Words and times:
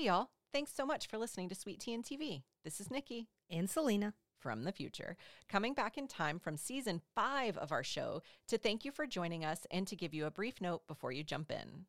Hey, 0.00 0.06
y'all. 0.06 0.30
Thanks 0.50 0.72
so 0.74 0.86
much 0.86 1.08
for 1.08 1.18
listening 1.18 1.50
to 1.50 1.54
Sweet 1.54 1.78
Tea 1.78 1.92
and 1.92 2.02
TV. 2.02 2.42
This 2.64 2.80
is 2.80 2.90
Nikki 2.90 3.28
And 3.50 3.68
Selena. 3.68 4.14
from 4.38 4.64
the 4.64 4.72
future, 4.72 5.14
coming 5.46 5.74
back 5.74 5.98
in 5.98 6.08
time 6.08 6.38
from 6.38 6.56
season 6.56 7.02
five 7.14 7.58
of 7.58 7.70
our 7.70 7.84
show 7.84 8.22
to 8.48 8.56
thank 8.56 8.82
you 8.82 8.92
for 8.92 9.06
joining 9.06 9.44
us 9.44 9.66
and 9.70 9.86
to 9.86 9.94
give 9.94 10.14
you 10.14 10.24
a 10.24 10.30
brief 10.30 10.58
note 10.58 10.86
before 10.86 11.12
you 11.12 11.22
jump 11.22 11.50
in. 11.50 11.84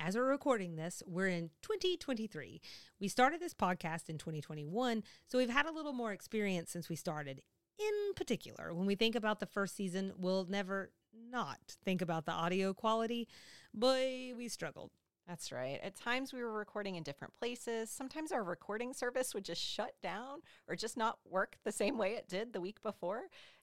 As 0.00 0.16
we're 0.16 0.24
recording 0.24 0.74
this, 0.74 1.04
we're 1.06 1.28
in 1.28 1.50
2023. 1.62 2.60
We 2.98 3.06
started 3.06 3.38
this 3.38 3.54
podcast 3.54 4.08
in 4.08 4.18
2021, 4.18 5.04
so 5.28 5.38
we've 5.38 5.48
had 5.48 5.66
a 5.66 5.72
little 5.72 5.92
more 5.92 6.10
experience 6.10 6.68
since 6.68 6.88
we 6.88 6.96
started. 6.96 7.42
In 7.78 8.14
particular, 8.16 8.74
when 8.74 8.86
we 8.86 8.96
think 8.96 9.14
about 9.14 9.38
the 9.38 9.46
first 9.46 9.76
season, 9.76 10.14
we'll 10.16 10.46
never 10.46 10.90
not 11.30 11.76
think 11.84 12.02
about 12.02 12.26
the 12.26 12.32
audio 12.32 12.74
quality. 12.74 13.28
Boy, 13.72 14.32
we 14.36 14.48
struggled. 14.48 14.90
That's 15.26 15.52
right. 15.52 15.78
At 15.82 15.94
times 15.94 16.32
we 16.32 16.42
were 16.42 16.52
recording 16.52 16.96
in 16.96 17.02
different 17.02 17.34
places. 17.34 17.90
Sometimes 17.90 18.32
our 18.32 18.42
recording 18.42 18.92
service 18.92 19.34
would 19.34 19.44
just 19.44 19.62
shut 19.62 19.94
down 20.02 20.40
or 20.66 20.74
just 20.74 20.96
not 20.96 21.18
work 21.28 21.56
the 21.64 21.72
same 21.72 21.96
way 21.96 22.14
it 22.14 22.28
did 22.28 22.52
the 22.52 22.60
week 22.60 22.82
before. 22.82 23.18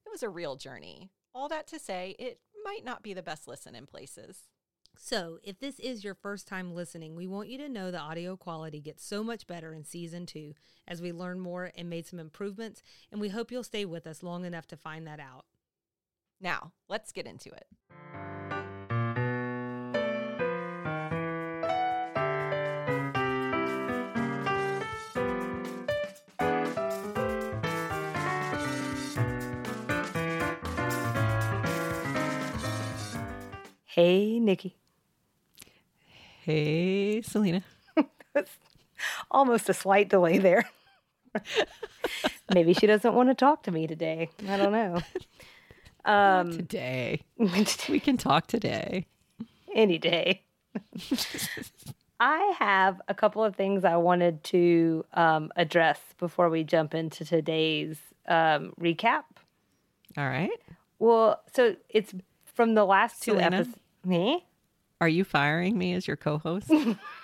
It 0.06 0.10
was 0.12 0.24
a 0.24 0.30
real 0.30 0.56
journey. 0.56 1.12
All 1.36 1.50
that 1.50 1.68
to 1.68 1.80
say, 1.80 2.16
it 2.18 2.40
might 2.64 2.86
not 2.86 3.04
be 3.04 3.14
the 3.14 3.22
best 3.22 3.48
listen 3.48 3.76
in 3.76 3.86
places. 3.86 4.48
So, 4.98 5.40
if 5.44 5.60
this 5.60 5.80
is 5.80 6.04
your 6.04 6.16
first 6.16 6.48
time 6.48 6.74
listening, 6.74 7.16
we 7.16 7.28
want 7.28 7.48
you 7.48 7.58
to 7.60 7.70
know 7.70 7.90
the 7.90 8.00
audio 8.00 8.36
quality 8.36 8.82
gets 8.82 9.06
so 9.06 9.24
much 9.24 9.48
better 9.48 9.74
in 9.74 9.86
season 9.86 10.26
two 10.26 10.56
as 10.88 11.02
we 11.02 11.14
learn 11.14 11.40
more 11.40 11.72
and 11.78 11.90
made 11.90 12.06
some 12.06 12.20
improvements, 12.20 12.82
and 13.12 13.22
we 13.22 13.30
hope 13.30 13.52
you'll 13.52 13.64
stay 13.64 13.86
with 13.86 14.06
us 14.06 14.24
long 14.24 14.44
enough 14.44 14.68
to 14.68 14.76
find 14.76 15.08
that 15.08 15.20
out. 15.20 15.46
Now, 16.42 16.74
let's 16.90 17.14
get 17.14 17.28
into 17.28 17.50
it. 17.50 18.59
Hey, 34.00 34.40
Nikki. 34.40 34.78
Hey, 36.46 37.22
Selena. 37.22 37.62
Almost 39.30 39.68
a 39.68 39.74
slight 39.74 40.08
delay 40.08 40.38
there. 40.38 40.70
Maybe 42.54 42.74
she 42.74 42.88
doesn't 42.88 43.14
want 43.14 43.28
to 43.28 43.36
talk 43.36 43.64
to 43.64 43.72
me 43.72 43.88
today. 43.88 44.30
I 44.48 44.56
don't 44.56 44.72
know. 44.72 45.02
Um, 46.06 46.54
today. 46.54 47.24
We 47.38 48.00
can 48.00 48.16
talk 48.16 48.48
today. 48.48 49.06
any 49.76 49.98
day. 49.98 50.44
I 52.22 52.54
have 52.58 53.02
a 53.10 53.14
couple 53.14 53.44
of 53.44 53.58
things 53.58 53.84
I 53.84 53.98
wanted 53.98 54.46
to 54.46 55.04
um, 55.14 55.52
address 55.58 56.00
before 56.18 56.50
we 56.50 56.64
jump 56.64 56.96
into 56.96 57.26
today's 57.26 57.98
um, 58.30 58.74
recap. 58.80 59.24
All 60.18 60.30
right. 60.30 60.58
Well, 61.00 61.42
so 61.54 61.76
it's 61.90 62.14
from 62.46 62.76
the 62.76 62.86
last 62.86 63.22
two 63.22 63.38
episodes. 63.38 63.76
Me? 64.10 64.44
Are 65.00 65.08
you 65.08 65.24
firing 65.24 65.78
me 65.78 65.94
as 65.94 66.08
your 66.08 66.18
co 66.18 66.40
host? 66.40 66.72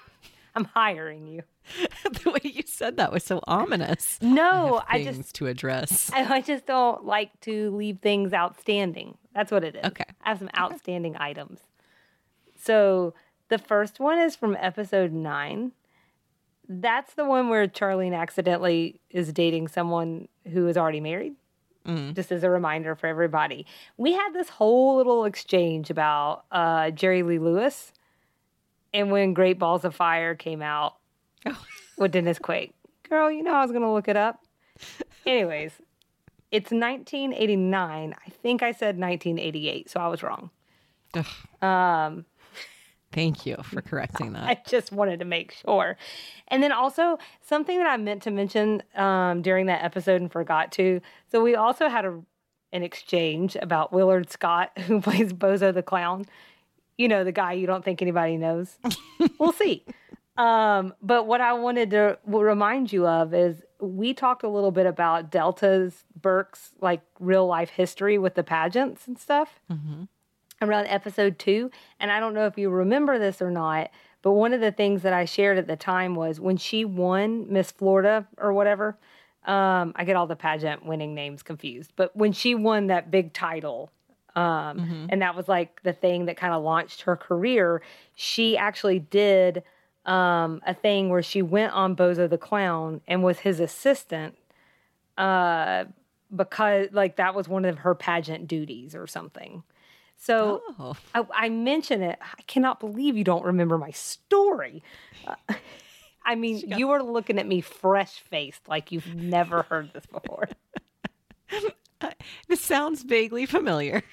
I'm 0.55 0.65
hiring 0.65 1.25
you. 1.25 1.41
the 2.23 2.29
way 2.29 2.39
you 2.43 2.61
said 2.67 2.97
that 2.97 3.11
was 3.11 3.23
so 3.23 3.41
ominous. 3.47 4.19
No, 4.21 4.83
I 4.87 5.03
Things 5.03 5.17
just 5.17 5.35
to 5.35 5.47
address. 5.47 6.11
I 6.13 6.35
I 6.35 6.41
just 6.41 6.67
don't 6.67 7.03
like 7.03 7.37
to 7.41 7.75
leave 7.75 7.99
things 8.01 8.33
outstanding. 8.33 9.17
That's 9.33 9.51
what 9.51 9.63
it 9.63 9.75
is. 9.75 9.85
Okay. 9.85 10.05
I 10.23 10.29
have 10.29 10.39
some 10.39 10.51
outstanding 10.55 11.17
items. 11.17 11.61
So 12.55 13.15
the 13.49 13.57
first 13.57 13.99
one 13.99 14.19
is 14.19 14.35
from 14.35 14.55
episode 14.59 15.11
nine. 15.11 15.71
That's 16.69 17.15
the 17.15 17.25
one 17.25 17.49
where 17.49 17.67
Charlene 17.67 18.15
accidentally 18.15 19.01
is 19.09 19.33
dating 19.33 19.69
someone 19.69 20.27
who 20.51 20.67
is 20.67 20.77
already 20.77 20.99
married. 21.01 21.33
Just 22.13 22.31
as 22.31 22.43
a 22.43 22.49
reminder 22.49 22.95
for 22.95 23.07
everybody. 23.07 23.65
We 23.97 24.13
had 24.13 24.31
this 24.33 24.49
whole 24.49 24.97
little 24.97 25.25
exchange 25.25 25.89
about 25.89 26.45
uh, 26.51 26.89
Jerry 26.91 27.21
Lee 27.23 27.39
Lewis 27.39 27.91
and 28.93 29.11
when 29.11 29.33
Great 29.33 29.59
Balls 29.59 29.85
of 29.85 29.93
Fire 29.93 30.35
came 30.35 30.61
out 30.61 30.95
with 31.97 32.11
Dennis 32.11 32.39
Quaid. 32.39 32.71
Girl, 33.09 33.29
you 33.29 33.43
know 33.43 33.53
I 33.53 33.61
was 33.61 33.71
going 33.71 33.83
to 33.83 33.91
look 33.91 34.07
it 34.07 34.17
up. 34.17 34.43
Anyways, 35.25 35.73
it's 36.51 36.71
1989. 36.71 38.15
I 38.25 38.29
think 38.29 38.63
I 38.63 38.71
said 38.71 38.97
1988, 38.97 39.89
so 39.89 39.99
I 39.99 40.07
was 40.07 40.23
wrong. 40.23 40.49
Um, 41.61 42.25
Thank 43.15 43.45
you 43.45 43.55
for 43.63 43.81
correcting 43.89 44.33
that. 44.33 44.43
I 44.43 44.61
just 44.67 44.91
wanted 44.91 45.19
to 45.19 45.25
make 45.25 45.53
sure. 45.53 45.97
And 46.49 46.61
then 46.61 46.71
also 46.71 47.17
something 47.41 47.77
that 47.77 47.87
I 47.87 47.97
meant 47.97 48.21
to 48.23 48.31
mention 48.31 48.83
um, 48.95 49.41
during 49.41 49.65
that 49.67 49.83
episode 49.83 50.21
and 50.21 50.31
forgot 50.31 50.71
to. 50.73 51.01
So 51.31 51.41
we 51.41 51.55
also 51.55 51.89
had 51.89 52.05
a 52.05 52.21
an 52.73 52.83
exchange 52.83 53.55
about 53.61 53.93
Willard 53.93 54.29
Scott, 54.29 54.77
who 54.79 54.99
plays 55.01 55.31
Bozo 55.31 55.73
the 55.73 55.81
Clown. 55.81 56.25
You 56.97 57.07
know, 57.07 57.23
the 57.23 57.31
guy 57.31 57.53
you 57.53 57.65
don't 57.65 57.85
think 57.85 58.01
anybody 58.01 58.37
knows. 58.37 58.77
we'll 59.39 59.53
see. 59.53 59.85
Um, 60.37 60.93
but 61.01 61.25
what 61.25 61.39
I 61.39 61.53
wanted 61.53 61.91
to 61.91 62.17
remind 62.25 62.91
you 62.91 63.07
of 63.07 63.33
is 63.33 63.63
we 63.79 64.13
talked 64.13 64.43
a 64.43 64.49
little 64.49 64.71
bit 64.71 64.85
about 64.85 65.31
Delta's 65.31 66.03
Burke's 66.19 66.71
like 66.81 67.01
real 67.19 67.47
life 67.47 67.69
history 67.69 68.17
with 68.17 68.35
the 68.35 68.43
pageants 68.43 69.07
and 69.07 69.17
stuff 69.17 69.61
around 70.61 70.87
episode 70.87 71.37
two. 71.39 71.71
And 71.99 72.11
I 72.11 72.19
don't 72.19 72.33
know 72.33 72.45
if 72.45 72.57
you 72.57 72.69
remember 72.69 73.19
this 73.19 73.41
or 73.41 73.51
not, 73.51 73.89
but 74.21 74.31
one 74.31 74.53
of 74.53 74.61
the 74.61 74.71
things 74.71 75.01
that 75.03 75.13
I 75.13 75.25
shared 75.25 75.57
at 75.57 75.67
the 75.67 75.75
time 75.75 76.15
was 76.15 76.39
when 76.39 76.57
she 76.57 76.85
won 76.85 77.51
Miss 77.51 77.71
Florida 77.71 78.27
or 78.37 78.53
whatever. 78.53 78.97
Um, 79.45 79.93
I 79.95 80.05
get 80.05 80.15
all 80.15 80.25
the 80.25 80.35
pageant 80.35 80.85
winning 80.85 81.13
names 81.13 81.43
confused, 81.43 81.93
but 81.95 82.15
when 82.15 82.31
she 82.31 82.55
won 82.55 82.87
that 82.87 83.11
big 83.11 83.31
title, 83.31 83.91
um, 84.35 85.07
and 85.09 85.21
that 85.21 85.35
was 85.35 85.47
like 85.47 85.81
the 85.83 85.93
thing 85.93 86.25
that 86.25 86.35
kind 86.35 86.53
of 86.53 86.63
launched 86.63 87.01
her 87.01 87.15
career, 87.15 87.81
she 88.15 88.57
actually 88.57 88.99
did 88.99 89.63
um, 90.05 90.61
a 90.65 90.73
thing 90.73 91.09
where 91.09 91.21
she 91.21 91.41
went 91.41 91.73
on 91.73 91.95
Bozo 91.95 92.29
the 92.29 92.37
Clown 92.37 93.01
and 93.07 93.23
was 93.23 93.39
his 93.39 93.59
assistant 93.59 94.35
uh, 95.17 95.85
because 96.35 96.87
like 96.91 97.15
that 97.15 97.35
was 97.35 97.47
one 97.47 97.65
of 97.65 97.79
her 97.79 97.95
pageant 97.95 98.47
duties 98.47 98.95
or 98.95 99.07
something. 99.07 99.63
So 100.17 100.61
Oh. 100.79 100.95
I, 101.13 101.25
I 101.33 101.49
mention 101.49 102.01
it. 102.01 102.17
I 102.21 102.41
cannot 102.47 102.79
believe 102.79 103.15
you 103.17 103.23
don't 103.23 103.43
remember 103.45 103.77
my 103.77 103.91
story. 103.91 104.81
Uh, 105.27 105.35
I 106.25 106.35
mean, 106.35 106.63
you 106.77 106.91
are 106.91 107.03
looking 107.03 107.37
at 107.39 107.45
me 107.47 107.61
fresh 107.61 108.19
faced 108.21 108.67
like 108.67 108.91
you've 108.91 109.13
never 109.15 109.63
heard 109.63 109.91
this 109.93 110.05
before. 110.05 110.49
This 112.47 112.61
sounds 112.61 113.01
vaguely 113.03 113.45
familiar. 113.45 114.03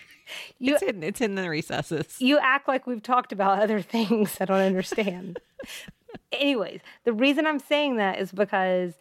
You- 0.59 0.75
it's, 0.75 0.83
in, 0.83 1.03
it's 1.03 1.21
in 1.21 1.35
the 1.35 1.51
recesses. 1.51 2.17
You 2.21 2.39
act 2.39 2.67
like 2.69 2.87
we've 2.87 3.03
talked 3.03 3.33
about 3.33 3.61
other 3.61 3.83
things 3.83 4.37
I 4.41 4.45
don't 4.47 4.61
understand. 4.61 5.39
Anyways, 6.31 6.81
the 7.05 7.13
reason 7.13 7.47
I'm 7.47 7.59
saying 7.59 7.97
that 7.97 8.19
is 8.19 8.33
because 8.33 8.95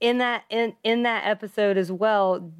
in 0.00 0.18
that 0.18 0.44
in 0.50 0.74
in 0.82 1.02
that 1.04 1.26
episode 1.26 1.76
as 1.76 1.92
well, 1.92 2.50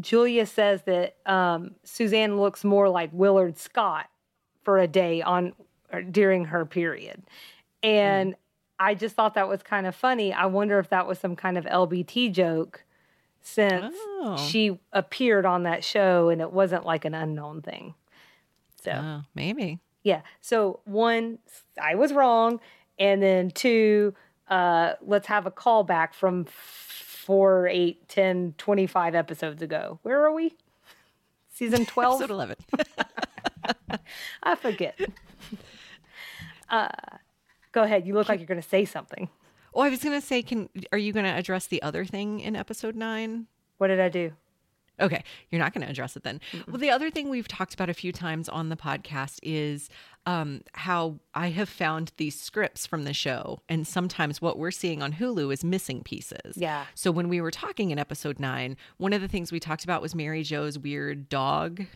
Julia 0.00 0.46
says 0.46 0.82
that 0.82 1.16
um, 1.26 1.72
Suzanne 1.84 2.38
looks 2.38 2.64
more 2.64 2.88
like 2.88 3.10
Willard 3.12 3.56
Scott 3.58 4.06
for 4.62 4.78
a 4.78 4.86
day 4.88 5.22
on 5.22 5.52
or 5.92 6.02
during 6.02 6.46
her 6.46 6.64
period, 6.66 7.22
and 7.82 8.34
I 8.78 8.94
just 8.94 9.14
thought 9.14 9.34
that 9.34 9.48
was 9.48 9.62
kind 9.62 9.86
of 9.86 9.94
funny. 9.94 10.32
I 10.32 10.46
wonder 10.46 10.78
if 10.78 10.88
that 10.90 11.06
was 11.06 11.18
some 11.18 11.36
kind 11.36 11.56
of 11.56 11.64
LBT 11.64 12.32
joke 12.32 12.84
since 13.40 13.94
Oh. 13.98 14.36
she 14.36 14.80
appeared 14.92 15.44
on 15.46 15.64
that 15.64 15.84
show 15.84 16.30
and 16.30 16.40
it 16.40 16.50
wasn't 16.50 16.84
like 16.86 17.04
an 17.04 17.14
unknown 17.14 17.60
thing. 17.62 17.94
So 18.82 18.90
Oh, 18.92 19.22
maybe. 19.34 19.78
yeah. 20.02 20.22
So 20.40 20.80
one, 20.84 21.38
I 21.80 21.94
was 21.94 22.12
wrong, 22.12 22.58
and 22.98 23.22
then 23.22 23.50
two, 23.50 24.14
uh, 24.48 24.94
let's 25.02 25.26
have 25.28 25.46
a 25.46 25.50
callback 25.50 26.14
from 26.14 26.46
four, 27.24 27.66
eight, 27.68 28.08
10, 28.08 28.54
25 28.58 29.14
episodes 29.14 29.62
ago. 29.62 29.98
Where 30.02 30.24
are 30.24 30.32
we? 30.32 30.54
Season 31.52 31.86
twelve. 31.86 32.20
Episode 32.20 32.32
11. 32.34 32.56
I 34.42 34.54
forget. 34.56 34.98
uh, 36.68 36.88
go 37.72 37.82
ahead. 37.82 38.06
You 38.06 38.14
look 38.14 38.28
like 38.28 38.40
you're 38.40 38.46
going 38.46 38.60
to 38.60 38.68
say 38.68 38.84
something. 38.84 39.28
oh, 39.74 39.80
I 39.80 39.88
was 39.88 40.02
going 40.02 40.20
to 40.20 40.26
say, 40.26 40.42
can 40.42 40.68
are 40.92 40.98
you 40.98 41.12
going 41.12 41.24
to 41.24 41.30
address 41.32 41.66
the 41.66 41.80
other 41.82 42.04
thing 42.04 42.40
in 42.40 42.56
episode 42.56 42.96
nine? 42.96 43.46
What 43.78 43.88
did 43.88 44.00
I 44.00 44.08
do? 44.08 44.32
Okay, 45.00 45.24
you're 45.50 45.58
not 45.58 45.74
going 45.74 45.84
to 45.84 45.90
address 45.90 46.16
it 46.16 46.22
then. 46.22 46.40
Well, 46.68 46.78
the 46.78 46.90
other 46.90 47.10
thing 47.10 47.28
we've 47.28 47.48
talked 47.48 47.74
about 47.74 47.90
a 47.90 47.94
few 47.94 48.12
times 48.12 48.48
on 48.48 48.68
the 48.68 48.76
podcast 48.76 49.40
is 49.42 49.88
um, 50.24 50.62
how 50.74 51.18
I 51.34 51.48
have 51.50 51.68
found 51.68 52.12
these 52.16 52.38
scripts 52.40 52.86
from 52.86 53.02
the 53.04 53.12
show, 53.12 53.60
and 53.68 53.86
sometimes 53.86 54.40
what 54.40 54.56
we're 54.58 54.70
seeing 54.70 55.02
on 55.02 55.14
Hulu 55.14 55.52
is 55.52 55.64
missing 55.64 56.02
pieces. 56.04 56.56
Yeah. 56.56 56.84
So 56.94 57.10
when 57.10 57.28
we 57.28 57.40
were 57.40 57.50
talking 57.50 57.90
in 57.90 57.98
episode 57.98 58.38
nine, 58.38 58.76
one 58.98 59.12
of 59.12 59.20
the 59.20 59.28
things 59.28 59.50
we 59.50 59.58
talked 59.58 59.82
about 59.84 60.00
was 60.00 60.14
Mary 60.14 60.42
Jo's 60.44 60.78
weird 60.78 61.28
dog 61.28 61.86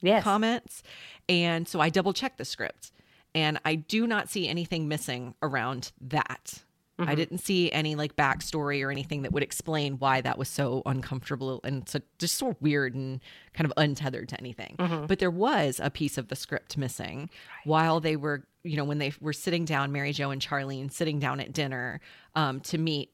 Yes. 0.00 0.22
comments, 0.22 0.82
and 1.28 1.66
so 1.66 1.80
I 1.80 1.88
double 1.88 2.12
checked 2.12 2.38
the 2.38 2.44
script, 2.44 2.92
and 3.34 3.58
I 3.64 3.74
do 3.74 4.06
not 4.06 4.28
see 4.28 4.46
anything 4.46 4.86
missing 4.88 5.34
around 5.42 5.90
that. 6.00 6.62
I 6.98 7.14
didn't 7.14 7.38
see 7.38 7.70
any 7.72 7.94
like 7.94 8.16
backstory 8.16 8.82
or 8.82 8.90
anything 8.90 9.22
that 9.22 9.32
would 9.32 9.42
explain 9.42 9.98
why 9.98 10.22
that 10.22 10.38
was 10.38 10.48
so 10.48 10.82
uncomfortable 10.86 11.60
and 11.62 11.86
so 11.88 12.00
just 12.18 12.36
so 12.36 12.56
weird 12.60 12.94
and 12.94 13.20
kind 13.52 13.66
of 13.66 13.72
untethered 13.76 14.30
to 14.30 14.40
anything. 14.40 14.76
But 15.06 15.18
there 15.18 15.30
was 15.30 15.78
a 15.82 15.90
piece 15.90 16.16
of 16.16 16.28
the 16.28 16.36
script 16.36 16.78
missing 16.78 17.28
while 17.64 18.00
they 18.00 18.16
were, 18.16 18.46
you 18.64 18.76
know, 18.78 18.84
when 18.84 18.96
they 18.98 19.12
were 19.20 19.34
sitting 19.34 19.64
down, 19.66 19.92
Mary 19.92 20.12
Jo 20.12 20.30
and 20.30 20.40
Charlene 20.40 20.90
sitting 20.90 21.18
down 21.18 21.38
at 21.40 21.52
dinner 21.52 22.00
um, 22.34 22.60
to 22.60 22.78
meet 22.78 23.10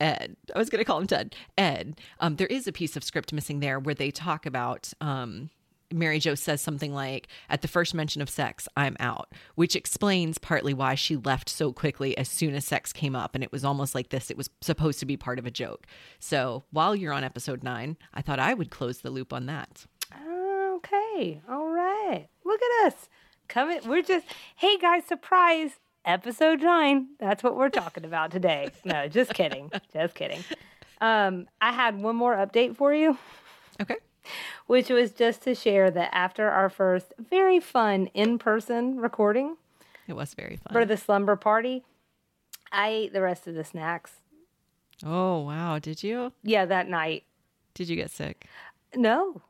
Ed. 0.00 0.36
I 0.54 0.58
was 0.58 0.68
going 0.68 0.80
to 0.80 0.84
call 0.84 0.98
him 0.98 1.06
Ted. 1.06 1.34
Ed. 1.56 1.98
Um, 2.20 2.36
there 2.36 2.48
is 2.48 2.66
a 2.66 2.72
piece 2.72 2.94
of 2.96 3.04
script 3.04 3.32
missing 3.32 3.60
there 3.60 3.78
where 3.78 3.94
they 3.94 4.10
talk 4.10 4.44
about. 4.44 4.92
Um, 5.00 5.50
Mary 5.94 6.18
Jo 6.18 6.34
says 6.34 6.60
something 6.60 6.92
like, 6.92 7.28
"At 7.48 7.62
the 7.62 7.68
first 7.68 7.94
mention 7.94 8.20
of 8.20 8.28
sex, 8.28 8.68
I'm 8.76 8.96
out," 9.00 9.32
which 9.54 9.76
explains 9.76 10.38
partly 10.38 10.74
why 10.74 10.94
she 10.94 11.16
left 11.16 11.48
so 11.48 11.72
quickly 11.72 12.16
as 12.18 12.28
soon 12.28 12.54
as 12.54 12.64
sex 12.64 12.92
came 12.92 13.14
up, 13.16 13.34
and 13.34 13.42
it 13.44 13.52
was 13.52 13.64
almost 13.64 13.94
like 13.94 14.08
this. 14.10 14.30
It 14.30 14.36
was 14.36 14.50
supposed 14.60 14.98
to 15.00 15.06
be 15.06 15.16
part 15.16 15.38
of 15.38 15.46
a 15.46 15.50
joke. 15.50 15.86
So 16.18 16.64
while 16.70 16.94
you're 16.94 17.12
on 17.12 17.24
episode 17.24 17.62
nine, 17.62 17.96
I 18.12 18.20
thought 18.22 18.38
I 18.38 18.54
would 18.54 18.70
close 18.70 18.98
the 18.98 19.10
loop 19.10 19.32
on 19.32 19.46
that. 19.46 19.86
Okay. 20.14 21.40
All 21.48 21.68
right. 21.68 22.28
Look 22.44 22.60
at 22.62 22.86
us. 22.86 23.08
Coming. 23.48 23.80
We're 23.86 24.02
just, 24.02 24.26
hey 24.56 24.76
guys, 24.78 25.04
surprise. 25.04 25.72
Episode 26.04 26.60
nine. 26.60 27.08
That's 27.18 27.42
what 27.42 27.56
we're 27.56 27.70
talking 27.70 28.04
about 28.04 28.30
today. 28.30 28.70
No, 28.84 29.08
just 29.08 29.32
kidding. 29.32 29.70
Just 29.92 30.14
kidding. 30.14 30.42
Um, 31.00 31.48
I 31.60 31.72
had 31.72 32.00
one 32.00 32.16
more 32.16 32.34
update 32.34 32.76
for 32.76 32.94
you, 32.94 33.18
Okay. 33.82 33.96
which 34.66 34.88
was 34.90 35.10
just 35.12 35.42
to 35.42 35.54
share 35.54 35.90
that 35.90 36.10
after 36.14 36.48
our 36.50 36.68
first 36.68 37.12
very 37.18 37.60
fun 37.60 38.06
in 38.14 38.38
person 38.38 38.96
recording 38.98 39.56
It 40.06 40.14
was 40.14 40.34
very 40.34 40.56
fun. 40.56 40.72
for 40.72 40.84
the 40.84 40.96
slumber 40.96 41.36
party, 41.36 41.84
I 42.72 42.88
ate 42.88 43.12
the 43.12 43.20
rest 43.22 43.46
of 43.46 43.54
the 43.54 43.64
snacks. 43.64 44.12
oh 45.04 45.40
wow! 45.40 45.78
Did 45.78 46.02
you? 46.02 46.32
Yeah, 46.42 46.64
that 46.66 46.88
night. 46.88 47.24
Did 47.74 47.88
you 47.88 47.96
get 47.96 48.10
sick? 48.10 48.46
No, 48.94 49.42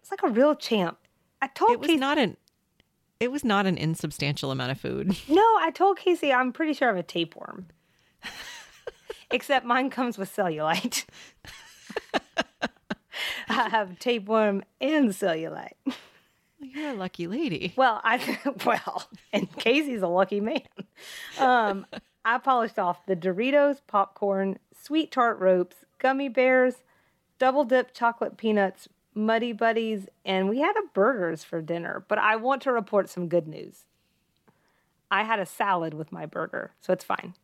it's 0.00 0.10
like 0.10 0.22
a 0.22 0.28
real 0.28 0.54
champ. 0.54 0.98
I 1.42 1.48
told 1.48 1.72
It 1.72 1.80
was 1.80 1.88
Casey, 1.88 1.98
not 1.98 2.18
an. 2.18 2.36
It 3.18 3.32
was 3.32 3.44
not 3.44 3.66
an 3.66 3.76
insubstantial 3.78 4.50
amount 4.50 4.70
of 4.72 4.80
food. 4.80 5.16
no, 5.28 5.42
I 5.60 5.70
told 5.74 5.98
Casey 5.98 6.32
I'm 6.32 6.52
pretty 6.52 6.72
sure 6.74 6.88
I 6.88 6.90
have 6.92 6.98
a 6.98 7.02
tapeworm. 7.02 7.66
Except 9.30 9.64
mine 9.66 9.90
comes 9.90 10.18
with 10.18 10.34
cellulite. 10.34 11.04
I 13.48 13.68
have 13.68 13.98
tapeworm 13.98 14.62
and 14.80 15.10
cellulite. 15.10 15.72
You're 16.60 16.90
a 16.90 16.94
lucky 16.94 17.26
lady. 17.26 17.72
Well, 17.76 18.00
I 18.02 18.38
well, 18.64 19.08
and 19.32 19.50
Casey's 19.56 20.02
a 20.02 20.08
lucky 20.08 20.40
man. 20.40 20.62
Um, 21.38 21.86
I 22.24 22.38
polished 22.38 22.78
off 22.78 23.04
the 23.06 23.14
Doritos, 23.16 23.80
popcorn, 23.86 24.58
sweet 24.74 25.10
tart 25.12 25.38
ropes, 25.38 25.76
gummy 25.98 26.28
bears, 26.28 26.76
double 27.38 27.64
dip 27.64 27.92
chocolate 27.92 28.36
peanuts, 28.36 28.88
muddy 29.14 29.52
buddies, 29.52 30.08
and 30.24 30.48
we 30.48 30.60
had 30.60 30.76
a 30.76 30.86
burgers 30.94 31.44
for 31.44 31.60
dinner. 31.62 32.04
But 32.08 32.18
I 32.18 32.36
want 32.36 32.62
to 32.62 32.72
report 32.72 33.08
some 33.10 33.28
good 33.28 33.46
news. 33.46 33.84
I 35.10 35.22
had 35.22 35.38
a 35.38 35.46
salad 35.46 35.94
with 35.94 36.10
my 36.10 36.26
burger, 36.26 36.72
so 36.80 36.92
it's 36.92 37.04
fine. 37.04 37.34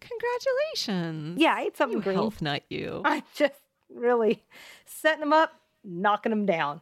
Congratulations. 0.00 1.40
Yeah, 1.40 1.54
I 1.54 1.62
ate 1.62 1.76
something 1.76 1.98
You 1.98 2.02
green. 2.02 2.16
health 2.16 2.42
nut 2.42 2.62
you. 2.68 3.02
I'm 3.04 3.22
just 3.34 3.54
really 3.94 4.42
setting 4.86 5.20
them 5.20 5.32
up, 5.32 5.52
knocking 5.84 6.30
them 6.30 6.46
down. 6.46 6.80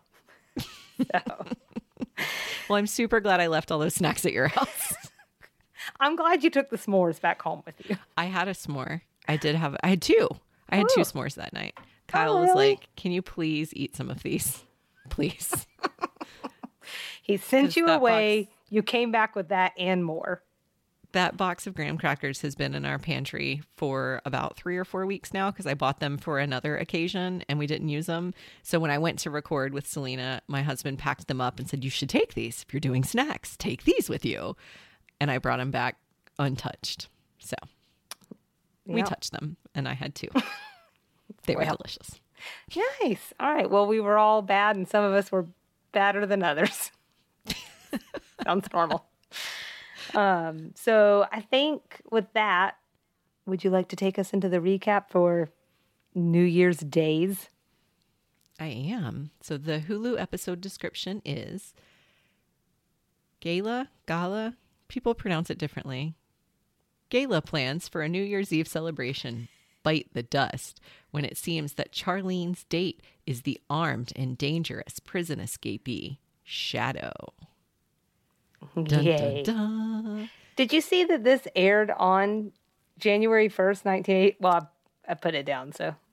So 0.58 1.05
Well, 2.69 2.76
I'm 2.76 2.87
super 2.87 3.20
glad 3.20 3.40
I 3.40 3.46
left 3.46 3.70
all 3.70 3.78
those 3.78 3.94
snacks 3.94 4.26
at 4.26 4.32
your 4.32 4.49
house. 4.49 4.94
I'm 6.00 6.16
glad 6.16 6.43
you 6.44 6.50
took 6.50 6.70
the 6.70 6.76
s'mores 6.76 7.20
back 7.20 7.40
home 7.40 7.62
with 7.64 7.75
you. 7.88 7.96
I 8.16 8.25
had 8.26 8.49
a 8.49 8.52
s'more. 8.55 9.00
I 9.26 9.37
did 9.37 9.55
have 9.55 9.76
I 9.82 9.88
had 9.88 10.02
two. 10.02 10.28
I 10.69 10.76
had 10.76 10.87
two 10.90 11.00
Ooh. 11.00 11.05
s'mores 11.05 11.34
that 11.37 11.52
night. 11.52 11.75
Oh, 11.78 11.82
Kyle 12.08 12.37
Oh, 12.37 12.40
was 12.43 12.55
like, 12.55 12.88
"Can 12.96 13.12
you 13.12 13.22
please 13.22 13.72
eat 13.75 13.96
some 13.96 14.10
of 14.10 14.22
these?" 14.22 14.64
Please. 15.10 15.66
He 17.22 17.37
sent 17.38 17.76
you 17.76 17.87
away. 17.88 18.44
box- 18.44 18.55
You 18.70 18.82
came 18.82 19.10
back 19.12 19.34
with 19.37 19.49
that 19.49 19.72
and 19.78 20.05
more. 20.05 20.43
That 21.12 21.37
box 21.38 21.66
of 21.66 21.75
graham 21.75 21.96
crackers 21.96 22.43
has 22.43 22.55
been 22.55 22.75
in 22.75 22.84
our 22.84 22.99
pantry 22.99 23.62
for 23.76 24.20
about 24.26 24.56
three 24.56 24.76
or 24.76 24.84
four 24.84 25.06
weeks 25.06 25.32
now 25.32 25.50
because 25.50 25.66
I 25.66 25.72
bought 25.75 26.00
them 26.00 26.19
for 26.19 26.38
another 26.38 26.76
occasion 26.76 27.43
and 27.49 27.58
we 27.58 27.66
didn't 27.66 27.88
use 27.88 28.06
them. 28.06 28.34
So 28.62 28.78
when 28.78 28.90
I 28.90 28.99
went 28.99 29.19
to 29.20 29.31
record 29.31 29.72
with 29.72 29.87
Selena, 29.87 30.43
my 30.49 30.62
husband 30.62 30.99
packed 30.99 31.26
them 31.26 31.40
up 31.40 31.58
and 31.58 31.69
said, 31.69 31.82
You 31.82 31.90
should 31.90 32.10
take 32.10 32.34
these. 32.34 32.62
If 32.66 32.75
you're 32.75 32.81
doing 32.81 33.05
snacks, 33.05 33.56
take 33.56 33.84
these 33.84 34.08
with 34.10 34.25
you. 34.25 34.55
And 35.20 35.31
I 35.31 35.38
brought 35.38 35.56
them 35.58 35.70
back 35.70 35.96
untouched. 36.38 37.08
So 37.38 37.56
we 38.87 39.02
touched 39.02 39.32
them 39.32 39.56
and 39.75 39.88
I 39.88 39.94
had 39.94 40.14
two. 40.14 40.28
they 41.46 41.56
were 41.56 41.62
Well. 41.62 41.76
delicious. 41.76 42.20
Nice. 43.02 43.32
All 43.40 43.52
right. 43.52 43.70
Well, 43.70 43.87
we 43.87 43.99
were 43.99 44.16
all 44.16 44.43
bad, 44.43 44.76
and 44.76 44.87
some 44.87 45.02
of 45.05 45.12
us 45.12 45.32
were 45.32 45.46
badder 45.90 46.25
than 46.25 46.43
others. 46.44 46.93
Sounds 48.44 48.69
normal. 48.72 49.06
Um, 50.14 50.72
so 50.75 51.26
I 51.32 51.40
think 51.40 52.00
with 52.10 52.26
that, 52.34 52.76
would 53.46 53.64
you 53.64 53.70
like 53.70 53.88
to 53.88 53.96
take 53.96 54.19
us 54.19 54.32
into 54.32 54.49
the 54.49 54.58
recap 54.58 55.08
for 55.08 55.50
New 56.14 56.43
Year's 56.43 56.78
Daze? 56.78 57.50
I 58.60 58.66
am. 58.66 59.31
So 59.40 59.56
the 59.56 59.81
Hulu 59.81 60.20
episode 60.20 60.60
description 60.60 61.22
is 61.25 61.75
Gala, 63.40 63.88
Gala, 64.06 64.56
people 64.88 65.14
pronounce 65.14 65.49
it 65.50 65.58
differently. 65.58 66.14
Gala 67.08 67.40
plans 67.40 67.88
for 67.88 68.02
a 68.02 68.08
New 68.08 68.22
Year's 68.22 68.52
Eve 68.52 68.69
celebration 68.69 69.49
bite 69.82 70.08
the 70.12 70.22
dust 70.22 70.81
when 71.12 71.25
it 71.25 71.37
seems 71.37 71.75
that 71.75 71.93
Charlene's 71.93 72.64
date 72.64 73.00
is 73.26 73.43
the 73.43 73.60
armed 73.70 74.12
and 74.16 74.37
dangerous 74.37 74.99
prison 75.00 75.38
escapee, 75.38 76.19
Shadow. 76.43 77.32
Dun, 78.75 79.02
Yay. 79.02 79.43
dun, 79.44 80.05
dun. 80.05 80.31
Did 80.56 80.72
you 80.72 80.81
see 80.81 81.05
that 81.05 81.25
this 81.25 81.46
aired 81.55 81.90
on 81.90 82.52
January 82.99 83.49
1st, 83.49 83.84
1980? 83.84 84.37
Well, 84.40 84.70
I, 85.06 85.12
I 85.12 85.14
put 85.14 85.34
it 85.34 85.46
down, 85.46 85.72
so. 85.72 85.94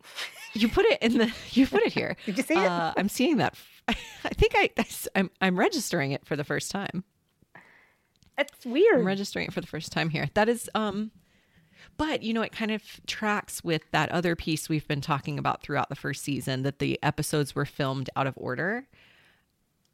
You 0.58 0.70
put 0.70 0.86
it 0.86 1.02
in 1.02 1.18
the. 1.18 1.34
You 1.52 1.68
put 1.68 1.84
it 1.84 1.92
here. 1.92 2.16
Did 2.26 2.38
you 2.38 2.44
see 2.44 2.54
it? 2.54 2.66
Uh, 2.66 2.94
I'm 2.96 3.10
seeing 3.10 3.36
that. 3.38 3.56
I 3.90 3.94
think 3.94 4.54
I. 4.56 4.70
I'm. 5.14 5.30
I'm 5.42 5.60
registering 5.60 6.14
it 6.14 6.26
for 6.26 6.38
the 6.38 6.46
first 6.46 6.72
time. 6.72 7.04
It's 8.38 8.66
weird. 8.66 9.00
I'm 9.00 9.06
registering 9.06 9.48
it 9.48 9.54
for 9.54 9.60
the 9.60 9.68
first 9.68 9.92
time 9.92 10.10
here. 10.10 10.30
That 10.34 10.48
is 10.48 10.70
um 10.74 11.12
but 11.98 12.24
you 12.24 12.34
know 12.34 12.42
it 12.42 12.52
kind 12.52 12.72
of 12.72 12.82
tracks 13.08 13.64
with 13.64 13.84
that 13.92 14.12
other 14.12 14.36
piece 14.36 14.68
we've 14.70 14.88
been 14.88 15.02
talking 15.02 15.38
about 15.38 15.62
throughout 15.62 15.90
the 15.90 15.96
first 15.96 16.24
season 16.24 16.64
that 16.64 16.80
the 16.80 17.00
episodes 17.04 17.56
were 17.56 17.66
filmed 17.66 18.10
out 18.16 18.28
of 18.28 18.34
order 18.38 18.88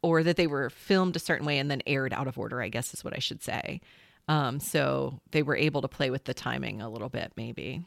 or 0.02 0.24
that 0.24 0.36
they 0.36 0.48
were 0.48 0.70
filmed 0.70 1.16
a 1.16 1.20
certain 1.20 1.46
way 1.46 1.58
and 1.58 1.70
then 1.70 1.82
aired 1.86 2.14
out 2.14 2.28
of 2.28 2.38
order, 2.38 2.62
I 2.62 2.70
guess 2.70 2.94
is 2.94 3.04
what 3.04 3.16
I 3.16 3.20
should 3.20 3.44
say. 3.44 3.82
Um 4.28 4.60
so 4.60 5.20
they 5.32 5.44
were 5.44 5.56
able 5.56 5.82
to 5.82 5.88
play 5.88 6.10
with 6.10 6.26
the 6.26 6.34
timing 6.34 6.82
a 6.82 6.90
little 6.90 7.10
bit 7.10 7.32
maybe. 7.36 7.84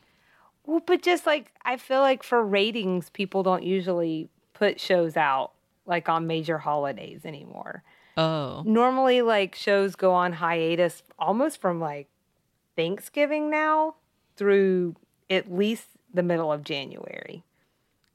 Well, 0.67 0.81
but 0.85 1.03
just 1.03 1.27
like 1.27 1.53
I 1.65 1.77
feel 1.77 2.01
like 2.01 2.23
for 2.23 2.45
ratings, 2.45 3.11
people 3.11 3.43
don't 3.43 3.63
usually 3.63 4.29
put 4.55 4.81
shows 4.81 5.17
out 5.17 5.53
like 5.87 6.09
on 6.09 6.27
major 6.27 6.59
holidays 6.59 7.21
anymore. 7.25 7.83
Oh. 8.17 8.63
Normally, 8.65 9.23
like 9.23 9.55
shows 9.55 9.97
go 9.97 10.13
on 10.13 10.35
hiatus 10.35 11.03
almost 11.19 11.61
from 11.61 11.81
like 11.81 12.09
Thanksgiving 12.77 13.51
now 13.51 13.97
through 14.37 14.97
at 15.29 15.53
least 15.53 15.89
the 16.13 16.23
middle 16.23 16.53
of 16.53 16.65
January. 16.65 17.45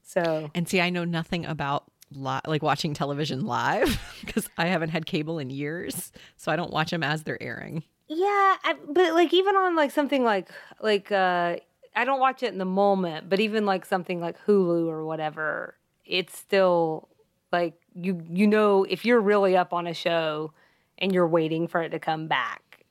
So, 0.02 0.50
And 0.54 0.68
see, 0.68 0.80
I 0.80 0.90
know 0.90 1.04
nothing 1.04 1.44
about 1.44 1.84
li- 2.12 2.40
like 2.46 2.62
watching 2.62 2.94
television 2.94 3.44
live 3.44 4.00
because 4.24 4.48
I 4.58 4.66
haven't 4.66 4.90
had 4.90 5.06
cable 5.06 5.38
in 5.38 5.50
years, 5.50 6.12
so 6.36 6.52
I 6.52 6.56
don't 6.56 6.72
watch 6.72 6.90
them 6.90 7.02
as 7.02 7.22
they're 7.22 7.42
airing. 7.42 7.84
yeah, 8.08 8.56
I, 8.64 8.74
but 8.88 9.14
like 9.14 9.32
even 9.32 9.56
on 9.56 9.76
like 9.76 9.90
something 9.90 10.24
like 10.24 10.48
like 10.80 11.10
uh 11.12 11.56
I 11.94 12.04
don't 12.04 12.20
watch 12.20 12.42
it 12.42 12.52
in 12.52 12.58
the 12.58 12.64
moment, 12.64 13.28
but 13.28 13.40
even 13.40 13.66
like 13.66 13.84
something 13.84 14.20
like 14.20 14.36
Hulu 14.46 14.86
or 14.86 15.04
whatever, 15.04 15.76
it's 16.04 16.38
still 16.38 17.08
like 17.52 17.74
you 17.94 18.22
you 18.30 18.46
know 18.46 18.84
if 18.84 19.04
you're 19.04 19.20
really 19.20 19.56
up 19.56 19.72
on 19.72 19.86
a 19.86 19.94
show 19.94 20.52
and 20.98 21.12
you're 21.12 21.26
waiting 21.28 21.66
for 21.66 21.82
it 21.82 21.90
to 21.90 21.98
come 21.98 22.28
back, 22.28 22.84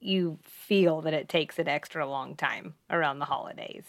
you 0.00 0.38
feel 0.42 1.00
that 1.02 1.14
it 1.14 1.28
takes 1.28 1.58
an 1.58 1.68
extra 1.68 2.06
long 2.06 2.34
time 2.34 2.74
around 2.90 3.18
the 3.18 3.24
holidays. 3.24 3.84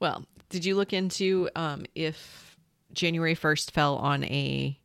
Well, 0.00 0.24
did 0.48 0.64
you 0.64 0.76
look 0.76 0.92
into 0.92 1.50
um, 1.56 1.84
if 1.94 2.47
January 2.92 3.34
1st 3.34 3.70
fell 3.70 3.96
on 3.96 4.24
a 4.24 4.78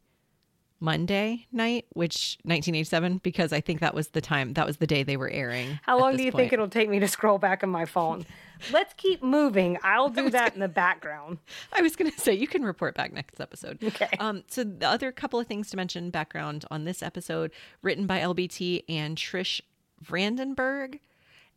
Monday 0.80 1.48
night, 1.52 1.86
which 1.94 2.38
1987? 2.44 3.20
Because 3.24 3.54
I 3.54 3.62
think 3.62 3.80
that 3.80 3.96
was 3.96 4.10
the 4.10 4.20
time, 4.20 4.54
that 4.54 4.68
was 4.68 4.78
the 4.78 4.88
day 4.88 5.04
they 5.04 5.16
were 5.16 5.30
airing. 5.30 5.80
How 5.84 5.98
long 5.98 6.18
do 6.18 6.24
you 6.24 6.32
point. 6.32 6.44
think 6.44 6.54
it'll 6.54 6.68
take 6.68 6.90
me 6.90 7.00
to 7.00 7.08
scroll 7.08 7.38
back 7.38 7.64
on 7.64 7.70
my 7.70 7.86
phone? 7.86 8.26
Let's 8.72 8.94
keep 8.96 9.24
moving. 9.24 9.78
I'll 9.82 10.10
do 10.10 10.30
that 10.32 10.54
in 10.54 10.60
the 10.60 10.68
background. 10.68 11.38
I 11.74 11.82
was 11.82 11.96
going 11.96 12.12
to 12.12 12.20
say 12.20 12.34
you 12.34 12.48
can 12.48 12.66
report 12.66 12.96
back 12.96 13.14
next 13.14 13.40
episode. 13.40 13.82
Okay. 13.82 14.10
Um, 14.20 14.44
so 14.48 14.66
the 14.66 14.88
other 14.88 15.12
couple 15.14 15.40
of 15.40 15.48
things 15.48 15.70
to 15.70 15.78
mention 15.78 16.10
background 16.10 16.66
on 16.70 16.84
this 16.84 17.02
episode, 17.02 17.52
written 17.82 18.06
by 18.06 18.20
LBT 18.20 18.84
and 18.90 19.18
Trish 19.18 19.62
Vradenburg, 20.04 21.00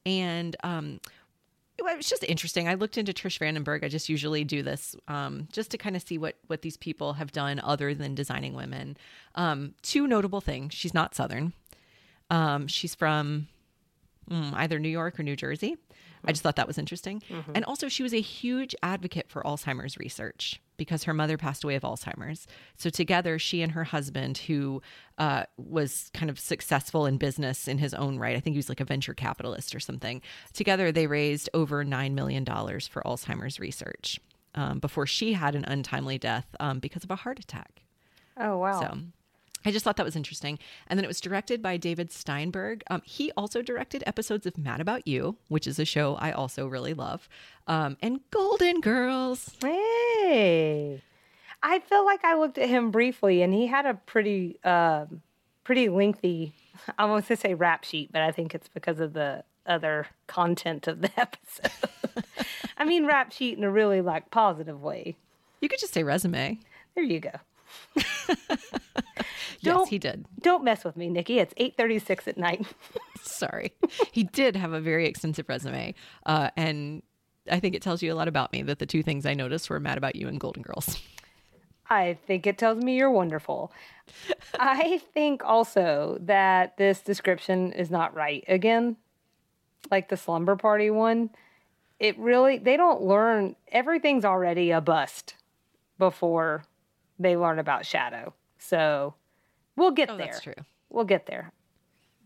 and 0.05 0.55
um, 0.63 1.01
it 1.79 1.97
was 1.97 2.09
just 2.09 2.25
interesting. 2.25 2.69
I 2.69 2.75
looked 2.75 2.97
into 2.97 3.13
Trish 3.13 3.39
Vradenburg. 3.39 3.85
I 3.85 3.89
just 3.89 4.09
usually 4.09 4.45
do 4.45 4.63
this 4.63 4.97
um, 5.09 5.49
just 5.53 5.71
to 5.73 5.79
kind 5.79 5.97
of 5.97 6.03
see 6.03 6.19
what 6.19 6.37
what 6.47 6.63
these 6.63 6.77
people 6.77 7.15
have 7.15 7.33
done 7.33 7.61
other 7.61 7.95
than 7.95 8.15
designing 8.15 8.55
women. 8.55 8.97
Um, 9.35 9.75
two 9.83 10.07
notable 10.07 10.41
things: 10.41 10.75
she's 10.75 10.95
not 10.95 11.15
Southern. 11.15 11.53
Um, 12.31 12.67
she's 12.67 12.95
from 12.95 13.49
mm, 14.31 14.53
either 14.55 14.79
New 14.79 14.89
York 14.89 15.21
or 15.21 15.23
New 15.23 15.37
Jersey. 15.37 15.77
I 16.25 16.33
just 16.33 16.43
thought 16.43 16.57
that 16.57 16.67
was 16.67 16.79
interesting. 16.79 17.23
Mm-hmm. 17.31 17.53
And 17.55 17.65
also, 17.65 17.89
she 17.89 18.03
was 18.03 18.13
a 18.13 18.21
huge 18.21 18.75
advocate 18.83 19.29
for 19.29 19.43
Alzheimer's 19.43 19.97
research 19.97 20.61
because 20.77 21.05
her 21.05 21.15
mother 21.15 21.37
passed 21.37 21.65
away 21.65 21.75
of 21.75 21.83
Alzheimer's. 21.83 22.47
So, 22.77 22.91
together, 22.91 23.39
she 23.39 23.63
and 23.63 23.73
her 23.73 23.85
husband, 23.85 24.39
who 24.39 24.83
uh, 25.19 25.45
was 25.57 26.11
kind 26.15 26.31
of 26.31 26.39
successful 26.39 27.07
in 27.07 27.17
business 27.17 27.69
in 27.69 27.79
his 27.79 27.95
own 27.95 28.19
right, 28.19 28.37
I 28.37 28.41
think 28.41 28.55
he 28.55 28.59
was 28.59 28.69
like 28.69 28.81
a 28.81 28.85
venture 28.85 29.15
capitalist 29.15 29.75
or 29.75 29.81
something, 29.81 30.23
together 30.53 30.93
they 30.93 31.07
raised 31.07 31.49
over 31.55 31.85
$9 31.85 32.13
million 32.13 32.45
for 32.45 33.03
Alzheimer's 33.03 33.61
research 33.61 34.21
um, 34.55 34.79
before 34.79 35.07
she 35.07 35.35
had 35.35 35.55
an 35.55 35.65
untimely 35.65 36.19
death 36.19 36.55
um, 36.61 36.79
because 36.79 37.05
of 37.05 37.11
a 37.11 37.17
heart 37.17 37.39
attack. 37.39 37.83
Oh, 38.37 38.59
wow. 38.59 38.81
So, 38.81 38.99
I 39.67 39.73
just 39.73 39.85
thought 39.85 39.97
that 39.97 40.07
was 40.07 40.15
interesting. 40.15 40.61
And 40.87 40.97
then 40.97 41.05
it 41.05 41.09
was 41.09 41.21
directed 41.21 41.61
by 41.61 41.77
David 41.77 42.13
Steinberg. 42.13 42.85
Um, 42.89 43.03
he 43.05 43.33
also 43.37 43.63
directed 43.63 44.05
episodes 44.07 44.47
of 44.47 44.57
Mad 44.57 44.81
About 44.81 45.09
You, 45.09 45.37
which 45.49 45.67
is 45.67 45.81
a 45.81 45.85
show 45.85 46.15
I 46.15 46.31
also 46.31 46.69
really 46.69 46.95
love, 46.95 47.29
um, 47.67 47.97
and 48.01 48.21
Golden 48.31 48.81
Girls. 48.81 49.51
Hey, 49.61 51.03
I 51.65 51.81
feel 51.81 52.05
like 52.05 52.25
I 52.25 52.37
looked 52.37 52.59
at 52.59 52.69
him 52.69 52.93
briefly, 52.93 53.43
and 53.43 53.53
he 53.53 53.67
had 53.67 53.87
a 53.87 53.95
pretty, 53.95 54.61
uh, 54.63 55.07
pretty 55.65 55.89
lengthy. 55.89 56.55
I 56.97 57.07
want 57.07 57.27
to 57.27 57.37
say 57.37 57.55
rap 57.55 57.83
sheet, 57.83 58.13
but 58.13 58.23
I 58.23 58.31
think 58.31 58.55
it's 58.55 58.69
because 58.69 59.01
of 59.01 59.15
the 59.15 59.43
other 59.67 60.07
content 60.29 60.87
of 60.87 61.01
the 61.01 61.11
episode. 61.21 61.73
I 62.79 62.85
mean, 62.85 63.05
rap 63.05 63.33
sheet 63.33 63.59
in 63.59 63.65
a 63.65 63.71
really 63.71 64.01
like 64.01 64.31
positive 64.31 64.81
way. 64.81 65.17
You 65.61 65.69
could 65.69 65.81
just 65.81 65.93
say 65.93 66.05
resume. 66.05 66.61
There 66.95 67.03
you 67.03 67.19
go. 67.19 67.33
yes, 69.61 69.89
he 69.89 69.99
did. 69.99 70.27
Don't 70.41 70.65
mess 70.65 70.85
with 70.85 70.97
me, 70.97 71.09
Nikki. 71.09 71.39
It's 71.39 71.55
8:36 71.55 72.29
at 72.29 72.39
night. 72.39 72.67
Sorry. 73.23 73.73
He 74.13 74.25
did 74.25 74.57
have 74.57 74.73
a 74.73 74.81
very 74.81 75.07
extensive 75.07 75.49
resume. 75.49 75.95
Uh, 76.25 76.51
and 76.57 77.03
I 77.51 77.61
think 77.61 77.75
it 77.75 77.83
tells 77.83 78.03
you 78.03 78.13
a 78.13 78.17
lot 78.17 78.29
about 78.29 78.53
me 78.53 78.63
that 78.63 78.79
the 78.79 78.87
two 78.87 79.03
things 79.03 79.27
I 79.27 79.35
noticed 79.35 79.71
were 79.71 79.81
Mad 79.81 79.99
About 79.99 80.17
You 80.17 80.29
and 80.29 80.41
Golden 80.41 80.63
Girls. 80.63 81.01
I 81.89 82.19
think 82.27 82.47
it 82.47 82.59
tells 82.59 82.83
me 82.83 82.97
you're 82.97 83.11
wonderful. 83.11 83.73
I 84.59 84.99
think 85.15 85.45
also 85.45 86.19
that 86.23 86.77
this 86.77 87.01
description 87.01 87.73
is 87.73 87.91
not 87.91 88.15
right 88.15 88.45
again. 88.49 88.97
Like 89.91 90.09
the 90.09 90.17
slumber 90.17 90.57
party 90.57 90.91
one. 90.91 91.31
It 91.99 92.19
really 92.19 92.59
they 92.59 92.77
don't 92.77 93.03
learn 93.03 93.57
everything's 93.71 94.25
already 94.25 94.71
a 94.71 94.81
bust 94.81 95.35
before 95.99 96.65
they 97.19 97.37
learn 97.37 97.59
about 97.59 97.87
shadow. 97.87 98.35
So 98.59 99.15
we'll 99.77 99.93
get 99.93 100.11
oh, 100.11 100.17
there. 100.17 100.27
That's 100.27 100.41
true. 100.41 100.55
We'll 100.91 101.05
get 101.05 101.27
there. 101.27 101.53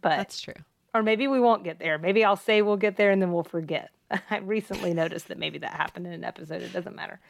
But 0.00 0.16
that's 0.16 0.40
true. 0.40 0.54
Or 0.94 1.02
maybe 1.02 1.28
we 1.28 1.40
won't 1.40 1.64
get 1.64 1.78
there. 1.78 1.99
Maybe 1.99 2.25
I'll 2.25 2.37
say 2.37 2.62
we'll 2.62 2.76
get 2.76 2.97
there 2.97 3.11
and 3.11 3.23
then 3.23 3.32
we'll 3.32 3.44
forget. 3.44 3.90
I 4.30 4.38
recently 4.38 4.94
noticed 4.94 5.28
that 5.28 5.38
maybe 5.38 5.59
that 5.59 5.73
happened 5.73 6.06
in 6.06 6.12
an 6.12 6.25
episode. 6.25 6.62
It 6.62 6.73
doesn't 6.73 6.97
matter. 6.97 7.20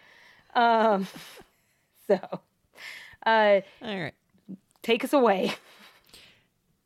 Um, 0.55 1.07
so, 2.07 2.19
uh, 3.27 3.61
all 3.83 4.01
right, 4.01 4.15
take 4.83 5.05
us 5.05 5.13
away. 5.13 5.55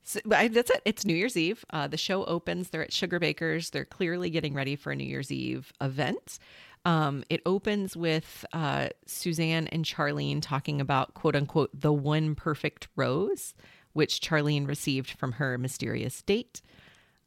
So, 0.02 0.20
that's 0.26 0.70
it. 0.70 0.82
It's 0.84 1.06
New 1.06 1.14
Year's 1.14 1.36
Eve. 1.36 1.64
Uh, 1.70 1.86
the 1.86 1.96
show 1.96 2.24
opens. 2.24 2.70
They're 2.70 2.82
at 2.82 2.90
Sugarbaker's. 2.90 3.70
They're 3.70 3.86
clearly 3.86 4.30
getting 4.30 4.52
ready 4.52 4.76
for 4.76 4.92
a 4.92 4.96
New 4.96 5.06
Year's 5.06 5.32
Eve 5.32 5.72
event. 5.80 6.38
Um, 6.84 7.24
it 7.30 7.40
opens 7.46 7.96
with 7.96 8.44
uh, 8.52 8.88
Suzanne 9.06 9.68
and 9.68 9.84
Charlene 9.84 10.42
talking 10.42 10.80
about 10.80 11.14
quote 11.14 11.34
unquote 11.34 11.70
the 11.72 11.92
one 11.92 12.34
perfect 12.34 12.88
rose, 12.94 13.54
which 13.94 14.20
Charlene 14.20 14.68
received 14.68 15.10
from 15.10 15.32
her 15.32 15.56
mysterious 15.56 16.20
date. 16.22 16.60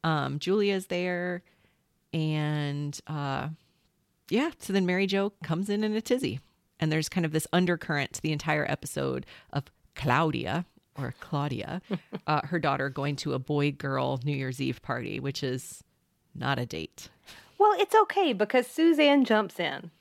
Um, 0.04 0.40
Julia's 0.40 0.88
there, 0.88 1.44
and 2.14 3.00
uh, 3.08 3.50
yeah, 4.30 4.52
so 4.60 4.74
then 4.74 4.86
Mary 4.86 5.08
Jo 5.08 5.32
comes 5.44 5.70
in 5.70 5.84
in 5.84 5.96
a 5.96 6.02
tizzy, 6.02 6.40
and 6.80 6.92
there's 6.92 7.10
kind 7.10 7.26
of 7.26 7.32
this 7.32 7.48
undercurrent 7.52 8.14
to 8.14 8.22
the 8.22 8.32
entire 8.32 8.66
episode 8.70 9.26
of 9.52 9.66
Claudia 9.96 10.66
or 10.98 11.14
Claudia, 11.20 11.82
uh, 12.28 12.42
her 12.46 12.60
daughter, 12.60 12.90
going 12.90 13.16
to 13.18 13.34
a 13.34 13.40
boy 13.40 13.72
girl 13.72 14.20
New 14.24 14.36
Year's 14.36 14.62
Eve 14.62 14.82
party, 14.82 15.20
which 15.20 15.44
is 15.44 15.84
not 16.36 16.60
a 16.60 16.66
date. 16.66 17.10
Well, 17.58 17.74
it's 17.80 17.96
okay 17.96 18.34
because 18.34 18.68
Suzanne 18.68 19.26
jumps 19.26 19.60
in 19.60 19.92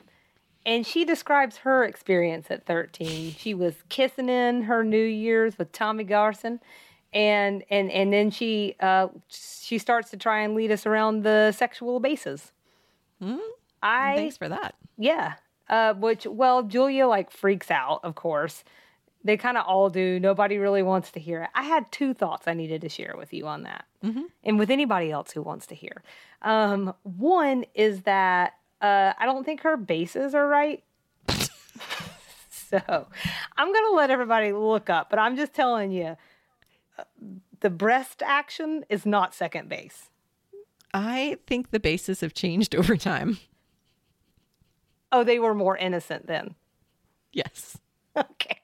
and 0.66 0.84
she 0.84 1.04
describes 1.04 1.58
her 1.58 1.84
experience 1.84 2.50
at 2.50 2.66
13. 2.66 3.34
She 3.38 3.54
was 3.54 3.76
kissing 3.88 4.28
in 4.28 4.62
her 4.62 4.82
New 4.82 5.04
Year's 5.04 5.56
with 5.56 5.70
Tommy 5.70 6.04
Garson. 6.04 6.60
And, 7.14 7.62
and 7.70 7.90
and 7.90 8.12
then 8.12 8.30
she 8.30 8.74
uh, 8.80 9.08
she 9.28 9.78
starts 9.78 10.10
to 10.10 10.18
try 10.18 10.40
and 10.40 10.54
lead 10.54 10.70
us 10.70 10.84
around 10.84 11.22
the 11.22 11.52
sexual 11.52 11.98
bases. 11.98 12.52
Mm, 13.22 13.38
I 13.80 14.16
thanks 14.16 14.36
for 14.36 14.48
that. 14.50 14.74
Yeah, 14.98 15.34
uh, 15.70 15.94
which 15.94 16.26
well 16.26 16.64
Julia 16.64 17.06
like 17.06 17.30
freaks 17.30 17.70
out, 17.70 18.00
of 18.02 18.16
course. 18.16 18.64
They 19.24 19.36
kind 19.38 19.56
of 19.56 19.64
all 19.66 19.88
do. 19.88 20.20
Nobody 20.20 20.58
really 20.58 20.82
wants 20.82 21.10
to 21.12 21.20
hear 21.20 21.44
it. 21.44 21.50
I 21.54 21.62
had 21.62 21.90
two 21.90 22.12
thoughts 22.12 22.46
I 22.46 22.54
needed 22.54 22.82
to 22.82 22.88
share 22.88 23.14
with 23.16 23.32
you 23.32 23.46
on 23.46 23.62
that, 23.62 23.86
mm-hmm. 24.04 24.24
and 24.44 24.58
with 24.58 24.68
anybody 24.68 25.10
else 25.10 25.30
who 25.30 25.40
wants 25.40 25.66
to 25.68 25.74
hear. 25.74 26.02
Um, 26.42 26.94
one 27.02 27.64
is 27.74 28.02
that 28.02 28.54
uh, 28.80 29.12
I 29.18 29.24
don't 29.26 29.44
think 29.44 29.62
her 29.62 29.76
bases 29.76 30.34
are 30.34 30.46
right. 30.46 30.82
so 32.50 32.80
I'm 33.56 33.72
going 33.72 33.84
to 33.86 33.94
let 33.94 34.10
everybody 34.10 34.52
look 34.52 34.90
up, 34.90 35.10
but 35.10 35.18
I'm 35.18 35.36
just 35.36 35.54
telling 35.54 35.90
you 35.90 36.16
uh, 36.98 37.04
the 37.60 37.70
breast 37.70 38.22
action 38.24 38.84
is 38.88 39.06
not 39.06 39.34
second 39.34 39.68
base. 39.68 40.10
I 40.94 41.38
think 41.46 41.70
the 41.70 41.80
bases 41.80 42.20
have 42.20 42.34
changed 42.34 42.74
over 42.74 42.96
time. 42.96 43.38
Oh, 45.12 45.24
they 45.24 45.38
were 45.38 45.54
more 45.54 45.76
innocent 45.76 46.26
then. 46.26 46.54
Yes. 47.32 47.78
Okay. 48.18 48.62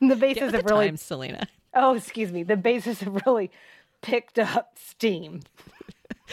the 0.00 0.16
bases 0.16 0.50
have 0.52 0.64
really, 0.64 0.88
time, 0.88 0.96
Selena. 0.96 1.46
Oh, 1.72 1.94
excuse 1.94 2.32
me. 2.32 2.42
The 2.42 2.56
bases 2.56 2.98
have 2.98 3.22
really 3.24 3.48
picked 4.02 4.40
up 4.40 4.72
steam. 4.76 5.42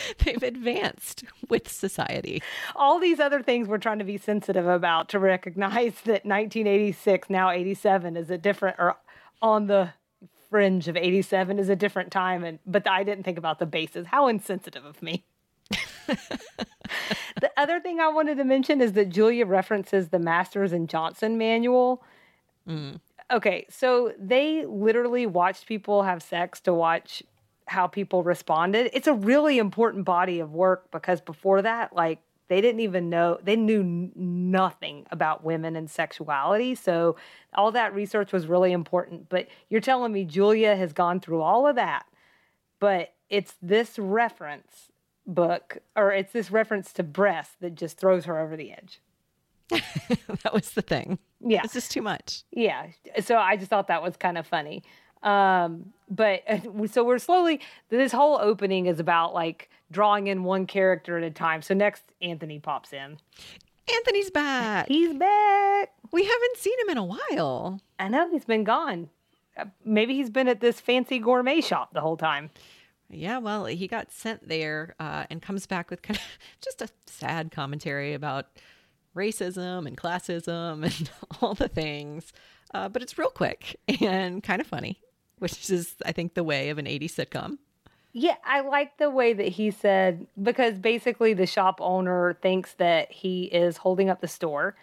they've 0.23 0.43
advanced 0.43 1.23
with 1.49 1.71
society. 1.71 2.41
All 2.75 2.99
these 2.99 3.19
other 3.19 3.41
things 3.41 3.67
we're 3.67 3.77
trying 3.77 3.99
to 3.99 4.05
be 4.05 4.17
sensitive 4.17 4.67
about 4.67 5.09
to 5.09 5.19
recognize 5.19 5.93
that 6.05 6.25
1986, 6.25 7.29
now 7.29 7.49
87, 7.49 8.17
is 8.17 8.29
a 8.29 8.37
different, 8.37 8.77
or 8.79 8.97
on 9.41 9.67
the 9.67 9.89
fringe 10.49 10.87
of 10.87 10.95
87 10.95 11.59
is 11.59 11.69
a 11.69 11.75
different 11.75 12.11
time. 12.11 12.43
And 12.43 12.59
but 12.65 12.87
I 12.89 13.03
didn't 13.03 13.23
think 13.23 13.37
about 13.37 13.59
the 13.59 13.65
bases. 13.65 14.07
How 14.07 14.27
insensitive 14.27 14.85
of 14.85 15.01
me. 15.01 15.25
the 16.07 17.51
other 17.57 17.79
thing 17.79 17.99
I 17.99 18.07
wanted 18.07 18.37
to 18.37 18.43
mention 18.43 18.81
is 18.81 18.93
that 18.93 19.09
Julia 19.09 19.45
references 19.45 20.09
the 20.09 20.19
Masters 20.19 20.71
and 20.71 20.87
Johnson 20.87 21.37
manual. 21.37 22.03
Mm. 22.67 22.99
Okay, 23.31 23.65
so 23.69 24.13
they 24.19 24.65
literally 24.65 25.25
watched 25.25 25.65
people 25.67 26.03
have 26.03 26.21
sex 26.21 26.59
to 26.61 26.73
watch 26.73 27.23
how 27.67 27.87
people 27.87 28.23
responded. 28.23 28.89
It's 28.93 29.07
a 29.07 29.13
really 29.13 29.57
important 29.57 30.05
body 30.05 30.39
of 30.39 30.53
work 30.53 30.91
because 30.91 31.21
before 31.21 31.61
that, 31.61 31.95
like 31.95 32.19
they 32.47 32.61
didn't 32.61 32.81
even 32.81 33.09
know 33.09 33.39
they 33.43 33.55
knew 33.55 34.11
nothing 34.15 35.05
about 35.11 35.43
women 35.43 35.75
and 35.75 35.89
sexuality. 35.89 36.75
So 36.75 37.15
all 37.53 37.71
that 37.71 37.93
research 37.93 38.31
was 38.31 38.47
really 38.47 38.71
important. 38.71 39.29
But 39.29 39.47
you're 39.69 39.81
telling 39.81 40.11
me 40.11 40.25
Julia 40.25 40.75
has 40.75 40.93
gone 40.93 41.19
through 41.19 41.41
all 41.41 41.67
of 41.67 41.75
that, 41.75 42.05
but 42.79 43.13
it's 43.29 43.55
this 43.61 43.97
reference 43.97 44.91
book 45.25 45.79
or 45.95 46.11
it's 46.11 46.33
this 46.33 46.51
reference 46.51 46.93
to 46.93 47.03
breasts 47.03 47.55
that 47.61 47.73
just 47.73 47.97
throws 47.97 48.25
her 48.25 48.39
over 48.39 48.55
the 48.55 48.71
edge. 48.71 49.01
that 49.69 50.53
was 50.53 50.71
the 50.71 50.83
thing. 50.83 51.17
Yeah. 51.39 51.61
It's 51.63 51.73
just 51.73 51.91
too 51.91 52.03
much. 52.03 52.43
Yeah. 52.51 52.87
So 53.21 53.37
I 53.37 53.57
just 53.57 53.69
thought 53.69 53.87
that 53.87 54.03
was 54.03 54.17
kind 54.17 54.37
of 54.37 54.45
funny. 54.45 54.83
Um, 55.25 55.91
but 56.09 56.43
so 56.91 57.03
we're 57.03 57.19
slowly, 57.19 57.59
this 57.89 58.13
whole 58.13 58.37
opening 58.39 58.85
is 58.85 58.99
about 58.99 59.33
like 59.33 59.69
drawing 59.91 60.27
in 60.27 60.43
one 60.43 60.67
character 60.67 61.17
at 61.17 61.23
a 61.23 61.31
time. 61.31 61.61
So 61.61 61.73
next, 61.73 62.03
Anthony 62.21 62.59
pops 62.59 62.93
in. 62.93 63.17
Anthony's 63.93 64.31
back. 64.31 64.87
He's 64.87 65.13
back. 65.13 65.91
We 66.11 66.23
haven't 66.23 66.57
seen 66.57 66.79
him 66.79 66.89
in 66.89 66.97
a 66.97 67.03
while. 67.03 67.81
I 67.99 68.07
know 68.07 68.29
he's 68.31 68.45
been 68.45 68.63
gone. 68.63 69.09
Uh, 69.57 69.65
maybe 69.83 70.15
he's 70.15 70.29
been 70.29 70.47
at 70.47 70.59
this 70.59 70.79
fancy 70.79 71.19
gourmet 71.19 71.61
shop 71.61 71.93
the 71.93 72.01
whole 72.01 72.17
time. 72.17 72.49
Yeah, 73.09 73.37
well, 73.37 73.65
he 73.65 73.87
got 73.87 74.11
sent 74.11 74.47
there 74.47 74.95
uh, 74.99 75.25
and 75.29 75.41
comes 75.41 75.67
back 75.67 75.91
with 75.91 76.01
kind 76.01 76.17
of 76.17 76.23
just 76.61 76.81
a 76.81 76.89
sad 77.05 77.51
commentary 77.51 78.13
about 78.13 78.47
racism 79.15 79.85
and 79.85 79.95
classism 79.95 80.83
and 80.99 81.11
all 81.41 81.53
the 81.53 81.67
things. 81.67 82.33
Uh, 82.73 82.89
but 82.89 83.03
it's 83.03 83.17
real 83.17 83.29
quick 83.29 83.79
and 84.01 84.41
kind 84.43 84.59
of 84.59 84.67
funny 84.67 84.99
which 85.39 85.69
is, 85.69 85.95
I 86.05 86.11
think, 86.11 86.33
the 86.33 86.43
way 86.43 86.69
of 86.69 86.77
an 86.77 86.85
80s 86.85 87.15
sitcom. 87.15 87.57
Yeah, 88.13 88.35
I 88.45 88.61
like 88.61 88.97
the 88.97 89.09
way 89.09 89.33
that 89.33 89.49
he 89.49 89.71
said 89.71 90.25
because 90.41 90.79
basically 90.79 91.33
the 91.33 91.45
shop 91.45 91.79
owner 91.81 92.33
thinks 92.41 92.73
that 92.75 93.11
he 93.11 93.43
is 93.45 93.77
holding 93.77 94.09
up 94.09 94.21
the 94.21 94.27
store. 94.29 94.75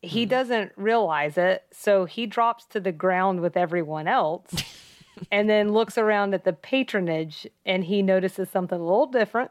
He 0.00 0.24
Mhm. 0.24 0.28
doesn't 0.28 0.72
realize 0.76 1.36
it, 1.36 1.64
so 1.72 2.04
he 2.04 2.24
drops 2.26 2.64
to 2.66 2.78
the 2.78 2.92
ground 2.92 3.40
with 3.40 3.56
everyone 3.56 4.06
else 4.06 4.52
and 5.32 5.50
then 5.50 5.72
looks 5.72 5.98
around 5.98 6.34
at 6.34 6.44
the 6.44 6.52
patronage 6.52 7.48
and 7.66 7.82
he 7.84 8.00
notices 8.00 8.48
something 8.48 8.78
a 8.78 8.82
little 8.84 9.06
different 9.06 9.50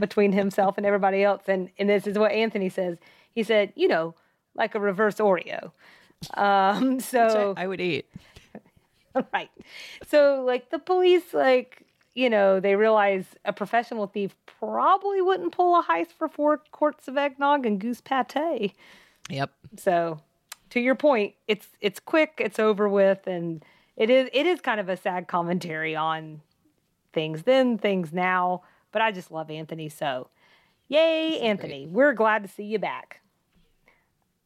between 0.00 0.32
himself 0.32 0.78
and 0.78 0.86
everybody 0.86 1.22
else 1.22 1.42
and 1.48 1.68
and 1.78 1.90
this 1.90 2.06
is 2.06 2.18
what 2.18 2.32
Anthony 2.32 2.70
says. 2.70 2.96
He 3.34 3.42
said, 3.42 3.72
"You 3.76 3.88
know, 3.88 4.14
like 4.54 4.74
a 4.74 4.80
reverse 4.80 5.16
Oreo." 5.16 5.72
Um 6.34 6.98
so 7.00 7.52
I, 7.58 7.64
I 7.64 7.66
would 7.66 7.80
eat. 7.82 8.06
right. 9.32 9.50
So 10.06 10.42
like 10.46 10.70
the 10.70 10.78
police 10.78 11.32
like 11.34 11.84
you 12.14 12.28
know, 12.28 12.58
they 12.58 12.74
realize 12.74 13.26
a 13.44 13.52
professional 13.52 14.08
thief 14.08 14.34
probably 14.58 15.22
wouldn't 15.22 15.52
pull 15.52 15.78
a 15.78 15.84
heist 15.84 16.10
for 16.18 16.26
four 16.26 16.60
quarts 16.72 17.06
of 17.06 17.16
eggnog 17.16 17.64
and 17.64 17.78
goose 17.78 18.00
pate. 18.00 18.72
Yep. 19.30 19.52
So, 19.76 20.20
to 20.70 20.80
your 20.80 20.96
point, 20.96 21.34
it's 21.46 21.68
it's 21.80 22.00
quick, 22.00 22.32
it's 22.38 22.58
over 22.58 22.88
with, 22.88 23.28
and 23.28 23.64
it 23.96 24.10
is 24.10 24.28
it 24.32 24.46
is 24.46 24.60
kind 24.60 24.80
of 24.80 24.88
a 24.88 24.96
sad 24.96 25.28
commentary 25.28 25.94
on 25.94 26.40
things 27.12 27.44
then, 27.44 27.78
things 27.78 28.12
now. 28.12 28.62
But 28.90 29.02
I 29.02 29.12
just 29.12 29.30
love 29.30 29.48
Anthony 29.48 29.88
so, 29.88 30.28
yay, 30.88 31.30
He's 31.34 31.40
Anthony! 31.40 31.86
We're 31.86 32.14
glad 32.14 32.42
to 32.42 32.48
see 32.48 32.64
you 32.64 32.80
back. 32.80 33.20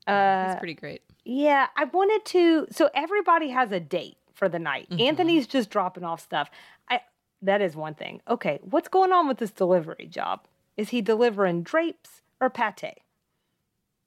That's 0.07 0.57
Uh, 0.57 0.59
pretty 0.59 0.75
great. 0.75 1.01
yeah, 1.25 1.69
I 1.75 1.85
wanted 1.85 2.27
to. 2.27 2.67
So 2.71 2.91
everybody 2.93 3.49
has 3.49 3.73
a 3.73 3.81
date 3.81 4.19
for 4.35 4.49
the 4.49 4.59
night. 4.59 4.89
Mhm. 4.91 5.01
Anthony's 5.01 5.47
just 5.47 5.71
dropping 5.71 6.05
off 6.05 6.21
stuff. 6.21 6.51
I 6.91 7.01
that 7.43 7.61
is 7.61 7.75
one 7.77 7.95
thing. 7.95 8.21
Okay, 8.29 8.59
what's 8.63 8.89
going 8.89 9.13
on 9.13 9.27
with 9.29 9.39
this 9.39 9.51
delivery 9.51 10.07
job? 10.09 10.47
Is 10.77 10.91
he 10.91 11.01
delivering 11.03 11.63
drapes 11.63 12.23
or 12.41 12.49
pate? 12.51 12.99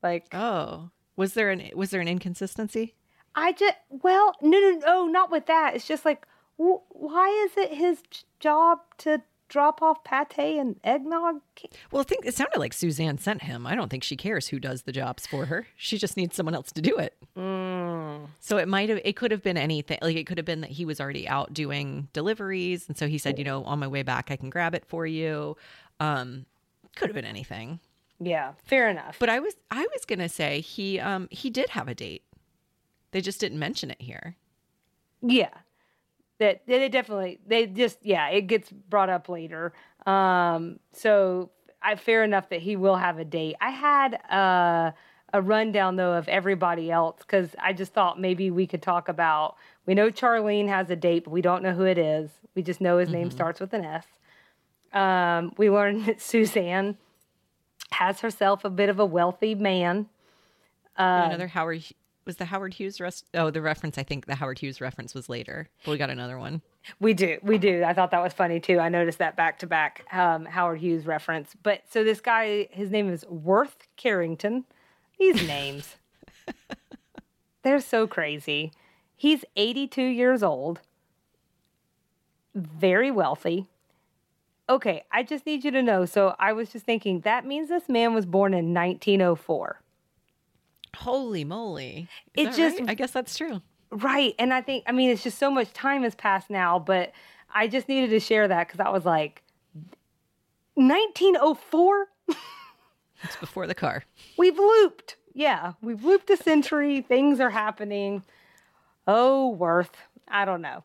Like 0.04 0.28
Oh, 0.34 0.90
was 1.16 1.34
there 1.34 1.50
an 1.50 1.70
was 1.76 1.92
there 1.92 2.02
an 2.02 2.08
inconsistency? 2.08 2.96
I 3.36 3.52
just 3.52 3.76
well, 3.90 4.36
no, 4.42 4.60
no, 4.60 4.72
no, 4.86 5.06
not 5.08 5.32
with 5.32 5.46
that. 5.48 5.76
It's 5.76 5.88
just 5.88 6.06
like, 6.06 6.26
wh- 6.58 6.84
why 6.90 7.30
is 7.46 7.58
it 7.58 7.74
his 7.74 8.02
j- 8.10 8.24
job 8.40 8.80
to 9.00 9.22
drop 9.48 9.82
off 9.82 10.04
pate 10.04 10.58
and 10.58 10.80
eggnog? 10.84 11.42
Well, 11.92 12.02
I 12.02 12.04
think 12.04 12.26
it 12.26 12.36
sounded 12.36 12.60
like 12.60 12.74
Suzanne 12.74 13.18
sent 13.18 13.44
him. 13.44 13.66
I 13.66 13.76
don't 13.76 13.90
think 13.90 14.04
she 14.04 14.16
cares 14.16 14.48
who 14.48 14.60
does 14.60 14.84
the 14.84 14.92
jobs 14.92 15.28
for 15.28 15.46
her. 15.46 15.68
She 15.76 15.98
just 15.98 16.18
needs 16.18 16.36
someone 16.36 16.56
else 16.56 16.72
to 16.74 16.82
do 16.82 16.98
it. 16.98 17.16
Mm. 17.38 18.28
So 18.40 18.58
it 18.58 18.68
might 18.68 18.90
have, 18.90 19.00
it 19.04 19.16
could 19.16 19.32
have 19.32 19.44
been 19.44 19.58
anything. 19.58 20.00
Like 20.02 20.16
it 20.16 20.26
could 20.26 20.38
have 20.38 20.46
been 20.46 20.62
that 20.62 20.72
he 20.72 20.86
was 20.86 21.00
already 21.00 21.28
out 21.28 21.54
doing 21.54 22.08
deliveries, 22.14 22.88
and 22.88 22.98
so 22.98 23.08
he 23.08 23.18
said, 23.18 23.38
you 23.38 23.46
know, 23.46 23.64
on 23.64 23.80
my 23.80 23.88
way 23.88 24.04
back, 24.04 24.32
I 24.32 24.36
can 24.36 24.50
grab 24.50 24.76
it 24.76 24.86
for 24.86 25.06
you. 25.06 25.56
Um, 26.00 26.46
could 26.96 27.10
have 27.10 27.16
been 27.16 27.26
anything. 27.26 27.80
Yeah, 28.20 28.54
fair 28.64 28.90
enough. 28.90 29.18
But 29.20 29.30
I 29.30 29.40
was, 29.40 29.56
I 29.70 29.88
was 29.94 30.06
gonna 30.06 30.30
say 30.30 30.62
he, 30.62 31.00
um, 31.00 31.28
he 31.32 31.50
did 31.50 31.70
have 31.70 31.88
a 31.88 31.96
date. 31.96 32.24
They 33.12 33.22
just 33.22 33.40
didn't 33.40 33.60
mention 33.60 33.92
it 33.92 34.02
here. 34.02 34.36
Yeah. 35.22 35.50
That 36.40 36.64
they 36.68 36.90
definitely 36.90 37.40
they 37.48 37.66
just 37.66 38.00
yeah, 38.02 38.28
it 38.30 38.42
gets 38.48 38.70
brought 38.72 39.10
up 39.10 39.30
later. 39.30 39.74
Um 40.06 40.80
so 40.92 41.52
I 41.82 41.96
fair 41.96 42.24
enough 42.24 42.50
that 42.50 42.62
he 42.62 42.76
will 42.76 42.98
have 42.98 43.20
a 43.20 43.26
date. 43.26 43.56
I 43.62 43.70
had 43.70 44.16
uh 44.30 44.92
a 45.34 45.42
rundown 45.42 45.96
though 45.96 46.14
of 46.14 46.28
everybody 46.28 46.92
else 46.92 47.22
cuz 47.28 47.56
I 47.60 47.74
just 47.74 47.94
thought 47.94 48.20
maybe 48.20 48.52
we 48.52 48.68
could 48.68 48.82
talk 48.82 49.08
about 49.08 49.56
we 49.86 49.94
know 49.94 50.10
Charlene 50.10 50.68
has 50.68 50.90
a 50.90 50.96
date, 50.96 51.24
but 51.26 51.32
we 51.32 51.42
don't 51.42 51.64
know 51.64 51.74
who 51.74 51.84
it 51.84 51.98
is. 51.98 52.30
We 52.54 52.62
just 52.64 52.82
know 52.82 52.98
his 52.98 53.10
name 53.12 53.30
Mhm. 53.30 53.34
starts 53.34 53.60
with 53.62 53.74
an 53.74 53.86
S. 53.86 54.06
Um 54.92 55.54
we 55.58 55.70
learned 55.70 56.06
that 56.06 56.22
Suzanne 56.22 56.98
has 57.92 58.20
herself 58.20 58.66
a 58.66 58.70
bit 58.70 58.90
of 58.90 59.00
a 59.00 59.06
wealthy 59.06 59.56
man. 59.56 60.10
Uh, 60.98 61.28
another 61.28 61.48
Howard 61.48 61.84
was 62.26 62.38
the 62.38 62.46
Howard 62.46 62.74
Hughes 62.74 63.00
rest. 63.00 63.26
Oh, 63.34 63.50
the 63.50 63.62
reference. 63.62 63.98
I 63.98 64.04
think 64.04 64.26
the 64.26 64.36
Howard 64.36 64.60
Hughes 64.60 64.82
reference 64.82 65.14
was 65.14 65.30
later. 65.30 65.70
But 65.84 65.92
we 65.92 65.98
got 65.98 66.10
another 66.10 66.40
one. 66.40 66.62
We 67.00 67.14
do. 67.14 67.38
We 67.42 67.58
do. 67.58 67.84
I 67.84 67.94
thought 67.94 68.12
that 68.12 68.22
was 68.22 68.34
funny 68.34 68.60
too. 68.60 68.80
I 68.80 68.90
noticed 68.90 69.20
that 69.20 69.36
back 69.36 69.60
to 69.60 69.68
back 69.68 70.06
um, 70.12 70.46
Howard 70.46 70.80
Hughes 70.80 71.06
reference. 71.06 71.56
But 71.62 71.84
so 71.90 72.04
this 72.04 72.22
guy, 72.22 72.68
his 72.72 72.92
name 72.92 73.10
is 73.10 73.26
Worth 73.28 73.88
Carrington. 73.96 74.66
These 75.20 75.48
names, 75.48 75.96
they're 77.64 77.80
so 77.80 78.06
crazy. 78.06 78.72
He's 79.16 79.46
82 79.56 80.02
years 80.02 80.44
old, 80.44 80.82
very 82.54 83.12
wealthy. 83.12 83.68
Okay, 84.68 85.04
I 85.12 85.24
just 85.24 85.46
need 85.46 85.64
you 85.64 85.72
to 85.72 85.82
know. 85.82 86.06
So 86.06 86.36
I 86.40 86.54
was 86.54 86.72
just 86.72 86.86
thinking 86.86 87.22
that 87.22 87.46
means 87.46 87.70
this 87.70 87.88
man 87.88 88.14
was 88.14 88.26
born 88.26 88.54
in 88.54 88.74
1904. 88.74 89.80
Holy 90.96 91.44
moly! 91.44 92.08
It 92.34 92.50
Is 92.50 92.56
that 92.56 92.58
just- 92.58 92.80
right? 92.80 92.90
I 92.90 92.94
guess 92.94 93.12
that's 93.12 93.38
true. 93.38 93.62
Right. 93.92 94.34
And 94.40 94.54
I 94.54 94.62
think, 94.62 94.84
I 94.88 94.92
mean, 94.92 95.10
it's 95.12 95.24
just 95.24 95.38
so 95.38 95.50
much 95.52 95.72
time 95.72 96.04
has 96.04 96.16
passed 96.16 96.50
now, 96.50 96.80
but 96.80 97.12
I 97.54 97.68
just 97.68 97.88
needed 97.88 98.10
to 98.10 98.20
share 98.20 98.48
that 98.48 98.68
because 98.68 98.80
I 98.80 98.90
was 98.90 99.06
like, 99.06 99.44
1904? 100.76 102.08
It's 103.24 103.38
before 103.38 103.66
the 103.66 103.74
car. 103.74 104.04
We've 104.38 104.58
looped. 104.60 105.16
Yeah, 105.34 105.74
we've 105.82 106.04
looped 106.04 106.30
a 106.30 106.38
century. 106.38 107.02
Things 107.02 107.40
are 107.40 107.50
happening. 107.50 108.24
Oh, 109.08 109.50
worth. 109.50 109.96
I 110.28 110.44
don't 110.46 110.62
know. 110.62 110.84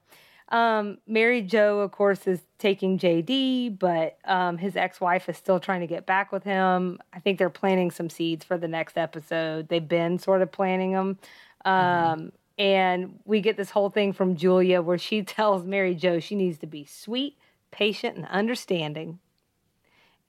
Um, 0.51 0.99
Mary 1.07 1.43
Jo, 1.43 1.79
of 1.81 1.93
course, 1.93 2.27
is 2.27 2.41
taking 2.59 2.99
JD, 2.99 3.79
but 3.79 4.19
um, 4.25 4.59
his 4.59 4.75
ex 4.77 5.01
wife 5.01 5.29
is 5.29 5.37
still 5.37 5.61
trying 5.61 5.81
to 5.81 5.87
get 5.87 6.07
back 6.07 6.33
with 6.33 6.43
him. 6.43 6.99
I 7.13 7.21
think 7.21 7.39
they're 7.39 7.51
planting 7.51 7.91
some 7.91 8.11
seeds 8.11 8.45
for 8.45 8.59
the 8.59 8.67
next 8.69 8.99
episode. 8.99 9.69
They've 9.69 9.87
been 9.87 10.19
sort 10.19 10.43
of 10.43 10.51
planting 10.51 10.93
them. 10.93 11.19
Um, 11.65 12.33
And 12.59 13.21
we 13.25 13.41
get 13.41 13.57
this 13.57 13.71
whole 13.71 13.89
thing 13.91 14.13
from 14.13 14.37
Julia 14.37 14.83
where 14.83 14.99
she 14.99 15.23
tells 15.37 15.65
Mary 15.65 15.95
Jo 15.95 16.21
she 16.21 16.35
needs 16.35 16.59
to 16.59 16.67
be 16.67 16.85
sweet, 16.85 17.37
patient, 17.71 18.17
and 18.17 18.27
understanding. 18.27 19.19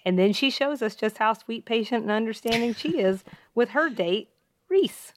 And 0.05 0.17
then 0.17 0.33
she 0.33 0.49
shows 0.49 0.81
us 0.81 0.95
just 0.95 1.17
how 1.17 1.33
sweet, 1.33 1.65
patient, 1.65 2.03
and 2.03 2.11
understanding 2.11 2.73
she 2.73 2.99
is 2.99 3.23
with 3.53 3.69
her 3.71 3.89
date, 3.89 4.29
Reese. 4.69 5.13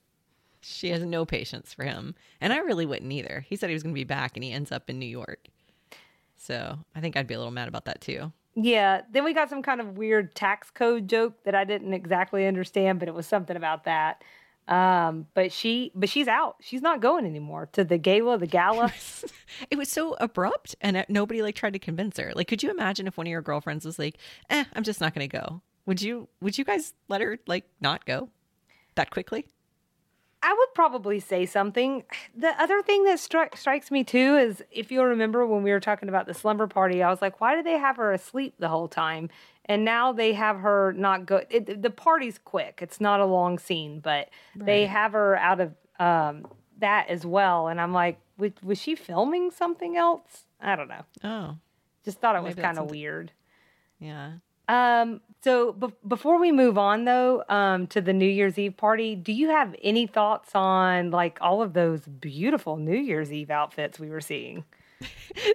She 0.64 0.90
has 0.90 1.03
no 1.03 1.24
patience 1.27 1.74
for 1.74 1.85
him, 1.85 2.14
and 2.40 2.53
I 2.53 2.59
really 2.59 2.87
wouldn't 2.87 3.12
either. 3.12 3.44
He 3.46 3.57
said 3.57 3.68
he 3.68 3.74
was 3.74 3.83
going 3.83 3.94
to 3.94 4.00
be 4.00 4.05
back, 4.05 4.33
and 4.35 4.42
he 4.42 4.50
ends 4.53 4.72
up 4.72 4.88
in 4.88 4.98
New 4.98 5.07
York. 5.07 5.48
So 6.37 6.79
I 6.94 7.00
think 7.00 7.16
I'd 7.16 7.27
be 7.27 7.35
a 7.35 7.38
little 7.38 7.53
mad 7.53 7.68
about 7.68 7.85
that 7.87 8.00
too. 8.00 8.33
Yeah. 8.55 9.03
Then 9.11 9.24
we 9.24 9.35
got 9.35 9.50
some 9.50 9.62
kind 9.62 9.81
of 9.81 9.98
weird 9.98 10.35
tax 10.35 10.70
code 10.70 11.09
joke 11.09 11.42
that 11.44 11.55
I 11.55 11.64
didn't 11.64 11.92
exactly 11.92 12.46
understand, 12.46 12.98
but 12.98 13.09
it 13.09 13.14
was 13.14 13.27
something 13.27 13.57
about 13.57 13.85
that. 13.85 14.22
Um, 14.66 15.27
but 15.35 15.53
she, 15.53 15.92
but 15.94 16.09
she's 16.09 16.29
out. 16.29 16.57
She's 16.61 16.81
not 16.81 17.03
going 17.03 17.27
anymore 17.27 17.68
to 17.72 17.85
the 17.85 17.98
gala, 17.98 18.38
the 18.38 18.46
gala. 18.46 18.92
it 19.70 19.77
was 19.77 19.90
so 19.90 20.16
abrupt, 20.20 20.74
and 20.81 21.05
nobody 21.09 21.42
like 21.42 21.55
tried 21.55 21.74
to 21.74 21.79
convince 21.79 22.18
her. 22.18 22.33
Like, 22.35 22.48
could 22.48 22.62
you 22.62 22.70
imagine 22.70 23.07
if 23.07 23.18
one 23.18 23.27
of 23.27 23.31
your 23.31 23.42
girlfriends 23.42 23.85
was 23.85 23.98
like, 23.98 24.16
"Eh, 24.48 24.64
I'm 24.72 24.83
just 24.83 25.03
not 25.03 25.14
going 25.14 25.29
to 25.29 25.37
go"? 25.37 25.61
Would 25.85 26.00
you? 26.00 26.29
Would 26.40 26.57
you 26.57 26.64
guys 26.64 26.94
let 27.09 27.20
her 27.20 27.38
like 27.46 27.64
not 27.83 28.07
go 28.07 28.31
that 28.94 29.11
quickly? 29.11 29.46
I 30.46 30.52
would 30.52 30.74
probably 30.74 31.20
say 31.20 31.46
something. 31.46 32.04
The 32.37 32.50
other 32.61 32.83
thing 32.83 33.04
that 33.04 33.16
stri- 33.16 33.57
strikes 33.57 33.90
me 33.90 34.04
too 34.04 34.37
is 34.37 34.62
if 34.70 34.92
you'll 34.92 35.07
remember 35.07 35.46
when 35.46 35.62
we 35.62 35.70
were 35.70 35.80
talking 35.80 36.11
about 36.11 36.26
the 36.26 36.35
slumber 36.35 36.66
party, 36.66 37.02
I 37.02 37.09
was 37.09 37.22
like, 37.22 37.40
why 37.40 37.57
do 37.57 37.62
they 37.62 37.78
have 37.78 37.96
her 37.96 38.12
asleep 38.12 38.54
the 38.59 38.68
whole 38.68 38.87
time? 38.87 39.30
And 39.64 39.87
now 39.87 40.12
they 40.12 40.35
have 40.35 40.59
her 40.61 40.92
not 40.92 41.24
go. 41.24 41.40
It, 41.48 41.80
the 41.80 41.88
party's 41.88 42.38
quick. 42.38 42.80
It's 42.83 43.00
not 43.00 43.20
a 43.20 43.24
long 43.24 43.59
scene, 43.59 44.00
but 44.00 44.28
they 44.54 44.85
have 44.85 45.12
her 45.12 45.35
out 45.37 45.61
of 45.61 45.72
um, 45.98 46.46
that 46.78 47.09
as 47.09 47.24
well. 47.24 47.68
And 47.68 47.80
I'm 47.80 47.94
like, 47.94 48.18
was, 48.37 48.52
was 48.62 48.78
she 48.78 48.94
filming 48.94 49.50
something 49.50 49.96
else? 49.96 50.44
I 50.61 50.76
don't 50.76 50.88
know. 50.88 51.04
Oh, 51.24 51.57
Just 52.04 52.20
thought 52.20 52.37
it 52.37 52.42
was 52.42 52.50
Maybe 52.50 52.62
that's 52.62 52.76
kind 52.76 52.87
of 52.87 52.90
weird. 52.90 53.33
yeah. 53.98 54.33
Um, 54.68 55.22
so 55.44 55.72
be- 55.72 55.92
before 56.09 56.40
we 56.40 56.50
move 56.52 56.76
on 56.78 57.04
though, 57.04 57.44
um, 57.48 57.87
to 57.88 58.00
the 58.00 58.12
New 58.12 58.28
Year's 58.28 58.59
Eve 58.59 58.76
party, 58.76 59.14
do 59.14 59.33
you 59.33 59.50
have 59.50 59.74
any 59.83 60.07
thoughts 60.07 60.50
on 60.54 61.11
like 61.11 61.38
all 61.40 61.62
of 61.62 61.72
those 61.74 62.00
beautiful 62.02 62.76
New 62.76 62.96
Year's 62.96 63.30
Eve 63.33 63.50
outfits 63.50 63.98
we 64.00 64.09
were 64.11 64.20
seeing? 64.20 64.64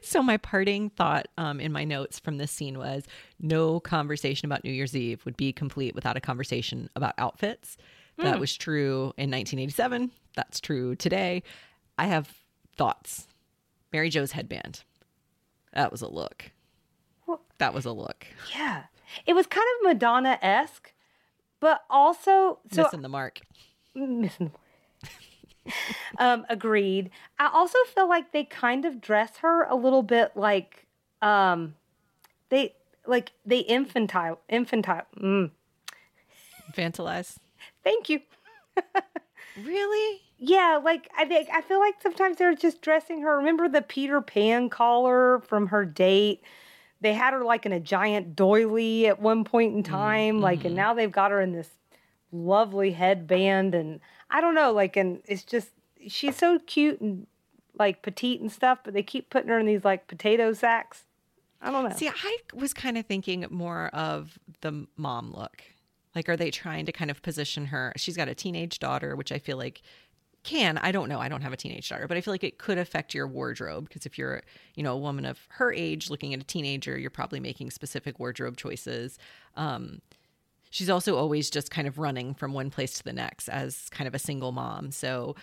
So 0.04 0.22
my 0.22 0.36
parting 0.38 0.90
thought 0.90 1.28
um, 1.38 1.60
in 1.62 1.72
my 1.72 1.86
notes 1.86 2.20
from 2.20 2.38
this 2.38 2.52
scene 2.52 2.78
was 2.78 3.06
no 3.40 3.80
conversation 3.80 4.46
about 4.46 4.64
New 4.66 4.72
Year's 4.72 4.96
Eve 4.96 5.24
would 5.24 5.38
be 5.38 5.54
complete 5.54 5.96
without 5.96 6.18
a 6.18 6.20
conversation 6.22 6.90
about 6.98 7.14
outfits. 7.18 7.78
That 8.18 8.36
Hmm. 8.36 8.40
was 8.42 8.56
true 8.58 9.14
in 9.18 9.32
1987. 9.32 10.12
That's 10.36 10.60
true 10.60 10.96
today. 10.96 11.44
I 11.98 12.08
have 12.08 12.30
thoughts. 12.76 13.28
Mary 13.94 14.10
Jo's 14.10 14.34
headband. 14.34 14.84
That 15.74 15.92
was 15.94 16.02
a 16.02 16.10
look. 16.10 16.52
Well- 17.26 17.42
That 17.60 17.74
was 17.74 17.86
a 17.86 17.92
look. 17.94 18.28
Yeah, 18.54 18.84
it 19.26 19.34
was 19.34 19.48
kind 19.48 19.66
of 19.80 19.88
Madonna 19.88 20.38
esque, 20.42 20.94
but 21.60 21.84
also 21.90 22.60
so 22.72 22.84
Missing 22.84 23.02
the 23.02 23.10
mark. 23.10 23.42
missing. 23.96 24.52
the 25.66 25.74
um, 26.24 26.46
agreed. 26.50 27.10
I 27.38 27.50
also 27.54 27.78
feel 27.94 28.08
like 28.10 28.32
they 28.32 28.44
kind 28.44 28.86
of 28.86 29.02
dress 29.02 29.38
her 29.38 29.64
a 29.66 29.76
little 29.76 30.04
bit 30.04 30.32
like 30.36 30.86
um 31.22 31.76
they 32.50 32.76
like 33.06 33.32
they 33.46 33.60
infantile 33.60 34.40
infantile. 34.50 35.04
Mm, 35.18 35.52
Infantilize. 36.72 37.38
thank 37.84 38.10
you. 38.10 38.22
Really? 39.62 40.22
Yeah, 40.38 40.80
like 40.82 41.10
I 41.18 41.26
think 41.26 41.50
I 41.54 41.60
feel 41.60 41.80
like 41.80 41.96
sometimes 42.02 42.38
they're 42.38 42.56
just 42.56 42.82
dressing 42.82 43.22
her. 43.24 43.36
Remember 43.36 43.68
the 43.68 43.82
Peter 43.82 44.22
Pan 44.22 44.70
collar 44.70 45.40
from 45.42 45.68
her 45.68 45.84
date? 45.84 46.42
They 47.02 47.14
had 47.14 47.34
her 47.34 47.44
like 47.44 47.66
in 47.66 47.72
a 47.72 47.80
giant 47.80 48.36
doily 48.36 49.08
at 49.08 49.22
one 49.22 49.44
point 49.44 49.76
in 49.76 49.84
time, 49.84 50.42
like, 50.42 50.60
and 50.60 50.70
mm-hmm. 50.70 50.76
now 50.76 50.94
they've 50.94 51.12
got 51.12 51.32
her 51.32 51.42
in 51.42 51.54
this 51.54 51.70
lovely 52.32 52.92
headband, 52.92 53.74
and 53.74 54.00
I 54.30 54.42
don't 54.42 54.56
know, 54.56 54.72
like, 54.72 54.98
and 54.98 55.22
it's 55.26 55.44
just 55.44 55.70
she's 56.08 56.36
so 56.36 56.60
cute 56.60 57.02
and 57.02 57.28
like 57.78 58.02
petite 58.02 58.42
and 58.42 58.52
stuff, 58.52 58.80
but 58.84 58.94
they 58.94 59.04
keep 59.04 59.30
putting 59.30 59.50
her 59.50 59.60
in 59.60 59.66
these 59.66 59.86
like 59.86 60.08
potato 60.08 60.54
sacks. 60.54 61.06
I 61.62 61.72
don't 61.72 61.90
know. 61.90 61.96
See, 61.96 62.10
I 62.10 62.38
was 62.54 62.74
kind 62.74 62.98
of 62.98 63.06
thinking 63.06 63.46
more 63.50 63.88
of 63.88 64.38
the 64.62 64.88
mom 64.96 65.34
look. 65.34 65.64
Like, 66.16 66.28
are 66.28 66.38
they 66.38 66.52
trying 66.52 66.86
to 66.86 66.92
kind 66.92 67.12
of 67.12 67.22
position 67.22 67.68
her? 67.68 67.94
She's 67.96 68.18
got 68.18 68.28
a 68.28 68.36
teenage 68.36 68.80
daughter, 68.80 69.16
which 69.16 69.32
I 69.32 69.40
feel 69.40 69.58
like 69.58 69.82
can. 70.50 70.78
I 70.78 70.92
don't 70.92 71.10
know. 71.10 71.20
I 71.20 71.30
don't 71.30 71.42
have 71.42 71.54
a 71.54 71.58
teenage 71.58 71.90
daughter, 71.90 72.08
but 72.08 72.18
I 72.18 72.22
feel 72.22 72.34
like 72.34 72.44
it 72.44 72.58
could 72.58 72.78
affect 72.78 73.14
your 73.14 73.28
wardrobe 73.28 73.88
because 73.88 74.06
if 74.06 74.18
you're, 74.18 74.42
you 74.76 74.84
know, 74.84 74.94
a 74.94 74.98
woman 74.98 75.26
of 75.26 75.40
her 75.50 75.72
age 75.72 76.10
looking 76.10 76.34
at 76.34 76.42
a 76.42 76.44
teenager, 76.44 76.98
you're 76.98 77.10
probably 77.10 77.40
making 77.40 77.70
specific 77.72 78.20
wardrobe 78.20 78.58
choices. 78.58 79.20
Um, 79.56 80.02
she's 80.72 80.90
also 80.90 81.18
always 81.18 81.50
just 81.50 81.70
kind 81.70 81.88
of 81.88 82.00
running 82.00 82.34
from 82.34 82.54
one 82.54 82.72
place 82.72 82.94
to 82.94 83.04
the 83.04 83.14
next 83.14 83.48
as 83.50 83.90
kind 83.90 84.08
of 84.08 84.16
a 84.16 84.20
single 84.20 84.52
mom. 84.52 84.92
So 84.92 85.36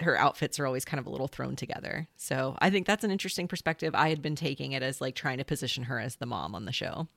her 0.00 0.16
outfits 0.16 0.58
are 0.58 0.66
always 0.66 0.86
kind 0.86 0.98
of 0.98 1.06
a 1.06 1.10
little 1.10 1.28
thrown 1.28 1.54
together. 1.56 2.08
So 2.16 2.56
I 2.60 2.70
think 2.70 2.86
that's 2.86 3.04
an 3.04 3.10
interesting 3.10 3.46
perspective. 3.46 3.94
I 3.94 4.08
had 4.08 4.22
been 4.22 4.36
taking 4.36 4.72
it 4.72 4.82
as 4.82 5.00
like 5.02 5.14
trying 5.14 5.38
to 5.38 5.44
position 5.44 5.84
her 5.84 6.00
as 6.00 6.16
the 6.16 6.26
mom 6.26 6.54
on 6.54 6.64
the 6.64 6.72
show. 6.72 7.08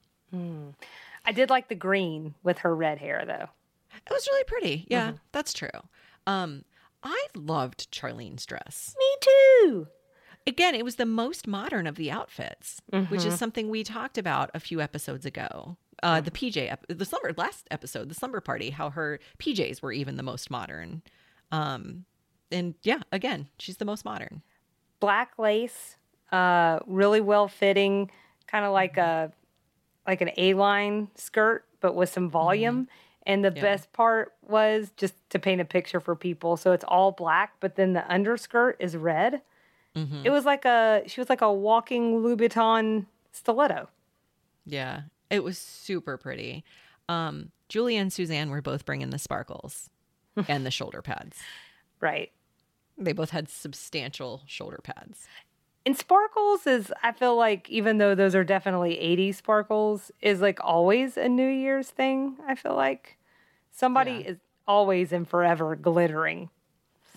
I 1.26 1.32
did 1.32 1.50
like 1.50 1.70
the 1.70 1.76
green 1.76 2.36
with 2.44 2.60
her 2.60 2.76
red 2.76 2.98
hair 2.98 3.24
though. 3.26 3.48
It 3.96 4.12
was 4.12 4.28
really 4.30 4.44
pretty. 4.44 4.86
Yeah, 4.90 5.14
that's 5.32 5.54
true. 5.54 5.70
Um, 6.26 6.66
I 7.04 7.28
loved 7.36 7.92
Charlene's 7.92 8.46
dress. 8.46 8.96
Me 8.98 9.06
too. 9.22 9.88
Again, 10.46 10.76
it 10.76 10.84
was 10.84 10.96
the 10.96 11.06
most 11.06 11.48
modern 11.48 11.88
of 11.88 11.96
the 11.96 12.12
outfits, 12.12 12.82
which 13.10 13.26
is 13.26 13.38
something 13.38 13.70
we 13.70 13.84
talked 13.84 14.18
about 14.18 14.50
a 14.54 14.60
few 14.60 14.82
episodes 14.82 15.26
ago. 15.26 15.78
Uh, 16.02 16.20
the 16.20 16.32
PJ, 16.32 16.70
ep- 16.72 16.86
the 16.89 17.06
slumber 17.06 17.34
last 17.38 17.66
episode, 17.72 18.10
the 18.10 18.13
slumber 18.16 18.42
party, 18.42 18.70
how 18.72 18.89
her 18.89 19.20
PJs 19.39 19.82
were 19.82 19.94
even 19.94 20.18
the 20.18 20.24
most 20.24 20.52
modern. 20.52 21.02
Um, 21.52 22.04
and 22.52 22.76
yeah, 22.84 23.00
again, 23.12 23.48
she's 23.58 23.78
the 23.78 23.86
most 23.86 24.04
modern. 24.04 24.42
black 25.00 25.38
lace, 25.38 25.96
uh, 26.32 26.80
really 26.88 27.22
well 27.22 27.48
fitting, 27.48 28.12
kind 28.48 28.66
of 28.66 28.74
like 28.74 28.98
a 28.98 29.32
like 30.06 30.20
an 30.20 30.32
A 30.36 30.54
line 30.56 31.08
skirt, 31.16 31.66
but 31.80 31.96
with 31.96 32.10
some 32.10 32.30
volume. 32.30 32.89
And 33.26 33.44
the 33.44 33.54
Yeah. 33.56 33.62
best 33.62 33.94
part 33.94 34.34
was 34.42 34.92
just 34.98 35.14
to 35.30 35.40
paint 35.40 35.62
a 35.62 35.66
picture 35.66 36.00
for 36.02 36.16
people. 36.16 36.58
So 36.58 36.74
it's 36.74 36.84
all 36.88 37.12
black, 37.12 37.54
but 37.62 37.76
then 37.76 37.94
the 37.94 38.06
underskirt 38.12 38.76
is 38.80 38.98
red. 38.98 39.42
Mhm. 39.96 40.26
It 40.26 40.30
was 40.32 40.44
like 40.46 40.66
a 40.66 41.04
she 41.08 41.22
was 41.22 41.30
like 41.30 41.42
a 41.42 41.52
walking 41.52 42.22
Louboutin 42.22 43.06
stiletto. 43.32 43.90
Yeah, 44.66 45.04
it 45.30 45.44
was 45.44 45.58
super 45.58 46.18
pretty. 46.18 46.64
Um, 47.08 47.52
Julia 47.70 48.00
and 48.00 48.12
Suzanne 48.12 48.50
were 48.50 48.62
both 48.62 48.86
bringing 48.86 49.10
the 49.12 49.20
sparkles 49.20 49.90
and 50.48 50.66
the 50.66 50.72
shoulder 50.72 51.02
pads. 51.02 51.40
Right. 52.00 52.32
They 52.98 53.14
both 53.14 53.30
had 53.32 53.50
substantial 53.50 54.44
shoulder 54.46 54.80
pads. 54.84 55.28
And 55.86 55.98
sparkles 55.98 56.65
is 56.65 56.93
I 57.04 57.12
feel 57.12 57.36
like 57.36 57.69
even 57.69 57.98
though 57.98 58.15
those 58.15 58.36
are 58.36 58.43
definitely 58.43 58.96
80s 58.96 59.36
sparkles 59.36 60.12
is 60.22 60.39
like 60.39 60.60
always 60.63 61.17
a 61.17 61.28
New 61.28 61.48
Year's 61.50 61.89
thing, 61.89 62.38
I 62.48 62.56
feel 62.56 62.76
like 62.76 63.17
somebody 63.72 64.12
Yeah. 64.12 64.32
is 64.32 64.38
always 64.65 65.12
and 65.12 65.28
forever 65.28 65.76
glittering. 65.76 66.50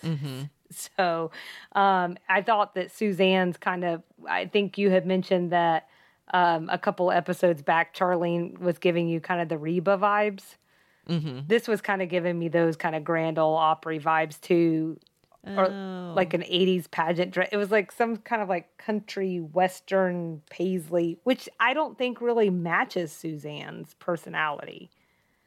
Mm-hmm. 0.03 0.43
So 0.69 1.31
um, 1.71 2.17
I 2.27 2.41
thought 2.41 2.75
that 2.75 2.89
Suzanne's 2.89 3.55
kind 3.55 3.85
of, 3.85 4.03
I 4.27 4.47
think 4.47 4.77
you 4.77 4.89
had 4.89 5.05
mentioned 5.05 5.53
that 5.53 5.87
um, 6.33 6.67
a 6.69 6.77
couple 6.77 7.09
episodes 7.09 7.61
back, 7.61 7.95
Charlene 7.95 8.57
was 8.59 8.77
giving 8.77 9.07
you 9.07 9.21
kind 9.21 9.39
of 9.39 9.47
the 9.47 9.57
Reba 9.57 9.97
vibes. 9.97 10.43
Mm-hmm. 11.07 11.39
This 11.47 11.69
was 11.69 11.79
kind 11.79 12.01
of 12.01 12.09
giving 12.09 12.37
me 12.37 12.49
those 12.49 12.75
kind 12.75 12.97
of 12.97 13.05
Grand 13.05 13.39
Ole 13.39 13.55
Opry 13.55 13.97
vibes 13.97 14.41
too, 14.41 14.99
or 15.55 15.67
Oh. 15.71 16.13
like 16.15 16.33
an 16.33 16.41
80s 16.43 16.87
pageant 16.89 17.31
dress. 17.31 17.49
It 17.51 17.57
was 17.57 17.71
like 17.71 17.91
some 17.91 18.17
kind 18.17 18.41
of 18.41 18.49
like 18.49 18.77
country 18.77 19.39
western 19.39 20.41
paisley, 20.49 21.19
which 21.23 21.47
I 21.59 21.73
don't 21.73 21.97
think 21.97 22.19
really 22.21 22.49
matches 22.49 23.11
Suzanne's 23.11 23.93
personality. 23.95 24.89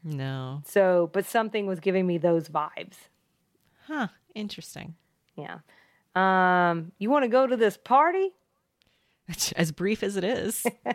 no, 0.02 0.62
So, 0.64 1.10
but 1.12 1.24
something 1.26 1.66
was 1.66 1.80
giving 1.80 2.06
me 2.06 2.18
those 2.18 2.48
vibes. 2.48 2.96
huh? 3.86 4.08
Interesting. 4.34 4.94
Yeah. 5.36 5.58
Um, 6.14 6.92
you 6.98 7.10
want 7.10 7.24
to 7.24 7.28
go 7.28 7.46
to 7.46 7.56
this 7.56 7.76
party? 7.76 8.30
as 9.56 9.72
brief 9.72 10.02
as 10.02 10.16
it 10.16 10.24
is. 10.24 10.64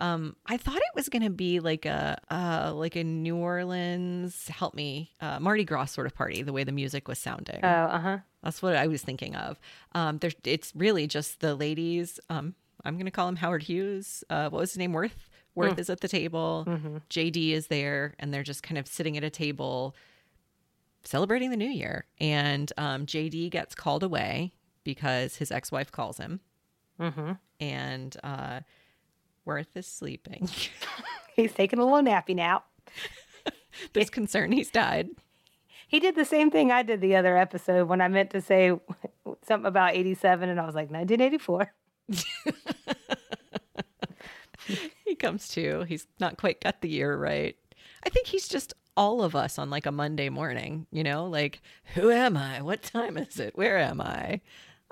um, 0.00 0.34
I 0.46 0.56
thought 0.56 0.76
it 0.76 0.94
was 0.94 1.08
gonna 1.08 1.30
be 1.30 1.60
like 1.60 1.84
a 1.86 2.18
uh, 2.30 2.72
like 2.74 2.96
a 2.96 3.04
New 3.04 3.36
Orleans 3.36 4.48
help 4.48 4.74
me 4.74 5.12
uh, 5.20 5.38
Mardi 5.40 5.64
Gras 5.64 5.86
sort 5.86 6.06
of 6.06 6.14
party. 6.14 6.42
The 6.42 6.52
way 6.52 6.64
the 6.64 6.72
music 6.72 7.06
was 7.08 7.18
sounding, 7.18 7.60
Oh, 7.62 7.68
uh 7.68 7.98
huh. 8.00 8.18
that's 8.42 8.62
what 8.62 8.74
I 8.76 8.86
was 8.86 9.02
thinking 9.02 9.34
of. 9.36 9.58
Um, 9.94 10.18
there's 10.18 10.34
it's 10.44 10.72
really 10.74 11.06
just 11.06 11.40
the 11.40 11.54
ladies. 11.54 12.18
Um, 12.28 12.54
I'm 12.84 12.96
gonna 12.98 13.10
call 13.10 13.28
him 13.28 13.36
Howard 13.36 13.62
Hughes. 13.64 14.24
Uh, 14.30 14.48
what 14.48 14.60
was 14.60 14.70
his 14.72 14.78
name? 14.78 14.92
Worth. 14.92 15.28
Worth 15.54 15.78
is 15.78 15.90
at 15.90 16.00
the 16.00 16.08
table. 16.08 16.64
JD 17.10 17.50
is 17.50 17.66
there, 17.66 18.14
and 18.18 18.32
they're 18.32 18.42
just 18.44 18.62
kind 18.62 18.78
of 18.78 18.86
sitting 18.86 19.16
at 19.16 19.24
a 19.24 19.30
table 19.30 19.94
celebrating 21.02 21.50
the 21.50 21.56
new 21.56 21.68
year. 21.68 22.04
And 22.20 22.72
um, 22.78 23.04
JD 23.06 23.50
gets 23.50 23.74
called 23.74 24.02
away 24.02 24.52
because 24.84 25.36
his 25.36 25.50
ex-wife 25.50 25.90
calls 25.92 26.18
him 26.18 26.40
Mm-hmm. 27.00 27.32
and 27.60 28.16
uh, 28.22 28.60
Worth 29.44 29.76
is 29.76 29.86
sleeping. 29.86 30.48
He's 31.36 31.52
taking 31.52 31.78
a 31.78 31.84
little 31.84 32.02
nappy 32.02 32.34
nap. 32.34 32.64
There's 33.92 34.10
concern 34.10 34.52
he's 34.52 34.70
died. 34.70 35.08
He 35.86 36.00
did 36.00 36.16
the 36.16 36.24
same 36.24 36.50
thing 36.50 36.70
I 36.70 36.82
did 36.82 37.00
the 37.00 37.16
other 37.16 37.36
episode 37.36 37.88
when 37.88 38.00
I 38.00 38.08
meant 38.08 38.30
to 38.30 38.40
say 38.40 38.78
something 39.46 39.66
about 39.66 39.94
87 39.94 40.48
and 40.48 40.60
I 40.60 40.66
was 40.66 40.74
like 40.74 40.90
1984. 40.90 41.72
He 45.04 45.16
comes 45.16 45.48
to. 45.48 45.82
He's 45.82 46.06
not 46.20 46.36
quite 46.36 46.60
got 46.60 46.82
the 46.82 46.88
year 46.88 47.16
right. 47.16 47.56
I 48.04 48.10
think 48.10 48.28
he's 48.28 48.46
just 48.46 48.74
all 48.96 49.22
of 49.22 49.34
us 49.34 49.58
on 49.58 49.70
like 49.70 49.86
a 49.86 49.90
Monday 49.90 50.28
morning, 50.28 50.86
you 50.92 51.02
know, 51.02 51.26
like 51.26 51.60
who 51.94 52.10
am 52.10 52.36
I? 52.36 52.62
What 52.62 52.82
time 52.82 53.16
is 53.16 53.40
it? 53.40 53.56
Where 53.56 53.78
am 53.78 54.00
I? 54.00 54.40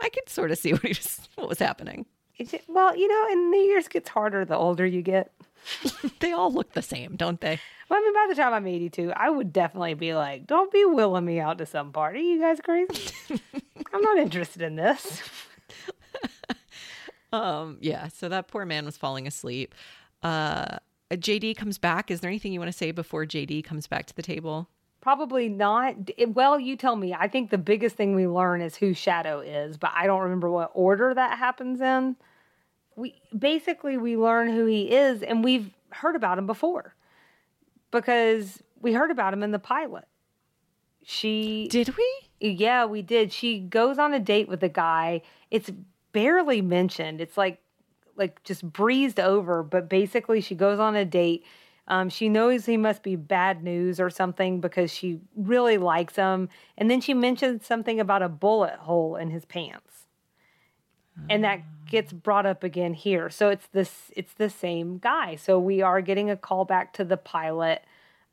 I 0.00 0.08
could 0.08 0.28
sort 0.28 0.50
of 0.50 0.58
see 0.58 0.72
what 0.72 0.82
he 0.82 0.88
was, 0.88 1.28
what 1.37 1.48
was 1.48 1.58
happening. 1.58 2.06
It's 2.38 2.55
well, 2.68 2.96
you 2.96 3.09
know, 3.09 3.27
and 3.31 3.51
New 3.51 3.61
Year's 3.61 3.88
gets 3.88 4.09
harder 4.09 4.44
the 4.44 4.57
older 4.57 4.87
you 4.87 5.03
get. 5.03 5.33
they 6.20 6.33
all 6.33 6.53
look 6.53 6.72
the 6.72 6.83
same, 6.83 7.16
don't 7.16 7.40
they? 7.40 7.59
Well, 7.88 7.98
I 7.98 8.03
mean, 8.03 8.14
by 8.14 8.27
the 8.29 8.35
time 8.40 8.53
I'm 8.53 8.66
82, 8.66 9.12
I 9.16 9.31
would 9.31 9.53
definitely 9.53 9.94
be 9.94 10.14
like, 10.14 10.46
don't 10.46 10.70
be 10.70 10.85
willing 10.85 11.24
me 11.24 11.40
out 11.40 11.59
to 11.59 11.66
some 11.66 11.90
party. 11.90 12.20
You 12.20 12.40
guys 12.40 12.61
crazy? 12.61 13.12
I'm 13.92 14.03
not 14.03 14.18
interested 14.18 14.62
in 14.62 14.77
this. 14.77 15.22
Um, 17.31 17.77
yeah, 17.83 18.09
so 18.09 18.31
that 18.31 18.48
poor 18.48 18.64
man 18.64 18.87
was 18.87 18.96
falling 18.96 19.27
asleep. 19.27 19.74
Uh 20.22 20.79
JD 21.11 21.57
comes 21.57 21.79
back. 21.79 22.11
Is 22.11 22.20
there 22.20 22.29
anything 22.29 22.53
you 22.53 22.61
want 22.61 22.72
to 22.72 22.77
say 22.77 22.90
before 22.90 23.24
JD 23.24 23.64
comes 23.64 23.87
back 23.87 24.07
to 24.07 24.14
the 24.16 24.22
table? 24.22 24.68
Probably 25.01 25.48
not. 25.48 25.94
Well, 26.29 26.59
you 26.59 26.77
tell 26.77 26.96
me. 26.96 27.14
I 27.14 27.29
think 27.29 27.51
the 27.51 27.59
biggest 27.59 27.96
thing 27.96 28.14
we 28.14 28.27
learn 28.27 28.61
is 28.61 28.77
who 28.77 28.92
Shadow 28.94 29.40
is, 29.40 29.77
but 29.77 29.90
I 29.94 30.07
don't 30.07 30.20
remember 30.22 30.51
what 30.51 30.70
order 30.74 31.14
that 31.14 31.38
happens 31.38 31.81
in. 31.81 32.16
We 32.98 33.20
basically 33.37 33.96
we 33.96 34.16
learn 34.16 34.48
who 34.48 34.66
he 34.66 34.90
is, 34.90 35.22
and 35.22 35.44
we've 35.44 35.70
heard 35.90 36.16
about 36.16 36.37
him 36.37 36.46
before 36.46 36.94
because 37.90 38.61
we 38.80 38.92
heard 38.92 39.11
about 39.11 39.32
him 39.32 39.42
in 39.42 39.52
the 39.52 39.58
pilot. 39.58 40.04
She 41.04 41.68
Did 41.70 41.94
we? 41.96 42.20
yeah, 42.40 42.84
we 42.84 43.02
did. 43.02 43.32
She 43.32 43.61
goes 43.61 43.98
on 43.98 44.12
a 44.12 44.18
date 44.18 44.48
with 44.48 44.62
a 44.62 44.68
guy. 44.68 45.22
It's 45.50 45.70
barely 46.12 46.61
mentioned. 46.61 47.20
It's 47.20 47.37
like 47.37 47.61
like 48.16 48.42
just 48.42 48.64
breezed 48.64 49.20
over, 49.20 49.62
but 49.62 49.88
basically 49.88 50.40
she 50.40 50.56
goes 50.56 50.80
on 50.80 50.96
a 50.96 51.04
date. 51.04 51.44
Um, 51.87 52.11
she 52.11 52.28
knows 52.28 52.66
he 52.66 52.76
must 52.76 53.04
be 53.04 53.14
bad 53.14 53.62
news 53.62 54.00
or 54.00 54.11
something 54.11 54.61
because 54.61 54.92
she 54.92 55.20
really 55.37 55.78
likes 55.78 56.16
him. 56.16 56.48
And 56.76 56.90
then 56.90 57.00
she 57.00 57.14
mentions 57.14 57.64
something 57.64 58.00
about 58.00 58.22
a 58.22 58.28
bullet 58.28 58.74
hole 58.80 59.14
in 59.14 59.30
his 59.30 59.44
pants. 59.44 60.07
And 61.28 61.44
that 61.44 61.61
gets 61.87 62.12
brought 62.12 62.46
up 62.46 62.62
again 62.62 62.94
here. 62.94 63.31
So 63.31 63.48
it's 63.48 63.66
this 63.68 64.11
it's 64.14 64.35
the 64.35 64.50
same 64.50 64.98
guy. 64.98 65.37
So 65.37 65.59
we 65.59 65.83
are 65.83 66.00
getting 66.00 66.31
a 66.31 66.37
call 66.37 66.64
back 66.64 66.92
to 66.94 67.04
the 67.04 67.16
pilot. 67.16 67.83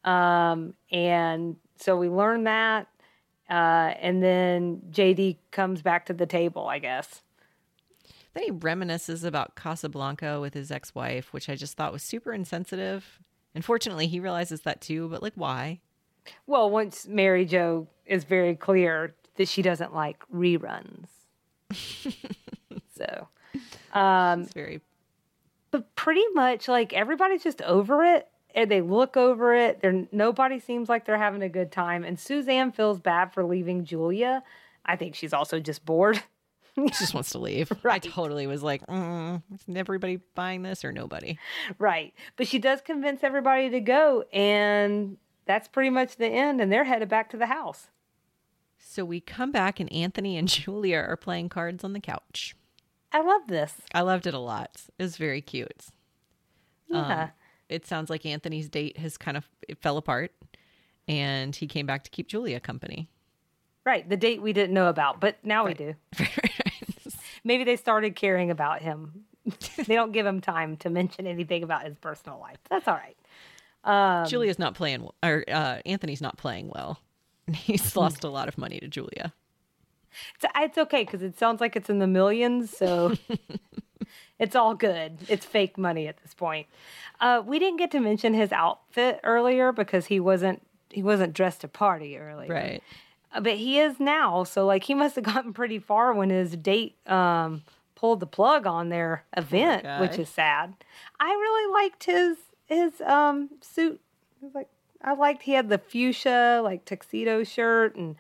Um, 0.04 0.76
and 0.92 1.56
so 1.78 1.98
we 1.98 2.10
learn 2.10 2.44
that. 2.44 2.88
Uh, 3.50 3.94
and 4.00 4.24
then 4.24 4.82
JD 4.92 5.38
comes 5.52 5.82
back 5.82 6.06
to 6.08 6.14
the 6.14 6.26
table, 6.26 6.68
I 6.68 6.80
guess. 6.80 7.22
Then 8.34 8.44
he 8.44 8.52
reminisces 8.52 9.24
about 9.24 9.56
Casablanca 9.56 10.42
with 10.42 10.54
his 10.54 10.72
ex 10.72 10.94
wife, 10.94 11.32
which 11.32 11.48
I 11.48 11.56
just 11.56 11.78
thought 11.78 11.94
was 11.94 12.04
super 12.04 12.34
insensitive. 12.34 13.20
Unfortunately, 13.54 14.08
he 14.08 14.20
realizes 14.20 14.62
that 14.62 14.82
too, 14.82 15.08
but 15.08 15.24
like, 15.24 15.34
why? 15.36 15.80
Well, 16.46 16.70
once 16.70 17.08
Mary 17.08 17.46
Jo 17.46 17.88
is 18.06 18.26
very 18.26 18.56
clear 18.56 19.16
that 19.38 19.48
she 19.48 19.62
doesn't 19.62 19.94
like 19.94 20.24
reruns. 20.34 21.08
so, 22.96 23.28
um, 23.94 24.42
It's 24.42 24.54
very. 24.54 24.82
but 25.72 25.94
pretty 25.96 26.24
much 26.34 26.68
like 26.68 26.94
everybody's 26.94 27.44
just 27.44 27.62
over 27.62 28.04
it 28.04 28.28
and 28.54 28.70
they 28.72 28.82
look 28.82 29.18
over 29.18 29.54
it. 29.56 29.82
They're 29.82 30.06
nobody 30.12 30.60
seems 30.60 30.88
like 30.90 31.06
they're 31.06 31.18
having 31.18 31.42
a 31.44 31.50
good 31.50 31.72
time. 31.72 32.04
And 32.04 32.20
Suzanne 32.20 32.72
feels 32.72 33.00
bad 33.00 33.34
for 33.34 33.44
leaving 33.44 33.84
Julia. 33.86 34.44
I 34.86 34.96
think 34.96 35.16
she's 35.16 35.34
also 35.34 35.60
just 35.60 35.86
bored. 35.86 36.22
she 36.78 36.88
just 36.90 37.14
wants 37.14 37.32
to 37.32 37.40
leave. 37.40 37.72
I 37.86 38.00
totally 38.00 38.48
was 38.48 38.62
like, 38.64 38.86
mm, 38.88 39.42
is 39.54 39.76
everybody 39.76 40.20
buying 40.36 40.62
this 40.64 40.84
or 40.86 40.92
nobody? 40.92 41.38
right. 41.80 42.14
But 42.38 42.48
she 42.48 42.60
does 42.60 42.82
convince 42.82 43.24
everybody 43.24 43.70
to 43.70 43.80
go 43.80 44.24
and 44.32 45.18
that's 45.46 45.68
pretty 45.68 45.90
much 45.90 46.18
the 46.18 46.28
end 46.28 46.60
and 46.62 46.72
they're 46.72 46.84
headed 46.86 47.08
back 47.10 47.30
to 47.32 47.38
the 47.38 47.46
house. 47.48 47.88
So 48.78 49.04
we 49.04 49.20
come 49.20 49.52
back 49.52 49.80
and 49.80 49.92
Anthony 49.92 50.38
and 50.38 50.48
Julia 50.50 50.98
are 50.98 51.18
playing 51.18 51.50
cards 51.50 51.84
on 51.84 51.94
the 51.94 52.00
couch. 52.00 52.56
I 53.16 53.22
love 53.22 53.48
this. 53.48 53.74
I 53.94 54.02
loved 54.02 54.28
it 54.28 54.34
a 54.34 54.40
lot. 54.40 54.72
It 55.00 55.04
was 55.04 55.16
very 55.16 55.40
cute. 55.40 55.86
Um, 56.92 56.98
Yeah. 57.10 57.30
it 57.70 57.86
sounds 57.86 58.10
like 58.10 58.26
Anthony's 58.26 58.68
date 58.68 58.98
has 58.98 59.18
kind 59.18 59.38
of 59.38 59.48
it 59.70 59.82
fell 59.82 59.96
apart 59.96 60.34
and 61.08 61.56
he 61.56 61.66
came 61.66 61.86
back 61.86 62.04
to 62.04 62.10
keep 62.12 62.28
Julia 62.28 62.60
company. 62.60 63.08
right. 63.86 64.08
The 64.10 64.18
date 64.18 64.42
we 64.42 64.52
didn't 64.52 64.74
know 64.74 64.90
about, 64.90 65.22
but 65.22 65.38
now 65.46 65.66
we 65.66 65.74
do. 65.76 65.96
Maybe 67.46 67.64
they 67.64 67.78
started 67.78 68.16
caring 68.18 68.52
about 68.52 68.82
him. 68.82 69.24
they 69.86 69.96
don't 69.96 70.12
give 70.12 70.26
him 70.26 70.42
time 70.42 70.76
to 70.78 70.90
mention 70.90 71.26
anything 71.26 71.64
about 71.64 71.86
his 71.86 71.96
personal 72.00 72.40
life. 72.40 72.58
That's 72.70 72.88
all 72.88 72.96
right. 72.96 73.16
Um, 73.84 74.28
Julia's 74.28 74.58
not 74.60 74.74
playing, 74.74 75.08
or 75.24 75.46
uh, 75.48 75.78
Anthony's 75.86 76.22
not 76.22 76.38
playing 76.38 76.70
well. 76.74 77.00
He's 77.54 77.96
lost 77.96 78.24
a 78.24 78.30
lot 78.30 78.48
of 78.50 78.58
money 78.58 78.80
to 78.80 78.88
Julia. 78.88 79.32
It's, 80.36 80.46
it's 80.56 80.78
okay 80.78 81.04
because 81.04 81.22
it 81.22 81.38
sounds 81.38 81.62
like 81.62 81.76
it's 81.76 81.90
in 81.90 82.00
the 82.00 82.08
millions, 82.08 82.76
so 82.76 83.14
it's 84.40 84.56
all 84.56 84.76
good. 84.76 85.18
It's 85.28 85.46
fake 85.46 85.78
money 85.78 86.08
at 86.08 86.18
this 86.22 86.34
point. 86.34 86.68
Uh, 87.20 87.42
we 87.46 87.60
didn't 87.60 87.78
get 87.78 87.92
to 87.92 88.00
mention 88.00 88.34
his 88.34 88.52
outfit 88.52 89.20
earlier 89.24 89.72
because 89.72 90.08
he 90.08 90.20
wasn't 90.20 90.62
he 90.90 91.04
wasn't 91.04 91.34
dressed 91.34 91.62
to 91.62 91.68
party 91.68 92.18
earlier, 92.18 92.54
Right. 92.54 92.84
Uh, 93.34 93.42
But 93.42 93.54
he 93.58 93.80
is 93.80 94.00
now, 94.00 94.44
so 94.44 94.66
like 94.66 94.84
he 94.84 94.94
must 94.94 95.16
have 95.16 95.24
gotten 95.34 95.54
pretty 95.54 95.80
far 95.80 96.14
when 96.14 96.30
his 96.30 96.56
date 96.56 96.96
um, 97.08 97.64
pulled 97.96 98.20
the 98.20 98.28
plug 98.28 98.66
on 98.66 98.90
their 98.90 99.24
event, 99.36 99.84
which 100.02 100.18
is 100.20 100.30
sad. 100.30 100.74
I 101.20 101.28
really 101.30 101.74
liked 101.84 102.04
his 102.06 102.38
his 102.68 103.02
um, 103.02 103.50
suit. 103.62 104.00
It 104.42 104.46
was 104.46 104.56
like 104.56 104.68
I 105.02 105.14
liked 105.14 105.44
he 105.44 105.54
had 105.54 105.70
the 105.70 105.78
fuchsia 105.78 106.62
like 106.64 106.84
tuxedo 106.86 107.44
shirt 107.44 107.96
and 107.96 108.16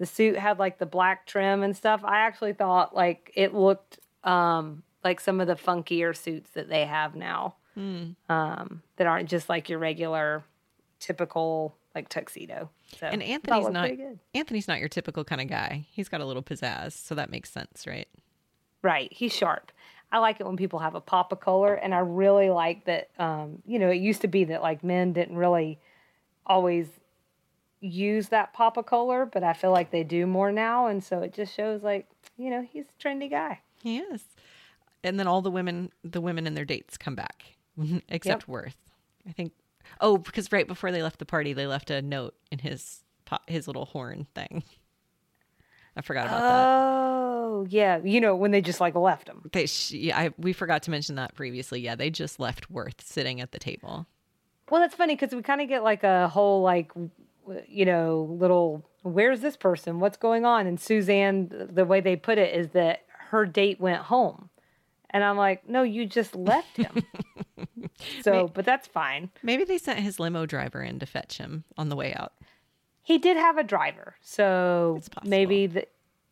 the 0.00 0.06
suit 0.06 0.36
had 0.36 0.58
like 0.58 0.78
the 0.78 0.86
black 0.86 1.26
trim 1.26 1.62
and 1.62 1.76
stuff. 1.76 2.00
I 2.02 2.20
actually 2.20 2.54
thought 2.54 2.96
like 2.96 3.30
it 3.36 3.54
looked 3.54 4.00
um, 4.24 4.82
like 5.04 5.20
some 5.20 5.40
of 5.40 5.46
the 5.46 5.54
funkier 5.54 6.16
suits 6.16 6.50
that 6.52 6.68
they 6.68 6.86
have 6.86 7.14
now 7.14 7.54
Hmm. 7.74 8.10
um, 8.28 8.82
that 8.96 9.06
aren't 9.06 9.28
just 9.30 9.48
like 9.48 9.68
your 9.68 9.78
regular 9.78 10.42
typical 10.98 11.76
like 11.94 12.08
tuxedo. 12.08 12.68
So 12.98 13.06
And 13.06 13.22
I 13.22 13.26
thought 13.26 13.62
it 13.62 13.66
Anthony's 13.66 13.68
not. 13.70 13.90
Anthony's 14.34 14.68
not 14.68 14.80
your 14.80 14.88
typical 14.88 15.22
kind 15.22 15.40
of 15.40 15.48
guy. 15.48 15.86
He's 15.92 16.08
got 16.08 16.20
a 16.20 16.24
little 16.24 16.42
pizzazz, 16.42 16.92
so 16.92 17.14
that 17.14 17.30
makes 17.30 17.50
sense, 17.50 17.86
right? 17.86 18.08
Right. 18.82 19.12
He's 19.12 19.32
sharp. 19.34 19.70
I 20.12 20.18
like 20.18 20.40
it 20.40 20.46
when 20.46 20.56
people 20.56 20.80
have 20.80 20.94
a 20.96 21.00
pop 21.00 21.30
of 21.30 21.38
color, 21.40 21.74
and 21.74 21.94
I 21.94 21.98
really 22.00 22.50
like 22.50 22.86
that. 22.86 23.10
Um, 23.18 23.62
you 23.66 23.78
know, 23.78 23.90
it 23.90 23.98
used 23.98 24.22
to 24.22 24.28
be 24.28 24.44
that 24.44 24.62
like 24.62 24.82
men 24.82 25.12
didn't 25.12 25.36
really 25.36 25.78
always 26.46 26.88
use 27.80 28.28
that 28.28 28.52
pop 28.52 28.76
of 28.76 28.86
color, 28.86 29.26
but 29.26 29.42
I 29.42 29.52
feel 29.52 29.70
like 29.70 29.90
they 29.90 30.04
do 30.04 30.26
more 30.26 30.52
now, 30.52 30.86
and 30.86 31.02
so 31.02 31.20
it 31.20 31.32
just 31.32 31.54
shows 31.54 31.82
like 31.82 32.06
you 32.36 32.50
know 32.50 32.62
he's 32.62 32.86
a 32.86 33.02
trendy 33.02 33.30
guy. 33.30 33.60
He 33.82 33.98
is. 33.98 34.22
And 35.02 35.18
then 35.18 35.26
all 35.26 35.40
the 35.40 35.50
women, 35.50 35.90
the 36.04 36.20
women 36.20 36.46
and 36.46 36.54
their 36.56 36.66
dates 36.66 36.98
come 36.98 37.14
back, 37.14 37.44
except 38.08 38.48
Worth. 38.48 38.76
I 39.26 39.32
think. 39.32 39.52
Oh, 40.00 40.18
because 40.18 40.52
right 40.52 40.66
before 40.66 40.92
they 40.92 41.02
left 41.02 41.18
the 41.18 41.26
party, 41.26 41.52
they 41.52 41.66
left 41.66 41.90
a 41.90 42.02
note 42.02 42.34
in 42.50 42.58
his 42.58 43.02
his 43.46 43.66
little 43.66 43.86
horn 43.86 44.26
thing. 44.34 44.62
I 45.96 46.02
forgot 46.02 46.26
about 46.26 46.40
that. 46.40 46.66
Oh 46.66 47.66
yeah, 47.68 47.98
you 48.02 48.20
know 48.20 48.36
when 48.36 48.50
they 48.50 48.60
just 48.60 48.80
like 48.80 48.94
left 48.94 49.28
him. 49.28 49.48
They, 49.52 49.66
yeah, 49.88 50.18
I, 50.18 50.30
we 50.38 50.52
forgot 50.52 50.82
to 50.84 50.90
mention 50.90 51.16
that 51.16 51.34
previously. 51.34 51.80
Yeah, 51.80 51.94
they 51.94 52.10
just 52.10 52.38
left 52.38 52.70
Worth 52.70 53.00
sitting 53.00 53.40
at 53.40 53.52
the 53.52 53.58
table. 53.58 54.06
Well, 54.70 54.80
that's 54.80 54.94
funny 54.94 55.16
because 55.16 55.34
we 55.34 55.42
kind 55.42 55.60
of 55.60 55.68
get 55.68 55.82
like 55.82 56.04
a 56.04 56.28
whole 56.28 56.62
like 56.62 56.92
you 57.68 57.84
know 57.84 58.34
little 58.38 58.84
where's 59.02 59.40
this 59.40 59.56
person? 59.56 60.00
What's 60.00 60.16
going 60.16 60.44
on? 60.44 60.66
And 60.66 60.78
Suzanne, 60.80 61.68
the 61.72 61.84
way 61.84 62.00
they 62.00 62.16
put 62.16 62.38
it 62.38 62.54
is 62.54 62.68
that 62.70 63.04
her 63.30 63.46
date 63.46 63.80
went 63.80 64.02
home, 64.02 64.50
and 65.10 65.22
I'm 65.24 65.36
like, 65.36 65.68
no, 65.68 65.82
you 65.82 66.06
just 66.06 66.34
left 66.34 66.76
him. 66.76 67.02
so, 68.22 68.48
but 68.48 68.64
that's 68.64 68.86
fine. 68.86 69.30
Maybe 69.42 69.64
they 69.64 69.78
sent 69.78 70.00
his 70.00 70.18
limo 70.20 70.46
driver 70.46 70.82
in 70.82 70.98
to 70.98 71.06
fetch 71.06 71.38
him 71.38 71.64
on 71.78 71.88
the 71.88 71.96
way 71.96 72.12
out. 72.14 72.32
He 73.02 73.18
did 73.18 73.36
have 73.36 73.56
a 73.58 73.64
driver, 73.64 74.14
so 74.20 75.00
maybe 75.24 75.66
the 75.66 75.86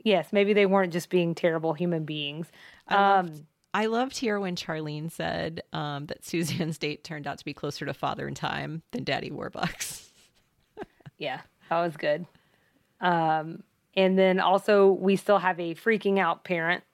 yes, 0.05 0.33
maybe 0.33 0.53
they 0.53 0.66
weren't 0.66 0.92
just 0.92 1.11
being 1.11 1.35
terrible 1.35 1.73
human 1.73 2.05
beings. 2.05 2.47
I 2.87 2.94
Um, 3.18 3.27
loved, 3.27 3.44
I 3.75 3.87
loved 3.87 4.16
here 4.18 4.38
when 4.40 4.57
Charlene 4.57 5.11
said 5.11 5.62
um, 5.73 6.07
that 6.07 6.23
Suzanne's 6.23 6.79
date 6.79 7.05
turned 7.05 7.27
out 7.27 7.38
to 7.38 7.44
be 7.44 7.53
closer 7.55 7.85
to 7.87 7.94
Father 7.94 8.29
in 8.29 8.35
Time 8.35 8.83
than 8.92 9.05
Daddy 9.05 9.31
Warbucks. 9.31 10.08
Yeah, 11.18 11.40
that 11.68 11.81
was 11.81 11.96
good. 11.96 12.26
Um, 13.00 13.62
and 13.94 14.18
then 14.18 14.40
also 14.40 14.90
we 14.92 15.16
still 15.16 15.38
have 15.38 15.59
a 15.61 15.74
freaking 15.74 16.18
out 16.18 16.44
parent, 16.44 16.85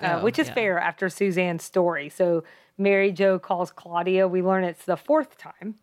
uh, 0.00 0.18
Oh, 0.20 0.24
which 0.24 0.38
is 0.38 0.48
yeah. 0.48 0.54
fair 0.54 0.78
after 0.78 1.08
Suzanne's 1.08 1.62
story. 1.64 2.08
So 2.08 2.44
Mary 2.76 3.12
Jo 3.12 3.38
calls 3.38 3.70
Claudia. 3.70 4.28
We 4.28 4.42
learn 4.42 4.64
it's 4.64 4.84
the 4.84 4.96
fourth 4.96 5.36
time, 5.38 5.76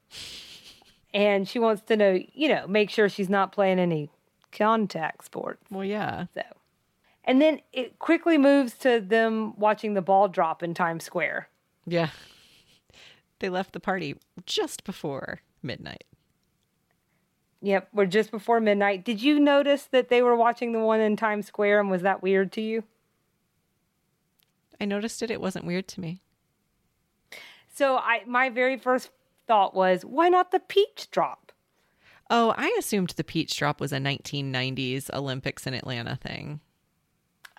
and 1.14 1.48
she 1.48 1.60
wants 1.60 1.82
to 1.84 1.96
know, 1.98 2.20
you 2.34 2.48
know, 2.50 2.68
make 2.68 2.90
sure 2.90 3.10
she's 3.10 3.30
not 3.30 3.52
playing 3.52 3.80
any 3.80 4.10
contact 4.52 5.26
sports. 5.26 5.64
Well, 5.70 5.84
yeah. 5.86 6.26
So, 6.34 6.42
and 7.26 7.42
then 7.42 7.62
it 7.74 8.00
quickly 8.00 8.38
moves 8.38 8.74
to 8.80 9.00
them 9.02 9.58
watching 9.58 9.94
the 9.94 10.02
ball 10.02 10.28
drop 10.28 10.62
in 10.64 10.74
Times 10.74 11.04
Square. 11.04 11.50
Yeah. 11.86 12.10
They 13.40 13.50
left 13.50 13.74
the 13.74 13.80
party 13.82 14.16
just 14.46 14.84
before 14.86 15.42
midnight. 15.62 16.06
Yep, 17.62 17.90
we're 17.94 18.06
just 18.06 18.32
before 18.32 18.60
midnight. 18.60 19.04
Did 19.04 19.22
you 19.22 19.40
notice 19.40 19.84
that 19.86 20.10
they 20.10 20.22
were 20.22 20.36
watching 20.36 20.72
the 20.72 20.80
one 20.80 21.00
in 21.00 21.16
Times 21.16 21.48
Square, 21.48 21.80
and 21.80 21.90
was 21.90 22.04
that 22.04 22.22
weird 22.22 22.52
to 22.54 22.62
you? 22.62 22.84
I 24.80 24.86
noticed 24.86 25.22
it. 25.24 25.32
It 25.32 25.42
wasn't 25.42 25.66
weird 25.66 25.88
to 25.90 26.02
me. 26.02 26.22
So 27.74 27.98
I 27.98 28.22
my 28.26 28.50
very 28.50 28.78
first 28.78 29.10
thought 29.48 29.74
was, 29.74 30.04
why 30.04 30.30
not 30.30 30.52
the 30.52 30.60
peach 30.60 31.10
drop? 31.12 31.52
Oh, 32.30 32.54
I 32.58 32.76
assumed 32.80 33.10
the 33.12 33.24
peach 33.24 33.56
drop 33.58 33.80
was 33.80 33.92
a 33.94 33.98
1990s 33.98 35.14
Olympics 35.14 35.68
in 35.68 35.74
Atlanta 35.74 36.16
thing. 36.16 36.60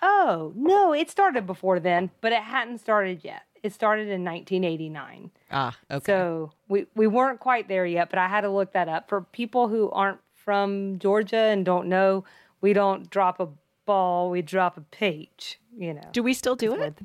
Oh, 0.01 0.53
no, 0.55 0.93
it 0.93 1.09
started 1.09 1.47
before 1.47 1.79
then, 1.79 2.11
but 2.21 2.31
it 2.31 2.43
hadn't 2.43 2.79
started 2.79 3.23
yet. 3.23 3.43
It 3.67 3.73
started 3.73 4.07
in 4.07 4.23
1989. 4.23 5.29
Ah, 5.51 5.77
okay. 5.91 6.05
So 6.05 6.51
we, 6.69 6.85
we 6.95 7.05
weren't 7.05 7.41
quite 7.41 7.67
there 7.67 7.85
yet, 7.85 8.09
but 8.09 8.17
I 8.17 8.29
had 8.29 8.41
to 8.41 8.49
look 8.49 8.71
that 8.71 8.87
up. 8.87 9.09
For 9.09 9.19
people 9.19 9.67
who 9.67 9.89
aren't 9.91 10.19
from 10.33 10.99
Georgia 10.99 11.35
and 11.35 11.65
don't 11.65 11.89
know, 11.89 12.23
we 12.61 12.71
don't 12.71 13.09
drop 13.09 13.41
a 13.41 13.49
ball, 13.85 14.29
we 14.29 14.41
drop 14.41 14.77
a 14.77 14.81
peach, 14.81 15.59
you 15.77 15.93
know. 15.93 16.07
Do 16.13 16.23
we 16.23 16.33
still 16.33 16.55
do 16.55 16.71
we're, 16.71 16.83
it? 16.85 16.99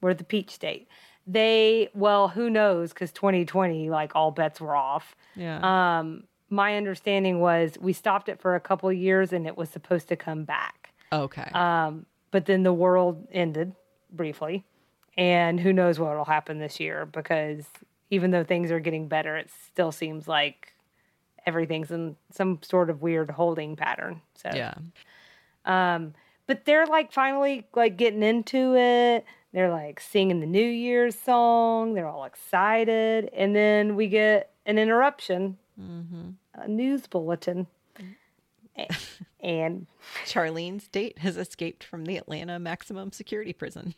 we're 0.00 0.14
the 0.14 0.24
peach 0.24 0.50
state. 0.50 0.88
They, 1.24 1.88
well, 1.94 2.26
who 2.26 2.50
knows? 2.50 2.92
Because 2.92 3.12
2020, 3.12 3.88
like 3.88 4.16
all 4.16 4.32
bets 4.32 4.60
were 4.60 4.74
off. 4.74 5.14
Yeah. 5.36 5.60
Um, 6.00 6.24
my 6.50 6.76
understanding 6.76 7.38
was 7.38 7.78
we 7.80 7.92
stopped 7.92 8.28
it 8.28 8.40
for 8.40 8.56
a 8.56 8.60
couple 8.60 8.92
years 8.92 9.32
and 9.32 9.46
it 9.46 9.56
was 9.56 9.68
supposed 9.70 10.08
to 10.08 10.16
come 10.16 10.42
back. 10.42 10.92
okay. 11.12 11.48
Um, 11.54 12.06
but 12.32 12.46
then 12.46 12.64
the 12.64 12.72
world 12.72 13.28
ended 13.30 13.72
briefly, 14.12 14.64
and 15.16 15.58
who 15.58 15.72
knows 15.72 15.98
what 15.98 16.16
will 16.16 16.24
happen 16.24 16.58
this 16.58 16.78
year 16.78 17.06
because 17.06 17.64
even 18.10 18.30
though 18.30 18.44
things 18.44 18.70
are 18.70 18.80
getting 18.80 19.08
better, 19.08 19.36
it 19.36 19.50
still 19.66 19.92
seems 19.92 20.28
like 20.28 20.72
everything's 21.46 21.90
in 21.90 22.16
some 22.30 22.58
sort 22.62 22.90
of 22.90 23.02
weird 23.02 23.30
holding 23.30 23.76
pattern. 23.76 24.20
So 24.34 24.50
yeah. 24.54 24.74
um, 25.64 26.14
but 26.46 26.64
they're 26.64 26.86
like 26.86 27.12
finally 27.12 27.66
like 27.74 27.96
getting 27.96 28.22
into 28.22 28.76
it. 28.76 29.24
They're 29.52 29.70
like 29.70 30.00
singing 30.00 30.40
the 30.40 30.46
New 30.46 30.68
Year's 30.68 31.18
song. 31.18 31.94
They're 31.94 32.08
all 32.08 32.24
excited, 32.24 33.30
and 33.32 33.56
then 33.56 33.96
we 33.96 34.06
get 34.08 34.50
an 34.66 34.78
interruption, 34.78 35.56
mm-hmm. 35.80 36.30
a 36.54 36.68
news 36.68 37.06
bulletin. 37.06 37.66
and 39.40 39.86
Charlene's 40.26 40.86
date 40.88 41.20
has 41.20 41.38
escaped 41.38 41.82
from 41.82 42.04
the 42.04 42.18
Atlanta 42.18 42.58
maximum 42.58 43.10
security 43.12 43.54
prison. 43.54 43.94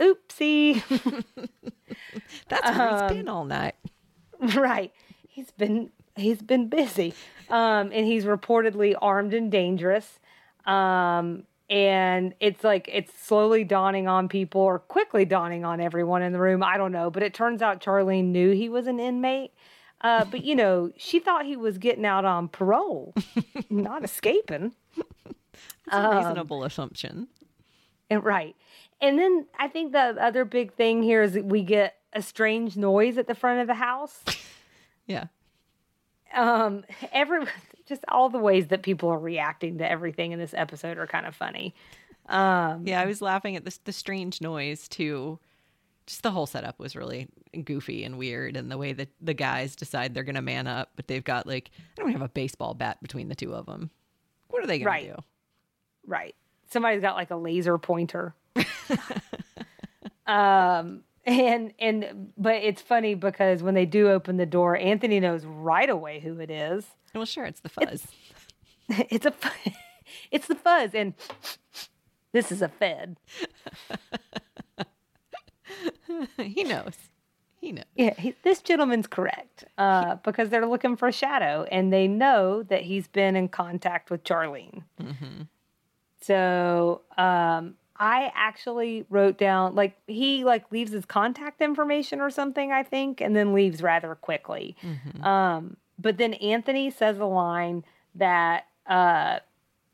Oopsie. 0.00 0.82
That's 2.48 2.76
where 2.76 3.08
he's 3.08 3.16
been 3.18 3.28
all 3.28 3.44
night. 3.44 3.74
right. 4.56 4.92
He's 5.28 5.50
been 5.50 5.90
he's 6.16 6.42
been 6.42 6.68
busy. 6.68 7.14
Um, 7.48 7.90
and 7.92 8.06
he's 8.06 8.24
reportedly 8.24 8.94
armed 9.00 9.34
and 9.34 9.50
dangerous. 9.50 10.18
Um, 10.66 11.44
and 11.68 12.34
it's 12.40 12.62
like 12.62 12.88
it's 12.92 13.12
slowly 13.18 13.64
dawning 13.64 14.06
on 14.06 14.28
people 14.28 14.60
or 14.60 14.78
quickly 14.78 15.24
dawning 15.24 15.64
on 15.64 15.80
everyone 15.80 16.22
in 16.22 16.32
the 16.32 16.38
room. 16.38 16.62
I 16.62 16.76
don't 16.76 16.92
know, 16.92 17.10
but 17.10 17.22
it 17.22 17.34
turns 17.34 17.62
out 17.62 17.80
Charlene 17.82 18.26
knew 18.26 18.50
he 18.50 18.68
was 18.68 18.86
an 18.86 19.00
inmate. 19.00 19.52
Uh, 20.02 20.24
but 20.24 20.44
you 20.44 20.54
know, 20.54 20.90
she 20.96 21.18
thought 21.18 21.46
he 21.46 21.56
was 21.56 21.78
getting 21.78 22.04
out 22.04 22.24
on 22.24 22.48
parole, 22.48 23.14
not 23.70 24.04
escaping. 24.04 24.72
It's 25.86 25.96
a 25.96 26.16
reasonable 26.16 26.64
assumption. 26.64 27.28
And 28.10 28.22
right. 28.22 28.54
And 29.02 29.18
then 29.18 29.46
I 29.58 29.68
think 29.68 29.92
the 29.92 29.98
other 30.18 30.44
big 30.46 30.72
thing 30.74 31.02
here 31.02 31.22
is 31.22 31.32
that 31.34 31.44
we 31.44 31.62
get 31.62 31.96
a 32.14 32.22
strange 32.22 32.76
noise 32.76 33.18
at 33.18 33.26
the 33.26 33.34
front 33.34 33.60
of 33.60 33.66
the 33.66 33.74
house. 33.74 34.22
Yeah. 35.04 35.24
um 36.32 36.84
every 37.12 37.44
just 37.86 38.04
all 38.08 38.28
the 38.30 38.38
ways 38.38 38.68
that 38.68 38.82
people 38.82 39.08
are 39.10 39.18
reacting 39.18 39.78
to 39.78 39.90
everything 39.90 40.30
in 40.32 40.38
this 40.38 40.54
episode 40.54 40.96
are 40.96 41.08
kind 41.08 41.26
of 41.26 41.34
funny 41.34 41.74
um 42.28 42.86
Yeah, 42.86 43.00
I 43.00 43.06
was 43.06 43.20
laughing 43.20 43.56
at 43.56 43.64
this 43.64 43.78
the 43.78 43.92
strange 43.92 44.40
noise 44.40 44.86
too. 44.88 45.40
Just 46.06 46.22
the 46.22 46.30
whole 46.30 46.46
setup 46.46 46.78
was 46.78 46.94
really 46.96 47.28
goofy 47.64 48.04
and 48.04 48.16
weird, 48.16 48.56
and 48.56 48.70
the 48.70 48.78
way 48.78 48.92
that 48.92 49.08
the 49.20 49.34
guys 49.34 49.74
decide 49.76 50.14
they're 50.14 50.22
going 50.22 50.36
to 50.36 50.42
man 50.42 50.66
up, 50.68 50.90
but 50.96 51.08
they've 51.08 51.22
got 51.24 51.46
like 51.46 51.70
I 51.98 52.02
don't 52.02 52.12
have 52.12 52.22
a 52.22 52.28
baseball 52.28 52.74
bat 52.74 53.02
between 53.02 53.28
the 53.28 53.34
two 53.34 53.52
of 53.54 53.66
them. 53.66 53.90
What 54.48 54.62
are 54.62 54.66
they 54.68 54.78
going 54.78 54.86
Right. 54.86 55.06
to 55.08 55.14
do? 55.14 55.22
right 56.06 56.34
somebody's 56.70 57.00
got 57.02 57.16
like 57.16 57.30
a 57.32 57.36
laser 57.36 57.76
pointer 57.76 58.34
um 60.26 61.02
and 61.24 61.72
and 61.78 62.32
but 62.36 62.56
it's 62.56 62.82
funny 62.82 63.14
because 63.14 63.62
when 63.62 63.74
they 63.74 63.86
do 63.86 64.08
open 64.10 64.36
the 64.36 64.46
door 64.46 64.76
anthony 64.76 65.20
knows 65.20 65.44
right 65.44 65.88
away 65.90 66.20
who 66.20 66.38
it 66.40 66.50
is 66.50 66.84
Well, 67.14 67.24
sure, 67.24 67.44
it's 67.44 67.60
the 67.60 67.68
fuzz. 67.68 68.06
it's 68.88 69.26
a 69.26 69.32
it's 70.30 70.46
the 70.46 70.54
fuzz 70.54 70.94
and 70.94 71.14
this 72.32 72.50
is 72.52 72.62
a 72.62 72.68
fed 72.68 73.16
he 76.38 76.64
knows. 76.64 76.96
He 77.60 77.72
knows. 77.72 77.84
Yeah, 77.94 78.14
he, 78.18 78.34
this 78.42 78.60
gentleman's 78.60 79.06
correct 79.06 79.64
uh, 79.78 80.16
because 80.16 80.48
they're 80.50 80.66
looking 80.66 80.96
for 80.96 81.08
a 81.08 81.12
Shadow 81.12 81.64
and 81.70 81.92
they 81.92 82.08
know 82.08 82.62
that 82.64 82.82
he's 82.82 83.06
been 83.06 83.36
in 83.36 83.48
contact 83.48 84.10
with 84.10 84.24
Charlene. 84.24 84.82
hmm 85.00 85.42
So 86.20 87.02
um, 87.16 87.74
I 87.96 88.32
actually 88.34 89.04
wrote 89.10 89.38
down 89.38 89.74
like 89.74 89.96
he 90.06 90.44
like 90.44 90.70
leaves 90.72 90.92
his 90.92 91.04
contact 91.04 91.60
information 91.60 92.20
or 92.20 92.30
something 92.30 92.72
I 92.72 92.82
think, 92.82 93.20
and 93.20 93.36
then 93.36 93.52
leaves 93.52 93.82
rather 93.82 94.14
quickly. 94.14 94.76
hmm 94.80 95.24
Um, 95.24 95.76
but 95.98 96.16
then 96.16 96.34
Anthony 96.34 96.90
says 96.90 97.18
a 97.18 97.24
line 97.26 97.84
that 98.16 98.66
uh, 98.86 99.38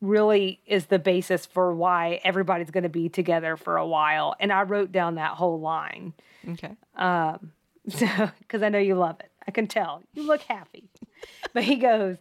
really 0.01 0.61
is 0.67 0.87
the 0.87 0.99
basis 0.99 1.45
for 1.45 1.75
why 1.75 2.21
everybody's 2.25 2.71
going 2.71 2.85
to 2.85 2.89
be 2.89 3.09
together 3.09 3.57
for 3.57 3.77
a 3.77 3.87
while, 3.87 4.35
and 4.41 4.53
I 4.53 4.63
wrote 4.63 4.93
down 4.93 5.17
that 5.17 5.33
whole 5.33 5.61
line. 5.61 6.15
Okay. 6.49 6.77
Um, 6.97 7.53
so 7.89 8.07
because 8.39 8.63
I 8.63 8.69
know 8.69 8.79
you 8.79 8.95
love 8.95 9.21
it, 9.21 9.31
I 9.47 9.51
can 9.51 9.67
tell 9.67 10.03
you 10.15 10.23
look 10.23 10.43
happy. 10.43 10.89
but 11.53 11.65
he 11.65 11.77
goes, 11.77 12.17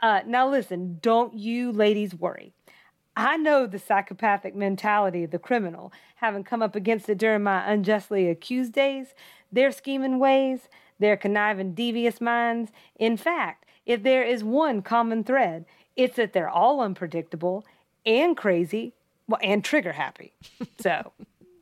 uh, 0.00 0.20
"Now 0.26 0.48
listen, 0.48 0.98
don't 1.02 1.34
you 1.34 1.70
ladies 1.70 2.14
worry. 2.14 2.54
I 3.18 3.36
know 3.36 3.66
the 3.66 3.80
psychopathic 3.80 4.54
mentality 4.54 5.24
of 5.24 5.32
the 5.32 5.40
criminal, 5.40 5.92
having 6.16 6.44
come 6.44 6.62
up 6.62 6.76
against 6.76 7.08
it 7.08 7.18
during 7.18 7.42
my 7.42 7.68
unjustly 7.68 8.30
accused 8.30 8.72
days. 8.72 9.08
Their 9.50 9.72
scheming 9.72 10.20
ways, 10.20 10.68
their 11.00 11.16
conniving, 11.16 11.74
devious 11.74 12.20
minds. 12.20 12.70
In 12.94 13.16
fact, 13.16 13.64
if 13.84 14.04
there 14.04 14.22
is 14.22 14.44
one 14.44 14.82
common 14.82 15.24
thread, 15.24 15.64
it's 15.96 16.14
that 16.14 16.32
they're 16.32 16.48
all 16.48 16.80
unpredictable 16.80 17.66
and 18.06 18.36
crazy, 18.36 18.94
well, 19.26 19.40
and 19.42 19.64
trigger 19.64 19.92
happy. 19.92 20.32
So." 20.80 21.12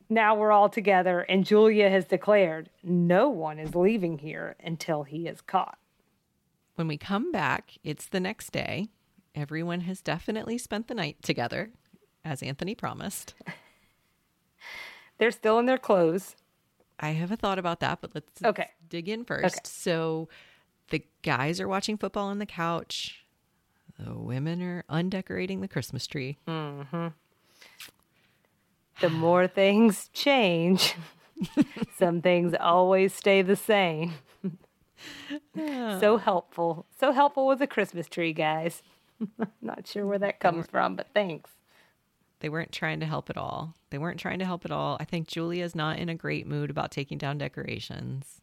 Now 0.09 0.37
we're 0.37 0.53
all 0.53 0.69
together, 0.69 1.23
and 1.23 1.45
Julia 1.45 1.91
has 1.91 2.05
declared 2.05 2.71
no 2.85 3.29
one 3.29 3.59
is 3.59 3.75
leaving 3.75 4.19
here 4.19 4.55
until 4.63 5.03
he 5.03 5.27
is 5.27 5.41
caught. 5.41 5.79
When 6.77 6.87
we 6.87 6.97
come 6.97 7.33
back, 7.33 7.73
it's 7.83 8.07
the 8.07 8.21
next 8.21 8.53
day. 8.53 8.87
Everyone 9.37 9.83
has 9.83 10.01
definitely 10.01 10.57
spent 10.59 10.89
the 10.89 10.95
night 10.95 11.23
together, 11.23 11.71
as 12.25 12.43
Anthony 12.43 12.75
promised. 12.75 13.35
They're 15.19 15.31
still 15.31 15.59
in 15.59 15.67
their 15.67 15.79
clothes. 15.79 16.35
I 16.99 17.11
have 17.11 17.31
a 17.31 17.37
thought 17.37 17.59
about 17.59 17.81
that, 17.81 18.01
but 18.01 18.13
let's 18.15 18.43
Okay. 18.43 18.71
dig 18.89 19.09
in 19.09 19.25
first. 19.27 19.67
So 19.67 20.29
the 20.91 21.05
guys 21.23 21.61
are 21.61 21.69
watching 21.69 21.99
football 21.99 22.29
on 22.29 22.39
the 22.39 22.47
couch. 22.47 23.25
The 23.99 24.15
women 24.15 24.63
are 24.63 24.85
undecorating 24.89 25.61
the 25.61 25.69
Christmas 25.69 26.07
tree. 26.07 26.39
Mm-hmm. 26.49 27.09
The 29.01 29.11
more 29.11 29.47
things 29.47 30.09
change, 30.15 30.95
some 31.99 32.23
things 32.23 32.55
always 32.59 33.13
stay 33.15 33.43
the 33.43 33.57
same. 33.57 34.15
So 35.55 36.17
helpful. 36.17 36.87
So 36.99 37.13
helpful 37.13 37.47
with 37.47 37.59
the 37.59 37.67
Christmas 37.67 38.09
tree, 38.09 38.33
guys. 38.33 38.83
Not 39.63 39.87
sure 39.87 40.07
where 40.07 40.19
that 40.19 40.41
comes 40.41 40.67
from, 40.67 40.97
but 40.97 41.09
thanks. 41.15 41.51
They 42.41 42.49
weren't 42.49 42.73
trying 42.73 43.01
to 43.01 43.07
help 43.07 43.31
at 43.31 43.37
all. 43.39 43.75
They 43.91 43.99
weren't 43.99 44.21
trying 44.21 44.39
to 44.41 44.45
help 44.45 44.65
at 44.65 44.71
all. 44.71 44.99
I 45.01 45.05
think 45.05 45.27
Julia's 45.27 45.75
not 45.75 45.99
in 45.99 46.09
a 46.11 46.15
great 46.15 46.47
mood 46.47 46.69
about 46.69 46.91
taking 46.91 47.17
down 47.17 47.39
decorations. 47.39 48.43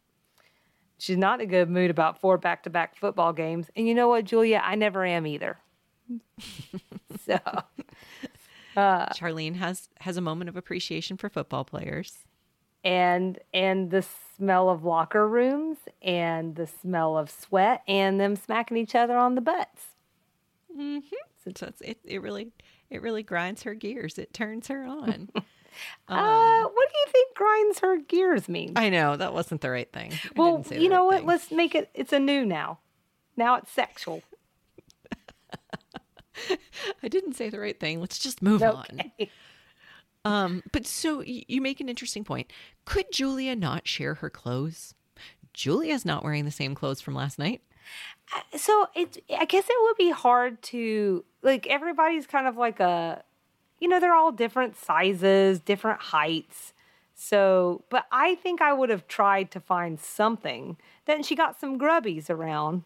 She's 0.98 1.18
not 1.18 1.42
in 1.42 1.48
a 1.48 1.50
good 1.50 1.70
mood 1.70 1.92
about 1.92 2.20
four 2.20 2.38
back 2.38 2.64
to 2.64 2.70
back 2.72 2.96
football 2.96 3.34
games. 3.34 3.70
And 3.76 3.88
you 3.88 3.94
know 3.94 4.08
what, 4.08 4.26
Julia? 4.26 4.62
I 4.64 4.76
never 4.76 5.06
am 5.06 5.28
either. 5.28 5.60
so, 7.26 7.38
uh, 8.78 9.08
Charlene 9.10 9.56
has 9.56 9.90
has 10.00 10.18
a 10.18 10.22
moment 10.22 10.50
of 10.50 10.58
appreciation 10.58 11.16
for 11.18 11.30
football 11.30 11.64
players. 11.64 12.26
and 12.84 13.38
and 13.54 13.92
the 13.92 14.04
smell 14.36 14.70
of 14.70 14.84
locker 14.84 15.28
rooms 15.28 15.78
and 16.02 16.56
the 16.56 16.68
smell 16.68 17.18
of 17.18 17.30
sweat 17.30 17.84
and 17.88 18.20
them 18.20 18.36
smacking 18.36 18.78
each 18.78 18.96
other 18.96 19.16
on 19.18 19.36
the 19.36 19.42
butts. 19.42 19.93
So 20.76 21.68
it's, 21.68 21.82
it 21.82 22.00
it 22.04 22.22
really 22.22 22.52
it 22.90 23.02
really 23.02 23.24
grinds 23.24 23.64
her 23.64 23.74
gears. 23.74 24.18
It 24.18 24.34
turns 24.34 24.68
her 24.68 24.84
on. 24.86 25.30
uh, 26.08 26.64
what 26.64 26.90
do 26.92 26.98
you 27.00 27.12
think 27.12 27.36
grinds 27.36 27.80
her 27.80 27.98
gears 27.98 28.48
mean? 28.48 28.74
I 28.76 28.90
know 28.90 29.16
that 29.18 29.34
wasn't 29.34 29.62
the 29.62 29.70
right 29.70 29.92
thing. 29.92 30.14
I 30.14 30.30
well, 30.36 30.66
you 30.72 30.90
know 30.90 31.02
right 31.02 31.06
what? 31.06 31.18
thing. 31.18 31.28
Let's 31.28 31.52
make 31.52 31.76
it. 31.76 31.90
It's 31.94 32.14
a 32.14 32.20
new 32.20 32.46
now. 32.46 32.80
Now 33.36 33.56
it's 33.56 33.72
sexual. 33.72 34.24
I 37.04 37.08
didn't 37.08 37.34
say 37.34 37.50
the 37.50 37.60
right 37.60 37.80
thing. 37.80 38.00
Let's 38.00 38.20
just 38.20 38.42
move 38.42 38.64
on. 38.64 38.86
Um, 40.26 40.64
but 40.72 40.88
so 40.88 41.22
you 41.22 41.60
make 41.62 41.82
an 41.82 41.90
interesting 41.90 42.24
point. 42.24 42.52
Could 42.86 43.12
Julia 43.12 43.58
not 43.58 43.88
share 43.88 44.14
her 44.16 44.30
clothes? 44.30 44.96
Julia's 45.54 46.06
not 46.06 46.24
wearing 46.24 46.46
the 46.46 46.52
same 46.52 46.76
clothes 46.76 47.02
from 47.02 47.14
last 47.14 47.38
night. 47.38 47.62
So 48.56 48.88
it's. 48.96 49.18
I 49.38 49.46
guess 49.46 49.66
it 49.70 49.76
would 49.82 49.98
be 49.98 50.12
hard 50.12 50.62
to 50.64 51.24
like. 51.42 51.68
Everybody's 51.68 52.28
kind 52.28 52.48
of 52.48 52.58
like 52.58 52.80
a. 52.80 53.24
You 53.80 53.90
know, 53.90 54.00
they're 54.00 54.16
all 54.16 54.32
different 54.32 54.78
sizes, 54.78 55.60
different 55.60 56.00
heights. 56.00 56.74
So, 57.16 57.84
but 57.90 58.06
I 58.12 58.36
think 58.36 58.62
I 58.62 58.74
would 58.74 58.90
have 58.90 59.08
tried 59.08 59.52
to 59.52 59.60
find 59.60 60.00
something. 60.00 60.78
Then 61.06 61.22
she 61.22 61.36
got 61.36 61.60
some 61.60 61.78
grubbies 61.78 62.30
around. 62.30 62.84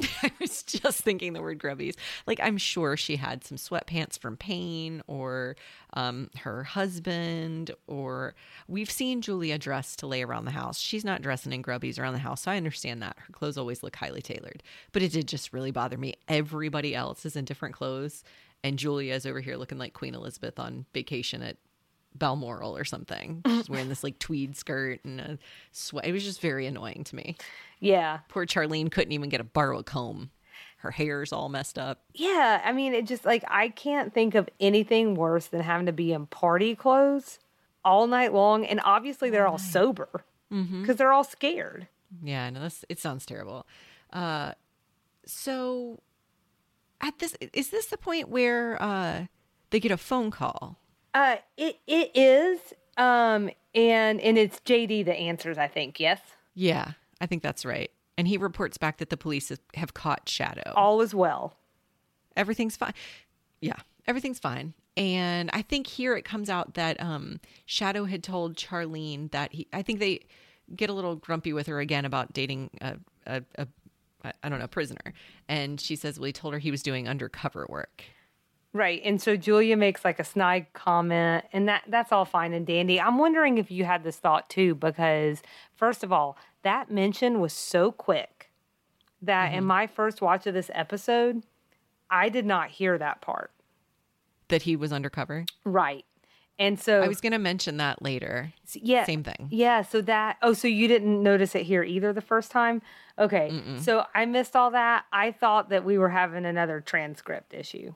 I 0.22 0.30
was 0.40 0.62
just 0.62 1.00
thinking 1.00 1.32
the 1.32 1.42
word 1.42 1.58
grubbies. 1.58 1.94
Like 2.26 2.38
I'm 2.42 2.56
sure 2.56 2.96
she 2.96 3.16
had 3.16 3.44
some 3.44 3.58
sweatpants 3.58 4.18
from 4.18 4.36
Payne 4.36 5.02
or 5.06 5.56
um, 5.94 6.30
her 6.40 6.62
husband, 6.64 7.72
or 7.86 8.34
we've 8.68 8.90
seen 8.90 9.22
Julia 9.22 9.58
dress 9.58 9.96
to 9.96 10.06
lay 10.06 10.22
around 10.22 10.44
the 10.44 10.52
house. 10.52 10.78
She's 10.78 11.04
not 11.04 11.22
dressing 11.22 11.52
in 11.52 11.62
grubbies 11.62 11.98
around 11.98 12.12
the 12.12 12.20
house, 12.20 12.42
so 12.42 12.50
I 12.50 12.56
understand 12.56 13.02
that 13.02 13.16
her 13.18 13.32
clothes 13.32 13.58
always 13.58 13.82
look 13.82 13.96
highly 13.96 14.22
tailored. 14.22 14.62
But 14.92 15.02
it 15.02 15.12
did 15.12 15.26
just 15.26 15.52
really 15.52 15.70
bother 15.72 15.98
me. 15.98 16.14
Everybody 16.28 16.94
else 16.94 17.26
is 17.26 17.34
in 17.34 17.44
different 17.44 17.74
clothes, 17.74 18.22
and 18.62 18.78
Julia 18.78 19.14
is 19.14 19.26
over 19.26 19.40
here 19.40 19.56
looking 19.56 19.78
like 19.78 19.94
Queen 19.94 20.14
Elizabeth 20.14 20.58
on 20.58 20.86
vacation 20.92 21.42
at 21.42 21.56
Balmoral 22.14 22.76
or 22.76 22.84
something. 22.84 23.42
She's 23.46 23.70
wearing 23.70 23.88
this 23.88 24.02
like 24.04 24.18
tweed 24.18 24.56
skirt 24.56 25.00
and 25.04 25.20
a 25.20 25.38
sweat. 25.72 26.06
It 26.06 26.12
was 26.12 26.24
just 26.24 26.40
very 26.40 26.66
annoying 26.66 27.04
to 27.04 27.16
me. 27.16 27.36
Yeah. 27.80 28.20
Poor 28.28 28.46
Charlene 28.46 28.90
couldn't 28.90 29.12
even 29.12 29.28
get 29.28 29.40
a 29.40 29.44
borrow 29.44 29.78
a 29.78 29.84
comb. 29.84 30.30
Her 30.78 30.90
hair's 30.92 31.32
all 31.32 31.48
messed 31.48 31.76
up. 31.78 32.02
Yeah, 32.14 32.60
I 32.64 32.72
mean, 32.72 32.94
it 32.94 33.06
just 33.06 33.24
like 33.24 33.44
I 33.48 33.68
can't 33.70 34.14
think 34.14 34.34
of 34.36 34.48
anything 34.60 35.14
worse 35.16 35.46
than 35.46 35.60
having 35.60 35.86
to 35.86 35.92
be 35.92 36.12
in 36.12 36.26
party 36.26 36.74
clothes 36.76 37.38
all 37.84 38.06
night 38.06 38.32
long, 38.32 38.64
and 38.64 38.80
obviously 38.84 39.28
they're 39.30 39.48
all 39.48 39.58
sober 39.58 40.24
because 40.50 40.96
they're 40.96 41.12
all 41.12 41.24
scared. 41.24 41.88
Yeah, 42.22 42.44
I 42.44 42.50
know 42.50 42.60
that's 42.60 42.84
it 42.88 42.98
sounds 43.00 43.26
terrible. 43.26 43.66
Uh 44.12 44.52
so 45.26 46.00
at 47.00 47.18
this 47.18 47.36
is 47.52 47.70
this 47.70 47.86
the 47.86 47.98
point 47.98 48.28
where 48.28 48.80
uh 48.80 49.26
they 49.70 49.80
get 49.80 49.90
a 49.92 49.96
phone 49.96 50.30
call? 50.30 50.78
Uh, 51.18 51.36
it 51.56 51.78
it 51.88 52.10
is, 52.14 52.60
um, 52.96 53.50
And 53.74 54.20
and 54.20 54.38
it's 54.38 54.60
JD 54.60 55.04
that 55.06 55.16
answers, 55.16 55.58
I 55.58 55.66
think. 55.66 55.98
Yes. 55.98 56.20
Yeah, 56.54 56.92
I 57.20 57.26
think 57.26 57.42
that's 57.42 57.64
right. 57.64 57.90
And 58.16 58.28
he 58.28 58.36
reports 58.36 58.78
back 58.78 58.98
that 58.98 59.10
the 59.10 59.16
police 59.16 59.50
have 59.74 59.94
caught 59.94 60.28
Shadow. 60.28 60.72
All 60.76 61.00
is 61.00 61.14
well. 61.14 61.56
everything's 62.36 62.76
fine. 62.76 62.94
Yeah, 63.60 63.76
everything's 64.06 64.38
fine. 64.38 64.74
And 64.96 65.50
I 65.52 65.62
think 65.62 65.86
here 65.88 66.16
it 66.16 66.24
comes 66.24 66.48
out 66.50 66.74
that 66.74 67.00
um, 67.00 67.40
Shadow 67.66 68.04
had 68.04 68.22
told 68.22 68.56
Charlene 68.56 69.30
that 69.32 69.52
he. 69.52 69.66
I 69.72 69.82
think 69.82 69.98
they 69.98 70.20
get 70.76 70.88
a 70.90 70.92
little 70.92 71.16
grumpy 71.16 71.52
with 71.52 71.66
her 71.68 71.80
again 71.80 72.04
about 72.04 72.32
dating 72.32 72.70
a, 72.80 72.96
a, 73.26 73.42
a 73.56 73.66
I- 74.42 74.48
don't 74.48 74.58
know 74.60 74.66
prisoner, 74.68 75.14
and 75.48 75.80
she 75.80 75.96
says, 75.96 76.18
"Well, 76.18 76.26
he 76.26 76.32
told 76.32 76.54
her 76.54 76.58
he 76.60 76.70
was 76.70 76.82
doing 76.82 77.08
undercover 77.08 77.66
work." 77.68 78.02
Right. 78.72 79.00
And 79.04 79.20
so 79.20 79.36
Julia 79.36 79.76
makes 79.76 80.04
like 80.04 80.18
a 80.18 80.24
snide 80.24 80.66
comment 80.72 81.44
and 81.52 81.68
that 81.68 81.84
that's 81.88 82.12
all 82.12 82.24
fine 82.24 82.52
and 82.52 82.66
dandy. 82.66 83.00
I'm 83.00 83.18
wondering 83.18 83.58
if 83.58 83.70
you 83.70 83.84
had 83.84 84.04
this 84.04 84.16
thought 84.16 84.50
too 84.50 84.74
because 84.74 85.42
first 85.74 86.04
of 86.04 86.12
all, 86.12 86.36
that 86.62 86.90
mention 86.90 87.40
was 87.40 87.52
so 87.52 87.90
quick 87.90 88.50
that 89.22 89.52
in 89.52 89.60
mm-hmm. 89.60 89.66
my 89.66 89.86
first 89.86 90.20
watch 90.20 90.46
of 90.46 90.54
this 90.54 90.70
episode, 90.74 91.44
I 92.10 92.28
did 92.28 92.46
not 92.46 92.68
hear 92.68 92.98
that 92.98 93.20
part. 93.20 93.52
That 94.48 94.62
he 94.62 94.76
was 94.76 94.92
undercover. 94.92 95.44
Right. 95.64 96.04
And 96.58 96.78
so 96.78 97.02
I 97.02 97.08
was 97.08 97.20
going 97.20 97.32
to 97.32 97.38
mention 97.38 97.76
that 97.76 98.02
later. 98.02 98.52
yeah, 98.74 99.04
Same 99.04 99.22
thing. 99.22 99.48
Yeah, 99.50 99.82
so 99.82 100.00
that 100.02 100.38
oh, 100.42 100.52
so 100.52 100.66
you 100.66 100.88
didn't 100.88 101.22
notice 101.22 101.54
it 101.54 101.62
here 101.62 101.84
either 101.84 102.12
the 102.12 102.20
first 102.20 102.50
time? 102.50 102.82
Okay. 103.18 103.62
So 103.80 104.04
I 104.14 104.26
missed 104.26 104.56
all 104.56 104.72
that. 104.72 105.04
I 105.12 105.30
thought 105.30 105.70
that 105.70 105.84
we 105.84 105.98
were 105.98 106.08
having 106.08 106.44
another 106.44 106.80
transcript 106.80 107.54
issue. 107.54 107.94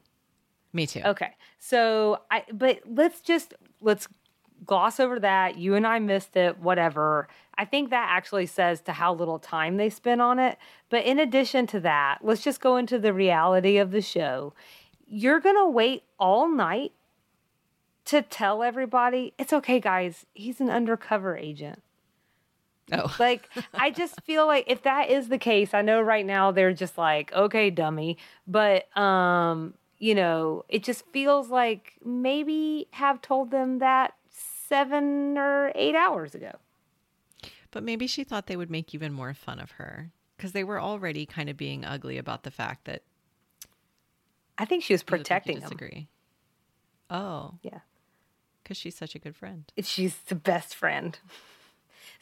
Me 0.72 0.86
too. 0.86 1.02
Okay. 1.04 1.32
So 1.58 2.22
I 2.30 2.44
but 2.52 2.80
let's 2.86 3.20
just 3.20 3.54
let's 3.80 4.08
gloss 4.64 5.00
over 5.00 5.18
that. 5.20 5.58
You 5.58 5.74
and 5.74 5.86
I 5.86 5.98
missed 5.98 6.36
it, 6.36 6.58
whatever. 6.58 7.28
I 7.56 7.64
think 7.64 7.90
that 7.90 8.08
actually 8.10 8.46
says 8.46 8.80
to 8.82 8.92
how 8.92 9.12
little 9.14 9.38
time 9.38 9.76
they 9.76 9.90
spent 9.90 10.20
on 10.20 10.38
it. 10.38 10.58
But 10.88 11.04
in 11.04 11.18
addition 11.18 11.66
to 11.68 11.80
that, 11.80 12.18
let's 12.22 12.42
just 12.42 12.60
go 12.60 12.76
into 12.76 12.98
the 12.98 13.12
reality 13.12 13.78
of 13.78 13.90
the 13.90 14.00
show. 14.00 14.54
You're 15.06 15.40
going 15.40 15.56
to 15.56 15.68
wait 15.68 16.04
all 16.18 16.48
night 16.48 16.92
to 18.06 18.22
tell 18.22 18.62
everybody, 18.62 19.34
it's 19.38 19.52
okay 19.52 19.78
guys, 19.78 20.26
he's 20.34 20.60
an 20.60 20.70
undercover 20.70 21.36
agent. 21.36 21.82
Oh, 22.90 23.14
Like, 23.20 23.48
I 23.74 23.90
just 23.90 24.20
feel 24.22 24.46
like 24.46 24.64
if 24.66 24.82
that 24.82 25.08
is 25.10 25.28
the 25.28 25.38
case, 25.38 25.72
I 25.72 25.82
know 25.82 26.00
right 26.00 26.26
now 26.26 26.50
they're 26.50 26.72
just 26.72 26.98
like, 26.98 27.32
okay, 27.32 27.70
dummy. 27.70 28.18
But, 28.46 28.94
um, 28.96 29.74
you 30.02 30.16
know, 30.16 30.64
it 30.68 30.82
just 30.82 31.04
feels 31.12 31.48
like 31.48 31.92
maybe 32.04 32.88
have 32.90 33.22
told 33.22 33.52
them 33.52 33.78
that 33.78 34.14
seven 34.30 35.38
or 35.38 35.70
eight 35.76 35.94
hours 35.94 36.34
ago. 36.34 36.50
but 37.70 37.84
maybe 37.84 38.08
she 38.08 38.24
thought 38.24 38.48
they 38.48 38.56
would 38.56 38.68
make 38.70 38.92
even 38.94 39.12
more 39.12 39.32
fun 39.32 39.60
of 39.60 39.70
her 39.72 40.10
because 40.36 40.50
they 40.50 40.64
were 40.64 40.80
already 40.80 41.24
kind 41.24 41.48
of 41.48 41.56
being 41.56 41.84
ugly 41.84 42.18
about 42.18 42.42
the 42.42 42.50
fact 42.50 42.84
that 42.86 43.02
I 44.58 44.64
think 44.64 44.82
she 44.82 44.92
was 44.92 45.02
look 45.02 45.12
like 45.12 45.20
protecting 45.20 45.60
them. 45.60 45.70
disagree. 45.70 46.08
Oh, 47.08 47.54
Yeah. 47.62 47.78
because 48.62 48.76
she's 48.76 48.96
such 48.96 49.14
a 49.14 49.18
good 49.20 49.36
friend. 49.36 49.70
She's 49.82 50.16
the 50.26 50.34
best 50.34 50.74
friend. 50.74 51.16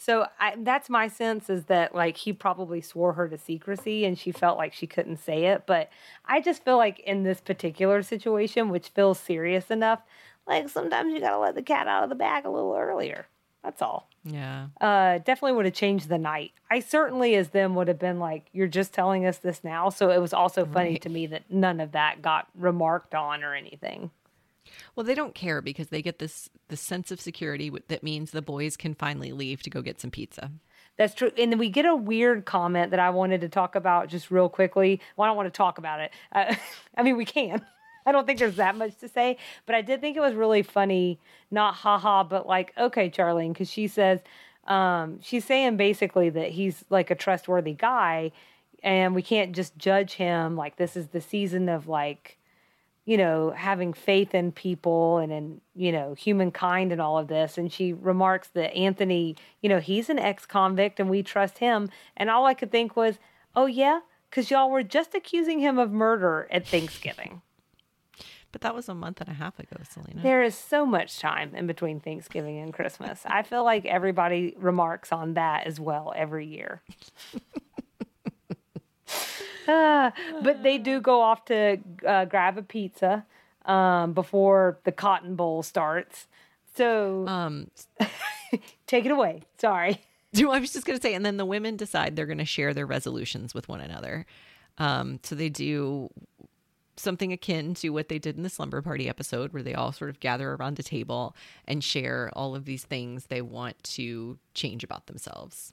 So 0.02 0.26
I, 0.38 0.54
that's 0.56 0.88
my 0.88 1.08
sense 1.08 1.50
is 1.50 1.66
that 1.66 1.94
like 1.94 2.16
he 2.16 2.32
probably 2.32 2.80
swore 2.80 3.12
her 3.12 3.28
to 3.28 3.36
secrecy 3.36 4.06
and 4.06 4.18
she 4.18 4.32
felt 4.32 4.56
like 4.56 4.72
she 4.72 4.86
couldn't 4.86 5.18
say 5.18 5.44
it. 5.44 5.64
But 5.66 5.90
I 6.24 6.40
just 6.40 6.64
feel 6.64 6.78
like 6.78 7.00
in 7.00 7.22
this 7.22 7.42
particular 7.42 8.02
situation, 8.02 8.70
which 8.70 8.88
feels 8.88 9.20
serious 9.20 9.70
enough, 9.70 10.00
like 10.46 10.70
sometimes 10.70 11.12
you 11.12 11.20
gotta 11.20 11.36
let 11.38 11.54
the 11.54 11.60
cat 11.60 11.86
out 11.86 12.02
of 12.02 12.08
the 12.08 12.14
bag 12.14 12.46
a 12.46 12.50
little 12.50 12.74
earlier. 12.74 13.26
That's 13.62 13.82
all. 13.82 14.08
Yeah. 14.24 14.68
Uh, 14.80 15.18
definitely 15.18 15.52
would 15.52 15.66
have 15.66 15.74
changed 15.74 16.08
the 16.08 16.16
night. 16.16 16.52
I 16.70 16.80
certainly, 16.80 17.34
as 17.34 17.50
them, 17.50 17.74
would 17.74 17.88
have 17.88 17.98
been 17.98 18.18
like, 18.18 18.46
"You're 18.52 18.68
just 18.68 18.94
telling 18.94 19.26
us 19.26 19.36
this 19.36 19.62
now." 19.62 19.90
So 19.90 20.10
it 20.10 20.18
was 20.18 20.32
also 20.32 20.64
funny 20.64 20.92
Right. 20.92 21.02
to 21.02 21.10
me 21.10 21.26
that 21.26 21.50
none 21.50 21.78
of 21.78 21.92
that 21.92 22.22
got 22.22 22.48
remarked 22.54 23.14
on 23.14 23.44
or 23.44 23.54
anything. 23.54 24.10
Well, 24.94 25.04
they 25.04 25.14
don't 25.14 25.34
care 25.34 25.60
because 25.60 25.88
they 25.88 26.02
get 26.02 26.18
this 26.18 26.48
this 26.68 26.80
sense 26.80 27.10
of 27.10 27.20
security 27.20 27.70
that 27.88 28.02
means 28.02 28.30
the 28.30 28.42
boys 28.42 28.76
can 28.76 28.94
finally 28.94 29.32
leave 29.32 29.62
to 29.62 29.70
go 29.70 29.82
get 29.82 30.00
some 30.00 30.10
pizza. 30.10 30.50
That's 30.96 31.14
true. 31.14 31.30
And 31.38 31.50
then 31.50 31.58
we 31.58 31.70
get 31.70 31.86
a 31.86 31.96
weird 31.96 32.44
comment 32.44 32.90
that 32.90 33.00
I 33.00 33.10
wanted 33.10 33.40
to 33.40 33.48
talk 33.48 33.74
about 33.74 34.08
just 34.08 34.30
real 34.30 34.48
quickly. 34.48 35.00
Well, 35.16 35.24
I 35.24 35.28
don't 35.28 35.36
want 35.36 35.46
to 35.46 35.56
talk 35.56 35.78
about 35.78 36.00
it. 36.00 36.12
Uh, 36.32 36.54
I 36.96 37.02
mean, 37.02 37.16
we 37.16 37.24
can. 37.24 37.64
I 38.06 38.12
don't 38.12 38.26
think 38.26 38.38
there's 38.38 38.56
that 38.56 38.76
much 38.76 38.96
to 38.98 39.08
say, 39.08 39.36
but 39.66 39.74
I 39.74 39.82
did 39.82 40.00
think 40.00 40.16
it 40.16 40.20
was 40.20 40.34
really 40.34 40.62
funny. 40.62 41.20
Not 41.50 41.74
haha, 41.74 42.24
but 42.24 42.46
like, 42.46 42.72
okay, 42.76 43.10
Charlene, 43.10 43.52
because 43.52 43.70
she 43.70 43.86
says, 43.86 44.20
um, 44.66 45.20
she's 45.22 45.44
saying 45.44 45.76
basically 45.76 46.30
that 46.30 46.50
he's 46.50 46.84
like 46.90 47.10
a 47.10 47.14
trustworthy 47.14 47.74
guy 47.74 48.32
and 48.82 49.14
we 49.14 49.22
can't 49.22 49.52
just 49.52 49.76
judge 49.76 50.14
him. 50.14 50.56
Like, 50.56 50.76
this 50.76 50.96
is 50.96 51.08
the 51.08 51.20
season 51.20 51.68
of 51.68 51.88
like, 51.88 52.38
you 53.04 53.16
know, 53.16 53.50
having 53.50 53.92
faith 53.92 54.34
in 54.34 54.52
people 54.52 55.18
and 55.18 55.32
in, 55.32 55.60
you 55.74 55.90
know, 55.90 56.14
humankind 56.14 56.92
and 56.92 57.00
all 57.00 57.18
of 57.18 57.28
this. 57.28 57.58
And 57.58 57.72
she 57.72 57.92
remarks 57.92 58.48
that 58.48 58.74
Anthony, 58.74 59.36
you 59.62 59.68
know, 59.68 59.80
he's 59.80 60.08
an 60.10 60.18
ex 60.18 60.46
convict 60.46 61.00
and 61.00 61.10
we 61.10 61.22
trust 61.22 61.58
him. 61.58 61.88
And 62.16 62.30
all 62.30 62.46
I 62.46 62.54
could 62.54 62.70
think 62.70 62.96
was, 62.96 63.18
oh, 63.56 63.66
yeah, 63.66 64.00
because 64.28 64.50
y'all 64.50 64.70
were 64.70 64.82
just 64.82 65.14
accusing 65.14 65.60
him 65.60 65.78
of 65.78 65.90
murder 65.90 66.46
at 66.50 66.66
Thanksgiving. 66.66 67.42
But 68.52 68.62
that 68.62 68.74
was 68.74 68.88
a 68.88 68.94
month 68.94 69.20
and 69.20 69.28
a 69.28 69.34
half 69.34 69.58
ago, 69.58 69.76
Selena. 69.88 70.22
There 70.22 70.42
is 70.42 70.56
so 70.56 70.84
much 70.84 71.20
time 71.20 71.54
in 71.54 71.66
between 71.66 72.00
Thanksgiving 72.00 72.58
and 72.58 72.72
Christmas. 72.72 73.22
I 73.24 73.42
feel 73.42 73.64
like 73.64 73.86
everybody 73.86 74.54
remarks 74.58 75.12
on 75.12 75.34
that 75.34 75.66
as 75.66 75.78
well 75.78 76.12
every 76.16 76.46
year. 76.46 76.82
Ah, 79.70 80.12
but 80.42 80.62
they 80.62 80.78
do 80.78 81.00
go 81.00 81.20
off 81.20 81.44
to 81.46 81.78
uh, 82.06 82.24
grab 82.24 82.58
a 82.58 82.62
pizza 82.62 83.24
um, 83.64 84.12
before 84.12 84.78
the 84.84 84.92
Cotton 84.92 85.36
Bowl 85.36 85.62
starts. 85.62 86.26
So 86.74 87.26
um, 87.26 87.70
take 88.86 89.04
it 89.04 89.12
away. 89.12 89.42
Sorry. 89.58 90.00
I 90.36 90.58
was 90.58 90.72
just 90.72 90.86
going 90.86 90.98
to 90.98 91.02
say, 91.02 91.14
and 91.14 91.24
then 91.24 91.36
the 91.36 91.44
women 91.44 91.76
decide 91.76 92.14
they're 92.14 92.26
going 92.26 92.38
to 92.38 92.44
share 92.44 92.72
their 92.72 92.86
resolutions 92.86 93.54
with 93.54 93.68
one 93.68 93.80
another. 93.80 94.26
Um, 94.78 95.18
so 95.22 95.34
they 95.34 95.48
do 95.48 96.08
something 96.96 97.32
akin 97.32 97.74
to 97.74 97.88
what 97.90 98.08
they 98.08 98.18
did 98.18 98.36
in 98.36 98.42
the 98.42 98.48
slumber 98.48 98.80
party 98.80 99.08
episode, 99.08 99.52
where 99.52 99.62
they 99.62 99.74
all 99.74 99.92
sort 99.92 100.10
of 100.10 100.20
gather 100.20 100.52
around 100.52 100.78
a 100.78 100.82
table 100.82 101.34
and 101.66 101.82
share 101.82 102.30
all 102.34 102.54
of 102.54 102.64
these 102.64 102.84
things 102.84 103.26
they 103.26 103.42
want 103.42 103.82
to 103.82 104.38
change 104.54 104.84
about 104.84 105.06
themselves. 105.06 105.72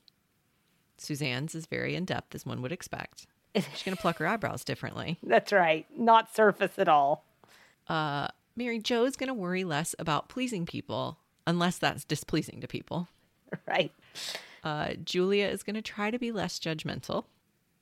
Suzanne's 0.98 1.54
is 1.54 1.68
very 1.68 1.96
in 1.96 2.06
depth, 2.06 2.34
as 2.34 2.46
one 2.46 2.62
would 2.62 2.72
expect. 2.72 3.28
She's 3.74 3.84
going 3.84 3.96
to 3.96 4.02
pluck 4.02 4.18
her 4.18 4.28
eyebrows 4.28 4.64
differently. 4.64 5.18
That's 5.24 5.52
right. 5.52 5.86
Not 5.96 6.34
surface 6.36 6.78
at 6.78 6.88
all. 6.88 7.26
Uh, 7.88 8.28
Mary 8.56 8.78
is 8.78 9.16
going 9.16 9.28
to 9.28 9.34
worry 9.34 9.64
less 9.64 9.96
about 10.00 10.30
pleasing 10.30 10.66
people, 10.66 11.20
unless 11.46 11.78
that's 11.78 12.04
displeasing 12.04 12.62
to 12.62 12.68
people. 12.68 13.08
Right. 13.66 13.94
Uh, 14.62 14.96
Julia 15.06 15.48
is 15.48 15.64
going 15.64 15.76
to 15.76 15.82
try 15.82 16.12
to 16.12 16.20
be 16.20 16.34
less 16.34 16.60
judgmental. 16.60 17.24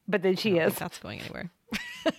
But 0.07 0.21
then 0.21 0.35
she 0.35 0.59
is. 0.59 0.75
that's 0.75 0.99
going 0.99 1.21
anywhere. 1.21 1.49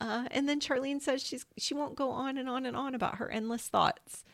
uh, 0.00 0.24
and 0.32 0.48
then 0.48 0.58
Charlene 0.58 1.00
says 1.00 1.22
she's 1.22 1.46
she 1.56 1.72
won't 1.72 1.94
go 1.94 2.10
on 2.10 2.36
and 2.38 2.48
on 2.48 2.66
and 2.66 2.76
on 2.76 2.96
about 2.96 3.18
her 3.18 3.30
endless 3.30 3.68
thoughts. 3.68 4.24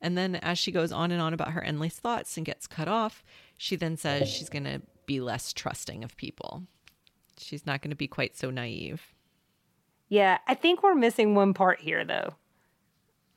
And 0.00 0.16
then 0.16 0.36
as 0.36 0.58
she 0.58 0.72
goes 0.72 0.90
on 0.90 1.10
and 1.10 1.20
on 1.20 1.34
about 1.34 1.50
her 1.50 1.62
endless 1.62 1.98
thoughts 1.98 2.36
and 2.38 2.46
gets 2.46 2.66
cut 2.66 2.88
off, 2.88 3.22
she 3.58 3.76
then 3.76 3.98
says 3.98 4.26
she's 4.28 4.48
going 4.48 4.64
to 4.64 4.80
be 5.08 5.20
less 5.20 5.52
trusting 5.52 6.04
of 6.04 6.16
people. 6.16 6.62
She's 7.36 7.66
not 7.66 7.82
going 7.82 7.90
to 7.90 7.96
be 7.96 8.06
quite 8.06 8.36
so 8.36 8.50
naive. 8.50 9.02
Yeah, 10.08 10.38
I 10.46 10.54
think 10.54 10.82
we're 10.82 10.94
missing 10.94 11.34
one 11.34 11.52
part 11.54 11.80
here, 11.80 12.04
though. 12.04 12.34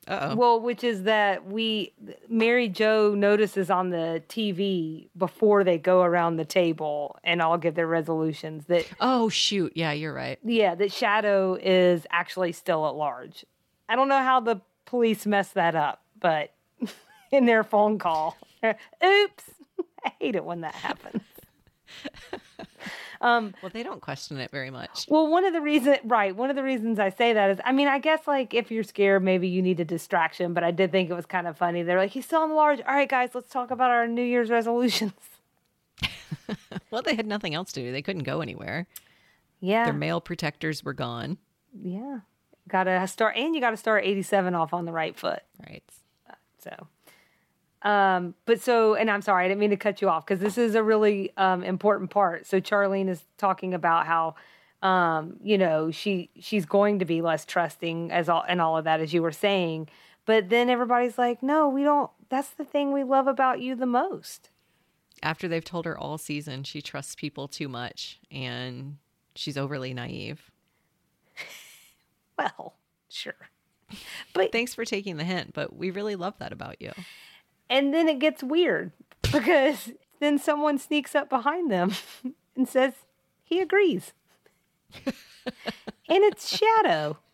Uh-oh. 0.08 0.34
Well, 0.34 0.60
which 0.60 0.82
is 0.82 1.04
that 1.04 1.46
we 1.46 1.92
Mary 2.28 2.68
Jo 2.68 3.14
notices 3.14 3.70
on 3.70 3.90
the 3.90 4.20
TV 4.28 5.08
before 5.16 5.62
they 5.62 5.78
go 5.78 6.02
around 6.02 6.36
the 6.36 6.44
table 6.44 7.16
and 7.22 7.40
all 7.40 7.56
give 7.56 7.76
their 7.76 7.86
resolutions 7.86 8.66
that 8.66 8.84
oh 9.00 9.28
shoot, 9.28 9.72
yeah, 9.76 9.92
you're 9.92 10.12
right. 10.12 10.40
yeah, 10.42 10.74
that 10.74 10.90
Shadow 10.92 11.54
is 11.54 12.04
actually 12.10 12.50
still 12.50 12.88
at 12.88 12.96
large. 12.96 13.44
I 13.88 13.94
don't 13.94 14.08
know 14.08 14.18
how 14.18 14.40
the 14.40 14.60
police 14.86 15.24
messed 15.24 15.54
that 15.54 15.76
up, 15.76 16.02
but 16.18 16.52
in 17.30 17.46
their 17.46 17.62
phone 17.62 17.98
call. 18.00 18.36
Oops. 18.64 19.44
I 20.04 20.12
hate 20.18 20.34
it 20.34 20.44
when 20.44 20.62
that 20.62 20.74
happens. 20.74 21.22
um 23.20 23.54
Well, 23.62 23.70
they 23.72 23.82
don't 23.82 24.00
question 24.00 24.38
it 24.38 24.50
very 24.50 24.70
much. 24.70 25.06
well, 25.08 25.28
one 25.28 25.44
of 25.44 25.52
the 25.52 25.60
reasons, 25.60 25.98
right? 26.04 26.34
One 26.34 26.50
of 26.50 26.56
the 26.56 26.62
reasons 26.62 26.98
I 26.98 27.10
say 27.10 27.32
that 27.32 27.50
is, 27.50 27.58
I 27.64 27.72
mean, 27.72 27.88
I 27.88 27.98
guess 27.98 28.26
like 28.26 28.54
if 28.54 28.70
you're 28.70 28.82
scared, 28.82 29.22
maybe 29.22 29.48
you 29.48 29.62
need 29.62 29.78
a 29.80 29.84
distraction. 29.84 30.52
But 30.54 30.64
I 30.64 30.70
did 30.70 30.90
think 30.92 31.10
it 31.10 31.14
was 31.14 31.26
kind 31.26 31.46
of 31.46 31.56
funny. 31.56 31.82
They're 31.82 31.98
like, 31.98 32.10
he's 32.12 32.24
still 32.24 32.42
in 32.44 32.50
the 32.50 32.56
large. 32.56 32.80
All 32.80 32.94
right, 32.94 33.08
guys, 33.08 33.30
let's 33.34 33.50
talk 33.50 33.70
about 33.70 33.90
our 33.90 34.06
New 34.06 34.24
Year's 34.24 34.50
resolutions. 34.50 35.12
Well, 36.90 37.00
they 37.02 37.14
had 37.14 37.26
nothing 37.26 37.54
else 37.54 37.72
to 37.72 37.80
do. 37.80 37.92
They 37.92 38.02
couldn't 38.02 38.24
go 38.24 38.40
anywhere. 38.42 38.86
Yeah, 39.60 39.84
Their 39.84 39.92
male 39.94 40.20
protectors 40.20 40.84
were 40.84 40.92
gone. 40.92 41.38
yeah. 41.82 42.20
Got 42.68 42.84
to 42.84 43.06
start, 43.08 43.36
and 43.36 43.54
you 43.54 43.60
got 43.60 43.70
to 43.70 43.76
start 43.76 44.04
87 44.04 44.54
off 44.54 44.74
on 44.74 44.84
the 44.84 44.92
right 44.92 45.16
foot. 45.18 45.40
Right. 45.66 45.82
So, 46.58 46.70
Um, 47.82 48.34
but 48.46 48.60
so, 48.60 48.94
and 48.94 49.10
I'm 49.10 49.22
sorry, 49.22 49.44
I 49.44 49.48
didn't 49.48 49.60
mean 49.60 49.70
to 49.70 49.76
cut 49.76 50.00
you 50.00 50.08
off 50.08 50.24
because 50.24 50.40
this 50.40 50.56
is 50.56 50.74
a 50.74 50.82
really 50.82 51.32
um, 51.36 51.64
important 51.64 52.10
part. 52.10 52.46
So 52.46 52.60
Charlene 52.60 53.08
is 53.08 53.24
talking 53.38 53.74
about 53.74 54.06
how, 54.06 54.36
um, 54.86 55.36
you 55.42 55.58
know, 55.58 55.90
she 55.90 56.30
she's 56.38 56.64
going 56.64 57.00
to 57.00 57.04
be 57.04 57.22
less 57.22 57.44
trusting 57.44 58.12
as 58.12 58.28
all 58.28 58.44
and 58.46 58.60
all 58.60 58.76
of 58.76 58.84
that, 58.84 59.00
as 59.00 59.12
you 59.12 59.22
were 59.22 59.32
saying. 59.32 59.88
But 60.24 60.48
then 60.48 60.70
everybody's 60.70 61.18
like, 61.18 61.42
no, 61.42 61.68
we 61.68 61.82
don't. 61.82 62.10
That's 62.28 62.50
the 62.50 62.64
thing 62.64 62.92
we 62.92 63.02
love 63.02 63.26
about 63.26 63.60
you 63.60 63.74
the 63.74 63.86
most. 63.86 64.50
After 65.22 65.48
they've 65.48 65.64
told 65.64 65.84
her 65.84 65.98
all 65.98 66.18
season 66.18 66.64
she 66.64 66.82
trusts 66.82 67.14
people 67.14 67.46
too 67.48 67.68
much 67.68 68.20
and 68.30 68.96
she's 69.34 69.56
overly 69.56 69.94
naive. 69.94 70.50
Well, 72.38 72.74
sure. 73.10 73.34
But 74.32 74.52
Thanks 74.52 74.74
for 74.74 74.86
taking 74.86 75.18
the 75.18 75.24
hint, 75.24 75.52
but 75.52 75.76
we 75.76 75.90
really 75.90 76.16
love 76.16 76.38
that 76.38 76.50
about 76.50 76.80
you. 76.80 76.92
And 77.72 77.92
then 77.92 78.06
it 78.08 78.18
gets 78.20 78.42
weird 78.42 78.92
because 79.32 79.90
then 80.20 80.38
someone 80.38 80.78
sneaks 80.78 81.14
up 81.16 81.28
behind 81.28 81.70
them 81.70 81.92
and 82.56 82.68
says 82.68 82.92
he 83.42 83.60
agrees. 83.60 84.12
and 85.04 85.14
it's 86.08 86.56
Shadow. 86.56 87.18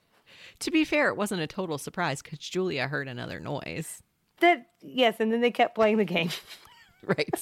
To 0.63 0.73
be 0.73 0.85
fair, 0.85 1.07
it 1.07 1.17
wasn't 1.17 1.41
a 1.41 1.47
total 1.47 1.79
surprise 1.79 2.21
because 2.21 2.41
Julia 2.41 2.89
heard 2.89 3.07
another 3.07 3.39
noise. 3.39 4.03
That 4.41 4.67
yes, 4.83 5.21
and 5.21 5.33
then 5.33 5.41
they 5.41 5.53
kept 5.53 5.77
playing 5.77 5.99
the 5.99 6.05
game. 6.05 6.31
Right. 7.07 7.33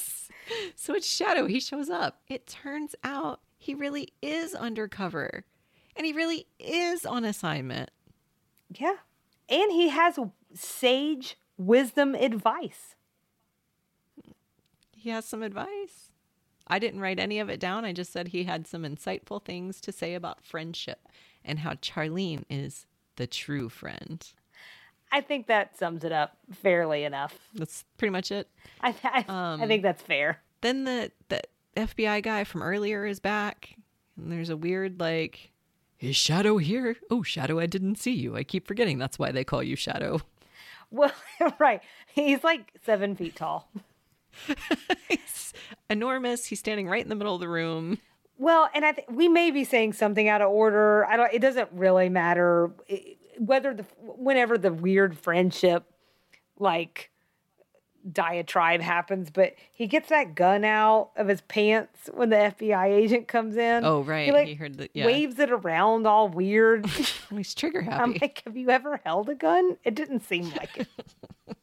so 0.74 0.92
it's 0.94 1.08
Shadow. 1.08 1.46
He 1.46 1.58
shows 1.58 1.88
up. 1.88 2.20
It 2.28 2.46
turns 2.46 2.94
out 3.02 3.40
he 3.56 3.74
really 3.74 4.12
is 4.20 4.54
undercover 4.54 5.46
and 5.96 6.04
he 6.04 6.12
really 6.12 6.46
is 6.58 7.06
on 7.06 7.24
assignment. 7.24 7.90
Yeah. 8.78 8.96
And 9.48 9.72
he 9.72 9.88
has 9.88 10.18
sage 10.52 11.38
wisdom 11.56 12.14
advice. 12.14 12.94
He 14.96 15.10
has 15.10 15.24
some 15.24 15.42
advice. 15.42 16.10
I 16.66 16.78
didn't 16.78 17.00
write 17.00 17.20
any 17.20 17.38
of 17.38 17.48
it 17.48 17.60
down. 17.60 17.84
I 17.84 17.92
just 17.92 18.12
said 18.12 18.28
he 18.28 18.44
had 18.44 18.66
some 18.66 18.82
insightful 18.82 19.44
things 19.44 19.80
to 19.82 19.92
say 19.92 20.14
about 20.14 20.44
friendship 20.44 21.06
and 21.44 21.60
how 21.60 21.74
Charlene 21.74 22.44
is 22.50 22.86
the 23.16 23.26
true 23.26 23.68
friend. 23.68 24.26
I 25.12 25.20
think 25.20 25.46
that 25.46 25.78
sums 25.78 26.02
it 26.02 26.10
up 26.10 26.36
fairly 26.52 27.04
enough. 27.04 27.38
That's 27.54 27.84
pretty 27.96 28.10
much 28.10 28.32
it. 28.32 28.48
I, 28.80 28.94
I, 29.04 29.24
Um, 29.28 29.62
I 29.62 29.66
think 29.68 29.82
that's 29.82 30.02
fair. 30.02 30.40
Then 30.60 30.82
the, 30.84 31.12
the 31.28 31.42
FBI 31.76 32.22
guy 32.24 32.42
from 32.42 32.62
earlier 32.62 33.06
is 33.06 33.20
back, 33.20 33.76
and 34.16 34.32
there's 34.32 34.50
a 34.50 34.56
weird, 34.56 34.98
like, 34.98 35.52
is 36.00 36.16
Shadow 36.16 36.56
here? 36.58 36.96
Oh, 37.10 37.22
Shadow, 37.22 37.60
I 37.60 37.66
didn't 37.66 37.96
see 37.96 38.12
you. 38.12 38.34
I 38.36 38.42
keep 38.42 38.66
forgetting 38.66 38.98
that's 38.98 39.18
why 39.18 39.30
they 39.30 39.44
call 39.44 39.62
you 39.62 39.76
Shadow. 39.76 40.20
Well, 40.90 41.12
right. 41.58 41.82
He's 42.14 42.42
like 42.44 42.72
seven 42.84 43.16
feet 43.16 43.36
tall. 43.36 43.68
He's 45.08 45.52
enormous. 45.90 46.46
He's 46.46 46.58
standing 46.58 46.88
right 46.88 47.02
in 47.02 47.08
the 47.08 47.14
middle 47.14 47.34
of 47.34 47.40
the 47.40 47.48
room. 47.48 47.98
Well, 48.38 48.68
and 48.74 48.84
I 48.84 48.92
think 48.92 49.08
we 49.10 49.28
may 49.28 49.50
be 49.50 49.64
saying 49.64 49.94
something 49.94 50.28
out 50.28 50.42
of 50.42 50.50
order. 50.50 51.06
I 51.06 51.16
don't. 51.16 51.32
It 51.32 51.40
doesn't 51.40 51.70
really 51.72 52.08
matter 52.08 52.70
I- 52.90 53.16
whether 53.38 53.72
the 53.74 53.84
whenever 54.00 54.58
the 54.58 54.72
weird 54.72 55.16
friendship 55.18 55.84
like 56.58 57.10
diatribe 58.12 58.80
happens, 58.80 59.30
but 59.30 59.54
he 59.72 59.86
gets 59.86 60.08
that 60.08 60.34
gun 60.34 60.64
out 60.64 61.10
of 61.16 61.28
his 61.28 61.40
pants 61.42 62.10
when 62.12 62.30
the 62.30 62.36
FBI 62.36 62.86
agent 62.88 63.28
comes 63.28 63.56
in. 63.56 63.84
Oh, 63.84 64.02
right. 64.02 64.26
He 64.26 64.32
like 64.32 64.48
he 64.48 64.54
heard 64.54 64.78
that. 64.78 64.90
Yeah. 64.94 65.06
waves 65.06 65.38
it 65.38 65.50
around 65.50 66.06
all 66.06 66.28
weird. 66.28 66.86
He's 67.30 67.54
trigger 67.54 67.82
happy. 67.82 68.02
I'm 68.02 68.12
like, 68.20 68.42
have 68.44 68.56
you 68.56 68.70
ever 68.70 69.00
held 69.04 69.28
a 69.28 69.34
gun? 69.34 69.76
It 69.84 69.94
didn't 69.94 70.20
seem 70.20 70.50
like 70.50 70.76
it. 70.76 70.88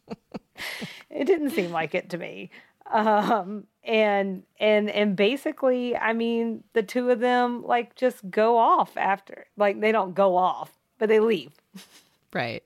it 1.09 1.25
didn't 1.25 1.51
seem 1.51 1.71
like 1.71 1.95
it 1.95 2.09
to 2.11 2.17
me. 2.17 2.49
Um, 2.91 3.65
and 3.83 4.43
and 4.59 4.89
and 4.89 5.15
basically, 5.15 5.95
I 5.95 6.13
mean, 6.13 6.63
the 6.73 6.83
two 6.83 7.09
of 7.09 7.19
them 7.19 7.63
like 7.63 7.95
just 7.95 8.29
go 8.29 8.57
off 8.57 8.97
after. 8.97 9.47
Like 9.57 9.79
they 9.79 9.91
don't 9.91 10.13
go 10.13 10.35
off, 10.35 10.71
but 10.99 11.09
they 11.09 11.19
leave. 11.19 11.51
Right. 12.33 12.63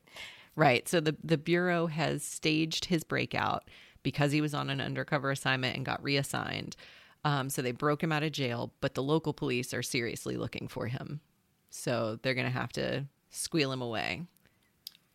Right. 0.57 0.89
So 0.89 0.99
the 0.99 1.15
the 1.23 1.37
bureau 1.37 1.85
has 1.85 2.23
staged 2.23 2.85
his 2.85 3.03
breakout 3.03 3.69
because 4.01 4.31
he 4.31 4.41
was 4.41 4.53
on 4.53 4.69
an 4.69 4.81
undercover 4.81 5.31
assignment 5.31 5.77
and 5.77 5.85
got 5.85 6.03
reassigned. 6.03 6.75
Um, 7.23 7.49
so 7.49 7.61
they 7.61 7.71
broke 7.71 8.01
him 8.01 8.11
out 8.11 8.23
of 8.23 8.31
jail, 8.31 8.73
but 8.81 8.95
the 8.95 9.03
local 9.03 9.33
police 9.33 9.73
are 9.73 9.83
seriously 9.83 10.35
looking 10.35 10.67
for 10.67 10.87
him. 10.87 11.21
So 11.69 12.17
they're 12.21 12.33
going 12.33 12.47
to 12.47 12.51
have 12.51 12.71
to 12.73 13.05
squeal 13.29 13.71
him 13.71 13.81
away. 13.81 14.23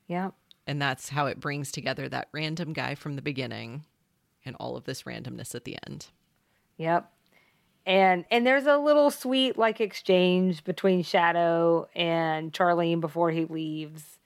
Yeah. 0.06 0.30
And 0.66 0.80
that's 0.80 1.08
how 1.08 1.26
it 1.26 1.40
brings 1.40 1.72
together 1.72 2.08
that 2.08 2.28
random 2.32 2.72
guy 2.72 2.94
from 2.94 3.16
the 3.16 3.22
beginning 3.22 3.84
and 4.44 4.54
all 4.60 4.76
of 4.76 4.84
this 4.84 5.02
randomness 5.02 5.54
at 5.54 5.64
the 5.64 5.76
end. 5.86 6.06
Yep. 6.76 7.10
And 7.84 8.24
and 8.30 8.46
there's 8.46 8.66
a 8.66 8.76
little 8.76 9.10
sweet 9.10 9.58
like 9.58 9.80
exchange 9.80 10.62
between 10.62 11.02
Shadow 11.02 11.88
and 11.96 12.52
Charlene 12.52 13.00
before 13.00 13.32
he 13.32 13.44
leaves. 13.44 14.18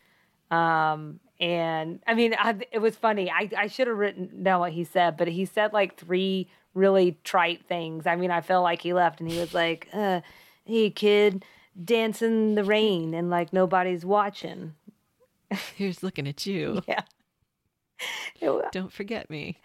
Um 0.51 1.21
and 1.41 2.01
I 2.07 2.15
mean 2.15 2.35
I, 2.39 2.57
it 2.73 2.79
was 2.79 2.97
funny. 2.97 3.31
I 3.31 3.51
I 3.57 3.67
should 3.67 3.87
have 3.89 3.97
written 3.99 4.43
down 4.43 4.61
what 4.61 4.73
he 4.73 4.85
said, 4.85 5.17
but 5.17 5.29
he 5.29 5.45
said 5.45 5.73
like 5.73 5.97
three 5.97 6.49
really 6.75 7.19
trite 7.25 7.65
things. 7.67 8.07
I 8.07 8.17
mean, 8.17 8.31
I 8.31 8.41
felt 8.43 8.63
like 8.63 8.83
he 8.83 8.93
left 8.93 9.21
and 9.21 9.31
he 9.31 9.39
was 9.39 9.55
like, 9.55 9.89
uh, 9.93 10.21
"Hey 10.65 10.91
kid, 10.91 11.45
dance 11.83 12.21
in 12.23 12.55
the 12.55 12.65
rain 12.65 13.15
and 13.15 13.31
like 13.31 13.53
nobody's 13.53 14.05
watching." 14.05 14.75
Here's 15.77 16.03
looking 16.03 16.27
at 16.29 16.45
you. 16.47 16.83
Yeah. 16.89 17.01
It- 18.41 18.73
Don't 18.73 18.93
forget 18.93 19.31
me. 19.31 19.59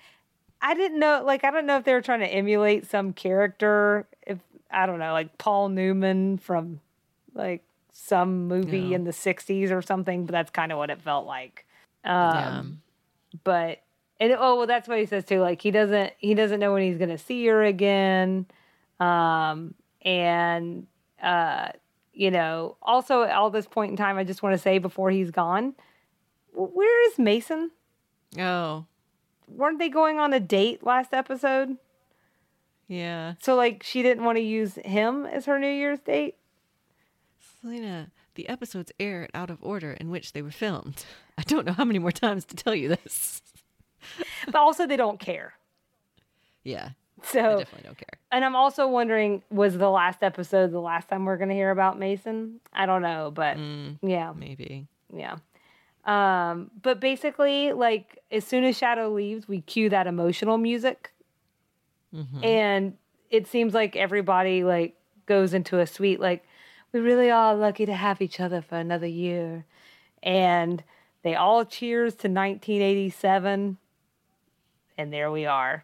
I 0.61 0.73
didn't 0.75 0.99
know, 0.99 1.23
like, 1.25 1.43
I 1.43 1.51
don't 1.51 1.65
know 1.65 1.77
if 1.77 1.83
they 1.85 1.93
were 1.93 2.01
trying 2.01 2.19
to 2.19 2.27
emulate 2.27 2.85
some 2.89 3.13
character. 3.13 4.07
If 4.25 4.37
I 4.69 4.85
don't 4.85 4.99
know, 4.99 5.11
like 5.11 5.37
Paul 5.37 5.69
Newman 5.69 6.37
from 6.37 6.79
like 7.33 7.63
some 7.91 8.47
movie 8.47 8.89
No. 8.89 8.95
in 8.95 9.03
the 9.03 9.11
'60s 9.11 9.71
or 9.71 9.81
something. 9.81 10.25
But 10.25 10.31
that's 10.33 10.51
kind 10.51 10.71
of 10.71 10.77
what 10.77 10.89
it 10.89 11.01
felt 11.01 11.25
like. 11.27 11.65
Um, 12.03 12.13
Yeah. 12.13 12.63
But 13.43 13.81
and 14.19 14.33
oh 14.37 14.57
well, 14.57 14.67
that's 14.67 14.87
what 14.87 14.99
he 14.99 15.05
says 15.05 15.25
too. 15.25 15.39
Like 15.39 15.61
he 15.61 15.71
doesn't 15.71 16.13
he 16.17 16.33
doesn't 16.33 16.59
know 16.59 16.73
when 16.73 16.83
he's 16.83 16.97
gonna 16.97 17.17
see 17.17 17.45
her 17.47 17.63
again. 17.63 18.45
Um, 18.99 19.73
and 20.03 20.87
uh, 21.23 21.69
you 22.13 22.29
know, 22.31 22.77
also 22.81 23.23
at 23.23 23.31
all 23.35 23.49
this 23.49 23.65
point 23.67 23.91
in 23.91 23.97
time, 23.97 24.17
I 24.17 24.23
just 24.23 24.43
want 24.43 24.53
to 24.53 24.57
say 24.57 24.77
before 24.79 25.11
he's 25.11 25.31
gone, 25.31 25.75
where 26.53 27.07
is 27.11 27.17
Mason? 27.17 27.71
Oh, 28.37 28.85
weren't 29.47 29.79
they 29.79 29.89
going 29.89 30.19
on 30.19 30.33
a 30.33 30.39
date 30.39 30.83
last 30.85 31.13
episode? 31.13 31.77
yeah. 32.87 33.35
So 33.41 33.55
like 33.55 33.83
she 33.83 34.01
didn't 34.03 34.23
want 34.25 34.37
to 34.37 34.41
use 34.43 34.75
him 34.75 35.25
as 35.25 35.45
her 35.45 35.57
New 35.57 35.69
Year's 35.71 35.99
date. 35.99 36.35
Selena, 37.61 38.11
the 38.35 38.49
episodes 38.49 38.91
aired 38.99 39.29
out 39.33 39.49
of 39.49 39.59
order 39.61 39.91
in 39.93 40.09
which 40.09 40.33
they 40.33 40.41
were 40.41 40.51
filmed. 40.51 41.05
I 41.37 41.43
don't 41.43 41.65
know 41.65 41.73
how 41.73 41.85
many 41.85 41.99
more 41.99 42.11
times 42.11 42.45
to 42.45 42.55
tell 42.55 42.73
you 42.75 42.89
this. 42.89 43.41
But 44.45 44.55
also 44.55 44.87
they 44.87 44.97
don't 44.97 45.19
care. 45.19 45.53
Yeah, 46.63 46.89
So 47.23 47.39
I 47.39 47.57
definitely 47.59 47.83
don't 47.83 47.97
care. 47.97 48.19
and 48.31 48.43
I'm 48.45 48.55
also 48.55 48.87
wondering 48.87 49.41
was 49.51 49.77
the 49.77 49.89
last 49.89 50.21
episode 50.23 50.71
the 50.71 50.79
last 50.81 51.07
time 51.09 51.25
we're 51.25 51.37
going 51.37 51.49
to 51.49 51.55
hear 51.55 51.71
about 51.71 51.97
Mason? 51.99 52.59
I 52.73 52.85
don't 52.85 53.01
know, 53.01 53.31
but 53.33 53.57
Mm, 53.57 53.97
yeah, 54.01 54.33
maybe. 54.35 54.87
yeah. 55.15 55.37
Um 56.05 56.71
but 56.81 56.99
basically 56.99 57.73
like 57.73 58.17
as 58.31 58.43
soon 58.45 58.63
as 58.63 58.75
Shadow 58.77 59.09
leaves, 59.11 59.47
we 59.47 59.61
cue 59.61 59.89
that 59.89 60.07
emotional 60.07 60.57
music 60.57 61.11
Mhm. 62.13 62.43
and 62.43 62.97
it 63.29 63.47
seems 63.47 63.73
like 63.73 63.95
everybody 63.95 64.63
like 64.63 64.95
goes 65.27 65.53
into 65.53 65.79
a 65.79 65.85
suite 65.87 66.19
like 66.19 66.43
we 66.93 66.99
really 66.99 67.29
are 67.29 67.55
lucky 67.55 67.85
to 67.85 67.93
have 67.93 68.21
each 68.21 68.39
other 68.39 68.61
for 68.61 68.77
another 68.77 69.07
year 69.07 69.65
and 70.23 70.83
they 71.23 71.35
all 71.35 71.65
cheers 71.65 72.13
to 72.13 72.27
1987 72.27 73.77
and 74.97 75.13
there 75.13 75.31
we 75.31 75.45
are 75.45 75.83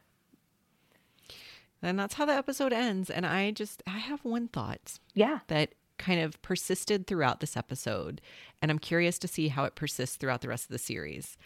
And 1.82 1.98
that's 1.98 2.16
how 2.16 2.26
the 2.26 2.34
episode 2.34 2.74
ends. 2.74 3.10
And 3.10 3.26
I 3.26 3.52
just, 3.52 3.84
I 3.86 4.00
have 4.00 4.24
one 4.26 4.48
thought 4.48 5.00
yeah 5.14 5.40
that 5.48 5.74
kind 5.98 6.22
of 6.22 6.42
persisted 6.42 7.08
throughout 7.08 7.40
this 7.40 7.58
episode. 7.58 8.22
And 8.62 8.72
I'm 8.72 8.80
curious 8.80 9.20
to 9.20 9.28
see 9.28 9.48
how 9.50 9.64
it 9.64 9.76
persists 9.76 10.16
throughout 10.16 10.42
the 10.42 10.48
rest 10.48 10.66
of 10.66 10.72
the 10.72 10.80
series. 10.80 11.38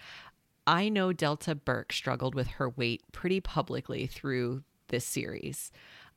I 0.68 0.90
know 0.90 1.12
Delta 1.14 1.56
Burke 1.56 1.92
struggled 1.92 2.36
with 2.36 2.48
her 2.48 2.70
weight 2.70 3.02
pretty 3.12 3.40
publicly 3.40 4.08
through 4.08 4.64
this 4.90 5.06
series. 5.06 5.72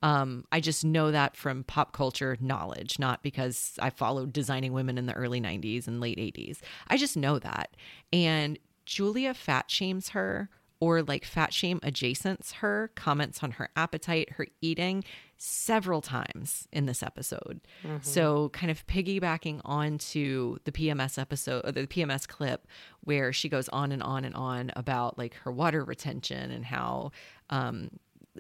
Um, 0.05 0.45
I 0.53 0.61
just 0.61 0.85
know 0.85 1.11
that 1.13 1.35
from 1.35 1.65
pop 1.65 1.95
culture 1.95 2.37
knowledge, 2.39 2.99
not 2.99 3.23
because 3.23 3.79
I 3.81 3.89
followed 3.89 4.35
designing 4.35 4.75
women 4.75 4.99
in 4.99 5.07
the 5.07 5.15
early 5.15 5.41
90s 5.41 5.89
and 5.89 5.99
late 5.99 6.19
80s. 6.19 6.59
I 6.89 6.99
just 6.99 7.17
know 7.17 7.39
that. 7.39 7.75
And 8.13 8.59
Julia 8.85 9.33
fat 9.33 9.71
shames 9.71 10.11
her 10.11 10.51
or 10.79 11.03
like 11.03 11.25
fat 11.25 11.55
shame 11.55 11.81
adjacents 11.81 12.53
her, 12.57 12.91
comments 12.95 13.43
on 13.43 13.53
her 13.53 13.71
appetite, 13.77 14.33
her 14.33 14.47
eating 14.61 15.03
several 15.39 16.03
times 16.03 16.69
in 16.71 16.85
this 16.85 17.03
episode. 17.03 17.63
So, 18.03 18.51
kind 18.51 18.71
of 18.71 18.87
piggybacking 18.87 19.63
onto 19.65 20.59
the 20.65 20.73
PMS 20.73 21.19
episode, 21.19 21.65
or 21.65 21.73
the 21.73 21.87
PMS 21.87 22.29
clip, 22.29 22.67
where 23.05 23.33
she 23.33 23.49
goes 23.49 23.71
on 23.71 23.93
and 23.93 24.03
on 24.03 24.27
and 24.27 24.35
on 24.35 24.71
about 24.77 25.17
like 25.17 25.33
her 25.45 25.53
water 25.53 25.83
retention 25.83 26.51
and 26.51 26.67
how, 26.67 27.13
um, 27.49 27.89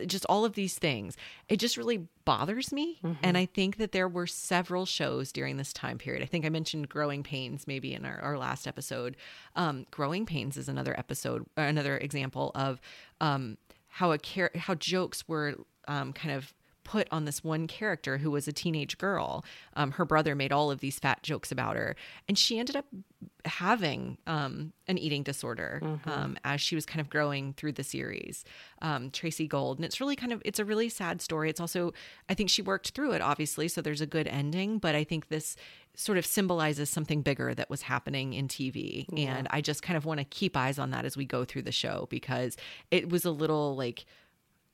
just 0.06 0.26
all 0.28 0.44
of 0.44 0.54
these 0.54 0.78
things. 0.78 1.16
It 1.48 1.58
just 1.58 1.76
really 1.76 2.08
bothers 2.24 2.72
me. 2.72 3.00
And 3.22 3.36
I 3.36 3.46
think 3.46 3.76
that 3.76 3.92
there 3.92 4.08
were 4.08 4.26
several 4.26 4.86
shows 4.86 5.32
during 5.32 5.56
this 5.56 5.72
time 5.72 5.98
period. 5.98 6.22
I 6.22 6.26
think 6.26 6.44
I 6.44 6.48
mentioned 6.48 6.88
Growing 6.88 7.22
Pains 7.22 7.66
maybe 7.66 7.94
in 7.94 8.04
our, 8.04 8.18
our 8.20 8.38
last 8.38 8.66
episode. 8.66 9.16
Um, 9.56 9.86
Growing 9.90 10.26
Pains 10.26 10.56
is 10.56 10.68
another 10.68 10.98
episode, 10.98 11.46
another 11.56 11.98
example 11.98 12.50
of 12.54 12.80
um, 13.20 13.58
how 13.88 14.12
a 14.12 14.18
char- 14.18 14.50
how 14.56 14.74
jokes 14.74 15.28
were 15.28 15.54
um, 15.86 16.12
kind 16.12 16.34
of 16.34 16.52
put 16.84 17.08
on 17.10 17.24
this 17.24 17.42
one 17.42 17.66
character 17.66 18.18
who 18.18 18.30
was 18.30 18.46
a 18.46 18.52
teenage 18.52 18.98
girl. 18.98 19.44
Um, 19.74 19.92
her 19.92 20.04
brother 20.04 20.34
made 20.34 20.52
all 20.52 20.70
of 20.70 20.80
these 20.80 20.98
fat 20.98 21.22
jokes 21.22 21.50
about 21.50 21.76
her, 21.76 21.96
and 22.28 22.38
she 22.38 22.58
ended 22.58 22.76
up 22.76 22.86
having 23.46 24.16
um, 24.26 24.72
an 24.86 24.96
eating 24.98 25.22
disorder 25.22 25.80
um, 26.06 26.36
as 26.44 26.60
she 26.60 26.74
was 26.74 26.86
kind 26.86 27.00
of 27.00 27.10
growing 27.10 27.52
through 27.54 27.72
the 27.72 27.82
series. 27.84 28.44
Um, 28.82 29.10
Tracey 29.10 29.46
Gold, 29.46 29.78
and 29.78 29.84
it's 29.84 30.00
really 30.00 30.16
kind 30.16 30.32
of 30.32 30.40
it's 30.44 30.58
a 30.58 30.64
really 30.64 30.88
sad 30.88 31.20
story. 31.20 31.50
It's 31.50 31.60
also 31.60 31.92
I 32.28 32.34
think 32.34 32.50
she 32.50 32.62
worked 32.62 32.90
through 32.90 33.12
it 33.12 33.22
obviously, 33.22 33.68
so 33.68 33.80
there's 33.80 34.00
a 34.00 34.06
good 34.06 34.28
ending. 34.28 34.78
But 34.78 34.94
I 34.94 35.04
think 35.04 35.28
this 35.28 35.56
sort 35.96 36.18
of 36.18 36.26
symbolizes 36.26 36.90
something 36.90 37.22
bigger 37.22 37.54
that 37.54 37.70
was 37.70 37.82
happening 37.82 38.32
in 38.34 38.48
TV, 38.48 39.06
and 39.28 39.46
I 39.50 39.60
just 39.60 39.82
kind 39.82 39.96
of 39.96 40.04
want 40.04 40.18
to 40.18 40.24
keep 40.24 40.56
eyes 40.56 40.78
on 40.78 40.90
that 40.90 41.04
as 41.04 41.16
we 41.16 41.24
go 41.24 41.44
through 41.44 41.62
the 41.62 41.72
show 41.72 42.06
because 42.10 42.56
it 42.90 43.08
was 43.10 43.24
a 43.24 43.30
little 43.30 43.76
like 43.76 44.04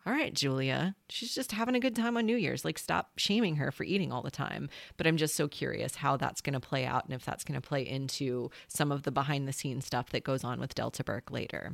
all 0.06 0.14
right, 0.14 0.32
Julia, 0.32 0.94
she's 1.10 1.34
just 1.34 1.52
having 1.52 1.74
a 1.74 1.80
good 1.80 1.94
time 1.94 2.16
on 2.16 2.24
New 2.24 2.36
Year's. 2.36 2.64
Like, 2.64 2.78
stop 2.78 3.10
shaming 3.18 3.56
her 3.56 3.70
for 3.70 3.84
eating 3.84 4.12
all 4.12 4.22
the 4.22 4.30
time. 4.30 4.70
But 4.96 5.06
I'm 5.06 5.18
just 5.18 5.34
so 5.34 5.46
curious 5.46 5.96
how 5.96 6.16
that's 6.16 6.40
going 6.40 6.54
to 6.54 6.60
play 6.60 6.86
out 6.86 7.04
and 7.04 7.12
if 7.12 7.24
that's 7.24 7.44
going 7.44 7.60
to 7.60 7.66
play 7.66 7.86
into 7.86 8.50
some 8.66 8.90
of 8.90 9.02
the 9.02 9.10
behind 9.10 9.46
the 9.46 9.52
scenes 9.52 9.84
stuff 9.84 10.08
that 10.10 10.24
goes 10.24 10.42
on 10.42 10.58
with 10.58 10.74
Delta 10.74 11.04
Burke 11.04 11.30
later. 11.30 11.72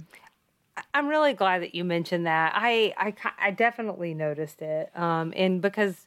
I'm 0.93 1.09
really 1.09 1.35
glad 1.35 1.63
that 1.63 1.75
you 1.75 1.85
mentioned 1.85 2.27
that. 2.27 2.53
I 2.55 2.93
I, 2.99 3.15
I 3.39 3.51
definitely 3.53 4.13
noticed 4.13 4.61
it. 4.61 4.91
Um, 4.99 5.33
and 5.37 5.63
because 5.63 6.07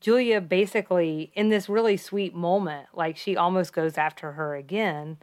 Julia 0.00 0.40
basically 0.40 1.30
in 1.34 1.50
this 1.50 1.68
really 1.68 1.96
sweet 1.96 2.34
moment, 2.34 2.88
like 2.94 3.16
she 3.16 3.36
almost 3.36 3.72
goes 3.72 3.96
after 3.96 4.32
her 4.32 4.56
again. 4.56 5.18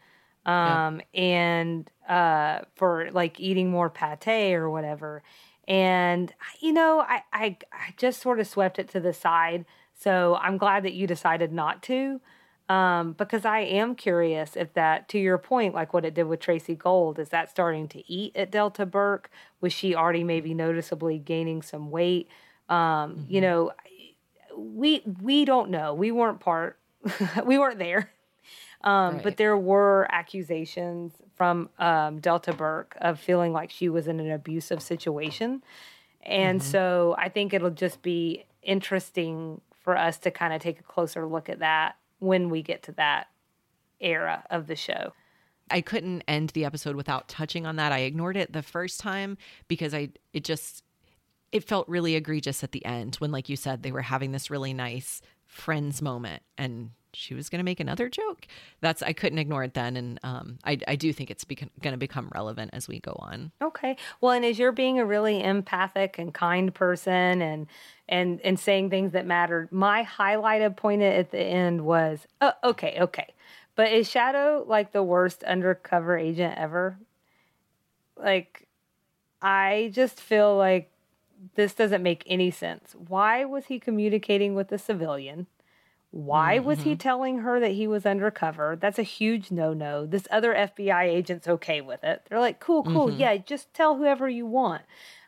Um, 0.45 1.01
and 1.13 1.91
uh, 2.07 2.61
for 2.75 3.11
like 3.11 3.37
eating 3.37 3.69
more 3.69 3.89
pate 3.89 4.55
or 4.55 4.69
whatever. 4.69 5.21
And 5.68 6.34
you 6.59 6.72
know, 6.74 7.01
I, 7.01 7.24
I 7.34 7.57
I 7.72 7.93
just 7.97 8.22
sort 8.22 8.39
of 8.39 8.47
swept 8.47 8.80
it 8.80 8.88
to 8.89 8.99
the 8.99 9.13
side. 9.13 9.65
So 9.93 10.38
I'm 10.41 10.57
glad 10.57 10.84
that 10.84 10.93
you 10.93 11.07
decided 11.07 11.51
not 11.51 11.82
to 11.84 12.22
um, 12.70 13.13
because 13.13 13.45
I 13.45 13.59
am 13.59 13.95
curious 13.95 14.55
if 14.57 14.74
that, 14.74 15.07
to 15.09 15.20
your 15.20 15.38
point, 15.38 15.74
like 15.74 15.93
what 15.93 16.03
it 16.03 16.13
did 16.13 16.24
with 16.24 16.41
Tracey 16.41 16.76
Gold, 16.76 17.18
is 17.18 17.30
that 17.30 17.49
starting 17.49 17.88
to 17.89 18.11
eat 18.11 18.36
at 18.36 18.51
Delta 18.51 18.86
Burke? 18.86 19.30
Was 19.61 19.72
she 19.72 19.95
already 19.95 20.24
maybe 20.24 20.53
noticeably 20.53 21.18
gaining 21.18 21.61
some 21.61 21.89
weight? 21.91 22.28
Um, 22.68 23.26
You 23.30 23.41
know, 23.41 23.72
we 24.57 25.01
we 25.22 25.45
don't 25.45 25.70
know. 25.70 25.93
We 25.93 26.11
weren't 26.11 26.39
part. 26.41 26.78
we 27.45 27.57
weren't 27.57 27.80
there. 27.80 28.11
Um, 28.84 29.20
But 29.24 29.38
there 29.38 29.57
were 29.57 30.07
accusations 30.11 31.13
from 31.38 31.69
um, 31.77 32.19
Delta 32.19 32.51
Burke 32.51 32.97
of 32.99 33.19
feeling 33.19 33.53
like 33.53 33.69
she 33.69 33.88
was 33.88 34.07
in 34.07 34.19
an 34.19 34.31
abusive 34.31 34.81
situation. 34.81 35.63
And 36.23 36.61
so 36.61 37.15
I 37.17 37.29
think 37.29 37.53
it'll 37.53 37.69
just 37.69 38.01
be 38.01 38.45
interesting 38.61 39.61
for 39.81 39.95
us 39.95 40.17
to 40.17 40.31
kind 40.31 40.53
of 40.53 40.61
take 40.61 40.79
a 40.79 40.83
closer 40.83 41.25
look 41.25 41.47
at 41.47 41.59
that 41.59 41.95
when 42.19 42.49
we 42.49 42.61
get 42.61 42.83
to 42.83 42.91
that 42.93 43.27
era 44.01 44.43
of 44.49 44.67
the 44.67 44.75
show. 44.75 45.13
I 45.69 45.81
couldn't 45.81 46.23
end 46.27 46.49
the 46.49 46.65
episode 46.65 46.95
without 46.95 47.27
touching 47.27 47.65
on 47.65 47.75
that. 47.77 47.91
I 47.91 47.99
ignored 47.99 48.35
it 48.35 48.51
the 48.51 48.63
first 48.63 48.99
time 48.99 49.38
because 49.67 49.93
I 49.93 50.09
it 50.33 50.43
just 50.43 50.83
it 51.51 51.63
felt 51.63 51.88
really 51.88 52.15
egregious 52.15 52.63
at 52.63 52.71
the 52.71 52.83
end 52.85 53.15
when 53.15 53.31
like 53.31 53.49
you 53.49 53.55
said 53.55 53.83
they 53.83 53.91
were 53.91 54.01
having 54.01 54.31
this 54.31 54.49
really 54.49 54.73
nice 54.73 55.21
friends 55.45 56.01
moment 56.01 56.43
and 56.57 56.91
she 57.18 57.34
was 57.34 57.49
going 57.49 57.59
to 57.59 57.63
make 57.63 57.80
another 57.80 58.09
joke. 58.09 58.47
That's 58.82 59.01
I 59.01 59.13
couldn't 59.13 59.39
ignore 59.39 59.63
it 59.63 59.74
then 59.74 59.97
and 59.97 60.20
um 60.24 60.59
I 60.63 60.78
I 60.88 60.95
do 60.95 61.11
think 61.11 61.32
it's 61.32 61.43
going 61.43 61.70
to 61.93 61.97
become 61.97 62.30
relevant 62.34 62.72
as 62.74 62.88
we 62.88 62.99
go 62.99 63.15
on. 63.20 63.51
Okay. 63.61 63.97
Well, 64.22 64.34
and 64.34 64.45
as 64.45 64.59
you're 64.59 64.72
being 64.72 64.99
a 64.99 65.05
really 65.05 65.43
empathic 65.43 66.20
and 66.20 66.34
kind 66.34 66.74
person 66.74 67.41
and 67.41 67.68
and 68.07 68.39
and 68.41 68.59
saying 68.59 68.89
things 68.89 69.11
that 69.13 69.26
mattered, 69.26 69.72
my 69.72 70.03
highlighted 70.03 70.78
point 70.78 71.01
at 71.01 71.32
the 71.32 71.39
end 71.39 71.86
was, 71.86 72.28
oh, 72.41 72.53
okay, 72.63 72.97
okay. 73.01 73.34
But 73.76 73.91
is 73.91 74.09
Shadow 74.09 74.63
like 74.68 74.91
the 74.91 75.03
worst 75.03 75.43
undercover 75.43 76.18
agent 76.18 76.55
ever? 76.57 76.97
Like, 78.15 78.68
I 79.41 79.91
just 79.93 80.20
feel 80.20 80.57
like 80.57 80.91
this 81.55 81.76
doesn't 81.76 82.01
make 82.01 82.24
any 82.26 82.49
sense. 82.49 82.95
Why 83.07 83.45
was 83.45 83.65
he 83.68 83.80
communicating 83.80 84.55
with 84.55 84.72
a 84.72 84.80
civilian? 84.80 85.45
Why 86.12 86.60
was 86.60 86.82
he 86.84 86.95
telling 86.95 87.39
her 87.39 87.60
that 87.60 87.72
he 87.72 87.86
was 87.86 88.05
undercover? 88.05 88.78
That's 88.80 88.97
a 88.97 89.03
huge 89.03 89.51
no 89.51 89.74
no. 89.74 90.05
This 90.05 90.28
other 90.32 90.53
FBI 90.53 91.03
agent's 91.03 91.47
okay 91.47 91.82
with 91.82 92.03
it. 92.03 92.24
They're 92.30 92.39
like, 92.39 92.60
cool, 92.60 92.84
cool. 92.84 93.12
Yeah, 93.12 93.36
just 93.38 93.74
tell 93.74 93.97
whoever 93.97 94.28
you 94.30 94.45
want. 94.45 94.84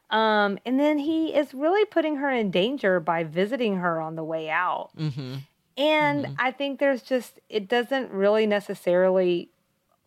Um, 0.09 0.57
and 0.65 0.79
then 0.79 0.97
he 0.97 1.35
is 1.35 1.53
really 1.53 1.85
putting 1.85 2.15
her 2.15 2.31
in 2.31 2.49
danger 2.49 2.99
by 2.99 3.23
visiting 3.23 3.75
her 3.77 3.99
on 4.01 4.15
the 4.15 4.23
way 4.23 4.49
out. 4.49 4.89
Mhm. 4.97 5.41
And 5.77 6.35
I 6.39 6.51
think 6.51 6.79
there's 6.79 7.03
just, 7.03 7.39
it 7.47 7.67
doesn't 7.69 8.11
really 8.11 8.47
necessarily 8.47 9.49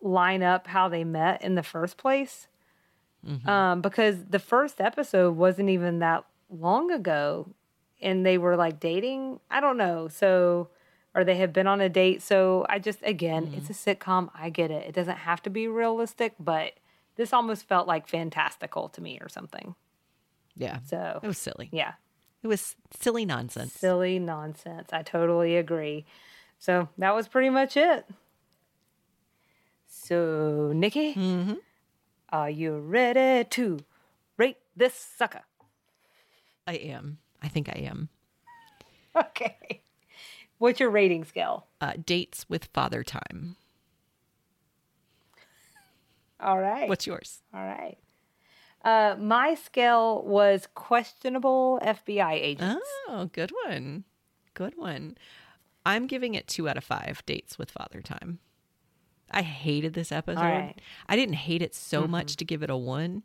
line 0.01 0.43
up 0.43 0.67
how 0.67 0.89
they 0.89 1.05
met 1.05 1.43
in 1.43 1.55
the 1.55 1.63
first 1.63 1.97
place. 1.97 2.49
Um, 3.47 3.81
because 3.83 4.25
the 4.25 4.41
first 4.41 4.81
episode 4.81 5.37
wasn't 5.37 5.69
even 5.71 6.01
that 6.01 6.25
long 6.51 6.91
ago 6.91 7.55
and 8.03 8.25
they 8.27 8.39
were 8.39 8.57
like 8.57 8.81
dating. 8.81 9.41
I 9.51 9.61
don't 9.61 9.77
know. 9.77 10.09
So, 10.09 10.69
or 11.15 11.25
they 11.25 11.37
have 11.37 11.53
been 11.53 11.67
on 11.67 11.81
a 11.81 11.89
date. 11.89 12.23
So 12.23 12.65
I 12.69 12.79
just, 12.79 13.01
again, 13.03 13.51
it's 13.55 13.71
a 13.71 13.73
sitcom. 13.73 14.31
I 14.35 14.51
get 14.51 14.71
it. 14.71 14.87
It 14.87 14.95
doesn't 14.95 15.19
have 15.19 15.43
to 15.43 15.51
be 15.51 15.69
realistic, 15.69 16.35
but 16.41 16.73
this 17.17 17.33
almost 17.33 17.69
felt 17.69 17.87
like 17.87 18.09
fantastical 18.09 18.89
to 18.91 19.01
me 19.03 19.19
or 19.21 19.29
something. 19.29 19.75
Yeah. 20.57 20.79
So, 20.85 21.21
It 21.23 21.27
was 21.27 21.39
silly. 21.39 21.69
yeah, 21.73 21.93
It 22.43 22.47
was 22.49 22.77
silly 22.99 23.25
nonsense. 23.25 23.73
silly 23.75 24.19
nonsense. 24.19 24.89
I 24.93 25.03
totally 25.03 25.57
agree. 25.57 26.05
So 26.59 26.89
that 26.99 27.15
was 27.15 27.29
pretty 27.29 27.51
much 27.51 27.77
it. 27.77 28.07
So, 29.87 30.73
Nikki, 30.75 31.15
Mhm. 31.15 31.59
are 32.31 32.51
you 32.51 32.79
ready 32.79 33.45
to 33.51 33.81
rate 34.37 34.59
this 34.75 34.95
sucker? 34.95 35.43
I 36.67 36.75
am. 36.75 37.19
I 37.43 37.49
think 37.49 37.69
I 37.69 37.81
am. 37.81 38.09
Okay. 39.17 39.83
What's 40.59 40.79
your 40.81 40.91
rating 40.91 41.25
scale? 41.25 41.67
Uh, 41.81 41.95
dates 42.05 42.47
with 42.49 42.67
father 42.73 43.03
time. 43.03 43.57
All 46.41 46.59
right. 46.59 46.89
What's 46.89 47.07
yours? 47.07 47.43
All 47.55 47.65
right. 47.65 47.97
Uh, 48.85 49.15
my 49.19 49.55
scale 49.55 50.23
was 50.25 50.67
questionable 50.75 51.79
FBI 51.85 52.33
agents. 52.33 52.85
Oh, 53.09 53.31
good 53.33 53.53
one. 53.65 54.05
Good 54.55 54.75
one. 54.77 55.17
I'm 55.87 56.07
giving 56.07 56.35
it 56.35 56.49
two 56.49 56.69
out 56.69 56.77
of 56.77 56.85
five 56.85 57.23
dates 57.27 57.59
with 57.59 57.71
father 57.71 58.01
time. 58.01 58.39
I 59.31 59.43
hated 59.43 59.95
this 59.95 60.13
episode. 60.13 60.41
right. 60.43 60.75
I 61.09 61.17
didn't 61.17 61.37
hate 61.37 61.63
it 61.63 61.75
so 61.75 62.07
much 62.07 62.37
to 62.37 62.45
give 62.45 62.63
it 62.63 62.71
a 62.71 62.77
one, 62.77 63.23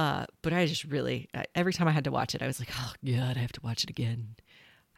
uh, 0.00 0.24
but 0.40 0.54
I 0.54 0.64
just 0.64 0.84
really, 0.84 1.28
every 1.54 1.74
time 1.74 1.86
I 1.86 1.90
had 1.90 2.04
to 2.04 2.10
watch 2.10 2.34
it, 2.34 2.40
I 2.40 2.46
was 2.46 2.58
like, 2.58 2.70
oh, 2.80 2.92
God, 3.04 3.36
I 3.36 3.40
have 3.40 3.52
to 3.52 3.60
watch 3.62 3.84
it 3.84 3.90
again. 3.90 4.34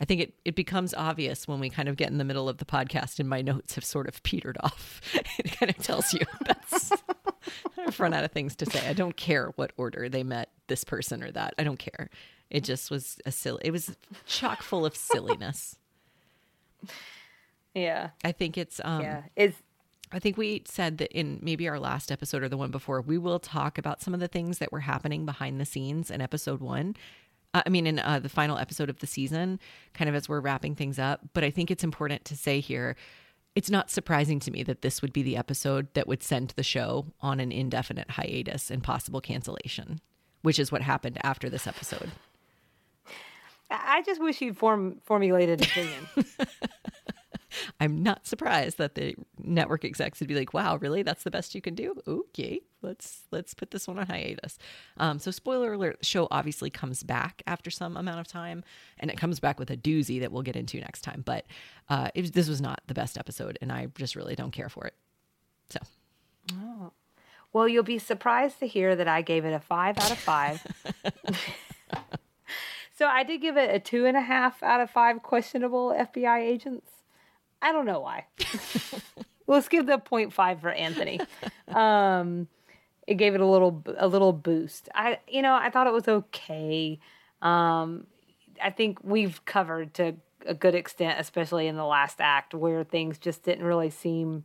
I 0.01 0.05
think 0.05 0.21
it, 0.21 0.35
it 0.45 0.55
becomes 0.55 0.95
obvious 0.95 1.49
when 1.49 1.59
we 1.59 1.71
kind 1.71 1.89
of 1.89 1.97
get 1.97 2.11
in 2.11 2.19
the 2.19 2.25
middle 2.25 2.49
of 2.49 2.59
the 2.59 2.65
podcast 2.65 3.19
and 3.19 3.29
my 3.29 3.43
notes 3.43 3.75
have 3.75 3.85
sort 3.85 4.07
of 4.07 4.23
petered 4.23 4.59
off. 4.61 5.01
it 5.39 5.59
kind 5.59 5.71
of 5.71 5.77
tells 5.79 6.13
you 6.13 6.21
that's, 6.47 6.93
I've 7.77 7.99
run 7.99 8.15
out 8.15 8.23
of 8.23 8.31
things 8.31 8.55
to 8.57 8.67
say. 8.67 8.89
I 8.89 8.93
don't 8.93 9.17
care 9.17 9.53
what 9.57 9.73
order 9.77 10.09
they 10.09 10.23
met 10.23 10.51
this 10.69 10.85
person 10.85 11.21
or 11.25 11.33
that. 11.33 11.55
I 11.59 11.65
don't 11.65 11.81
care. 11.81 12.09
It 12.49 12.63
just 12.63 12.89
was 12.89 13.19
a 13.27 13.33
silly, 13.33 13.63
it 13.65 13.73
was 13.73 13.97
chock 14.27 14.63
full 14.63 14.87
of 14.87 14.95
silliness. 14.97 15.77
Yeah. 17.75 18.11
I 18.23 18.33
think 18.33 18.59
it's, 18.59 18.83
um, 18.85 19.01
Yeah. 19.01 19.23
It's 19.35 19.57
I 20.13 20.19
think 20.19 20.37
we 20.37 20.63
said 20.67 20.99
that 20.99 21.11
in 21.13 21.39
maybe 21.43 21.69
our 21.69 21.81
last 21.81 22.13
episode 22.13 22.43
or 22.43 22.49
the 22.49 22.57
one 22.57 22.71
before, 22.71 23.01
we 23.01 23.19
will 23.19 23.39
talk 23.39 23.79
about 23.79 24.03
some 24.03 24.13
of 24.13 24.21
the 24.21 24.29
things 24.29 24.59
that 24.59 24.71
were 24.71 24.81
happening 24.81 25.25
behind 25.25 25.61
the 25.61 25.65
scenes 25.65 26.11
in 26.11 26.21
episode 26.21 26.61
one. 26.61 26.97
Uh, 27.55 27.63
I 27.65 27.71
mean, 27.71 27.87
in 27.87 27.99
uh, 27.99 28.19
the 28.19 28.29
final 28.29 28.59
episode 28.59 28.91
of 28.91 28.99
the 28.99 29.07
season, 29.07 29.59
kind 29.95 30.09
of 30.09 30.15
as 30.15 30.29
we're 30.29 30.41
wrapping 30.41 30.75
things 30.75 30.99
up. 30.99 31.21
But 31.33 31.45
I 31.45 31.51
think 31.51 31.71
it's 31.71 31.85
important 31.85 32.25
to 32.27 32.37
say 32.37 32.61
here 32.61 32.97
it's 33.55 33.71
not 33.71 33.91
surprising 33.91 34.41
to 34.41 34.51
me 34.51 34.63
that 34.63 34.83
this 34.83 35.03
would 35.03 35.13
be 35.13 35.23
the 35.23 35.37
episode 35.37 35.93
that 35.95 36.07
would 36.07 36.23
send 36.23 36.51
the 36.57 36.63
show 36.63 37.07
on 37.21 37.39
an 37.39 37.53
indefinite 37.53 38.13
hiatus 38.13 38.71
and 38.71 38.83
possible 38.83 39.21
cancellation, 39.21 40.01
which 40.41 40.59
is 40.59 40.73
what 40.73 40.83
happened 40.83 41.19
after 41.23 41.51
this 41.51 41.67
episode. 41.67 42.11
I 43.71 44.03
just 44.03 44.21
wish 44.21 44.41
you'd 44.41 44.57
form 44.57 45.01
formulated 45.05 45.61
an 45.61 45.67
opinion. 45.67 46.07
I'm 47.81 48.03
not 48.03 48.27
surprised 48.27 48.79
that 48.79 48.95
the 48.95 49.15
network 49.39 49.85
execs 49.85 50.21
would 50.21 50.29
be 50.29 50.35
like, 50.35 50.53
"Wow, 50.53 50.77
really? 50.77 51.03
That's 51.03 51.25
the 51.25 51.31
best 51.31 51.55
you 51.55 51.61
can 51.61 51.75
do? 51.75 51.95
Okay, 52.07 52.61
let's 52.83 53.23
let's 53.31 53.55
put 53.55 53.71
this 53.71 53.87
one 53.87 53.99
on 53.99 54.07
hiatus." 54.07 54.59
Um, 54.97 55.19
so, 55.19 55.31
spoiler 55.31 55.73
alert: 55.73 55.99
the 56.01 56.07
show 56.07 56.29
obviously 56.31 56.71
comes 56.71 57.03
back 57.03 57.43
after 57.47 57.71
some 57.71 57.97
amount 57.97 58.21
of 58.21 58.27
time, 58.27 58.65
and 58.99 59.11
it 59.11 59.17
comes 59.17 59.41
back 59.41 59.59
with 59.59 59.71
a 59.71 59.77
doozy 59.77 60.21
that 60.21 60.33
we'll 60.33 60.43
get 60.43 60.57
into 60.57 60.79
next 60.81 61.03
time. 61.03 61.23
But 61.25 61.47
uh, 61.89 62.09
it, 62.15 62.33
this 62.33 62.49
was 62.49 62.61
not 62.61 62.81
the 62.87 62.95
best 62.95 63.19
episode, 63.19 63.59
and 63.61 63.73
I 63.73 63.87
just 63.97 64.17
really 64.17 64.35
don't 64.35 64.53
care 64.53 64.69
for 64.69 64.87
it. 64.87 64.95
So, 65.71 65.81
oh. 66.53 66.93
well, 67.53 67.69
you'll 67.69 67.83
be 67.83 67.99
surprised 67.99 68.59
to 68.61 68.67
hear 68.67 68.97
that 68.97 69.09
I 69.09 69.23
gave 69.23 69.45
it 69.45 69.53
a 69.53 69.61
five 69.61 69.99
out 69.99 70.11
of 70.11 70.19
five. 70.19 70.67
so 72.97 73.07
I 73.07 73.23
did 73.23 73.41
give 73.41 73.57
it 73.57 73.75
a 73.75 73.79
two 73.79 74.07
and 74.07 74.17
a 74.17 74.21
half 74.21 74.63
out 74.63 74.81
of 74.81 74.91
five 74.91 75.23
questionable 75.23 75.91
FBI 75.91 76.41
agents. 76.41 77.02
I 77.63 77.73
don't 77.73 77.87
know 77.87 78.01
why. 78.01 78.27
Let's 79.47 79.69
give 79.69 79.87
the 79.87 79.99
0.5 79.99 80.61
for 80.61 80.71
Anthony. 80.71 81.21
Um, 81.69 82.49
it 83.07 83.15
gave 83.15 83.35
it 83.35 83.41
a 83.41 83.47
little 83.47 83.83
a 83.97 84.07
little 84.07 84.33
boost. 84.33 84.89
I 84.95 85.19
you 85.29 85.43
know 85.43 85.55
I 85.55 85.71
thought 85.71 85.87
it 85.87 85.93
was 85.93 86.09
okay. 86.09 87.01
Um, 87.41 88.07
I 88.63 88.71
think 88.71 88.99
we've 89.03 89.45
covered 89.45 89.95
to 89.95 90.15
a 90.47 90.55
good 90.55 90.75
extent, 90.75 91.19
especially 91.21 91.67
in 91.67 91.77
the 91.77 91.85
last 91.85 92.21
act, 92.21 92.55
where 92.55 92.85
things 92.85 93.19
just 93.19 93.43
didn't 93.43 93.65
really 93.65 93.91
seem. 93.91 94.45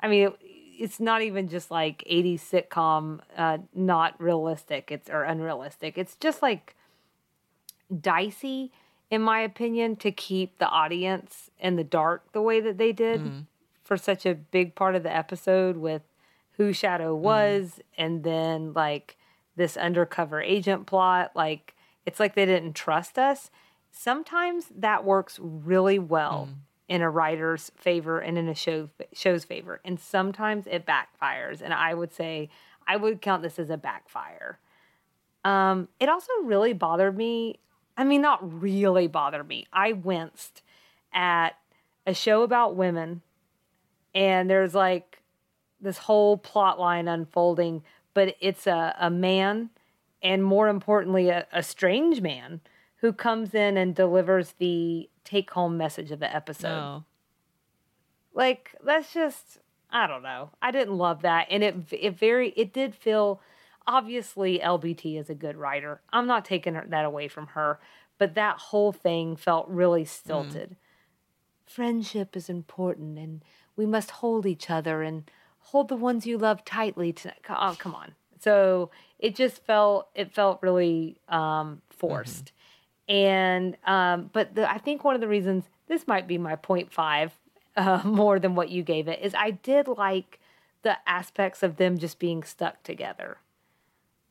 I 0.00 0.08
mean, 0.08 0.28
it, 0.28 0.38
it's 0.78 1.00
not 1.00 1.22
even 1.22 1.48
just 1.48 1.70
like 1.70 2.04
80s 2.10 2.40
sitcom, 2.40 3.20
uh, 3.36 3.58
not 3.74 4.20
realistic. 4.20 4.90
It's 4.90 5.10
or 5.10 5.24
unrealistic. 5.24 5.98
It's 5.98 6.16
just 6.16 6.42
like 6.42 6.76
dicey 8.00 8.72
in 9.10 9.22
my 9.22 9.40
opinion, 9.40 9.96
to 9.96 10.12
keep 10.12 10.58
the 10.58 10.68
audience 10.68 11.50
in 11.58 11.76
the 11.76 11.84
dark 11.84 12.32
the 12.32 12.42
way 12.42 12.60
that 12.60 12.78
they 12.78 12.92
did 12.92 13.20
mm. 13.20 13.46
for 13.82 13.96
such 13.96 14.26
a 14.26 14.34
big 14.34 14.74
part 14.74 14.94
of 14.94 15.02
the 15.02 15.14
episode 15.14 15.76
with 15.76 16.02
who 16.52 16.72
Shadow 16.72 17.14
mm-hmm. 17.14 17.24
was 17.24 17.62
mm. 17.76 17.82
and 17.96 18.24
then 18.24 18.72
like 18.74 19.16
this 19.56 19.76
undercover 19.76 20.40
agent 20.40 20.86
plot. 20.86 21.32
Like, 21.34 21.74
it's 22.04 22.20
like 22.20 22.34
they 22.34 22.46
didn't 22.46 22.74
trust 22.74 23.18
us. 23.18 23.50
Sometimes 23.90 24.66
that 24.76 25.04
works 25.04 25.38
really 25.42 25.98
well. 25.98 26.48
Mm. 26.50 26.56
In 26.88 27.02
a 27.02 27.10
writer's 27.10 27.70
favor 27.76 28.18
and 28.18 28.38
in 28.38 28.48
a 28.48 28.54
show 28.54 28.88
show's 29.12 29.44
favor, 29.44 29.78
and 29.84 30.00
sometimes 30.00 30.66
it 30.66 30.86
backfires. 30.86 31.60
And 31.60 31.74
I 31.74 31.92
would 31.92 32.14
say 32.14 32.48
I 32.86 32.96
would 32.96 33.20
count 33.20 33.42
this 33.42 33.58
as 33.58 33.68
a 33.68 33.76
backfire. 33.76 34.58
Um, 35.44 35.88
it 36.00 36.08
also 36.08 36.32
really 36.44 36.72
bothered 36.72 37.14
me 37.14 37.58
I 37.98 38.04
mean, 38.04 38.22
not 38.22 38.62
really 38.62 39.08
bother 39.08 39.42
me. 39.42 39.66
I 39.72 39.92
winced 39.92 40.62
at 41.12 41.58
a 42.06 42.14
show 42.14 42.42
about 42.42 42.76
women, 42.76 43.22
and 44.14 44.48
there's 44.48 44.74
like 44.74 45.20
this 45.80 45.98
whole 45.98 46.36
plot 46.38 46.78
line 46.78 47.08
unfolding, 47.08 47.82
but 48.14 48.36
it's 48.40 48.68
a, 48.68 48.94
a 49.00 49.10
man, 49.10 49.70
and 50.22 50.44
more 50.44 50.68
importantly, 50.68 51.28
a, 51.28 51.46
a 51.52 51.62
strange 51.62 52.20
man 52.20 52.60
who 53.00 53.12
comes 53.12 53.52
in 53.52 53.76
and 53.76 53.94
delivers 53.94 54.54
the 54.58 55.10
take 55.24 55.50
home 55.50 55.76
message 55.76 56.12
of 56.12 56.20
the 56.20 56.34
episode. 56.34 56.68
No. 56.68 57.04
Like, 58.32 58.76
that's 58.84 59.12
just, 59.12 59.58
I 59.90 60.06
don't 60.06 60.22
know. 60.22 60.50
I 60.62 60.70
didn't 60.70 60.96
love 60.96 61.22
that. 61.22 61.48
And 61.50 61.64
it, 61.64 61.74
it 61.90 62.16
very, 62.16 62.50
it 62.50 62.72
did 62.72 62.94
feel 62.94 63.40
obviously 63.88 64.60
LBT 64.60 65.18
is 65.18 65.30
a 65.30 65.34
good 65.34 65.56
writer. 65.56 66.00
I'm 66.12 66.26
not 66.26 66.44
taking 66.44 66.74
that 66.74 67.04
away 67.04 67.26
from 67.26 67.48
her, 67.48 67.80
but 68.18 68.34
that 68.34 68.58
whole 68.58 68.92
thing 68.92 69.34
felt 69.34 69.66
really 69.68 70.04
mm. 70.04 70.08
stilted. 70.08 70.70
Mm. 70.70 70.76
Friendship 71.66 72.36
is 72.36 72.48
important, 72.48 73.18
and 73.18 73.42
we 73.76 73.86
must 73.86 74.10
hold 74.12 74.46
each 74.46 74.70
other 74.70 75.02
and 75.02 75.28
hold 75.58 75.88
the 75.88 75.96
ones 75.96 76.26
you 76.26 76.38
love 76.38 76.64
tightly. 76.64 77.12
To 77.14 77.32
oh, 77.48 77.76
come 77.78 77.94
on. 77.94 78.14
So 78.40 78.90
it 79.18 79.34
just 79.34 79.64
felt 79.64 80.08
it 80.14 80.32
felt 80.32 80.60
really 80.62 81.18
um, 81.28 81.82
forced, 81.90 82.52
mm-hmm. 83.08 83.14
and 83.14 83.76
um, 83.84 84.30
but 84.32 84.54
the, 84.54 84.70
I 84.70 84.78
think 84.78 85.02
one 85.02 85.14
of 85.14 85.20
the 85.20 85.28
reasons 85.28 85.64
this 85.88 86.06
might 86.06 86.26
be 86.26 86.38
my 86.38 86.56
point 86.56 86.92
five 86.92 87.32
uh, 87.76 88.02
more 88.04 88.38
than 88.38 88.54
what 88.54 88.70
you 88.70 88.82
gave 88.82 89.08
it 89.08 89.20
is 89.22 89.34
I 89.34 89.50
did 89.50 89.88
like 89.88 90.40
the 90.82 90.96
aspects 91.06 91.62
of 91.62 91.76
them 91.76 91.98
just 91.98 92.18
being 92.18 92.42
stuck 92.42 92.82
together. 92.82 93.38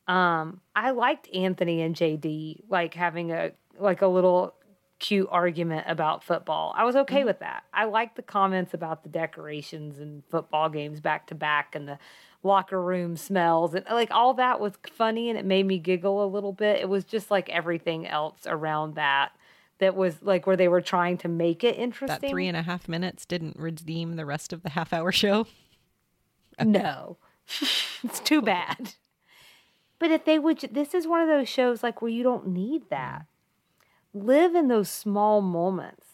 Um, 0.08 0.62
I 0.76 0.92
liked 0.92 1.34
Anthony 1.34 1.82
and 1.82 1.96
JD 1.96 2.64
like 2.70 2.94
having 2.94 3.32
a 3.32 3.52
like 3.80 4.02
a 4.02 4.08
little 4.08 4.54
cute 5.00 5.28
argument 5.30 5.86
about 5.88 6.24
football. 6.24 6.74
I 6.76 6.84
was 6.84 6.96
okay 6.96 7.18
mm-hmm. 7.18 7.28
with 7.28 7.40
that. 7.40 7.64
I 7.74 7.86
liked 7.86 8.16
the 8.16 8.24
comments 8.24 8.74
about 8.74 9.04
the 9.04 9.10
decorations 9.10 10.00
and 10.00 10.24
football 10.30 10.70
games 10.70 11.00
back 11.00 11.28
to 11.28 11.36
back 11.36 11.76
and 11.76 11.88
the 11.88 12.00
locker 12.44 12.82
room 12.82 13.18
smells 13.18 13.74
and 13.74 13.86
like 13.92 14.12
all 14.12 14.36
that 14.36 14.60
was 14.60 14.74
funny 14.94 15.30
and 15.30 15.38
it 15.38 15.46
made 15.46 15.66
me 15.66 15.78
giggle 15.78 16.24
a 16.24 16.28
little 16.28 16.54
bit. 16.54 16.80
It 16.80 16.90
was 16.90 17.04
just 17.04 17.30
like 17.30 17.50
everything 17.50 18.08
else 18.08 18.48
around 18.48 18.96
that 18.96 19.34
that 19.80 19.96
was 19.96 20.22
like 20.24 20.48
where 20.48 20.58
they 20.58 20.68
were 20.68 20.82
trying 20.82 21.18
to 21.20 21.28
make 21.28 21.64
it 21.64 21.78
interesting. 21.78 22.20
That 22.22 22.30
three 22.30 22.48
and 22.48 22.58
a 22.58 22.64
half 22.64 22.88
minutes 22.88 23.26
didn't 23.26 23.58
redeem 23.60 24.16
the 24.16 24.26
rest 24.26 24.54
of 24.54 24.64
the 24.64 24.70
half 24.70 24.94
hour 24.94 25.12
show. 25.12 25.48
No, 26.64 27.18
it's 28.04 28.20
too 28.20 28.42
bad. 28.42 28.96
But 30.00 30.12
if 30.12 30.26
they 30.26 30.38
would, 30.40 30.60
this 30.72 30.94
is 30.94 31.08
one 31.08 31.22
of 31.22 31.28
those 31.28 31.50
shows 31.50 31.84
like 31.84 32.02
where 32.02 32.12
you 32.12 32.24
don't 32.24 32.48
need 32.48 32.90
that. 32.90 33.26
Live 34.14 34.56
in 34.56 34.68
those 34.68 34.90
small 34.90 35.42
moments. 35.42 36.06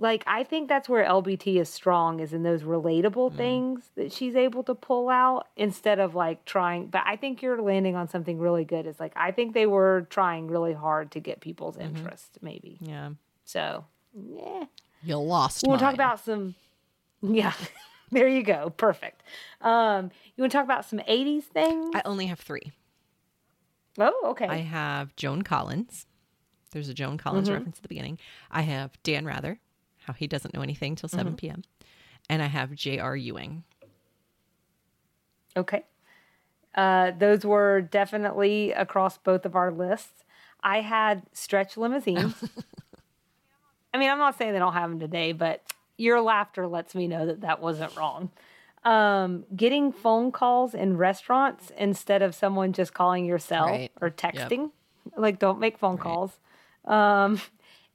Like 0.00 0.22
I 0.26 0.44
think 0.44 0.68
that's 0.68 0.88
where 0.88 1.04
LBT 1.04 1.60
is 1.60 1.68
strong 1.68 2.20
is 2.20 2.32
in 2.32 2.44
those 2.44 2.62
relatable 2.62 3.32
mm. 3.32 3.36
things 3.36 3.90
that 3.96 4.12
she's 4.12 4.36
able 4.36 4.62
to 4.64 4.74
pull 4.74 5.08
out 5.08 5.48
instead 5.56 5.98
of 5.98 6.14
like 6.14 6.44
trying. 6.44 6.86
But 6.86 7.02
I 7.04 7.16
think 7.16 7.42
you're 7.42 7.60
landing 7.60 7.96
on 7.96 8.08
something 8.08 8.38
really 8.38 8.64
good. 8.64 8.86
Is 8.86 9.00
like 9.00 9.12
I 9.16 9.32
think 9.32 9.54
they 9.54 9.66
were 9.66 10.06
trying 10.08 10.46
really 10.46 10.72
hard 10.72 11.10
to 11.12 11.20
get 11.20 11.40
people's 11.40 11.76
mm-hmm. 11.76 11.96
interest. 11.96 12.38
Maybe. 12.40 12.78
Yeah. 12.80 13.10
So 13.44 13.86
yeah. 14.14 14.64
You 15.02 15.16
lost. 15.16 15.64
We'll 15.66 15.78
talk 15.78 15.94
about 15.94 16.20
some. 16.20 16.54
Yeah. 17.22 17.52
there 18.10 18.28
you 18.28 18.42
go. 18.42 18.70
Perfect. 18.70 19.22
Um, 19.60 20.10
you 20.36 20.42
want 20.42 20.52
to 20.52 20.58
talk 20.58 20.64
about 20.64 20.84
some 20.84 21.00
80s 21.00 21.44
things? 21.44 21.90
I 21.94 22.02
only 22.04 22.26
have 22.26 22.40
three. 22.40 22.72
Oh, 23.98 24.20
okay. 24.30 24.46
I 24.46 24.58
have 24.58 25.14
Joan 25.16 25.42
Collins. 25.42 26.06
There's 26.70 26.88
a 26.88 26.94
Joan 26.94 27.18
Collins 27.18 27.48
mm-hmm. 27.48 27.54
reference 27.54 27.78
at 27.78 27.82
the 27.82 27.88
beginning. 27.88 28.18
I 28.50 28.62
have 28.62 29.02
Dan 29.02 29.24
Rather, 29.24 29.58
how 30.04 30.12
he 30.12 30.26
doesn't 30.26 30.54
know 30.54 30.60
anything 30.60 30.94
till 30.94 31.08
7 31.08 31.26
mm-hmm. 31.26 31.36
p.m. 31.36 31.62
And 32.28 32.42
I 32.42 32.46
have 32.46 32.74
J.R. 32.74 33.16
Ewing. 33.16 33.64
Okay. 35.56 35.84
Uh, 36.74 37.12
those 37.18 37.44
were 37.44 37.80
definitely 37.80 38.72
across 38.72 39.18
both 39.18 39.44
of 39.46 39.56
our 39.56 39.72
lists. 39.72 40.24
I 40.62 40.80
had 40.80 41.22
stretch 41.32 41.76
limousines. 41.76 42.34
I 43.94 43.98
mean, 43.98 44.10
I'm 44.10 44.18
not 44.18 44.36
saying 44.36 44.52
they 44.52 44.58
don't 44.58 44.74
have 44.74 44.90
them 44.90 45.00
today, 45.00 45.32
but 45.32 45.62
your 45.96 46.20
laughter 46.20 46.66
lets 46.66 46.94
me 46.94 47.08
know 47.08 47.26
that 47.26 47.40
that 47.40 47.60
wasn't 47.60 47.96
wrong 47.96 48.30
um, 48.88 49.44
getting 49.54 49.92
phone 49.92 50.32
calls 50.32 50.72
in 50.72 50.96
restaurants 50.96 51.70
instead 51.76 52.22
of 52.22 52.34
someone 52.34 52.72
just 52.72 52.94
calling 52.94 53.26
your 53.26 53.38
cell 53.38 53.66
right. 53.66 53.92
or 54.00 54.08
texting. 54.08 54.70
Yep. 55.04 55.14
Like, 55.18 55.38
don't 55.38 55.60
make 55.60 55.76
phone 55.76 55.96
right. 55.96 56.02
calls. 56.02 56.38
Um, 56.86 57.38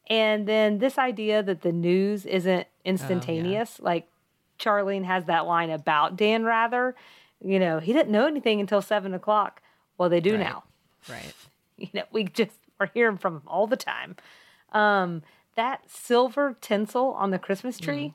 and 0.07 0.47
then 0.47 0.77
this 0.77 0.99
idea 0.99 1.41
that 1.41 1.61
the 1.61 1.71
news 1.71 2.27
isn't 2.27 2.67
instantaneous. 2.85 3.79
Oh, 3.79 3.83
yeah. 3.83 3.89
Like, 3.89 4.07
Charlene 4.59 5.03
has 5.03 5.25
that 5.25 5.47
line 5.47 5.71
about 5.71 6.15
Dan 6.15 6.43
Rather. 6.43 6.95
You 7.43 7.57
know, 7.57 7.79
he 7.79 7.91
didn't 7.91 8.11
know 8.11 8.27
anything 8.27 8.59
until 8.59 8.81
seven 8.81 9.15
o'clock. 9.15 9.63
Well, 9.97 10.09
they 10.09 10.19
do 10.19 10.33
right. 10.33 10.41
now. 10.41 10.63
Right. 11.09 11.33
You 11.75 11.89
know, 11.91 12.03
we 12.11 12.25
just 12.25 12.51
are 12.79 12.89
hearing 12.93 13.17
from 13.17 13.37
him 13.37 13.41
all 13.47 13.65
the 13.65 13.75
time. 13.75 14.15
Um, 14.73 15.23
that 15.55 15.89
silver 15.89 16.55
tinsel 16.61 17.13
on 17.13 17.31
the 17.31 17.39
Christmas 17.39 17.79
tree 17.79 18.13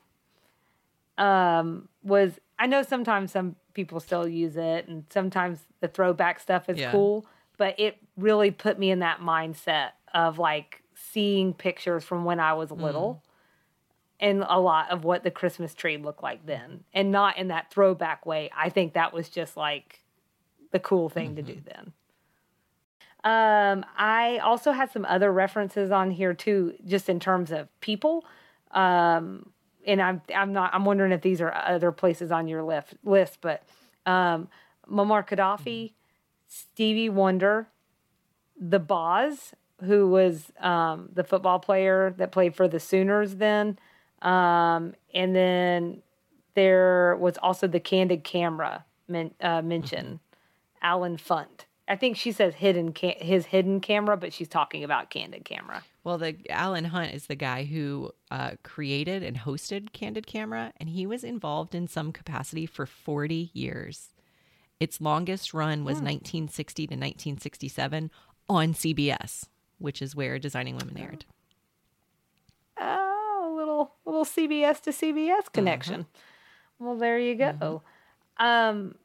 mm. 1.19 1.23
um, 1.23 1.89
was 2.01 2.39
I 2.59 2.67
know 2.67 2.83
sometimes 2.83 3.31
some 3.31 3.55
people 3.73 3.99
still 3.99 4.27
use 4.27 4.57
it, 4.57 4.87
and 4.87 5.05
sometimes 5.09 5.59
the 5.79 5.87
throwback 5.87 6.39
stuff 6.39 6.69
is 6.69 6.77
yeah. 6.77 6.91
cool, 6.91 7.25
but 7.57 7.79
it 7.79 7.97
really 8.17 8.51
put 8.51 8.77
me 8.77 8.91
in 8.91 8.99
that 8.99 9.21
mindset 9.21 9.91
of 10.13 10.37
like 10.37 10.83
seeing 10.93 11.53
pictures 11.53 12.03
from 12.03 12.25
when 12.25 12.39
I 12.39 12.53
was 12.53 12.69
little. 12.69 13.23
Mm. 13.23 13.25
And 14.21 14.45
a 14.49 14.59
lot 14.59 14.91
of 14.91 15.05
what 15.05 15.23
the 15.23 15.31
Christmas 15.31 15.73
tree 15.73 15.95
looked 15.95 16.21
like 16.21 16.45
then, 16.45 16.83
and 16.93 17.09
not 17.09 17.37
in 17.37 17.47
that 17.47 17.71
throwback 17.71 18.25
way. 18.25 18.49
I 18.53 18.67
think 18.67 18.93
that 18.95 19.13
was 19.13 19.29
just 19.29 19.55
like 19.55 20.03
the 20.71 20.79
cool 20.79 21.07
thing 21.07 21.27
mm-hmm. 21.27 21.35
to 21.37 21.41
do 21.41 21.53
mm-hmm. 21.53 21.69
then. 21.73 21.93
Um, 23.23 23.85
I 23.97 24.39
also 24.39 24.73
had 24.73 24.91
some 24.91 25.05
other 25.05 25.31
references 25.31 25.89
on 25.89 26.11
here 26.11 26.33
too, 26.33 26.73
just 26.85 27.07
in 27.07 27.21
terms 27.21 27.51
of 27.51 27.67
people. 27.79 28.25
Um, 28.71 29.51
and 29.85 30.01
I'm 30.01 30.21
I'm 30.35 30.53
not 30.53 30.73
I'm 30.73 30.85
wondering 30.85 31.11
if 31.11 31.21
these 31.21 31.41
are 31.41 31.53
other 31.53 31.91
places 31.91 32.31
on 32.31 32.47
your 32.47 32.63
list 32.63 32.93
list, 33.03 33.39
but 33.41 33.63
um, 34.05 34.47
Muammar 34.89 35.27
Gaddafi, 35.27 35.93
Stevie 36.47 37.09
Wonder, 37.09 37.67
The 38.59 38.79
Boz, 38.79 39.53
who 39.83 40.07
was 40.07 40.51
um, 40.59 41.09
the 41.13 41.23
football 41.23 41.59
player 41.59 42.13
that 42.17 42.31
played 42.31 42.55
for 42.55 42.67
the 42.67 42.79
Sooners 42.79 43.35
then. 43.35 43.77
Um, 44.21 44.95
and 45.13 45.35
then 45.35 46.01
there 46.55 47.15
was 47.19 47.37
also 47.37 47.67
the 47.67 47.79
candid 47.79 48.23
camera 48.23 48.85
men, 49.07 49.31
uh, 49.41 49.61
mentioned, 49.61 50.19
Allen 50.81 51.17
Funt. 51.17 51.65
I 51.87 51.95
think 51.95 52.17
she 52.17 52.31
says 52.31 52.55
hidden 52.55 52.93
ca- 52.93 53.17
his 53.19 53.47
hidden 53.47 53.79
camera, 53.79 54.17
but 54.17 54.33
she's 54.33 54.47
talking 54.47 54.83
about 54.83 55.09
candid 55.09 55.45
camera. 55.45 55.83
Well, 56.03 56.17
the 56.17 56.37
Allen 56.49 56.89
Funt 56.89 57.13
is 57.13 57.27
the 57.27 57.35
guy 57.35 57.65
who 57.65 58.11
uh, 58.31 58.51
created 58.63 59.21
and 59.21 59.37
hosted 59.37 59.91
Candid 59.91 60.25
Camera, 60.25 60.71
and 60.77 60.89
he 60.89 61.05
was 61.05 61.23
involved 61.23 61.75
in 61.75 61.87
some 61.87 62.11
capacity 62.11 62.65
for 62.65 62.85
40 62.85 63.51
years. 63.53 64.09
Its 64.79 65.01
longest 65.01 65.53
run 65.53 65.83
was 65.83 65.95
1960 65.95 66.87
to 66.87 66.93
1967 66.93 68.11
on 68.47 68.73
CBS, 68.73 69.45
which 69.77 70.01
is 70.01 70.15
where 70.15 70.39
Designing 70.39 70.77
Women 70.77 70.97
aired. 70.97 71.25
Oh, 72.79 73.51
a 73.51 73.55
little 73.55 73.95
little 74.05 74.23
CBS 74.23 74.81
to 74.83 74.91
CBS 74.91 75.51
connection. 75.51 76.05
Well, 76.79 76.95
there 76.95 77.19
you 77.19 77.35
go. 77.35 77.81
Um, 78.37 78.95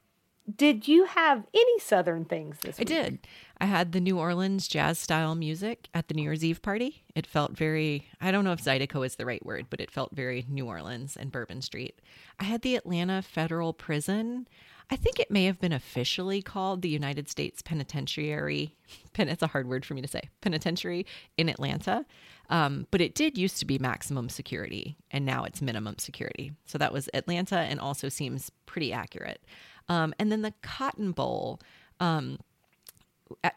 did 0.55 0.87
you 0.87 1.07
have 1.07 1.45
any 1.53 1.79
Southern 1.81 2.25
things 2.25 2.59
this 2.61 2.79
I 2.79 2.83
week? 2.83 2.91
I 2.91 3.03
did. 3.03 3.19
I 3.61 3.67
had 3.67 3.93
the 3.93 4.01
New 4.01 4.19
Orleans 4.19 4.67
jazz 4.67 4.99
style 4.99 5.35
music 5.35 5.89
at 5.95 6.09
the 6.09 6.15
New 6.15 6.23
Year's 6.23 6.45
Eve 6.45 6.61
party. 6.61 7.05
It 7.15 7.27
felt 7.27 7.57
very, 7.57 8.09
I 8.21 8.31
don't 8.31 8.45
know 8.45 8.53
if 8.53 8.63
Zydeco 8.63 9.07
is 9.07 9.17
the 9.17 9.27
right 9.27 9.45
word, 9.45 9.67
but 9.71 9.81
it 9.81 9.91
felt 9.91 10.15
very 10.15 10.45
New 10.49 10.67
Orleans 10.67 11.17
and 11.17 11.31
Bourbon 11.31 11.63
Street. 11.63 12.01
I 12.41 12.45
had 12.45 12.63
the 12.63 12.77
Atlanta 12.77 13.23
Federal 13.23 13.73
Prison. 13.73 14.49
I 14.91 14.97
think 14.97 15.19
it 15.19 15.31
may 15.31 15.45
have 15.45 15.61
been 15.61 15.73
officially 15.73 16.43
called 16.43 16.83
the 16.83 16.89
United 16.89 17.31
States 17.31 17.63
Penitentiary. 17.63 18.75
Pen, 19.13 19.29
it's 19.29 19.43
a 19.43 19.49
hard 19.49 19.69
word 19.69 19.85
for 19.85 19.95
me 19.95 20.03
to 20.03 20.09
say. 20.09 20.29
Penitentiary 20.41 21.07
in 21.37 21.49
Atlanta. 21.49 22.05
Um, 22.51 22.87
but 22.91 23.01
it 23.01 23.15
did 23.15 23.39
used 23.39 23.59
to 23.59 23.65
be 23.65 23.79
maximum 23.79 24.29
security, 24.29 24.99
and 25.11 25.25
now 25.25 25.45
it's 25.45 25.63
minimum 25.63 25.99
security. 25.99 26.53
So 26.67 26.77
that 26.77 26.93
was 26.93 27.09
Atlanta 27.15 27.57
and 27.57 27.81
also 27.81 28.11
seems 28.11 28.51
pretty 28.67 28.93
accurate. 28.93 29.43
Um, 29.89 30.13
and 30.19 30.31
then 30.31 30.43
the 30.43 30.55
Cotton 30.63 31.13
Bowl. 31.13 31.61
Um, 32.01 32.39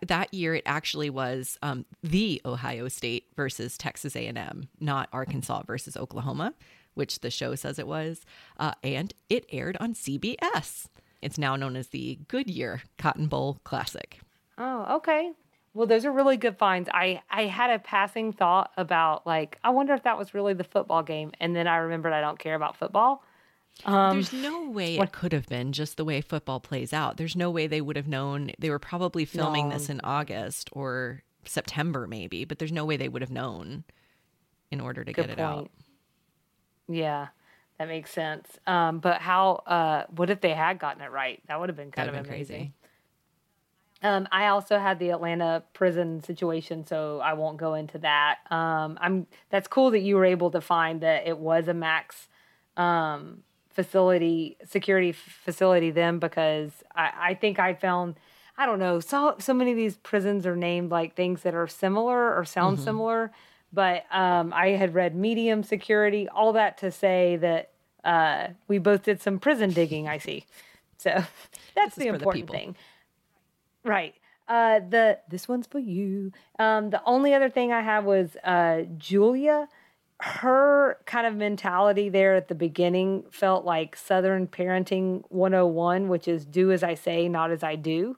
that 0.06 0.34
year 0.34 0.56
it 0.56 0.64
actually 0.66 1.10
was 1.10 1.58
um, 1.62 1.86
the 2.02 2.42
ohio 2.46 2.88
state 2.88 3.26
versus 3.36 3.78
texas 3.78 4.16
a&m 4.16 4.70
not 4.80 5.10
arkansas 5.12 5.62
versus 5.68 5.98
oklahoma 5.98 6.54
which 6.94 7.20
the 7.20 7.30
show 7.30 7.54
says 7.54 7.78
it 7.78 7.88
was 7.88 8.22
uh, 8.60 8.74
and 8.84 9.14
it 9.30 9.46
aired 9.52 9.76
on 9.80 9.94
cbs 9.94 10.86
it's 11.22 11.38
now 11.38 11.56
known 11.56 11.76
as 11.76 11.88
the 11.88 12.18
goodyear 12.28 12.82
cotton 12.98 13.28
bowl 13.28 13.60
classic 13.64 14.20
Oh, 14.58 14.96
okay. 14.98 15.32
Well, 15.74 15.86
those 15.86 16.06
are 16.06 16.12
really 16.12 16.38
good 16.38 16.58
finds. 16.58 16.90
I 16.92 17.22
I 17.30 17.44
had 17.44 17.70
a 17.70 17.80
passing 17.80 18.34
thought 18.34 18.72
about 18.78 19.28
like 19.28 19.60
I 19.64 19.70
wonder 19.70 19.94
if 19.94 20.04
that 20.04 20.18
was 20.18 20.34
really 20.34 20.54
the 20.54 20.64
football 20.64 21.04
game, 21.04 21.32
and 21.40 21.56
then 21.56 21.68
I 21.68 21.78
remembered 21.78 22.14
I 22.14 22.22
don't 22.22 22.40
care 22.40 22.56
about 22.56 22.76
football. 22.76 23.24
Um, 23.86 24.18
there's 24.18 24.34
no 24.34 24.70
way 24.70 24.98
what- 24.98 25.10
it 25.10 25.12
could 25.12 25.34
have 25.34 25.48
been 25.48 25.72
just 25.72 25.98
the 25.98 26.06
way 26.06 26.22
football 26.22 26.60
plays 26.60 26.94
out 26.94 27.18
there's 27.18 27.36
no 27.36 27.52
way 27.52 27.68
they 27.68 27.82
would 27.82 27.96
have 27.96 28.08
known 28.08 28.52
they 28.58 28.70
were 28.70 28.80
probably 28.80 29.24
filming 29.26 29.70
this 29.70 29.90
in 29.90 30.02
august 30.04 30.70
or 30.72 31.22
september 31.46 32.08
maybe 32.08 32.44
but 32.44 32.60
there's 32.60 32.72
no 32.72 32.86
way 32.86 32.98
they 32.98 33.08
would 33.08 33.22
have 33.22 33.32
known 33.32 33.84
in 34.72 34.82
order 34.82 35.04
to 35.04 35.14
Good 35.14 35.28
get 35.28 35.38
it 35.38 35.40
out. 35.40 35.70
Yeah, 36.90 37.28
that 37.78 37.88
makes 37.88 38.12
sense. 38.12 38.60
Um, 38.66 39.00
but 39.00 39.22
how? 39.22 39.64
Uh, 39.66 40.04
what 40.10 40.30
if 40.30 40.42
they 40.42 40.54
had 40.54 40.80
gotten 40.80 41.02
it 41.02 41.12
right? 41.12 41.42
That 41.48 41.60
would 41.60 41.70
have 41.70 41.76
been 41.76 41.92
kind 41.92 42.08
That'd 42.08 42.20
of 42.20 42.26
been 42.26 42.34
amazing. 42.34 42.58
crazy 42.58 42.74
Um, 44.04 44.28
I 44.32 44.48
also 44.48 44.78
had 44.78 45.00
the 45.00 45.10
Atlanta 45.10 45.64
prison 45.74 46.22
situation, 46.22 46.86
so 46.86 47.20
I 47.20 47.34
won't 47.34 47.58
go 47.58 47.74
into 47.74 47.98
that. 48.00 48.40
Um, 48.52 48.98
I'm 49.02 49.28
that's 49.50 49.68
cool 49.68 49.92
that 49.92 50.00
you 50.00 50.16
were 50.16 50.26
able 50.26 50.52
to 50.52 50.62
find 50.62 51.02
that 51.02 51.28
it 51.28 51.38
was 51.38 51.68
a 51.68 51.74
max 51.74 52.28
um, 52.78 53.44
facility 53.78 54.58
security 54.66 55.12
facility 55.12 55.92
then 55.92 56.18
because 56.18 56.72
I, 56.96 57.12
I 57.20 57.34
think 57.36 57.60
I 57.60 57.76
found 57.76 58.16
I 58.58 58.66
don't 58.66 58.80
know 58.80 59.00
so 59.00 59.36
so 59.38 59.54
many 59.54 59.70
of 59.70 59.78
these 59.78 59.98
prisons 59.98 60.48
are 60.48 60.56
named 60.56 60.90
like 60.90 61.16
things 61.16 61.44
that 61.44 61.54
are 61.54 61.68
similar 61.68 62.36
or 62.36 62.44
sound 62.44 62.80
similar, 62.80 63.32
but 63.72 64.06
um, 64.12 64.52
I 64.52 64.70
had 64.70 64.96
read 64.96 65.16
medium 65.16 65.62
security, 65.62 66.28
all 66.28 66.54
that 66.54 66.80
to 66.80 66.90
say 66.90 67.36
that 67.36 67.70
uh, 68.04 68.48
we 68.68 68.80
both 68.80 69.04
did 69.04 69.22
some 69.22 69.38
prison 69.38 69.70
digging. 69.70 70.08
I 70.08 70.18
see, 70.18 70.46
so 70.98 71.12
that's 71.76 71.96
the 71.96 72.06
for 72.06 72.12
the 72.14 72.18
important 72.18 72.50
thing. 72.50 72.76
Right. 73.84 74.16
Uh, 74.48 74.80
the 74.90 75.20
this 75.30 75.48
one's 75.48 75.68
for 75.68 75.78
you. 75.78 76.32
Um, 76.58 76.90
the 76.90 77.02
only 77.06 77.36
other 77.36 77.52
thing 77.52 77.72
I 77.72 77.82
have 77.82 78.06
was 78.06 78.36
uh, 78.44 78.82
Julia. 78.98 79.68
Her 80.20 80.98
kind 81.06 81.28
of 81.28 81.36
mentality 81.36 82.10
there 82.10 82.36
at 82.36 82.48
the 82.48 82.56
beginning 82.56 83.24
felt 83.32 83.66
like 83.66 83.96
Southern 83.96 84.48
Parenting 84.48 85.24
101, 85.30 86.08
which 86.08 86.28
is 86.28 86.44
do 86.46 86.72
as 86.72 86.82
I 86.84 86.96
say, 86.96 87.30
not 87.30 87.52
as 87.52 87.62
I 87.62 87.76
do, 87.76 88.18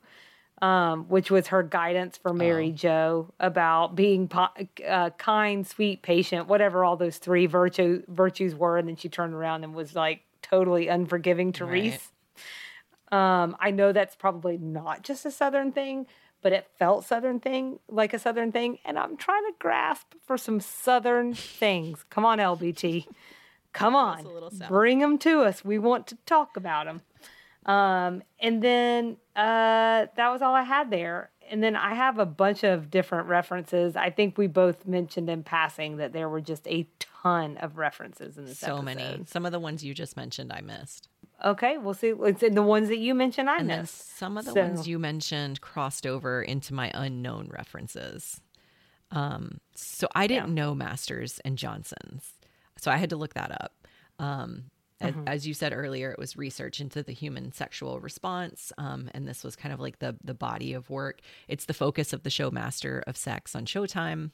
um, 0.62 1.06
which 1.10 1.30
was 1.30 1.48
her 1.48 1.62
guidance 1.62 2.18
for 2.18 2.34
Mary 2.34 2.70
Oh. 2.70 2.76
Jo 2.78 3.34
about 3.40 3.96
being 3.96 4.30
po- 4.30 4.48
uh, 4.88 5.10
kind, 5.12 5.68
sweet, 5.68 6.02
patient, 6.02 6.48
whatever 6.48 6.86
all 6.86 6.96
those 6.96 7.18
three 7.18 7.48
virtue 7.48 8.04
virtues 8.08 8.56
were. 8.56 8.78
And 8.78 8.88
then 8.88 8.96
she 8.96 9.10
turned 9.10 9.34
around 9.34 9.66
and 9.66 9.74
was 9.76 9.94
like 9.94 10.22
totally 10.42 10.88
unforgiving 10.88 11.52
to 11.54 11.66
Right. 11.66 11.74
Reese. 11.74 12.12
Um, 13.12 13.58
I 13.60 13.72
know 13.72 13.92
that's 13.92 14.16
probably 14.16 14.58
not 14.58 15.04
just 15.04 15.26
a 15.26 15.32
Southern 15.32 15.72
thing, 15.72 16.06
but 16.42 16.54
it 16.54 16.68
felt 16.78 17.06
Southern 17.06 17.40
thing, 17.40 17.80
like 17.88 18.14
a 18.14 18.20
Southern 18.20 18.52
thing. 18.52 18.80
And 18.86 18.98
I'm 18.98 19.18
trying 19.18 19.44
to 19.44 19.54
grasp 19.60 20.14
for 20.26 20.38
some 20.38 20.60
Southern 20.60 21.34
things. 21.34 22.06
Come 22.10 22.26
on, 22.26 22.40
LBT. 22.40 23.08
Come 23.74 23.96
on. 23.96 24.26
a 24.26 24.30
little 24.30 24.52
South. 24.52 24.70
Bring 24.70 25.00
them 25.00 25.18
to 25.20 25.42
us. 25.42 25.64
We 25.64 25.78
want 25.80 26.08
to 26.08 26.18
talk 26.26 26.58
about 26.58 26.86
them. 26.86 27.02
Um, 27.66 28.24
and 28.40 28.62
then 28.64 29.18
uh, 29.36 30.08
that 30.16 30.30
was 30.30 30.42
all 30.42 30.56
I 30.56 30.64
had 30.64 30.90
there. 30.90 31.30
And 31.52 31.64
then 31.64 31.76
I 31.76 31.96
have 31.96 32.20
a 32.20 32.26
bunch 32.26 32.64
of 32.64 32.92
different 32.92 33.28
references. 33.28 33.96
I 33.96 34.12
think 34.12 34.38
we 34.38 34.48
both 34.48 34.86
mentioned 34.86 35.30
in 35.30 35.44
passing 35.44 35.98
that 35.98 36.14
there 36.14 36.30
were 36.30 36.42
just 36.42 36.68
a 36.68 36.88
ton 37.22 37.58
of 37.58 37.78
references 37.78 38.38
in 38.38 38.46
this 38.46 38.60
so 38.60 38.82
many 38.82 39.22
some 39.26 39.46
of 39.46 39.52
the 39.52 39.60
ones 39.60 39.84
you 39.84 39.94
just 39.94 40.16
mentioned 40.16 40.52
i 40.54 40.62
missed 40.62 41.10
Okay, 41.44 41.78
we'll 41.78 41.94
see. 41.94 42.10
It's 42.10 42.44
in 42.44 42.56
the 42.56 42.62
ones 42.64 42.90
that 42.90 42.98
you 42.98 43.14
mentioned. 43.16 43.50
I 43.50 43.60
And 43.60 43.68
missed. 43.68 44.18
some 44.18 44.38
of 44.38 44.46
the 44.46 44.52
So- 44.52 44.62
ones 44.62 44.88
you 44.88 45.00
mentioned 45.00 45.62
crossed 45.62 46.06
over 46.06 46.42
into 46.42 46.74
my 46.74 46.92
unknown 46.94 47.48
references. 47.50 48.42
Um, 49.12 49.60
so 49.76 50.08
I 50.14 50.28
didn't 50.28 50.54
know 50.54 50.76
Masters 50.76 51.40
and 51.46 51.58
Johnson's. 51.58 52.34
So 52.78 52.92
I 52.92 52.98
had 52.98 53.10
to 53.10 53.16
look 53.18 53.34
that 53.34 53.52
up. 53.52 53.88
Um, 54.20 54.66
as, 55.02 55.16
as 55.28 55.48
you 55.48 55.54
said 55.54 55.72
earlier, 55.74 56.12
it 56.12 56.20
was 56.20 56.36
research 56.36 56.82
into 56.82 57.02
the 57.02 57.14
human 57.14 57.54
sexual 57.54 58.00
response. 58.02 58.72
Um, 58.78 59.10
and 59.14 59.28
this 59.28 59.44
was 59.44 59.56
kind 59.56 59.74
of 59.74 59.80
like 59.80 60.00
the, 60.00 60.18
the 60.24 60.34
body 60.34 60.74
of 60.74 60.90
work. 60.90 61.22
It's 61.48 61.66
the 61.66 61.74
focus 61.74 62.12
of 62.14 62.24
the 62.24 62.30
show 62.30 62.52
Master 62.52 63.02
of 63.08 63.16
Sex 63.18 63.56
on 63.56 63.66
Showtime. 63.66 64.32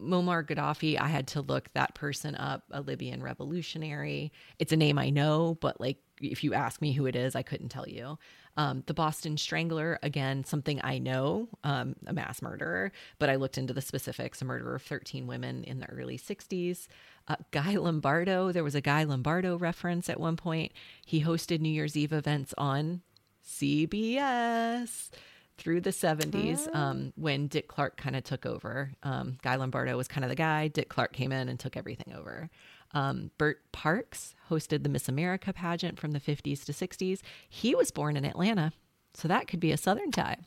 Muammar 0.00 0.46
Gaddafi, 0.46 0.98
I 1.00 1.08
had 1.08 1.26
to 1.28 1.40
look 1.42 1.72
that 1.74 1.94
person 1.94 2.34
up, 2.34 2.64
a 2.70 2.80
Libyan 2.82 3.22
revolutionary. 3.22 4.32
It's 4.58 4.72
a 4.72 4.76
name 4.76 4.98
I 4.98 5.10
know, 5.10 5.56
but 5.60 5.80
like 5.80 5.98
if 6.20 6.42
you 6.44 6.54
ask 6.54 6.80
me 6.80 6.92
who 6.92 7.06
it 7.06 7.16
is, 7.16 7.34
I 7.34 7.42
couldn't 7.42 7.68
tell 7.68 7.88
you. 7.88 8.18
Um, 8.56 8.82
the 8.86 8.94
Boston 8.94 9.36
Strangler, 9.36 9.98
again, 10.02 10.44
something 10.44 10.80
I 10.82 10.98
know, 10.98 11.48
um, 11.62 11.94
a 12.06 12.12
mass 12.12 12.40
murderer, 12.40 12.90
but 13.18 13.28
I 13.28 13.36
looked 13.36 13.58
into 13.58 13.74
the 13.74 13.82
specifics, 13.82 14.40
a 14.40 14.46
murder 14.46 14.74
of 14.74 14.82
13 14.82 15.26
women 15.26 15.62
in 15.64 15.78
the 15.78 15.88
early 15.90 16.18
60s. 16.18 16.86
Uh, 17.28 17.36
Guy 17.50 17.76
Lombardo, 17.76 18.52
there 18.52 18.64
was 18.64 18.74
a 18.74 18.80
Guy 18.80 19.04
Lombardo 19.04 19.58
reference 19.58 20.08
at 20.08 20.18
one 20.18 20.36
point. 20.36 20.72
He 21.04 21.22
hosted 21.22 21.60
New 21.60 21.68
Year's 21.68 21.96
Eve 21.96 22.12
events 22.12 22.54
on 22.56 23.02
CBS 23.46 25.10
through 25.58 25.80
the 25.80 25.90
70s 25.90 26.74
um, 26.74 27.12
when 27.16 27.46
Dick 27.46 27.68
Clark 27.68 27.96
kind 27.96 28.16
of 28.16 28.24
took 28.24 28.44
over. 28.44 28.92
Um, 29.02 29.38
Guy 29.42 29.56
Lombardo 29.56 29.96
was 29.96 30.08
kind 30.08 30.24
of 30.24 30.28
the 30.28 30.36
guy. 30.36 30.68
Dick 30.68 30.88
Clark 30.88 31.12
came 31.12 31.32
in 31.32 31.48
and 31.48 31.58
took 31.58 31.76
everything 31.76 32.14
over. 32.14 32.50
Um, 32.94 33.30
Bert 33.38 33.60
Parks 33.72 34.34
hosted 34.50 34.82
the 34.82 34.88
Miss 34.88 35.08
America 35.08 35.52
pageant 35.52 35.98
from 35.98 36.12
the 36.12 36.20
50s 36.20 36.64
to 36.64 36.72
60s. 36.72 37.20
He 37.48 37.74
was 37.74 37.90
born 37.90 38.16
in 38.16 38.24
Atlanta, 38.24 38.72
so 39.14 39.28
that 39.28 39.48
could 39.48 39.60
be 39.60 39.72
a 39.72 39.76
Southern 39.76 40.10
tie. 40.10 40.38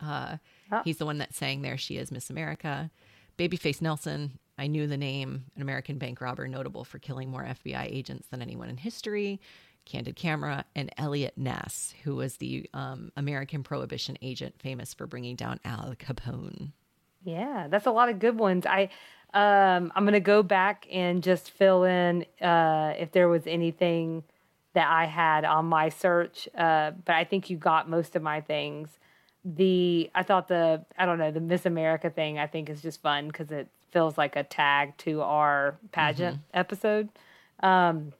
Uh, 0.00 0.36
Oh. 0.70 0.82
He's 0.84 0.98
the 0.98 1.06
one 1.06 1.16
that 1.16 1.34
sang 1.34 1.62
There 1.62 1.78
She 1.78 1.96
Is, 1.96 2.12
Miss 2.12 2.28
America. 2.28 2.90
Babyface 3.38 3.80
Nelson, 3.80 4.38
I 4.58 4.66
knew 4.66 4.86
the 4.86 4.98
name, 4.98 5.44
an 5.56 5.62
American 5.62 5.96
bank 5.96 6.20
robber 6.20 6.46
notable 6.46 6.84
for 6.84 6.98
killing 6.98 7.30
more 7.30 7.42
FBI 7.42 7.86
agents 7.90 8.28
than 8.28 8.42
anyone 8.42 8.68
in 8.68 8.76
history. 8.76 9.40
Candid 9.86 10.16
Camera, 10.16 10.66
and 10.76 10.92
Eliot 10.98 11.38
Ness, 11.38 11.94
who 12.04 12.16
was 12.16 12.36
the 12.36 12.68
um, 12.74 13.10
American 13.16 13.62
prohibition 13.62 14.18
agent 14.20 14.56
famous 14.58 14.92
for 14.92 15.06
bringing 15.06 15.34
down 15.36 15.58
Al 15.64 15.94
Capone. 15.98 16.72
Yeah, 17.24 17.68
that's 17.70 17.86
a 17.86 17.90
lot 17.90 18.10
of 18.10 18.18
good 18.18 18.38
ones. 18.38 18.66
I 18.66 18.90
um 19.34 19.92
I'm 19.94 20.04
gonna 20.04 20.20
go 20.20 20.42
back 20.42 20.86
and 20.90 21.22
just 21.22 21.50
fill 21.50 21.84
in 21.84 22.24
uh 22.40 22.94
if 22.98 23.12
there 23.12 23.28
was 23.28 23.46
anything 23.46 24.24
that 24.74 24.88
I 24.90 25.06
had 25.06 25.44
on 25.44 25.66
my 25.66 25.88
search. 25.88 26.48
Uh 26.54 26.92
but 27.04 27.14
I 27.14 27.24
think 27.24 27.50
you 27.50 27.56
got 27.56 27.88
most 27.88 28.16
of 28.16 28.22
my 28.22 28.40
things. 28.40 28.98
the 29.44 30.10
I 30.14 30.22
thought 30.22 30.48
the 30.48 30.84
I 30.98 31.06
don't 31.06 31.18
know 31.18 31.30
the 31.30 31.40
Miss 31.40 31.66
America 31.66 32.10
thing 32.10 32.38
I 32.38 32.46
think 32.46 32.68
is 32.70 32.82
just 32.82 33.02
fun 33.02 33.28
because 33.28 33.50
it 33.50 33.68
feels 33.92 34.18
like 34.18 34.36
a 34.36 34.44
tag 34.44 34.96
to 34.98 35.22
our 35.22 35.76
pageant 35.92 36.36
Mm-hmm. 36.36 36.54
episode. 36.54 37.08
Um, 37.60 38.12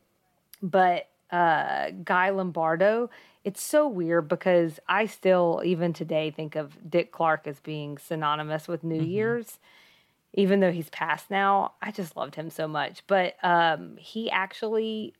but 0.63 1.09
uh, 1.31 1.91
Guy 2.05 2.31
Lombardo, 2.31 3.11
it's 3.45 3.63
so 3.63 3.87
weird 3.87 4.29
because 4.29 4.81
I 4.89 5.07
still 5.07 5.63
even 5.65 5.93
today 5.93 6.31
think 6.31 6.57
of 6.57 6.91
Dick 6.91 7.13
Clark 7.13 7.47
as 7.47 7.61
being 7.61 7.99
synonymous 7.99 8.67
with 8.69 8.83
New 8.85 9.01
Mm-hmm. 9.01 9.03
Year's. 9.03 9.59
Even 10.35 10.61
though 10.61 10.71
he's 10.71 10.91
passed 10.91 11.31
now, 11.31 11.73
I 11.81 11.91
just 11.91 12.17
loved 12.17 12.35
him 12.35 12.51
so 12.51 12.69
much. 12.69 13.03
But 13.07 13.37
um, 13.43 13.97
he 13.99 14.31
actually 14.31 15.15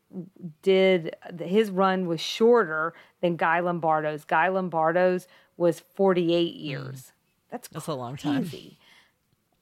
did 0.61 1.15
his 1.39 1.71
run 1.71 2.05
was 2.05 2.21
shorter 2.21 2.93
than 3.21 3.35
Guy 3.35 3.59
Lombardo's. 3.59 4.23
Guy 4.23 4.49
Lombardo's 4.49 5.27
was 5.57 5.79
48 5.79 6.55
years. 6.55 7.11
That's 7.49 7.67
Mm. 7.67 7.73
That's 7.73 7.87
a 7.87 7.93
long 7.93 8.17
time. 8.17 8.43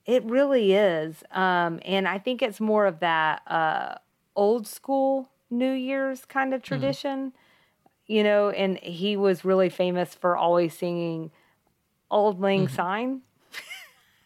It 0.06 0.24
really 0.24 0.74
is. 0.74 1.24
Um, 1.32 1.80
and 1.84 2.08
I 2.08 2.18
think 2.18 2.42
it's 2.42 2.60
more 2.62 2.86
of 2.86 3.00
that 3.00 3.42
uh, 3.48 3.96
old 4.36 4.68
school 4.68 5.30
New 5.50 5.72
Year's 5.72 6.26
kind 6.26 6.54
of 6.54 6.62
tradition, 6.62 7.34
you 8.06 8.24
know, 8.24 8.50
and 8.50 8.78
he 8.80 9.18
was 9.18 9.44
really 9.44 9.70
famous 9.70 10.14
for 10.14 10.38
always 10.38 10.78
singing 10.78 11.32
Auld 12.10 12.40
Lang 12.40 12.68
Syne. 12.70 13.22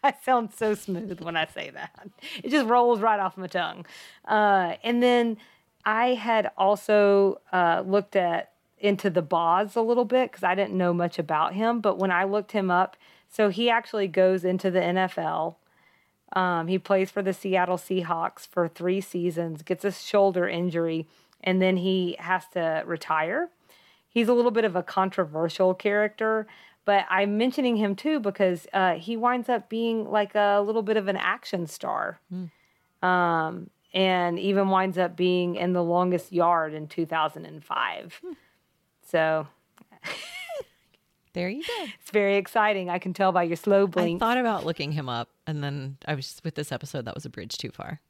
I 0.04 0.14
sound 0.24 0.52
so 0.54 0.74
smooth 0.74 1.20
when 1.20 1.36
I 1.36 1.46
say 1.46 1.70
that. 1.70 2.08
It 2.42 2.50
just 2.50 2.66
rolls 2.66 3.00
right 3.00 3.20
off 3.20 3.36
my 3.36 3.46
tongue. 3.46 3.86
Uh, 4.26 4.74
and 4.82 5.02
then 5.02 5.36
I 5.84 6.14
had 6.14 6.50
also 6.56 7.40
uh, 7.52 7.82
looked 7.86 8.16
at 8.16 8.52
into 8.78 9.08
the 9.08 9.22
Boz 9.22 9.76
a 9.76 9.80
little 9.80 10.04
bit 10.04 10.30
because 10.30 10.42
I 10.42 10.56
didn't 10.56 10.76
know 10.76 10.92
much 10.92 11.18
about 11.18 11.54
him. 11.54 11.80
But 11.80 11.98
when 11.98 12.10
I 12.10 12.24
looked 12.24 12.52
him 12.52 12.70
up, 12.70 12.96
so 13.28 13.48
he 13.48 13.70
actually 13.70 14.08
goes 14.08 14.44
into 14.44 14.70
the 14.70 14.80
NFL. 14.80 15.54
Um, 16.32 16.66
he 16.66 16.78
plays 16.78 17.10
for 17.10 17.22
the 17.22 17.32
Seattle 17.32 17.76
Seahawks 17.76 18.46
for 18.46 18.66
three 18.66 19.00
seasons, 19.00 19.62
gets 19.62 19.84
a 19.84 19.92
shoulder 19.92 20.48
injury, 20.48 21.06
and 21.42 21.62
then 21.62 21.76
he 21.76 22.16
has 22.18 22.46
to 22.54 22.82
retire. 22.86 23.50
He's 24.08 24.28
a 24.28 24.34
little 24.34 24.50
bit 24.50 24.64
of 24.64 24.76
a 24.76 24.82
controversial 24.82 25.74
character, 25.74 26.46
but 26.84 27.04
I'm 27.08 27.38
mentioning 27.38 27.76
him 27.76 27.94
too 27.94 28.20
because 28.20 28.66
uh, 28.72 28.94
he 28.94 29.16
winds 29.16 29.48
up 29.48 29.68
being 29.68 30.10
like 30.10 30.34
a 30.34 30.60
little 30.64 30.82
bit 30.82 30.96
of 30.96 31.08
an 31.08 31.16
action 31.16 31.66
star. 31.66 32.20
Um, 33.02 33.70
and 33.94 34.38
even 34.38 34.68
winds 34.68 34.96
up 34.96 35.16
being 35.16 35.56
in 35.56 35.72
the 35.74 35.82
longest 35.82 36.32
yard 36.32 36.72
in 36.74 36.86
2005. 36.88 38.20
So 39.06 39.46
There 41.34 41.48
you 41.48 41.62
go. 41.62 41.86
it's 42.00 42.10
very 42.10 42.36
exciting. 42.36 42.90
I 42.90 42.98
can 42.98 43.14
tell 43.14 43.32
by 43.32 43.44
your 43.44 43.56
slow 43.56 43.86
blink. 43.86 44.22
I 44.22 44.26
thought 44.26 44.38
about 44.38 44.66
looking 44.66 44.92
him 44.92 45.08
up, 45.08 45.30
and 45.46 45.64
then 45.64 45.96
I 46.06 46.14
was 46.14 46.40
with 46.44 46.56
this 46.56 46.70
episode. 46.70 47.06
That 47.06 47.14
was 47.14 47.24
a 47.24 47.30
bridge 47.30 47.56
too 47.56 47.70
far. 47.70 48.00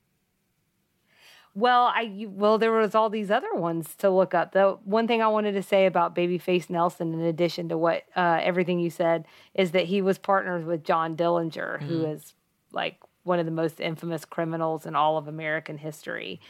Well, 1.54 1.92
I 1.94 2.26
well 2.30 2.56
there 2.56 2.72
was 2.72 2.94
all 2.94 3.10
these 3.10 3.30
other 3.30 3.52
ones 3.54 3.94
to 3.96 4.08
look 4.08 4.32
up. 4.32 4.52
The 4.52 4.78
one 4.84 5.06
thing 5.06 5.20
I 5.20 5.28
wanted 5.28 5.52
to 5.52 5.62
say 5.62 5.84
about 5.86 6.14
Babyface 6.14 6.70
Nelson, 6.70 7.12
in 7.12 7.20
addition 7.20 7.68
to 7.68 7.76
what 7.76 8.04
uh, 8.16 8.40
everything 8.42 8.80
you 8.80 8.88
said, 8.88 9.26
is 9.54 9.72
that 9.72 9.84
he 9.84 10.00
was 10.00 10.18
partners 10.18 10.64
with 10.64 10.82
John 10.82 11.14
Dillinger, 11.14 11.82
who 11.82 12.06
is 12.06 12.34
like 12.72 12.98
one 13.24 13.38
of 13.38 13.44
the 13.44 13.52
most 13.52 13.80
infamous 13.80 14.24
criminals 14.24 14.86
in 14.86 14.96
all 14.96 15.18
of 15.18 15.28
American 15.28 15.78
history. 15.78 16.40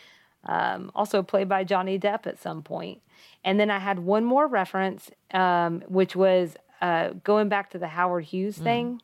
Um, 0.44 0.90
also 0.94 1.22
played 1.22 1.48
by 1.48 1.62
Johnny 1.64 1.98
Depp 1.98 2.26
at 2.26 2.40
some 2.40 2.62
point. 2.62 3.00
And 3.44 3.60
then 3.60 3.70
I 3.70 3.78
had 3.78 4.00
one 4.00 4.24
more 4.24 4.48
reference, 4.48 5.10
um, 5.32 5.82
which 5.86 6.16
was 6.16 6.56
uh, 6.80 7.10
going 7.22 7.48
back 7.48 7.70
to 7.70 7.78
the 7.78 7.88
Howard 7.88 8.24
Hughes 8.24 8.58
thing. 8.58 9.00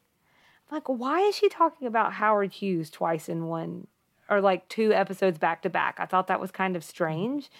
I'm 0.70 0.74
like, 0.76 0.88
why 0.88 1.20
is 1.20 1.36
she 1.36 1.48
talking 1.48 1.86
about 1.86 2.14
Howard 2.14 2.52
Hughes 2.52 2.90
twice 2.90 3.28
in 3.28 3.46
one 3.46 3.86
or 4.28 4.40
like 4.40 4.68
two 4.68 4.92
episodes 4.92 5.38
back 5.38 5.62
to 5.62 5.70
back? 5.70 5.96
I 5.98 6.06
thought 6.06 6.26
that 6.26 6.40
was 6.40 6.50
kind 6.50 6.76
of 6.76 6.84
strange. 6.84 7.50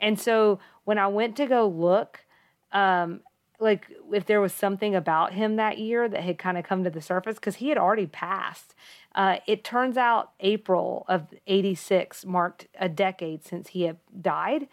And 0.00 0.18
so 0.18 0.58
when 0.84 0.98
I 0.98 1.06
went 1.06 1.36
to 1.36 1.46
go 1.46 1.66
look, 1.66 2.24
um, 2.72 3.20
like 3.60 3.86
if 4.12 4.26
there 4.26 4.40
was 4.40 4.52
something 4.52 4.94
about 4.94 5.32
him 5.32 5.56
that 5.56 5.78
year 5.78 6.08
that 6.08 6.22
had 6.22 6.36
kind 6.38 6.58
of 6.58 6.64
come 6.64 6.84
to 6.84 6.90
the 6.90 7.00
surface, 7.00 7.36
because 7.36 7.56
he 7.56 7.68
had 7.68 7.78
already 7.78 8.06
passed. 8.06 8.74
Uh, 9.14 9.36
it 9.46 9.62
turns 9.62 9.96
out 9.96 10.32
April 10.40 11.04
of 11.08 11.28
86 11.46 12.26
marked 12.26 12.66
a 12.78 12.88
decade 12.88 13.44
since 13.44 13.68
he 13.68 13.82
had 13.82 13.98
died. 14.20 14.68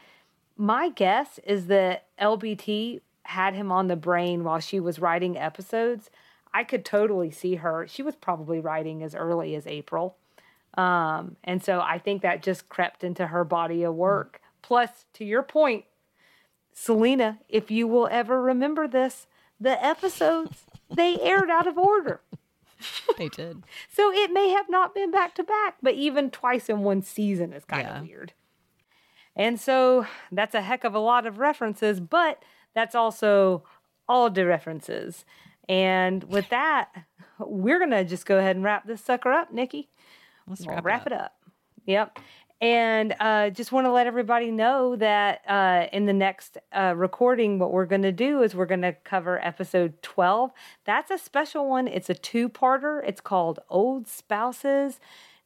My 0.57 0.89
guess 0.89 1.39
is 1.45 1.67
that 1.67 2.05
LBT 2.19 3.01
had 3.23 3.53
him 3.53 3.71
on 3.71 3.87
the 3.87 3.95
brain 3.95 4.43
while 4.43 4.59
she 4.59 4.79
was 4.79 4.99
writing 4.99 5.37
episodes. 5.37 6.09
I 6.53 6.63
could 6.63 6.83
totally 6.83 7.29
see 7.29 7.55
her. 7.55 7.85
She 7.87 8.01
was 8.01 8.15
probably 8.15 8.59
writing 8.59 9.03
as 9.03 9.13
early 9.13 9.55
as 9.55 9.67
April. 9.67 10.15
Um, 10.75 11.35
and 11.43 11.63
so 11.63 11.81
I 11.81 11.97
think 11.99 12.21
that 12.21 12.43
just 12.43 12.69
crept 12.69 13.03
into 13.03 13.27
her 13.27 13.43
body 13.43 13.83
of 13.83 13.95
work. 13.95 14.41
Plus, 14.61 15.05
to 15.13 15.25
your 15.25 15.43
point, 15.43 15.85
Selena, 16.73 17.39
if 17.49 17.69
you 17.71 17.87
will 17.87 18.07
ever 18.11 18.41
remember 18.41 18.87
this, 18.87 19.27
the 19.59 19.83
episodes 19.83 20.65
they 20.89 21.19
aired 21.19 21.49
out 21.49 21.67
of 21.67 21.77
order. 21.77 22.21
They 23.17 23.27
did. 23.27 23.63
So 23.91 24.11
it 24.13 24.31
may 24.31 24.49
have 24.49 24.69
not 24.69 24.95
been 24.95 25.11
back 25.11 25.35
to 25.35 25.43
back, 25.43 25.75
but 25.81 25.95
even 25.95 26.31
twice 26.31 26.69
in 26.69 26.79
one 26.83 27.01
season 27.01 27.51
is 27.51 27.65
kind 27.65 27.85
Yeah. 27.87 27.97
of 27.99 28.07
weird. 28.07 28.33
And 29.35 29.59
so 29.59 30.05
that's 30.31 30.55
a 30.55 30.61
heck 30.61 30.83
of 30.85 30.95
a 30.95 30.99
lot 30.99 31.25
of 31.25 31.39
references, 31.39 31.99
but 31.99 32.41
that's 32.73 32.95
also 32.95 33.63
all 34.07 34.29
the 34.29 34.45
references. 34.45 35.25
And 35.67 36.23
with 36.25 36.47
that, 36.49 36.89
we're 37.37 37.79
going 37.79 37.91
to 37.91 38.05
just 38.05 38.25
go 38.25 38.37
ahead 38.39 38.55
and 38.55 38.63
wrap 38.65 38.85
this 38.87 39.01
sucker 39.03 39.31
up, 39.31 39.51
Nikki. 39.51 39.89
Let's 40.49 40.65
wrap, 40.67 40.83
wrap 40.83 41.07
it 41.07 41.13
up. 41.13 41.19
it 41.19 41.21
up. 41.21 41.35
Yep. 41.85 42.19
And 42.61 43.15
uh, 43.21 43.51
just 43.51 43.71
want 43.71 43.85
to 43.85 43.91
let 43.91 44.05
everybody 44.05 44.51
know 44.51 44.97
that 44.97 45.41
uh, 45.47 45.87
in 45.93 46.05
the 46.05 46.13
next 46.13 46.57
uh, 46.73 46.93
recording, 46.95 47.57
what 47.57 47.71
we're 47.71 47.85
going 47.85 48.01
to 48.01 48.11
do 48.11 48.41
is 48.41 48.53
we're 48.53 48.65
going 48.65 48.81
to 48.81 48.93
cover 49.05 49.43
episode 49.45 50.01
12. 50.01 50.51
That's 50.83 51.09
a 51.09 51.17
special 51.17 51.69
one. 51.69 51.87
It's 51.87 52.09
a 52.09 52.13
two 52.13 52.49
parter. 52.49 53.01
It's 53.07 53.21
called 53.21 53.59
Old 53.69 54.07
Spouses 54.07 54.99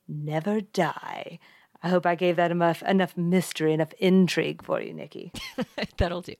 Never 0.07 0.61
Die. 0.61 1.39
I 1.83 1.89
hope 1.89 2.05
I 2.05 2.15
gave 2.15 2.37
that 2.37 2.49
enough, 2.49 2.81
enough 2.81 3.15
mystery, 3.15 3.73
enough 3.73 3.93
intrigue 3.99 4.63
for 4.63 4.81
you, 4.81 4.93
Nikki. 4.93 5.31
That'll 5.97 6.21
do. 6.21 6.35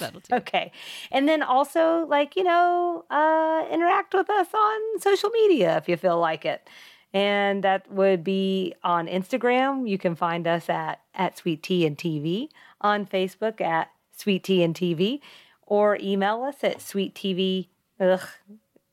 That'll 0.00 0.20
do. 0.20 0.34
Okay. 0.36 0.72
And 1.10 1.28
then 1.28 1.42
also, 1.42 2.04
like, 2.06 2.36
you 2.36 2.42
know, 2.42 3.04
uh, 3.08 3.64
interact 3.70 4.12
with 4.12 4.28
us 4.28 4.48
on 4.52 5.00
social 5.00 5.30
media 5.30 5.78
if 5.78 5.88
you 5.88 5.96
feel 5.96 6.18
like 6.18 6.44
it. 6.44 6.68
And 7.12 7.64
that 7.64 7.90
would 7.90 8.22
be 8.22 8.74
on 8.84 9.06
Instagram. 9.06 9.88
You 9.88 9.98
can 9.98 10.14
find 10.14 10.46
us 10.46 10.68
at, 10.68 11.00
at 11.14 11.38
Sweet 11.38 11.62
Tea 11.62 11.86
and 11.86 11.96
TV, 11.96 12.48
on 12.80 13.06
Facebook 13.06 13.60
at 13.60 13.90
Sweet 14.14 14.44
Tea 14.44 14.62
and 14.62 14.74
TV, 14.74 15.20
or 15.62 15.98
email 16.00 16.42
us 16.42 16.62
at 16.62 16.82
Sweet 16.82 17.14
TV. 17.14 17.68
Ugh, 17.98 18.20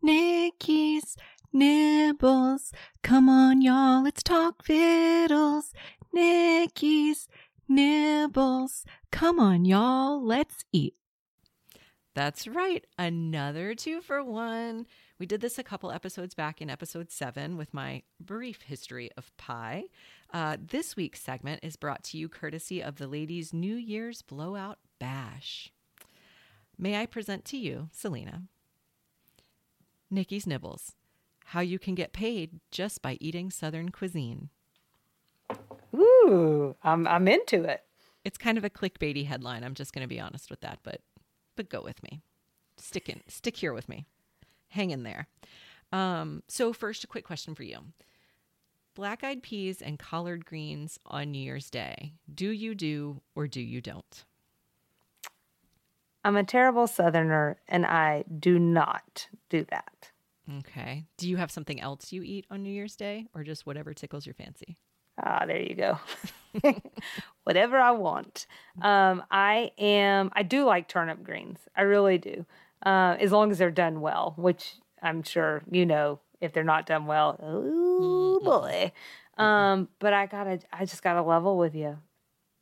Nikki's 0.00 1.16
Nibbles. 1.52 2.72
Come 3.02 3.28
on, 3.28 3.60
y'all, 3.60 4.04
let's 4.04 4.22
talk 4.22 4.64
fiddles. 4.64 5.74
Nikki's 6.14 7.28
Nibbles. 7.68 8.86
Come 9.10 9.38
on, 9.38 9.66
y'all, 9.66 10.24
let's 10.24 10.64
eat. 10.72 10.94
That's 12.16 12.48
right, 12.48 12.82
another 12.98 13.74
two 13.74 14.00
for 14.00 14.24
one. 14.24 14.86
We 15.18 15.26
did 15.26 15.42
this 15.42 15.58
a 15.58 15.62
couple 15.62 15.92
episodes 15.92 16.34
back 16.34 16.62
in 16.62 16.70
episode 16.70 17.10
seven 17.10 17.58
with 17.58 17.74
my 17.74 18.04
brief 18.18 18.62
history 18.62 19.10
of 19.18 19.36
pie. 19.36 19.84
Uh, 20.32 20.56
this 20.58 20.96
week's 20.96 21.20
segment 21.20 21.60
is 21.62 21.76
brought 21.76 22.02
to 22.04 22.16
you 22.16 22.30
courtesy 22.30 22.82
of 22.82 22.96
the 22.96 23.06
ladies' 23.06 23.52
New 23.52 23.74
Year's 23.74 24.22
Blowout 24.22 24.78
Bash. 24.98 25.70
May 26.78 26.98
I 26.98 27.04
present 27.04 27.44
to 27.46 27.58
you, 27.58 27.90
Selena, 27.92 28.44
Nikki's 30.10 30.46
Nibbles, 30.46 30.94
how 31.44 31.60
you 31.60 31.78
can 31.78 31.94
get 31.94 32.14
paid 32.14 32.60
just 32.70 33.02
by 33.02 33.18
eating 33.20 33.50
Southern 33.50 33.90
cuisine. 33.90 34.48
Ooh, 35.94 36.76
I'm 36.82 37.06
I'm 37.06 37.28
into 37.28 37.64
it. 37.64 37.82
It's 38.24 38.38
kind 38.38 38.56
of 38.56 38.64
a 38.64 38.70
clickbaity 38.70 39.26
headline. 39.26 39.64
I'm 39.64 39.74
just 39.74 39.92
going 39.92 40.02
to 40.02 40.08
be 40.08 40.18
honest 40.18 40.48
with 40.48 40.62
that, 40.62 40.78
but 40.82 41.02
but 41.56 41.68
go 41.68 41.80
with 41.80 42.02
me. 42.02 42.20
Stick 42.76 43.08
in, 43.08 43.22
stick 43.26 43.56
here 43.56 43.72
with 43.72 43.88
me. 43.88 44.06
Hang 44.68 44.90
in 44.90 45.02
there. 45.02 45.28
Um, 45.92 46.42
so 46.48 46.72
first, 46.72 47.04
a 47.04 47.06
quick 47.06 47.24
question 47.24 47.54
for 47.54 47.62
you: 47.62 47.78
Black 48.94 49.24
eyed 49.24 49.42
peas 49.42 49.80
and 49.80 49.98
collard 49.98 50.44
greens 50.44 50.98
on 51.06 51.30
New 51.30 51.38
Year's 51.38 51.70
Day. 51.70 52.12
Do 52.32 52.50
you 52.50 52.74
do 52.74 53.20
or 53.34 53.46
do 53.46 53.60
you 53.60 53.80
don't? 53.80 54.24
I'm 56.24 56.36
a 56.36 56.42
terrible 56.42 56.88
Southerner, 56.88 57.58
and 57.68 57.86
I 57.86 58.24
do 58.40 58.58
not 58.58 59.28
do 59.48 59.64
that. 59.70 60.10
Okay. 60.58 61.04
Do 61.16 61.28
you 61.28 61.36
have 61.36 61.52
something 61.52 61.80
else 61.80 62.12
you 62.12 62.22
eat 62.22 62.46
on 62.50 62.62
New 62.62 62.70
Year's 62.70 62.96
Day, 62.96 63.26
or 63.34 63.44
just 63.44 63.64
whatever 63.64 63.94
tickles 63.94 64.26
your 64.26 64.34
fancy? 64.34 64.76
Ah, 65.22 65.44
there 65.46 65.60
you 65.60 65.74
go. 65.74 65.98
Whatever 67.44 67.78
I 67.78 67.92
want. 67.92 68.46
Um, 68.82 69.22
I 69.30 69.70
am. 69.78 70.30
I 70.34 70.42
do 70.42 70.64
like 70.64 70.88
turnip 70.88 71.22
greens. 71.22 71.58
I 71.76 71.82
really 71.82 72.18
do. 72.18 72.44
Uh, 72.84 73.16
as 73.18 73.32
long 73.32 73.50
as 73.50 73.58
they're 73.58 73.70
done 73.70 74.00
well, 74.00 74.34
which 74.36 74.74
I'm 75.02 75.22
sure 75.22 75.62
you 75.70 75.86
know. 75.86 76.20
If 76.38 76.52
they're 76.52 76.64
not 76.64 76.84
done 76.84 77.06
well, 77.06 77.38
oh 77.42 78.40
boy. 78.44 78.92
Um, 79.42 79.88
but 80.00 80.12
I 80.12 80.26
gotta. 80.26 80.60
I 80.72 80.84
just 80.84 81.02
gotta 81.02 81.22
level 81.22 81.56
with 81.56 81.74
you. 81.74 81.98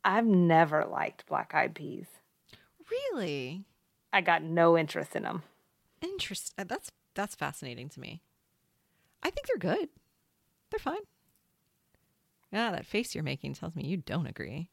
I've 0.03 0.25
never 0.25 0.85
liked 0.85 1.25
black 1.25 1.53
eyed 1.53 1.75
peas. 1.75 2.05
Really? 2.89 3.65
I 4.13 4.21
got 4.21 4.43
no 4.43 4.77
interest 4.77 5.15
in 5.15 5.23
them. 5.23 5.43
Interest. 6.01 6.53
uh, 6.57 6.63
That's 6.63 6.89
that's 7.15 7.35
fascinating 7.35 7.89
to 7.89 7.99
me. 7.99 8.21
I 9.23 9.29
think 9.29 9.47
they're 9.47 9.57
good. 9.75 9.89
They're 10.71 10.79
fine. 10.79 11.01
Yeah, 12.55 12.71
that 12.71 12.85
face 12.85 13.13
you're 13.13 13.23
making 13.23 13.55
tells 13.55 13.75
me 13.75 13.85
you 13.85 13.97
don't 13.97 14.27
agree. 14.27 14.69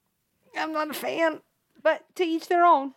I'm 0.57 0.72
not 0.72 0.91
a 0.91 0.95
fan, 0.95 1.41
but 1.83 2.05
to 2.14 2.22
each 2.22 2.47
their 2.47 2.64
own. 2.64 2.95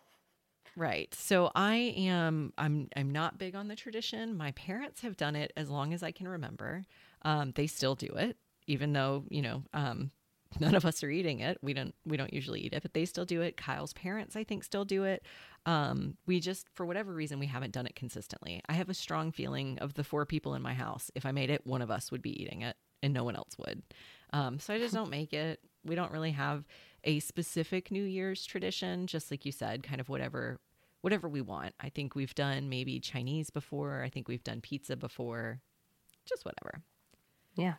Right. 0.75 1.11
So 1.15 1.51
I 1.55 1.95
am 1.97 2.53
I'm 2.55 2.89
I'm 2.95 3.09
not 3.09 3.39
big 3.39 3.55
on 3.55 3.67
the 3.67 3.75
tradition. 3.75 4.37
My 4.37 4.51
parents 4.51 5.01
have 5.01 5.17
done 5.17 5.35
it 5.35 5.51
as 5.57 5.71
long 5.71 5.91
as 5.91 6.03
I 6.03 6.11
can 6.11 6.27
remember. 6.27 6.83
Um, 7.23 7.51
they 7.55 7.65
still 7.65 7.95
do 7.95 8.13
it, 8.15 8.37
even 8.67 8.93
though, 8.93 9.23
you 9.27 9.41
know, 9.41 9.63
um, 9.73 10.11
none 10.59 10.75
of 10.75 10.85
us 10.85 11.03
are 11.03 11.09
eating 11.09 11.39
it. 11.39 11.57
We 11.63 11.73
don't 11.73 11.95
we 12.05 12.15
don't 12.15 12.31
usually 12.31 12.59
eat 12.59 12.73
it, 12.73 12.83
but 12.83 12.93
they 12.93 13.05
still 13.05 13.25
do 13.25 13.41
it. 13.41 13.57
Kyle's 13.57 13.93
parents, 13.93 14.35
I 14.35 14.43
think, 14.43 14.63
still 14.63 14.85
do 14.85 15.03
it. 15.05 15.25
Um, 15.65 16.15
we 16.27 16.39
just 16.39 16.67
for 16.75 16.85
whatever 16.85 17.11
reason 17.11 17.39
we 17.39 17.47
haven't 17.47 17.73
done 17.73 17.87
it 17.87 17.95
consistently. 17.95 18.61
I 18.69 18.73
have 18.73 18.89
a 18.89 18.93
strong 18.93 19.31
feeling 19.31 19.79
of 19.79 19.95
the 19.95 20.03
four 20.03 20.27
people 20.27 20.53
in 20.53 20.61
my 20.61 20.75
house, 20.75 21.09
if 21.15 21.25
I 21.25 21.31
made 21.31 21.49
it, 21.49 21.65
one 21.65 21.81
of 21.81 21.89
us 21.89 22.11
would 22.11 22.21
be 22.21 22.39
eating 22.39 22.61
it 22.61 22.75
and 23.01 23.15
no 23.15 23.23
one 23.23 23.35
else 23.35 23.57
would. 23.57 23.81
Um, 24.35 24.59
so 24.59 24.73
I 24.73 24.79
just 24.79 24.93
don't 24.93 25.09
make 25.09 25.33
it. 25.33 25.61
We 25.85 25.95
don't 25.95 26.11
really 26.11 26.31
have 26.31 26.65
a 27.05 27.19
specific 27.19 27.89
New 27.89 28.03
Year's 28.03 28.45
tradition, 28.45 29.07
just 29.07 29.31
like 29.31 29.45
you 29.45 29.51
said, 29.53 29.81
kind 29.81 30.01
of 30.01 30.09
whatever 30.09 30.59
whatever 30.99 31.29
we 31.29 31.39
want. 31.39 31.73
I 31.79 31.87
think 31.87 32.15
we've 32.15 32.35
done 32.35 32.67
maybe 32.67 32.99
Chinese 32.99 33.49
before. 33.49 34.03
I 34.03 34.09
think 34.09 34.27
we've 34.27 34.43
done 34.43 34.59
pizza 34.59 34.97
before. 34.97 35.61
Just 36.25 36.43
whatever. 36.43 36.81
Yeah. 37.55 37.75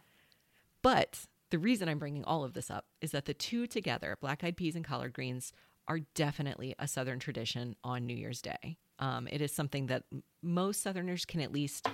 But 0.81 1.27
the 1.51 1.59
reason 1.59 1.89
I'm 1.89 1.99
bringing 1.99 2.25
all 2.25 2.45
of 2.45 2.55
this 2.55 2.71
up 2.71 2.87
is 3.03 3.11
that 3.11 3.27
the 3.27 3.35
two 3.35 3.67
together, 3.67 4.17
black 4.21 4.43
eyed 4.43 4.57
peas 4.57 4.77
and 4.77 4.85
collard 4.85 5.13
greens, 5.13 5.53
are 5.89 6.01
definitely 6.15 6.75
a 6.79 6.89
Southern 6.89 7.19
tradition 7.19 7.77
on 7.85 8.07
New 8.07 8.17
Year's 8.17 8.41
Day. 8.41 8.79
Um, 8.99 9.29
it 9.31 9.43
is 9.43 9.53
something 9.53 9.87
that 9.89 10.05
most 10.41 10.81
Southerners 10.81 11.25
can 11.25 11.41
at 11.41 11.53
least 11.53 11.87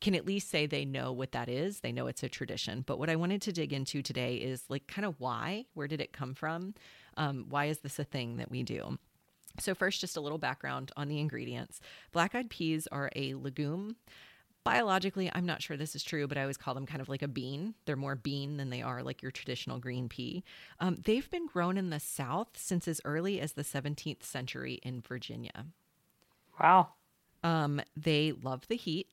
can 0.00 0.14
at 0.14 0.26
least 0.26 0.50
say 0.50 0.66
they 0.66 0.84
know 0.84 1.12
what 1.12 1.32
that 1.32 1.48
is. 1.48 1.80
They 1.80 1.92
know 1.92 2.06
it's 2.06 2.22
a 2.22 2.28
tradition. 2.28 2.84
But 2.86 2.98
what 2.98 3.10
I 3.10 3.16
wanted 3.16 3.42
to 3.42 3.52
dig 3.52 3.72
into 3.72 4.02
today 4.02 4.36
is 4.36 4.64
like 4.68 4.86
kind 4.86 5.06
of 5.06 5.18
why. 5.18 5.66
Where 5.74 5.88
did 5.88 6.00
it 6.00 6.12
come 6.12 6.34
from? 6.34 6.74
Um, 7.16 7.46
why 7.48 7.66
is 7.66 7.78
this 7.78 7.98
a 7.98 8.04
thing 8.04 8.36
that 8.36 8.50
we 8.50 8.62
do? 8.62 8.98
So, 9.60 9.74
first, 9.74 10.00
just 10.00 10.16
a 10.16 10.20
little 10.20 10.38
background 10.38 10.90
on 10.96 11.08
the 11.08 11.20
ingredients. 11.20 11.80
Black 12.12 12.34
eyed 12.34 12.50
peas 12.50 12.88
are 12.88 13.10
a 13.14 13.34
legume. 13.34 13.96
Biologically, 14.64 15.30
I'm 15.32 15.44
not 15.44 15.62
sure 15.62 15.76
this 15.76 15.94
is 15.94 16.02
true, 16.02 16.26
but 16.26 16.38
I 16.38 16.40
always 16.40 16.56
call 16.56 16.74
them 16.74 16.86
kind 16.86 17.02
of 17.02 17.08
like 17.08 17.22
a 17.22 17.28
bean. 17.28 17.74
They're 17.84 17.96
more 17.96 18.16
bean 18.16 18.56
than 18.56 18.70
they 18.70 18.80
are 18.82 19.02
like 19.02 19.20
your 19.20 19.30
traditional 19.30 19.78
green 19.78 20.08
pea. 20.08 20.42
Um, 20.80 20.98
they've 21.04 21.30
been 21.30 21.46
grown 21.46 21.76
in 21.76 21.90
the 21.90 22.00
South 22.00 22.48
since 22.56 22.88
as 22.88 23.00
early 23.04 23.40
as 23.40 23.52
the 23.52 23.62
17th 23.62 24.22
century 24.22 24.80
in 24.82 25.02
Virginia. 25.02 25.66
Wow. 26.58 26.88
Um, 27.42 27.82
they 27.94 28.32
love 28.32 28.66
the 28.68 28.76
heat 28.76 29.08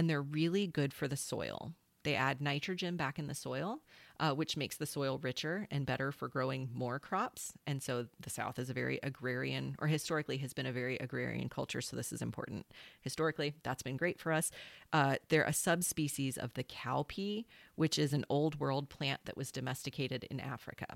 and 0.00 0.08
they're 0.08 0.22
really 0.22 0.66
good 0.66 0.94
for 0.94 1.06
the 1.06 1.16
soil. 1.16 1.74
They 2.04 2.14
add 2.14 2.40
nitrogen 2.40 2.96
back 2.96 3.18
in 3.18 3.26
the 3.26 3.34
soil, 3.34 3.82
uh, 4.18 4.32
which 4.32 4.56
makes 4.56 4.78
the 4.78 4.86
soil 4.86 5.18
richer 5.18 5.66
and 5.70 5.84
better 5.84 6.10
for 6.10 6.26
growing 6.26 6.70
more 6.72 6.98
crops. 6.98 7.52
And 7.66 7.82
so 7.82 8.06
the 8.18 8.30
South 8.30 8.58
is 8.58 8.70
a 8.70 8.72
very 8.72 8.98
agrarian, 9.02 9.76
or 9.78 9.88
historically 9.88 10.38
has 10.38 10.54
been 10.54 10.64
a 10.64 10.72
very 10.72 10.96
agrarian 10.96 11.50
culture. 11.50 11.82
So 11.82 11.96
this 11.96 12.14
is 12.14 12.22
important. 12.22 12.64
Historically, 13.02 13.52
that's 13.62 13.82
been 13.82 13.98
great 13.98 14.18
for 14.18 14.32
us. 14.32 14.50
Uh, 14.90 15.16
they're 15.28 15.44
a 15.44 15.52
subspecies 15.52 16.38
of 16.38 16.54
the 16.54 16.64
cowpea, 16.64 17.44
which 17.74 17.98
is 17.98 18.14
an 18.14 18.24
old 18.30 18.58
world 18.58 18.88
plant 18.88 19.20
that 19.26 19.36
was 19.36 19.52
domesticated 19.52 20.24
in 20.30 20.40
Africa. 20.40 20.86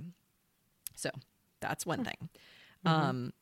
So 0.97 1.11
that's 1.61 1.85
one 1.85 2.05
thing. 2.05 2.31
Um, 2.87 3.33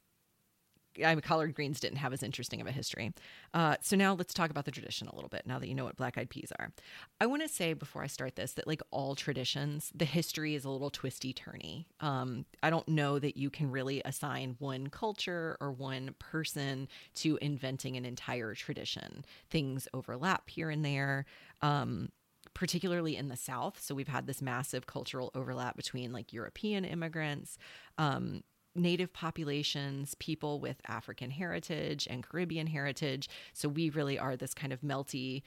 I 1.05 1.15
mean, 1.15 1.21
collard 1.21 1.55
greens 1.55 1.81
didn't 1.81 1.99
have 1.99 2.13
as 2.13 2.23
interesting 2.23 2.61
of 2.61 2.67
a 2.67 2.73
history. 2.73 3.13
Uh, 3.55 3.77
so 3.81 3.97
now 3.97 4.15
let's 4.15 4.35
talk 4.35 4.51
about 4.51 4.65
the 4.65 4.71
tradition 4.71 5.09
a 5.09 5.15
little 5.15 5.29
bit. 5.29 5.47
Now 5.47 5.59
that 5.59 5.69
you 5.69 5.75
know 5.75 5.85
what 5.85 5.97
black 5.97 6.19
eyed 6.19 6.31
peas 6.31 6.53
are, 6.59 6.73
I 7.21 7.27
want 7.27 7.43
to 7.43 7.49
say 7.49 7.73
before 7.73 8.03
I 8.03 8.07
start 8.07 8.37
this 8.37 8.53
that 8.53 8.67
like 8.67 8.83
all 8.91 9.15
traditions, 9.15 9.91
the 9.95 10.05
history 10.05 10.55
is 10.55 10.65
a 10.65 10.71
little 10.71 10.91
twisty 10.91 11.33
turny. 11.33 11.87
Um, 12.01 12.45
I 12.63 12.71
don't 12.71 12.89
know 12.89 13.19
that 13.19 13.37
you 13.37 13.51
can 13.51 13.71
really 13.71 14.03
assign 14.05 14.57
one 14.59 14.89
culture 14.89 15.57
or 15.61 15.73
one 15.73 16.15
person 16.19 16.89
to 17.17 17.39
inventing 17.41 17.97
an 17.97 18.05
entire 18.05 18.55
tradition. 18.55 19.25
Things 19.51 19.89
overlap 19.95 20.49
here 20.51 20.71
and 20.71 20.85
there. 20.85 21.25
Um, 21.61 22.11
particularly 22.55 23.17
in 23.17 23.29
the 23.29 23.37
South. 23.37 23.81
So 23.81 23.95
we've 23.95 24.09
had 24.09 24.27
this 24.27 24.43
massive 24.43 24.87
cultural 24.87 25.31
overlap 25.35 25.77
between 25.77 26.13
like 26.13 26.33
European 26.33 26.85
immigrants, 26.85 27.57
um, 27.99 28.43
native 28.75 29.13
populations, 29.13 30.15
people 30.17 30.61
with 30.61 30.77
African 30.87 31.31
heritage 31.31 32.07
and 32.11 32.23
Caribbean 32.23 32.67
heritage. 32.67 33.29
So 33.53 33.69
we 33.69 33.91
really 33.91 34.19
are 34.19 34.37
this 34.37 34.55
kind 34.55 34.73
of 34.73 34.81
melty 34.81 35.43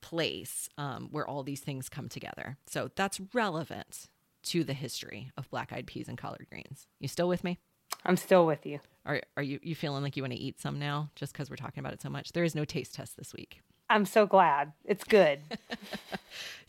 place 0.00 0.68
um, 0.78 1.08
where 1.10 1.26
all 1.26 1.42
these 1.42 1.60
things 1.60 1.88
come 1.88 2.08
together. 2.08 2.56
So 2.66 2.90
that's 2.96 3.20
relevant 3.34 4.06
to 4.42 4.64
the 4.64 4.72
history 4.72 5.30
of 5.36 5.50
black 5.50 5.72
eyed 5.72 5.86
peas 5.86 6.08
and 6.08 6.16
collard 6.16 6.46
greens. 6.50 6.86
You 6.98 7.08
still 7.08 7.28
with 7.28 7.44
me? 7.44 7.58
I'm 8.04 8.16
still 8.16 8.46
with 8.46 8.64
you. 8.64 8.80
Are, 9.04 9.20
are 9.36 9.42
you, 9.42 9.58
you 9.62 9.74
feeling 9.74 10.02
like 10.02 10.16
you 10.16 10.22
want 10.22 10.32
to 10.32 10.38
eat 10.38 10.60
some 10.60 10.78
now 10.78 11.10
just 11.16 11.32
because 11.32 11.50
we're 11.50 11.56
talking 11.56 11.80
about 11.80 11.92
it 11.92 12.00
so 12.00 12.08
much? 12.08 12.32
There 12.32 12.44
is 12.44 12.54
no 12.54 12.64
taste 12.64 12.94
test 12.94 13.16
this 13.16 13.34
week. 13.34 13.60
I'm 13.90 14.06
so 14.06 14.24
glad. 14.24 14.72
It's 14.84 15.04
good. 15.04 15.40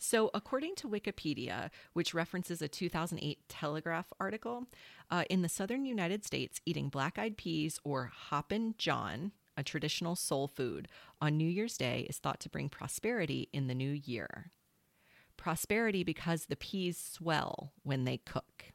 So, 0.04 0.32
according 0.34 0.74
to 0.76 0.88
Wikipedia, 0.88 1.70
which 1.92 2.12
references 2.12 2.60
a 2.60 2.66
2008 2.66 3.48
Telegraph 3.48 4.12
article, 4.18 4.66
uh, 5.12 5.22
in 5.30 5.42
the 5.42 5.48
southern 5.48 5.84
United 5.84 6.24
States, 6.24 6.60
eating 6.66 6.88
black 6.88 7.20
eyed 7.20 7.36
peas 7.36 7.78
or 7.84 8.10
Hoppin' 8.12 8.74
John, 8.78 9.30
a 9.56 9.62
traditional 9.62 10.16
soul 10.16 10.48
food, 10.48 10.88
on 11.20 11.36
New 11.36 11.48
Year's 11.48 11.76
Day 11.76 12.04
is 12.10 12.18
thought 12.18 12.40
to 12.40 12.48
bring 12.48 12.68
prosperity 12.68 13.48
in 13.52 13.68
the 13.68 13.76
new 13.76 13.92
year. 13.92 14.50
Prosperity 15.36 16.02
because 16.02 16.46
the 16.46 16.56
peas 16.56 16.98
swell 16.98 17.72
when 17.84 18.02
they 18.02 18.16
cook. 18.16 18.72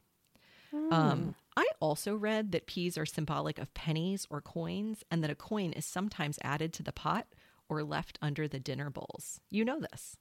Um, 0.90 1.34
I 1.58 1.66
also 1.78 2.16
read 2.16 2.52
that 2.52 2.66
peas 2.66 2.96
are 2.96 3.06
symbolic 3.06 3.58
of 3.58 3.74
pennies 3.74 4.26
or 4.30 4.40
coins, 4.40 5.04
and 5.10 5.22
that 5.22 5.30
a 5.30 5.34
coin 5.34 5.72
is 5.72 5.84
sometimes 5.84 6.38
added 6.42 6.72
to 6.72 6.82
the 6.82 6.92
pot 6.92 7.26
or 7.68 7.82
left 7.82 8.18
under 8.22 8.48
the 8.48 8.58
dinner 8.58 8.90
bowls. 8.90 9.40
You 9.50 9.64
know 9.64 9.80
this. 9.80 10.16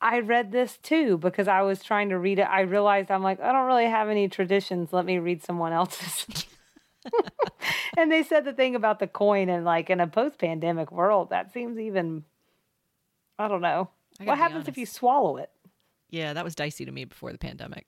I 0.00 0.20
read 0.20 0.52
this 0.52 0.78
too 0.78 1.18
because 1.18 1.48
I 1.48 1.62
was 1.62 1.82
trying 1.82 2.08
to 2.10 2.18
read 2.18 2.38
it. 2.38 2.42
I 2.48 2.60
realized 2.62 3.10
I'm 3.10 3.22
like, 3.22 3.40
I 3.40 3.52
don't 3.52 3.66
really 3.66 3.86
have 3.86 4.08
any 4.08 4.28
traditions. 4.28 4.92
Let 4.92 5.04
me 5.04 5.18
read 5.18 5.42
someone 5.42 5.72
else's. 5.72 6.46
and 7.96 8.10
they 8.10 8.22
said 8.22 8.44
the 8.44 8.52
thing 8.52 8.74
about 8.74 8.98
the 8.98 9.06
coin 9.06 9.48
and 9.48 9.64
like 9.64 9.90
in 9.90 10.00
a 10.00 10.06
post 10.06 10.38
pandemic 10.38 10.90
world, 10.90 11.30
that 11.30 11.52
seems 11.52 11.78
even 11.78 12.24
I 13.38 13.48
don't 13.48 13.60
know. 13.60 13.90
I 14.20 14.24
What 14.24 14.38
happens 14.38 14.66
if 14.68 14.78
you 14.78 14.86
swallow 14.86 15.36
it? 15.36 15.50
Yeah, 16.10 16.32
that 16.32 16.44
was 16.44 16.54
dicey 16.54 16.84
to 16.84 16.92
me 16.92 17.04
before 17.04 17.32
the 17.32 17.38
pandemic. 17.38 17.86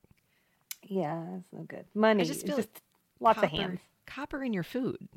Yeah, 0.83 1.23
that's 1.33 1.49
no 1.53 1.63
good. 1.63 1.85
Money. 1.95 2.25
just 2.25 2.33
Just, 2.35 2.47
feel 2.47 2.57
just 2.57 2.83
lots 3.21 3.43
of 3.43 3.49
hands. 3.51 3.81
Copper 4.07 4.43
in 4.43 4.53
your 4.53 4.63
food. 4.63 5.09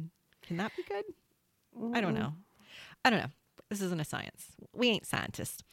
Can 0.41 0.57
that 0.57 0.71
be 0.75 0.83
good? 0.83 1.05
I 1.93 2.01
don't 2.01 2.13
Mm. 2.15 2.19
know. 2.19 2.33
I 3.05 3.09
don't 3.09 3.19
know. 3.19 3.29
This 3.71 3.81
isn't 3.81 4.01
a 4.01 4.05
science. 4.05 4.47
We 4.73 4.89
ain't 4.89 5.05
scientists. 5.05 5.63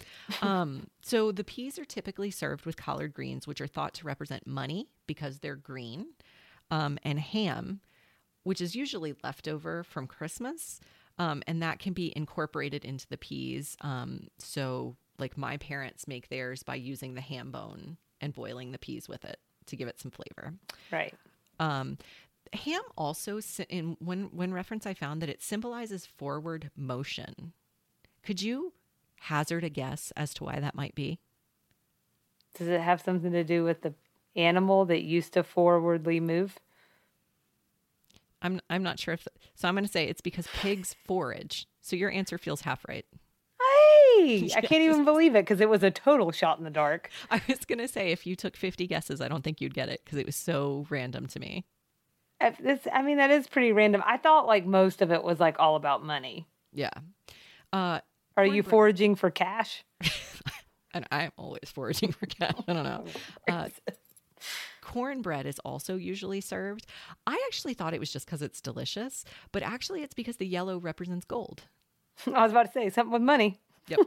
Um, 0.41 0.87
so 1.03 1.33
the 1.33 1.43
peas 1.43 1.81
are 1.81 1.85
typically 1.85 2.31
served 2.31 2.65
with 2.65 2.77
collard 2.77 3.13
greens, 3.13 3.45
which 3.49 3.61
are 3.61 3.67
thought 3.67 3.93
to 3.95 4.07
represent 4.07 4.47
money 4.47 4.87
because 5.09 5.41
they're 5.41 5.57
green, 5.57 6.07
um, 6.71 7.01
and 7.03 7.19
ham, 7.19 7.81
which 8.45 8.61
is 8.61 8.77
usually 8.77 9.17
leftover 9.25 9.83
from 9.83 10.07
Christmas, 10.07 10.79
um, 11.19 11.43
and 11.49 11.61
that 11.61 11.81
can 11.81 11.93
be 11.93 12.13
incorporated 12.15 12.85
into 12.85 13.05
the 13.09 13.17
peas. 13.17 13.77
Um, 13.81 14.29
so, 14.39 14.95
like 15.19 15.37
my 15.37 15.57
parents 15.57 16.07
make 16.07 16.29
theirs 16.29 16.63
by 16.63 16.77
using 16.77 17.15
the 17.15 17.21
ham 17.21 17.51
bone 17.51 17.97
and 18.21 18.33
boiling 18.33 18.71
the 18.71 18.79
peas 18.79 19.09
with 19.09 19.25
it 19.25 19.41
to 19.67 19.75
give 19.75 19.89
it 19.89 19.99
some 19.99 20.13
flavor. 20.13 20.55
Right. 20.93 21.15
Um, 21.59 21.99
ham 22.53 22.83
also 22.97 23.41
in 23.69 23.97
one 23.99 24.29
one 24.31 24.53
reference 24.53 24.87
I 24.87 24.95
found 24.95 25.21
that 25.21 25.29
it 25.29 25.43
symbolizes 25.43 26.07
forward 26.07 26.71
motion. 26.77 27.55
Could 28.23 28.43
you 28.43 28.73
hazard 29.21 29.65
a 29.65 29.69
guess 29.69 30.13
as 30.17 30.35
to 30.35 30.45
why 30.45 30.61
that 30.61 30.75
might 30.75 30.95
be? 30.95 31.19
Does 32.57 32.69
it 32.69 32.81
have 32.81 33.01
something 33.01 33.33
to 33.33 33.45
do 33.45 33.65
with 33.65 33.83
the 33.83 33.95
animal 34.37 34.85
that 34.87 35.03
used 35.03 35.33
to 35.35 35.43
forwardly 35.43 36.21
move? 36.21 36.59
I'm 38.41 38.61
I'm 38.71 38.83
not 38.83 38.99
sure 38.99 39.15
if 39.15 39.27
so. 39.55 39.69
I'm 39.69 39.75
going 39.75 39.85
to 39.85 39.91
say 39.91 40.07
it's 40.07 40.21
because 40.21 40.47
pigs 40.61 40.95
forage. 41.07 41.67
So 41.81 41.97
your 41.97 42.11
answer 42.11 42.39
feels 42.39 42.61
half 42.63 42.85
right. 42.89 43.05
Hey, 44.17 44.51
I 44.57 44.61
can't 44.61 44.83
even 44.83 45.05
believe 45.05 45.35
it 45.35 45.43
because 45.43 45.61
it 45.61 45.69
was 45.69 45.83
a 45.83 45.91
total 45.91 46.31
shot 46.31 46.59
in 46.59 46.65
the 46.65 46.71
dark. 46.71 47.11
I 47.31 47.41
was 47.49 47.65
going 47.65 47.79
to 47.79 47.89
say 47.89 48.11
if 48.11 48.27
you 48.27 48.37
took 48.37 48.57
50 48.57 48.87
guesses, 48.87 49.21
I 49.21 49.29
don't 49.29 49.43
think 49.43 49.61
you'd 49.61 49.75
get 49.75 49.89
it 49.89 50.03
because 50.05 50.19
it 50.19 50.27
was 50.27 50.37
so 50.37 50.87
random 50.91 51.27
to 51.29 51.41
me. 51.41 51.65
This, 52.61 52.81
I 52.93 53.03
mean, 53.03 53.17
that 53.19 53.31
is 53.31 53.49
pretty 53.49 53.73
random. 53.73 54.03
I 54.07 54.17
thought 54.17 54.47
like 54.47 54.65
most 54.65 55.03
of 55.03 55.11
it 55.11 55.25
was 55.25 55.41
like 55.41 55.57
all 55.59 55.75
about 55.75 56.05
money. 56.05 56.47
Yeah. 56.73 56.91
Uh, 57.73 58.01
Are 58.37 58.47
you 58.47 58.63
foraging 58.63 59.15
for 59.15 59.31
cash? 59.31 59.85
and 60.95 61.07
I'm 61.11 61.33
always 61.37 61.71
foraging 61.73 62.13
for 62.13 62.27
cash. 62.27 62.55
I 62.67 62.73
don't 62.73 62.85
know. 62.85 63.05
Uh, 63.49 63.69
cornbread 64.83 65.47
is 65.47 65.59
also 65.61 65.97
usually 65.97 66.41
served. 66.41 66.87
I 67.27 67.43
actually 67.47 67.75
thought 67.75 67.93
it 67.93 68.01
was 68.01 68.13
just 68.13 68.27
because 68.27 68.41
it's 68.41 68.61
delicious, 68.61 69.25
but 69.53 69.63
actually 69.63 70.03
it's 70.03 70.15
because 70.15 70.37
the 70.37 70.47
yellow 70.47 70.79
represents 70.79 71.27
gold. 71.27 71.63
I 72.27 72.43
was 72.43 72.53
about 72.53 72.67
to 72.67 72.73
say 72.73 72.89
something 72.91 73.13
with 73.13 73.23
money. 73.23 73.61
Yep. 73.89 74.01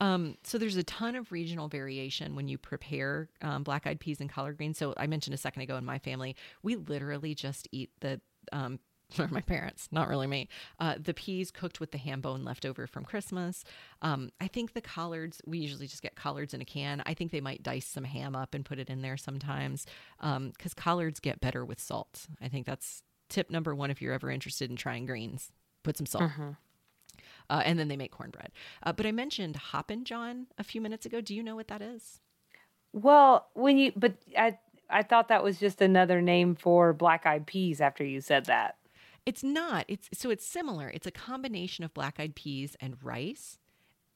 um, 0.00 0.36
so 0.42 0.58
there's 0.58 0.76
a 0.76 0.82
ton 0.82 1.14
of 1.14 1.30
regional 1.30 1.68
variation 1.68 2.34
when 2.34 2.48
you 2.48 2.58
prepare 2.58 3.28
um, 3.42 3.62
black 3.62 3.86
eyed 3.86 4.00
peas 4.00 4.20
and 4.20 4.30
collard 4.30 4.56
greens. 4.56 4.78
So 4.78 4.94
I 4.96 5.06
mentioned 5.06 5.34
a 5.34 5.38
second 5.38 5.62
ago 5.62 5.76
in 5.76 5.84
my 5.84 5.98
family, 5.98 6.36
we 6.62 6.76
literally 6.76 7.34
just 7.34 7.68
eat 7.72 7.90
the. 8.00 8.20
Um, 8.52 8.80
or 9.18 9.28
my 9.28 9.40
parents, 9.40 9.88
not 9.90 10.08
really 10.08 10.26
me. 10.26 10.48
Uh, 10.78 10.94
the 11.02 11.14
peas 11.14 11.50
cooked 11.50 11.80
with 11.80 11.90
the 11.92 11.98
ham 11.98 12.20
bone 12.20 12.44
left 12.44 12.64
over 12.64 12.86
from 12.86 13.04
Christmas. 13.04 13.64
Um, 14.02 14.30
I 14.40 14.46
think 14.48 14.72
the 14.72 14.80
collards, 14.80 15.40
we 15.46 15.58
usually 15.58 15.86
just 15.86 16.02
get 16.02 16.14
collards 16.14 16.54
in 16.54 16.60
a 16.60 16.64
can. 16.64 17.02
I 17.06 17.14
think 17.14 17.32
they 17.32 17.40
might 17.40 17.62
dice 17.62 17.86
some 17.86 18.04
ham 18.04 18.34
up 18.36 18.54
and 18.54 18.64
put 18.64 18.78
it 18.78 18.88
in 18.88 19.02
there 19.02 19.16
sometimes 19.16 19.86
because 20.20 20.74
collards 20.74 21.20
get 21.20 21.40
better 21.40 21.64
with 21.64 21.80
salt. 21.80 22.26
I 22.40 22.48
think 22.48 22.66
that's 22.66 23.02
tip 23.28 23.50
number 23.50 23.74
one 23.74 23.90
if 23.90 24.02
you're 24.02 24.12
ever 24.12 24.30
interested 24.30 24.70
in 24.70 24.76
trying 24.76 25.06
greens. 25.06 25.50
Put 25.82 25.96
some 25.96 26.06
salt. 26.06 26.24
Uh, 27.48 27.62
and 27.64 27.78
then 27.78 27.88
they 27.88 27.96
make 27.96 28.12
cornbread. 28.12 28.52
Uh, 28.82 28.92
but 28.92 29.06
I 29.06 29.12
mentioned 29.12 29.56
Hoppin' 29.56 30.04
John 30.04 30.46
a 30.58 30.64
few 30.64 30.80
minutes 30.80 31.04
ago. 31.04 31.20
Do 31.20 31.34
you 31.34 31.42
know 31.42 31.56
what 31.56 31.68
that 31.68 31.82
is? 31.82 32.20
Well, 32.92 33.48
when 33.54 33.76
you, 33.78 33.92
but 33.96 34.14
I, 34.38 34.58
I 34.88 35.02
thought 35.02 35.28
that 35.28 35.42
was 35.42 35.58
just 35.58 35.80
another 35.80 36.20
name 36.20 36.54
for 36.54 36.92
black 36.92 37.26
eyed 37.26 37.46
peas 37.46 37.80
after 37.80 38.04
you 38.04 38.20
said 38.20 38.46
that. 38.46 38.76
It's 39.26 39.42
not. 39.42 39.84
It's 39.88 40.08
so 40.12 40.30
it's 40.30 40.44
similar. 40.46 40.88
It's 40.88 41.06
a 41.06 41.10
combination 41.10 41.84
of 41.84 41.94
black-eyed 41.94 42.34
peas 42.34 42.76
and 42.80 42.96
rice, 43.02 43.58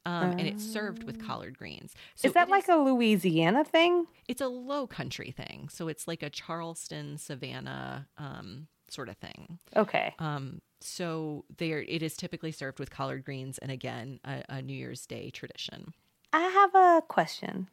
um, 0.07 0.33
and 0.33 0.43
it's 0.43 0.65
served 0.65 1.05
with 1.05 1.25
collard 1.25 1.57
greens. 1.59 1.95
So 2.15 2.29
is 2.29 2.35
that 2.35 2.49
like 2.49 2.69
a 2.69 2.77
Louisiana 2.77 3.65
thing? 3.65 4.07
It's 4.29 4.41
a 4.41 4.49
low 4.49 4.87
country 4.87 5.31
thing. 5.31 5.69
So 5.71 5.89
it's 5.89 6.07
like 6.09 6.23
a 6.23 6.31
Charleston, 6.31 7.17
Savannah 7.19 8.07
um, 8.19 8.67
sort 8.89 9.09
of 9.09 9.17
thing. 9.17 9.59
Okay. 9.77 10.15
Um, 10.19 10.61
so 10.81 11.45
there, 11.57 11.81
it 11.83 12.03
is 12.03 12.17
typically 12.17 12.53
served 12.53 12.79
with 12.79 12.91
collard 12.91 13.25
greens, 13.25 13.59
and 13.59 13.71
again, 13.71 14.21
a, 14.25 14.43
a 14.49 14.63
New 14.63 14.75
Year's 14.77 15.07
Day 15.07 15.31
tradition. 15.31 15.95
I 16.33 16.41
have 16.41 16.75
a 16.75 17.03
question. 17.07 17.69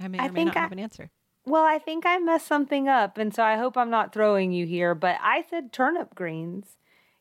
I 0.00 0.08
may 0.08 0.18
I 0.18 0.26
or 0.26 0.32
may 0.32 0.34
think 0.40 0.46
not 0.46 0.56
I- 0.56 0.60
have 0.60 0.72
an 0.72 0.78
answer. 0.78 1.10
Well, 1.46 1.64
I 1.64 1.78
think 1.78 2.04
I 2.06 2.18
messed 2.18 2.46
something 2.46 2.88
up, 2.88 3.18
and 3.18 3.34
so 3.34 3.42
I 3.42 3.56
hope 3.56 3.76
I'm 3.76 3.90
not 3.90 4.12
throwing 4.12 4.52
you 4.52 4.66
here, 4.66 4.94
but 4.94 5.16
I 5.22 5.44
said 5.48 5.72
turnip 5.72 6.14
greens. 6.14 6.76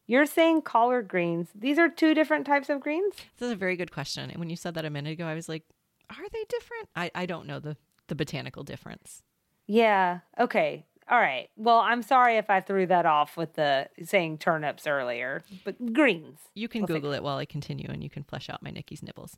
You're 0.07 0.25
saying 0.25 0.63
collard 0.63 1.07
greens. 1.07 1.49
These 1.55 1.77
are 1.77 1.87
two 1.87 2.13
different 2.13 2.45
types 2.45 2.69
of 2.69 2.81
greens? 2.81 3.13
This 3.37 3.45
is 3.45 3.51
a 3.51 3.55
very 3.55 3.75
good 3.75 3.91
question. 3.91 4.29
And 4.29 4.39
when 4.39 4.49
you 4.49 4.55
said 4.55 4.73
that 4.73 4.83
a 4.85 4.89
minute 4.89 5.13
ago, 5.13 5.25
I 5.25 5.35
was 5.35 5.47
like, 5.47 5.63
are 6.09 6.29
they 6.33 6.45
different? 6.49 6.89
I, 6.95 7.11
I 7.13 7.25
don't 7.27 7.45
know 7.45 7.59
the, 7.59 7.77
the 8.07 8.15
botanical 8.15 8.63
difference. 8.63 9.21
Yeah. 9.67 10.21
Okay. 10.39 10.85
All 11.09 11.19
right. 11.19 11.49
Well, 11.57 11.79
I'm 11.79 12.03
sorry 12.03 12.37
if 12.37 12.51
I 12.51 12.61
threw 12.61 12.85
that 12.85 13.07
off 13.07 13.35
with 13.35 13.55
the 13.55 13.89
saying 14.03 14.37
turnips 14.37 14.85
earlier, 14.85 15.43
but 15.65 15.93
greens. 15.93 16.37
You 16.53 16.67
can 16.67 16.81
We'll 16.81 16.97
Google 16.97 17.13
it 17.13 17.23
while 17.23 17.37
I 17.37 17.45
continue 17.45 17.87
and 17.89 18.03
you 18.03 18.11
can 18.11 18.23
flesh 18.23 18.47
out 18.47 18.61
my 18.61 18.69
Nikki's 18.69 19.01
nibbles. 19.01 19.35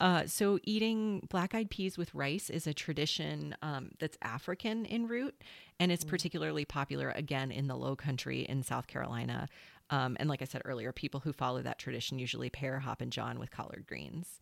Uh, 0.00 0.26
so, 0.26 0.58
eating 0.64 1.26
black 1.30 1.54
eyed 1.54 1.70
peas 1.70 1.96
with 1.96 2.12
rice 2.12 2.50
is 2.50 2.66
a 2.66 2.74
tradition 2.74 3.54
um, 3.62 3.90
that's 4.00 4.18
African 4.20 4.84
in 4.84 5.06
root, 5.06 5.40
and 5.78 5.92
it's 5.92 6.02
particularly 6.02 6.64
popular 6.64 7.10
again 7.10 7.52
in 7.52 7.68
the 7.68 7.76
low 7.76 7.94
country 7.94 8.40
in 8.40 8.64
South 8.64 8.88
Carolina. 8.88 9.48
Um, 9.90 10.16
and 10.18 10.28
like 10.28 10.42
I 10.42 10.46
said 10.46 10.62
earlier, 10.64 10.90
people 10.90 11.20
who 11.20 11.32
follow 11.32 11.62
that 11.62 11.78
tradition 11.78 12.18
usually 12.18 12.50
pair 12.50 12.80
Hoppin' 12.80 13.10
John 13.10 13.38
with 13.38 13.52
collard 13.52 13.84
greens. 13.86 14.40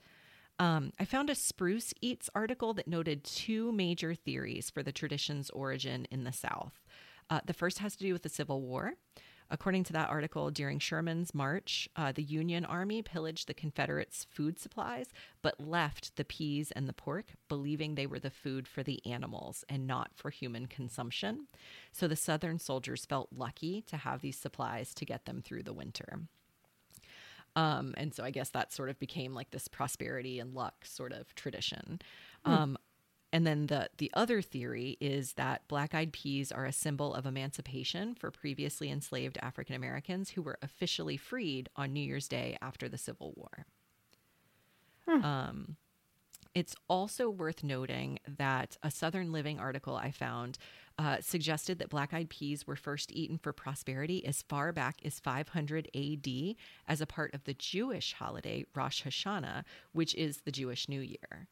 Um, 0.60 0.92
I 1.00 1.06
found 1.06 1.30
a 1.30 1.34
Spruce 1.34 1.94
Eats 2.02 2.28
article 2.34 2.74
that 2.74 2.86
noted 2.86 3.24
two 3.24 3.72
major 3.72 4.14
theories 4.14 4.68
for 4.68 4.82
the 4.82 4.92
tradition's 4.92 5.48
origin 5.48 6.06
in 6.10 6.24
the 6.24 6.34
South. 6.34 6.84
Uh, 7.30 7.40
the 7.46 7.54
first 7.54 7.78
has 7.78 7.96
to 7.96 8.04
do 8.04 8.12
with 8.12 8.22
the 8.22 8.28
Civil 8.28 8.60
War. 8.60 8.92
According 9.50 9.84
to 9.84 9.94
that 9.94 10.10
article, 10.10 10.50
during 10.50 10.78
Sherman's 10.78 11.34
march, 11.34 11.88
uh, 11.96 12.12
the 12.12 12.22
Union 12.22 12.66
Army 12.66 13.00
pillaged 13.00 13.48
the 13.48 13.54
Confederates' 13.54 14.26
food 14.30 14.58
supplies, 14.58 15.06
but 15.40 15.58
left 15.58 16.14
the 16.16 16.26
peas 16.26 16.70
and 16.72 16.86
the 16.86 16.92
pork, 16.92 17.32
believing 17.48 17.94
they 17.94 18.06
were 18.06 18.20
the 18.20 18.28
food 18.28 18.68
for 18.68 18.82
the 18.82 19.00
animals 19.06 19.64
and 19.66 19.86
not 19.86 20.10
for 20.14 20.28
human 20.28 20.66
consumption. 20.66 21.46
So 21.90 22.06
the 22.06 22.16
Southern 22.16 22.58
soldiers 22.58 23.06
felt 23.06 23.30
lucky 23.34 23.80
to 23.88 23.96
have 23.96 24.20
these 24.20 24.38
supplies 24.38 24.92
to 24.92 25.06
get 25.06 25.24
them 25.24 25.40
through 25.40 25.62
the 25.62 25.72
winter. 25.72 26.20
Um, 27.56 27.94
and 27.96 28.14
so 28.14 28.24
I 28.24 28.30
guess 28.30 28.50
that 28.50 28.72
sort 28.72 28.90
of 28.90 28.98
became 28.98 29.34
like 29.34 29.50
this 29.50 29.68
prosperity 29.68 30.38
and 30.38 30.54
luck 30.54 30.84
sort 30.84 31.12
of 31.12 31.34
tradition. 31.34 32.00
Um, 32.44 32.78
and 33.32 33.46
then 33.46 33.66
the 33.66 33.88
the 33.98 34.10
other 34.14 34.42
theory 34.42 34.96
is 35.00 35.34
that 35.34 35.66
black-eyed 35.68 36.12
peas 36.12 36.50
are 36.50 36.64
a 36.64 36.72
symbol 36.72 37.14
of 37.14 37.26
emancipation 37.26 38.14
for 38.14 38.30
previously 38.30 38.90
enslaved 38.90 39.38
African 39.40 39.76
Americans 39.76 40.30
who 40.30 40.42
were 40.42 40.58
officially 40.62 41.16
freed 41.16 41.68
on 41.76 41.92
New 41.92 42.00
Year's 42.00 42.28
Day 42.28 42.56
after 42.60 42.88
the 42.88 42.98
Civil 42.98 43.32
War. 43.36 43.66
Um, 45.24 45.76
it's 46.54 46.74
also 46.88 47.30
worth 47.30 47.62
noting 47.62 48.18
that 48.26 48.76
a 48.82 48.90
Southern 48.90 49.32
Living 49.32 49.58
article 49.58 49.96
I 49.96 50.10
found 50.10 50.58
uh, 50.98 51.18
suggested 51.20 51.78
that 51.78 51.88
black 51.88 52.12
eyed 52.12 52.28
peas 52.28 52.66
were 52.66 52.76
first 52.76 53.12
eaten 53.12 53.38
for 53.38 53.52
prosperity 53.52 54.24
as 54.26 54.42
far 54.42 54.72
back 54.72 54.96
as 55.04 55.20
500 55.20 55.88
AD 55.94 56.28
as 56.88 57.00
a 57.00 57.06
part 57.06 57.32
of 57.34 57.44
the 57.44 57.54
Jewish 57.54 58.14
holiday 58.14 58.64
Rosh 58.74 59.02
Hashanah, 59.04 59.64
which 59.92 60.14
is 60.14 60.42
the 60.44 60.52
Jewish 60.52 60.88
New 60.88 61.00
Year. 61.00 61.48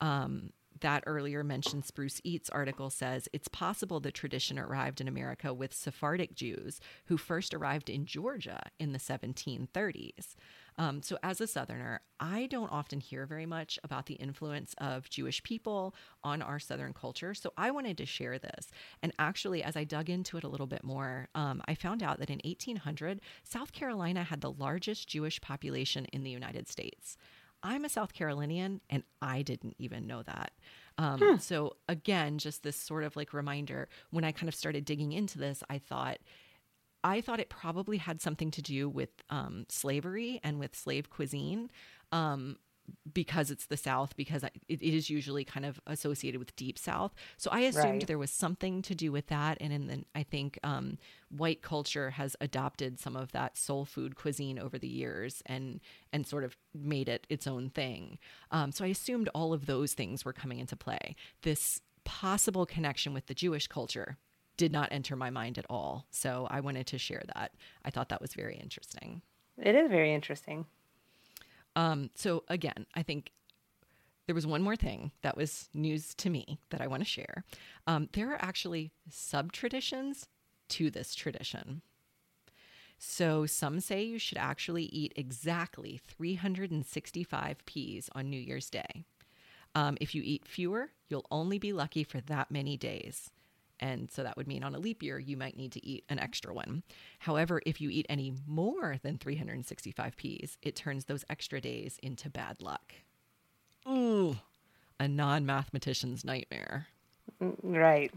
Um, 0.00 0.50
that 0.80 1.04
earlier 1.06 1.42
mentioned 1.44 1.84
Spruce 1.84 2.20
Eats 2.24 2.50
article 2.50 2.90
says 2.90 3.28
it's 3.32 3.48
possible 3.48 4.00
the 4.00 4.12
tradition 4.12 4.58
arrived 4.58 5.00
in 5.00 5.08
America 5.08 5.52
with 5.52 5.74
Sephardic 5.74 6.34
Jews 6.34 6.80
who 7.06 7.16
first 7.16 7.54
arrived 7.54 7.90
in 7.90 8.06
Georgia 8.06 8.60
in 8.78 8.92
the 8.92 8.98
1730s. 8.98 10.34
Um, 10.78 11.02
so, 11.02 11.18
as 11.22 11.40
a 11.40 11.46
Southerner, 11.46 12.00
I 12.20 12.46
don't 12.46 12.72
often 12.72 13.00
hear 13.00 13.26
very 13.26 13.44
much 13.44 13.78
about 13.84 14.06
the 14.06 14.14
influence 14.14 14.74
of 14.78 15.10
Jewish 15.10 15.42
people 15.42 15.94
on 16.24 16.40
our 16.40 16.58
Southern 16.58 16.94
culture. 16.94 17.34
So, 17.34 17.52
I 17.56 17.70
wanted 17.70 17.98
to 17.98 18.06
share 18.06 18.38
this. 18.38 18.70
And 19.02 19.12
actually, 19.18 19.62
as 19.62 19.76
I 19.76 19.84
dug 19.84 20.08
into 20.08 20.38
it 20.38 20.44
a 20.44 20.48
little 20.48 20.66
bit 20.66 20.82
more, 20.82 21.28
um, 21.34 21.60
I 21.66 21.74
found 21.74 22.02
out 22.02 22.18
that 22.20 22.30
in 22.30 22.40
1800, 22.44 23.20
South 23.44 23.72
Carolina 23.72 24.24
had 24.24 24.40
the 24.40 24.52
largest 24.52 25.08
Jewish 25.08 25.40
population 25.40 26.06
in 26.06 26.24
the 26.24 26.30
United 26.30 26.68
States. 26.68 27.18
I'm 27.62 27.84
a 27.84 27.88
South 27.88 28.12
Carolinian 28.12 28.80
and 28.88 29.02
I 29.20 29.42
didn't 29.42 29.76
even 29.78 30.06
know 30.06 30.22
that. 30.22 30.52
Um, 30.98 31.38
So, 31.38 31.76
again, 31.88 32.38
just 32.38 32.62
this 32.62 32.76
sort 32.76 33.04
of 33.04 33.16
like 33.16 33.32
reminder 33.32 33.88
when 34.10 34.24
I 34.24 34.32
kind 34.32 34.48
of 34.48 34.54
started 34.54 34.84
digging 34.84 35.12
into 35.12 35.38
this, 35.38 35.62
I 35.68 35.78
thought, 35.78 36.18
I 37.02 37.20
thought 37.20 37.40
it 37.40 37.48
probably 37.48 37.96
had 37.98 38.20
something 38.20 38.50
to 38.52 38.62
do 38.62 38.88
with 38.88 39.10
um, 39.30 39.66
slavery 39.68 40.40
and 40.42 40.58
with 40.58 40.74
slave 40.76 41.10
cuisine. 41.10 41.70
Um, 42.12 42.56
because 43.12 43.50
it's 43.50 43.66
the 43.66 43.76
South, 43.76 44.16
because 44.16 44.44
I, 44.44 44.50
it, 44.68 44.82
is 44.82 45.10
usually 45.10 45.44
kind 45.44 45.66
of 45.66 45.80
associated 45.86 46.38
with 46.38 46.54
Deep 46.56 46.78
South. 46.78 47.14
So 47.36 47.50
I 47.50 47.60
assumed 47.60 47.84
Right. 47.84 48.06
there 48.06 48.18
was 48.18 48.30
something 48.30 48.82
to 48.82 48.94
do 48.94 49.12
with 49.12 49.26
that. 49.28 49.58
And 49.60 49.72
in 49.72 49.86
the, 49.86 50.04
I 50.14 50.22
think 50.22 50.58
um, 50.62 50.98
white 51.28 51.62
culture 51.62 52.10
has 52.10 52.36
adopted 52.40 52.98
some 52.98 53.16
of 53.16 53.32
that 53.32 53.56
soul 53.56 53.84
food 53.84 54.16
cuisine 54.16 54.58
over 54.58 54.78
the 54.78 54.88
years 54.88 55.42
and 55.46 55.80
and 56.12 56.26
sort 56.26 56.44
of 56.44 56.56
made 56.74 57.08
it 57.08 57.26
its 57.28 57.46
own 57.46 57.70
thing. 57.70 58.18
Um, 58.50 58.72
so 58.72 58.84
I 58.84 58.88
assumed 58.88 59.28
all 59.34 59.52
of 59.52 59.66
those 59.66 59.94
things 59.94 60.24
were 60.24 60.32
coming 60.32 60.58
into 60.58 60.76
play. 60.76 61.14
This 61.42 61.80
possible 62.04 62.66
connection 62.66 63.14
with 63.14 63.26
the 63.26 63.34
Jewish 63.34 63.66
culture 63.66 64.16
did 64.56 64.72
not 64.72 64.88
enter 64.90 65.16
my 65.16 65.30
mind 65.30 65.56
at 65.58 65.66
all. 65.70 66.06
So 66.10 66.46
I 66.50 66.60
wanted 66.60 66.86
to 66.88 66.98
share 66.98 67.22
that. 67.34 67.52
I 67.84 67.90
thought 67.90 68.08
that 68.10 68.20
was 68.20 68.34
very 68.34 68.56
interesting. 68.56 69.22
It 69.56 69.74
is 69.74 69.88
very 69.90 70.12
interesting. 70.14 70.66
Um, 71.80 72.10
so 72.14 72.44
again, 72.48 72.84
I 72.94 73.02
think 73.02 73.32
there 74.26 74.34
was 74.34 74.46
one 74.46 74.60
more 74.60 74.76
thing 74.76 75.12
that 75.22 75.34
was 75.34 75.70
news 75.72 76.14
to 76.16 76.28
me 76.28 76.60
that 76.68 76.82
I 76.82 76.86
want 76.86 77.00
to 77.00 77.08
share. 77.08 77.42
Um, 77.86 78.10
there 78.12 78.30
are 78.32 78.44
actually 78.44 78.92
sub 79.08 79.50
traditions 79.50 80.28
to 80.70 80.90
this 80.90 81.14
tradition. 81.14 81.80
So 82.98 83.46
some 83.46 83.80
say 83.80 84.02
you 84.02 84.18
should 84.18 84.36
actually 84.36 84.84
eat 84.84 85.14
exactly 85.16 85.98
365 86.06 87.64
peas 87.64 88.10
on 88.14 88.28
New 88.28 88.38
Year's 88.38 88.68
Day. 88.68 89.06
Um, 89.74 89.96
if 90.02 90.14
you 90.14 90.20
eat 90.22 90.46
fewer, 90.46 90.90
you'll 91.08 91.26
only 91.30 91.58
be 91.58 91.72
lucky 91.72 92.04
for 92.04 92.20
that 92.20 92.50
many 92.50 92.76
days. 92.76 93.30
And 93.80 94.10
so 94.10 94.22
that 94.22 94.36
would 94.36 94.46
mean 94.46 94.62
on 94.62 94.74
a 94.74 94.78
leap 94.78 95.02
year, 95.02 95.18
you 95.18 95.36
might 95.36 95.56
need 95.56 95.72
to 95.72 95.84
eat 95.84 96.04
an 96.10 96.18
extra 96.18 96.52
one. 96.52 96.82
However, 97.20 97.62
if 97.64 97.80
you 97.80 97.88
eat 97.88 98.06
any 98.10 98.34
more 98.46 98.98
than 99.02 99.16
365 99.16 100.16
peas, 100.16 100.58
it 100.62 100.76
turns 100.76 101.06
those 101.06 101.24
extra 101.30 101.60
days 101.60 101.98
into 102.02 102.28
bad 102.28 102.60
luck. 102.60 102.92
Ooh, 103.88 104.36
a 104.98 105.08
non 105.08 105.46
mathematician's 105.46 106.24
nightmare. 106.24 106.88
Mm, 107.42 107.56
Right. 107.62 108.12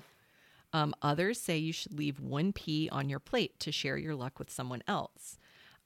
Um, 0.73 0.95
others 1.03 1.39
say 1.39 1.57
you 1.57 1.71
should 1.71 1.93
leave 1.93 2.19
one 2.19 2.51
pea 2.51 2.89
on 2.89 3.07
your 3.07 3.19
plate 3.19 3.59
to 3.59 3.71
share 3.71 3.95
your 3.95 4.15
luck 4.15 4.39
with 4.39 4.49
someone 4.49 4.81
else. 4.87 5.37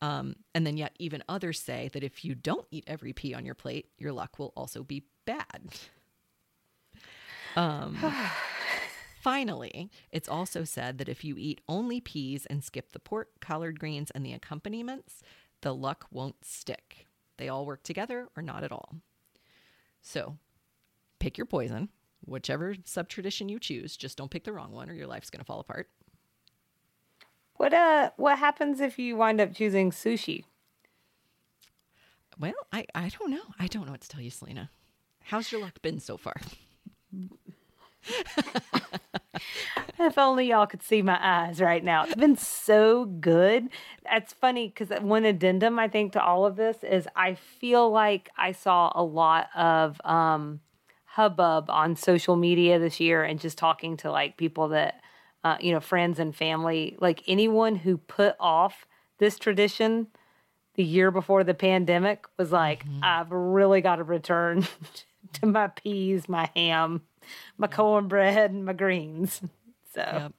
Um, 0.02 0.38
and 0.56 0.66
then, 0.66 0.78
yet, 0.78 0.95
even 0.98 1.24
others 1.28 1.60
say 1.60 1.90
that 1.91 2.04
if 2.04 2.24
you 2.24 2.36
don't 2.36 2.66
eat 2.72 2.86
every 2.88 3.12
pea 3.12 3.34
on 3.34 3.45
your 3.45 3.56
plate, 3.56 3.90
your 3.98 4.14
luck 4.14 4.40
will 4.40 4.54
also 4.56 4.84
be 4.84 5.04
bad. 5.26 5.62
Um, 7.56 7.98
finally, 9.22 9.89
it's 10.11 10.30
also 10.30 10.64
said 10.64 10.98
that 10.98 11.10
if 11.10 11.23
you 11.23 11.35
eat 11.38 11.61
only 11.68 11.99
peas 11.99 12.45
and 12.45 12.64
skip 12.64 12.91
the 12.91 12.99
pork, 12.99 13.30
collard 13.39 13.80
greens, 13.80 14.11
and 14.11 14.26
the 14.26 14.34
accompaniments, 14.34 15.22
the 15.61 15.73
luck 15.73 16.07
won't 16.11 16.44
stick. 16.45 17.07
They 17.38 17.49
all 17.49 17.65
work 17.65 17.84
together 17.84 18.27
or 18.35 18.44
not 18.44 18.64
at 18.64 18.72
all. 18.72 18.95
So, 20.02 20.38
pick 21.19 21.38
your 21.38 21.45
poison, 21.45 21.89
whichever 22.26 22.76
sub 22.85 23.10
tradition 23.10 23.49
you 23.49 23.60
choose. 23.60 23.98
Just 23.98 24.18
don't 24.18 24.31
pick 24.31 24.44
the 24.44 24.53
wrong 24.53 24.72
one, 24.72 24.89
or 24.89 24.94
your 24.94 25.07
life's 25.07 25.30
going 25.30 25.39
to 25.39 25.45
fall 25.45 25.60
apart. 25.60 25.89
What 27.56 27.73
uh 27.73 28.11
what 28.18 28.38
happens 28.38 28.80
if 28.80 28.99
you 28.99 29.15
wind 29.15 29.41
up 29.41 29.53
choosing 29.53 29.91
sushi? 29.91 30.44
Well, 32.39 32.53
I, 32.72 32.85
I 32.94 33.10
don't 33.10 33.31
know. 33.31 33.41
I 33.60 33.65
don't 33.65 33.85
know 33.85 33.91
what 33.91 34.02
to 34.02 34.10
tell 34.10 34.22
you, 34.22 34.30
Selena. 34.30 34.69
How's 35.23 35.52
your 35.52 35.61
luck 35.61 35.81
been 35.81 35.99
so 35.99 36.18
far? 36.18 36.35
If 40.00 40.18
only 40.18 40.48
y'all 40.48 40.68
could 40.68 40.84
see 40.84 41.02
my 41.02 41.18
eyes 41.22 41.60
right 41.60 41.84
now. 41.84 42.04
It's 42.04 42.16
been 42.16 42.38
so 42.38 43.06
good. 43.06 43.70
That's 44.04 44.32
funny 44.34 44.68
because 44.68 44.90
one 45.02 45.26
addendum 45.26 45.80
I 45.80 45.88
think 45.88 46.14
to 46.14 46.24
all 46.24 46.46
of 46.46 46.56
this 46.56 46.78
is 46.84 47.08
I 47.16 47.34
feel 47.34 47.90
like 47.90 48.30
I 48.38 48.52
saw 48.52 48.92
a 48.94 49.04
lot 49.04 49.50
of 49.56 50.00
um, 50.06 50.60
hubbub 51.06 51.70
on 51.70 51.96
social 51.96 52.36
media 52.36 52.78
this 52.78 53.00
year 53.00 53.24
and 53.24 53.40
just 53.40 53.58
talking 53.58 53.98
to 53.98 54.12
like 54.12 54.38
people 54.38 54.68
that, 54.70 55.02
uh, 55.44 55.58
you 55.60 55.72
know, 55.72 55.80
friends 55.80 56.20
and 56.20 56.36
family, 56.36 56.96
like 57.00 57.24
anyone 57.28 57.76
who 57.76 57.98
put 57.98 58.36
off 58.40 58.86
this 59.18 59.40
tradition 59.40 60.08
the 60.76 60.84
year 60.84 61.10
before 61.10 61.44
the 61.44 61.56
pandemic 61.56 62.28
was 62.38 62.52
like, 62.52 62.86
I've 63.02 63.32
really 63.32 63.82
got 63.82 63.96
to 63.96 64.04
return 64.04 64.68
to 65.34 65.48
my 65.48 65.70
peas, 65.70 66.30
my 66.30 66.52
ham, 66.56 67.02
my 67.58 67.68
cornbread, 67.68 68.52
and 68.52 68.66
my 68.66 68.74
greens. 68.74 69.41
So. 69.94 70.02
Yep. 70.02 70.34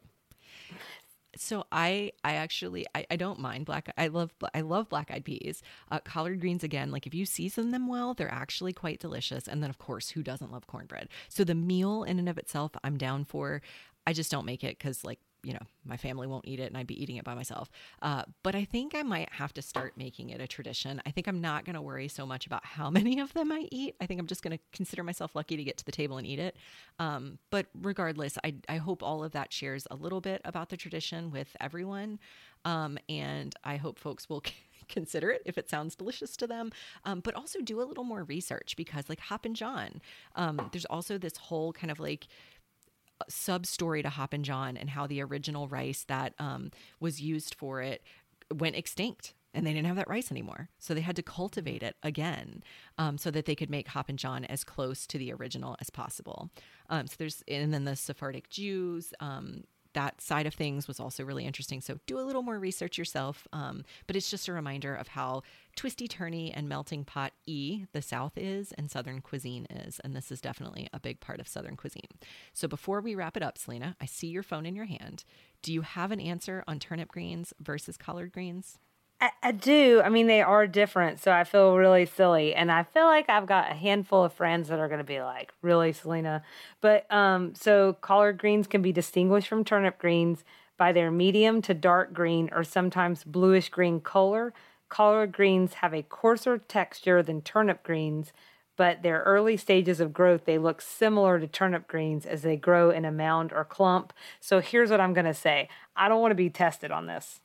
So 1.37 1.65
I 1.73 2.13
I 2.23 2.35
actually 2.35 2.87
I, 2.95 3.07
I 3.11 3.17
don't 3.17 3.39
mind 3.39 3.65
black 3.65 3.93
I 3.97 4.09
love 4.09 4.33
I 4.55 4.61
love 4.61 4.89
black 4.89 5.11
eyed 5.11 5.25
peas 5.25 5.63
uh, 5.91 6.01
collard 6.01 6.41
greens 6.41 6.63
again 6.65 6.91
like 6.91 7.07
if 7.07 7.15
you 7.15 7.25
season 7.25 7.71
them 7.71 7.87
well 7.89 8.15
they're 8.15 8.33
actually 8.33 8.73
quite 8.73 9.01
delicious 9.01 9.49
and 9.49 9.63
then 9.63 9.71
of 9.71 9.79
course 9.79 10.11
who 10.11 10.23
doesn't 10.23 10.53
love 10.53 10.67
cornbread 10.67 11.09
so 11.29 11.45
the 11.45 11.55
meal 11.55 12.03
in 12.05 12.19
and 12.19 12.29
of 12.29 12.39
itself 12.39 12.73
I'm 12.85 12.97
down 12.97 13.25
for 13.25 13.63
I 14.07 14.13
just 14.13 14.31
don't 14.31 14.47
make 14.47 14.65
it 14.65 14.79
because 14.79 15.05
like 15.05 15.21
you 15.49 15.55
know 15.55 15.67
my 15.87 15.97
family 15.97 16.27
won't 16.27 16.47
eat 16.47 16.61
it 16.61 16.65
and 16.65 16.77
I'd 16.77 16.87
be 16.87 17.03
eating 17.03 17.17
it 17.17 17.25
by 17.25 17.35
myself. 17.35 17.71
Uh, 18.03 18.25
but 18.43 18.55
I 18.55 18.67
think 18.67 18.95
I 18.95 19.03
might 19.03 19.33
have 19.33 19.55
to 19.55 19.63
start 19.63 19.95
making 19.97 20.29
it 20.29 20.43
a 20.43 20.47
tradition. 20.47 21.01
I 21.07 21.11
think 21.11 21.27
I'm 21.27 21.41
not 21.41 21.65
going 21.65 21.75
to 21.75 21.81
worry 21.81 22.07
so 22.09 22.27
much 22.27 22.45
about 22.45 22.67
how 22.67 22.91
many 22.99 23.19
of 23.19 23.33
them 23.33 23.51
I 23.51 23.67
eat. 23.73 23.95
I 23.99 24.05
think 24.05 24.21
I'm 24.21 24.27
just 24.27 24.43
going 24.43 24.55
to 24.57 24.63
consider 24.75 25.03
myself 25.03 25.35
lucky 25.35 25.57
to 25.57 25.65
get 25.65 25.79
to 25.79 25.87
the 25.87 25.93
table 25.93 26.19
and 26.19 26.27
eat 26.27 26.39
it. 26.39 26.57
Um, 26.99 27.39
but 27.49 27.69
regardless 27.81 28.37
I, 28.45 28.57
I 28.69 28.77
hope 28.77 29.03
all 29.03 29.25
of 29.25 29.33
that 29.33 29.51
shares 29.51 29.87
a 29.91 29.97
little 29.97 30.21
bit 30.21 30.43
about 30.45 30.69
the 30.69 30.77
tradition 30.77 31.31
with 31.31 31.57
everyone. 31.59 32.19
Um, 32.67 32.99
and 33.09 33.55
I 33.65 33.77
hope 33.77 33.99
folks 33.99 34.29
will 34.29 34.43
consider 34.89 35.31
it 35.31 35.41
if 35.47 35.57
it 35.57 35.71
sounds 35.71 35.97
delicious 35.97 36.37
to 36.37 36.47
them. 36.47 36.73
Um, 37.07 37.21
but 37.21 37.35
also 37.35 37.61
do 37.63 37.81
a 37.81 37.85
little 37.85 38.05
more 38.05 38.25
research 38.25 38.75
because 38.77 39.09
like 39.09 39.21
Hoppin' 39.21 39.55
John 39.55 40.03
um, 40.37 40.69
there's 40.73 40.85
also 40.85 41.17
this 41.17 41.39
whole 41.39 41.73
kind 41.73 41.91
of 41.91 41.99
like 41.99 42.29
sub 43.29 43.67
story 43.67 44.03
to 44.03 44.09
Hoppin' 44.09 44.45
John 44.45 44.77
and 44.77 44.91
how 44.91 45.07
the 45.07 45.23
original 45.23 45.69
rice 45.69 46.05
that 46.09 46.35
um, 46.39 46.71
was 47.01 47.21
used 47.21 47.55
for 47.55 47.83
it 47.83 48.03
went 48.53 48.77
extinct 48.77 49.35
and 49.55 49.67
they 49.67 49.73
didn't 49.73 49.87
have 49.87 49.97
that 49.97 50.09
rice 50.09 50.31
anymore. 50.31 50.69
So 50.79 50.95
they 50.95 51.01
had 51.01 51.17
to 51.17 51.23
cultivate 51.23 51.83
it 51.83 51.97
again 52.03 52.63
um, 52.99 53.19
so 53.19 53.31
that 53.31 53.47
they 53.47 53.55
could 53.55 53.71
make 53.71 53.89
Hoppin' 53.89 54.17
John 54.17 54.45
as 54.45 54.63
close 54.63 55.07
to 55.07 55.19
the 55.19 55.33
original 55.33 55.77
as 55.81 55.91
possible. 55.91 56.51
Um, 56.91 57.07
so 57.07 57.15
there's, 57.19 57.43
and 57.49 57.73
then 57.73 57.85
the 57.85 57.97
Sephardic 57.97 58.51
Jews, 58.51 59.13
um, 59.21 59.65
that 59.99 60.21
side 60.21 60.47
of 60.47 60.55
things 60.55 60.87
was 60.87 61.01
also 61.01 61.25
really 61.25 61.45
interesting. 61.45 61.81
So 61.81 61.99
do 62.07 62.21
a 62.21 62.23
little 62.23 62.43
more 62.43 62.61
research 62.61 62.97
yourself. 62.97 63.49
Um, 63.53 63.83
but 64.07 64.15
it's 64.15 64.31
just 64.31 64.47
a 64.47 64.53
reminder 64.53 64.95
of 64.95 65.09
how 65.09 65.43
twisty 65.75 66.07
turny 66.07 66.53
and 66.55 66.69
melting 66.69 67.05
pot 67.05 67.33
e 67.47 67.85
the 67.93 68.01
South 68.01 68.35
is 68.37 68.71
and 68.79 68.89
Southern 68.89 69.21
cuisine 69.21 69.67
is. 69.67 70.01
And 70.05 70.15
this 70.15 70.31
is 70.31 70.41
definitely 70.41 70.89
a 70.93 71.01
big 71.01 71.19
part 71.19 71.41
of 71.41 71.49
Southern 71.49 71.77
cuisine. 71.77 72.13
So 72.53 72.69
before 72.69 73.01
we 73.01 73.17
wrap 73.17 73.37
it 73.37 73.43
up, 73.43 73.59
Selena, 73.59 73.97
I 74.01 74.07
see 74.07 74.29
your 74.29 74.45
phone 74.45 74.67
in 74.67 74.77
your 74.77 74.85
hand. 74.85 75.25
Do 75.63 75.73
you 75.73 75.81
have 75.81 76.13
an 76.13 76.21
answer 76.21 76.63
on 76.69 76.79
turnip 76.79 77.09
greens 77.09 77.53
versus 77.59 77.97
collard 77.97 78.31
greens? 78.31 78.79
I, 79.21 79.31
I 79.43 79.53
do. 79.53 80.01
I 80.05 80.09
mean, 80.11 80.29
they 80.29 80.43
are 80.43 80.67
different, 80.67 81.21
so 81.21 81.33
I 81.33 81.43
feel 81.45 81.77
really 81.77 82.07
silly, 82.07 82.55
and 82.55 82.71
I 82.71 82.85
feel 82.85 83.07
like 83.07 83.29
I've 83.29 83.47
got 83.47 83.71
a 83.71 83.75
handful 83.75 84.25
of 84.25 84.33
friends 84.33 84.69
that 84.69 84.79
are 84.79 84.89
going 84.89 84.99
to 84.99 85.05
be 85.05 85.21
like, 85.21 85.53
"Really, 85.61 85.93
Selena?" 85.93 86.43
But 86.81 87.11
um, 87.13 87.55
so 87.55 87.95
collard 87.95 88.39
greens 88.39 88.67
can 88.69 88.81
be 88.83 88.93
distinguished 88.93 89.49
from 89.49 89.65
turnip 89.65 89.99
greens 89.99 90.45
by 90.77 90.93
their 90.93 91.11
medium 91.11 91.61
to 91.63 91.75
dark 91.75 92.13
green 92.13 92.49
or 92.53 92.63
sometimes 92.63 93.25
bluish 93.25 93.69
green 93.71 94.01
color. 94.01 94.53
Collard 94.89 95.33
greens 95.33 95.75
have 95.75 95.93
a 95.93 96.03
coarser 96.05 96.59
texture 96.59 97.23
than 97.23 97.43
turnip 97.43 97.83
greens, 97.83 98.33
but 98.77 99.03
their 99.03 99.23
early 99.25 99.57
stages 99.57 99.99
of 100.01 100.13
growth 100.13 100.45
they 100.45 100.59
look 100.59 100.81
similar 100.81 101.41
to 101.41 101.49
turnip 101.49 101.89
greens 101.89 102.25
as 102.25 102.43
they 102.43 102.57
grow 102.57 102.91
in 102.91 103.05
a 103.05 103.11
mound 103.13 103.53
or 103.53 103.65
clump. 103.65 104.13
So 104.41 104.61
here's 104.61 104.91
what 104.91 105.01
I'm 105.01 105.13
going 105.13 105.27
to 105.27 105.35
say: 105.35 105.69
I 105.97 106.09
don't 106.09 106.21
want 106.21 106.31
to 106.31 106.37
be 106.37 106.51
tested 106.51 106.93
on 106.93 107.07
this. 107.07 107.41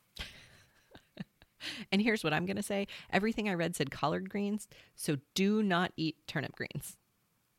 And 1.92 2.02
here's 2.02 2.24
what 2.24 2.34
I'm 2.34 2.46
going 2.46 2.58
to 2.58 2.64
say 2.64 2.88
everything 3.12 3.48
I 3.50 3.54
read 3.54 3.76
said 3.76 3.92
collard 3.92 4.30
greens. 4.30 4.68
So 4.96 5.18
do 5.36 5.62
not 5.64 5.92
eat 5.98 6.18
turnip 6.28 6.56
greens. 6.56 6.98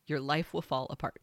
Your 0.06 0.20
life 0.20 0.52
will 0.52 0.62
fall 0.62 0.86
apart. 0.90 1.20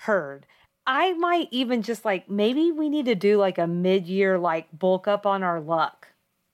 heard. 0.00 0.46
I 0.86 1.14
might 1.14 1.48
even 1.50 1.82
just 1.82 2.04
like 2.04 2.28
maybe 2.28 2.70
we 2.70 2.88
need 2.88 3.06
to 3.06 3.14
do 3.14 3.38
like 3.38 3.56
a 3.58 3.66
mid 3.66 4.06
year 4.06 4.38
like 4.38 4.66
bulk 4.78 5.08
up 5.08 5.24
on 5.26 5.42
our 5.42 5.60
luck. 5.60 6.08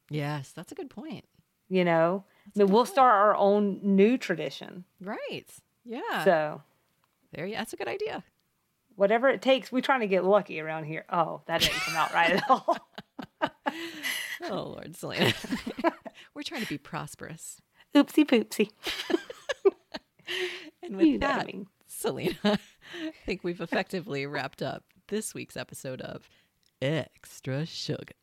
Yes, 0.08 0.52
that's 0.52 0.72
a 0.72 0.74
good 0.74 0.90
point. 0.90 1.24
You 1.68 1.84
know, 1.84 2.24
I 2.46 2.58
mean, 2.58 2.68
we'll 2.68 2.86
start 2.86 3.12
our 3.14 3.36
own 3.36 3.80
new 3.82 4.16
tradition. 4.18 4.84
Right. 5.00 5.46
Yeah. 5.84 6.24
So 6.24 6.62
there 7.32 7.46
you 7.46 7.56
That's 7.56 7.72
a 7.72 7.76
good 7.76 7.88
idea. 7.88 8.24
whatever 8.96 9.28
it 9.28 9.40
takes, 9.42 9.70
we're 9.72 9.80
trying 9.80 10.00
to 10.00 10.06
get 10.08 10.24
lucky 10.24 10.60
around 10.60 10.84
here. 10.84 11.04
Oh, 11.10 11.42
that 11.46 11.60
didn't 11.60 11.74
come 11.80 11.96
out 11.96 12.12
right 12.14 12.32
at 12.32 12.50
all. 12.50 12.76
Oh, 14.42 14.74
Lord, 14.76 14.96
Selena. 14.96 15.32
We're 16.34 16.42
trying 16.42 16.62
to 16.62 16.68
be 16.68 16.78
prosperous. 16.78 17.60
Oopsie 17.94 18.24
poopsie. 18.26 18.70
And 20.82 20.96
with 20.96 21.06
You 21.06 21.18
know 21.18 21.26
what 21.26 21.34
I 21.34 21.38
that, 21.38 21.46
mean. 21.48 21.66
Selena, 21.88 22.34
I 22.44 22.58
think 23.26 23.42
we've 23.42 23.60
effectively 23.60 24.26
wrapped 24.26 24.62
up 24.62 24.84
this 25.08 25.34
week's 25.34 25.56
episode 25.56 26.00
of 26.00 26.28
Extra 26.80 27.66
Sugar. 27.66 28.14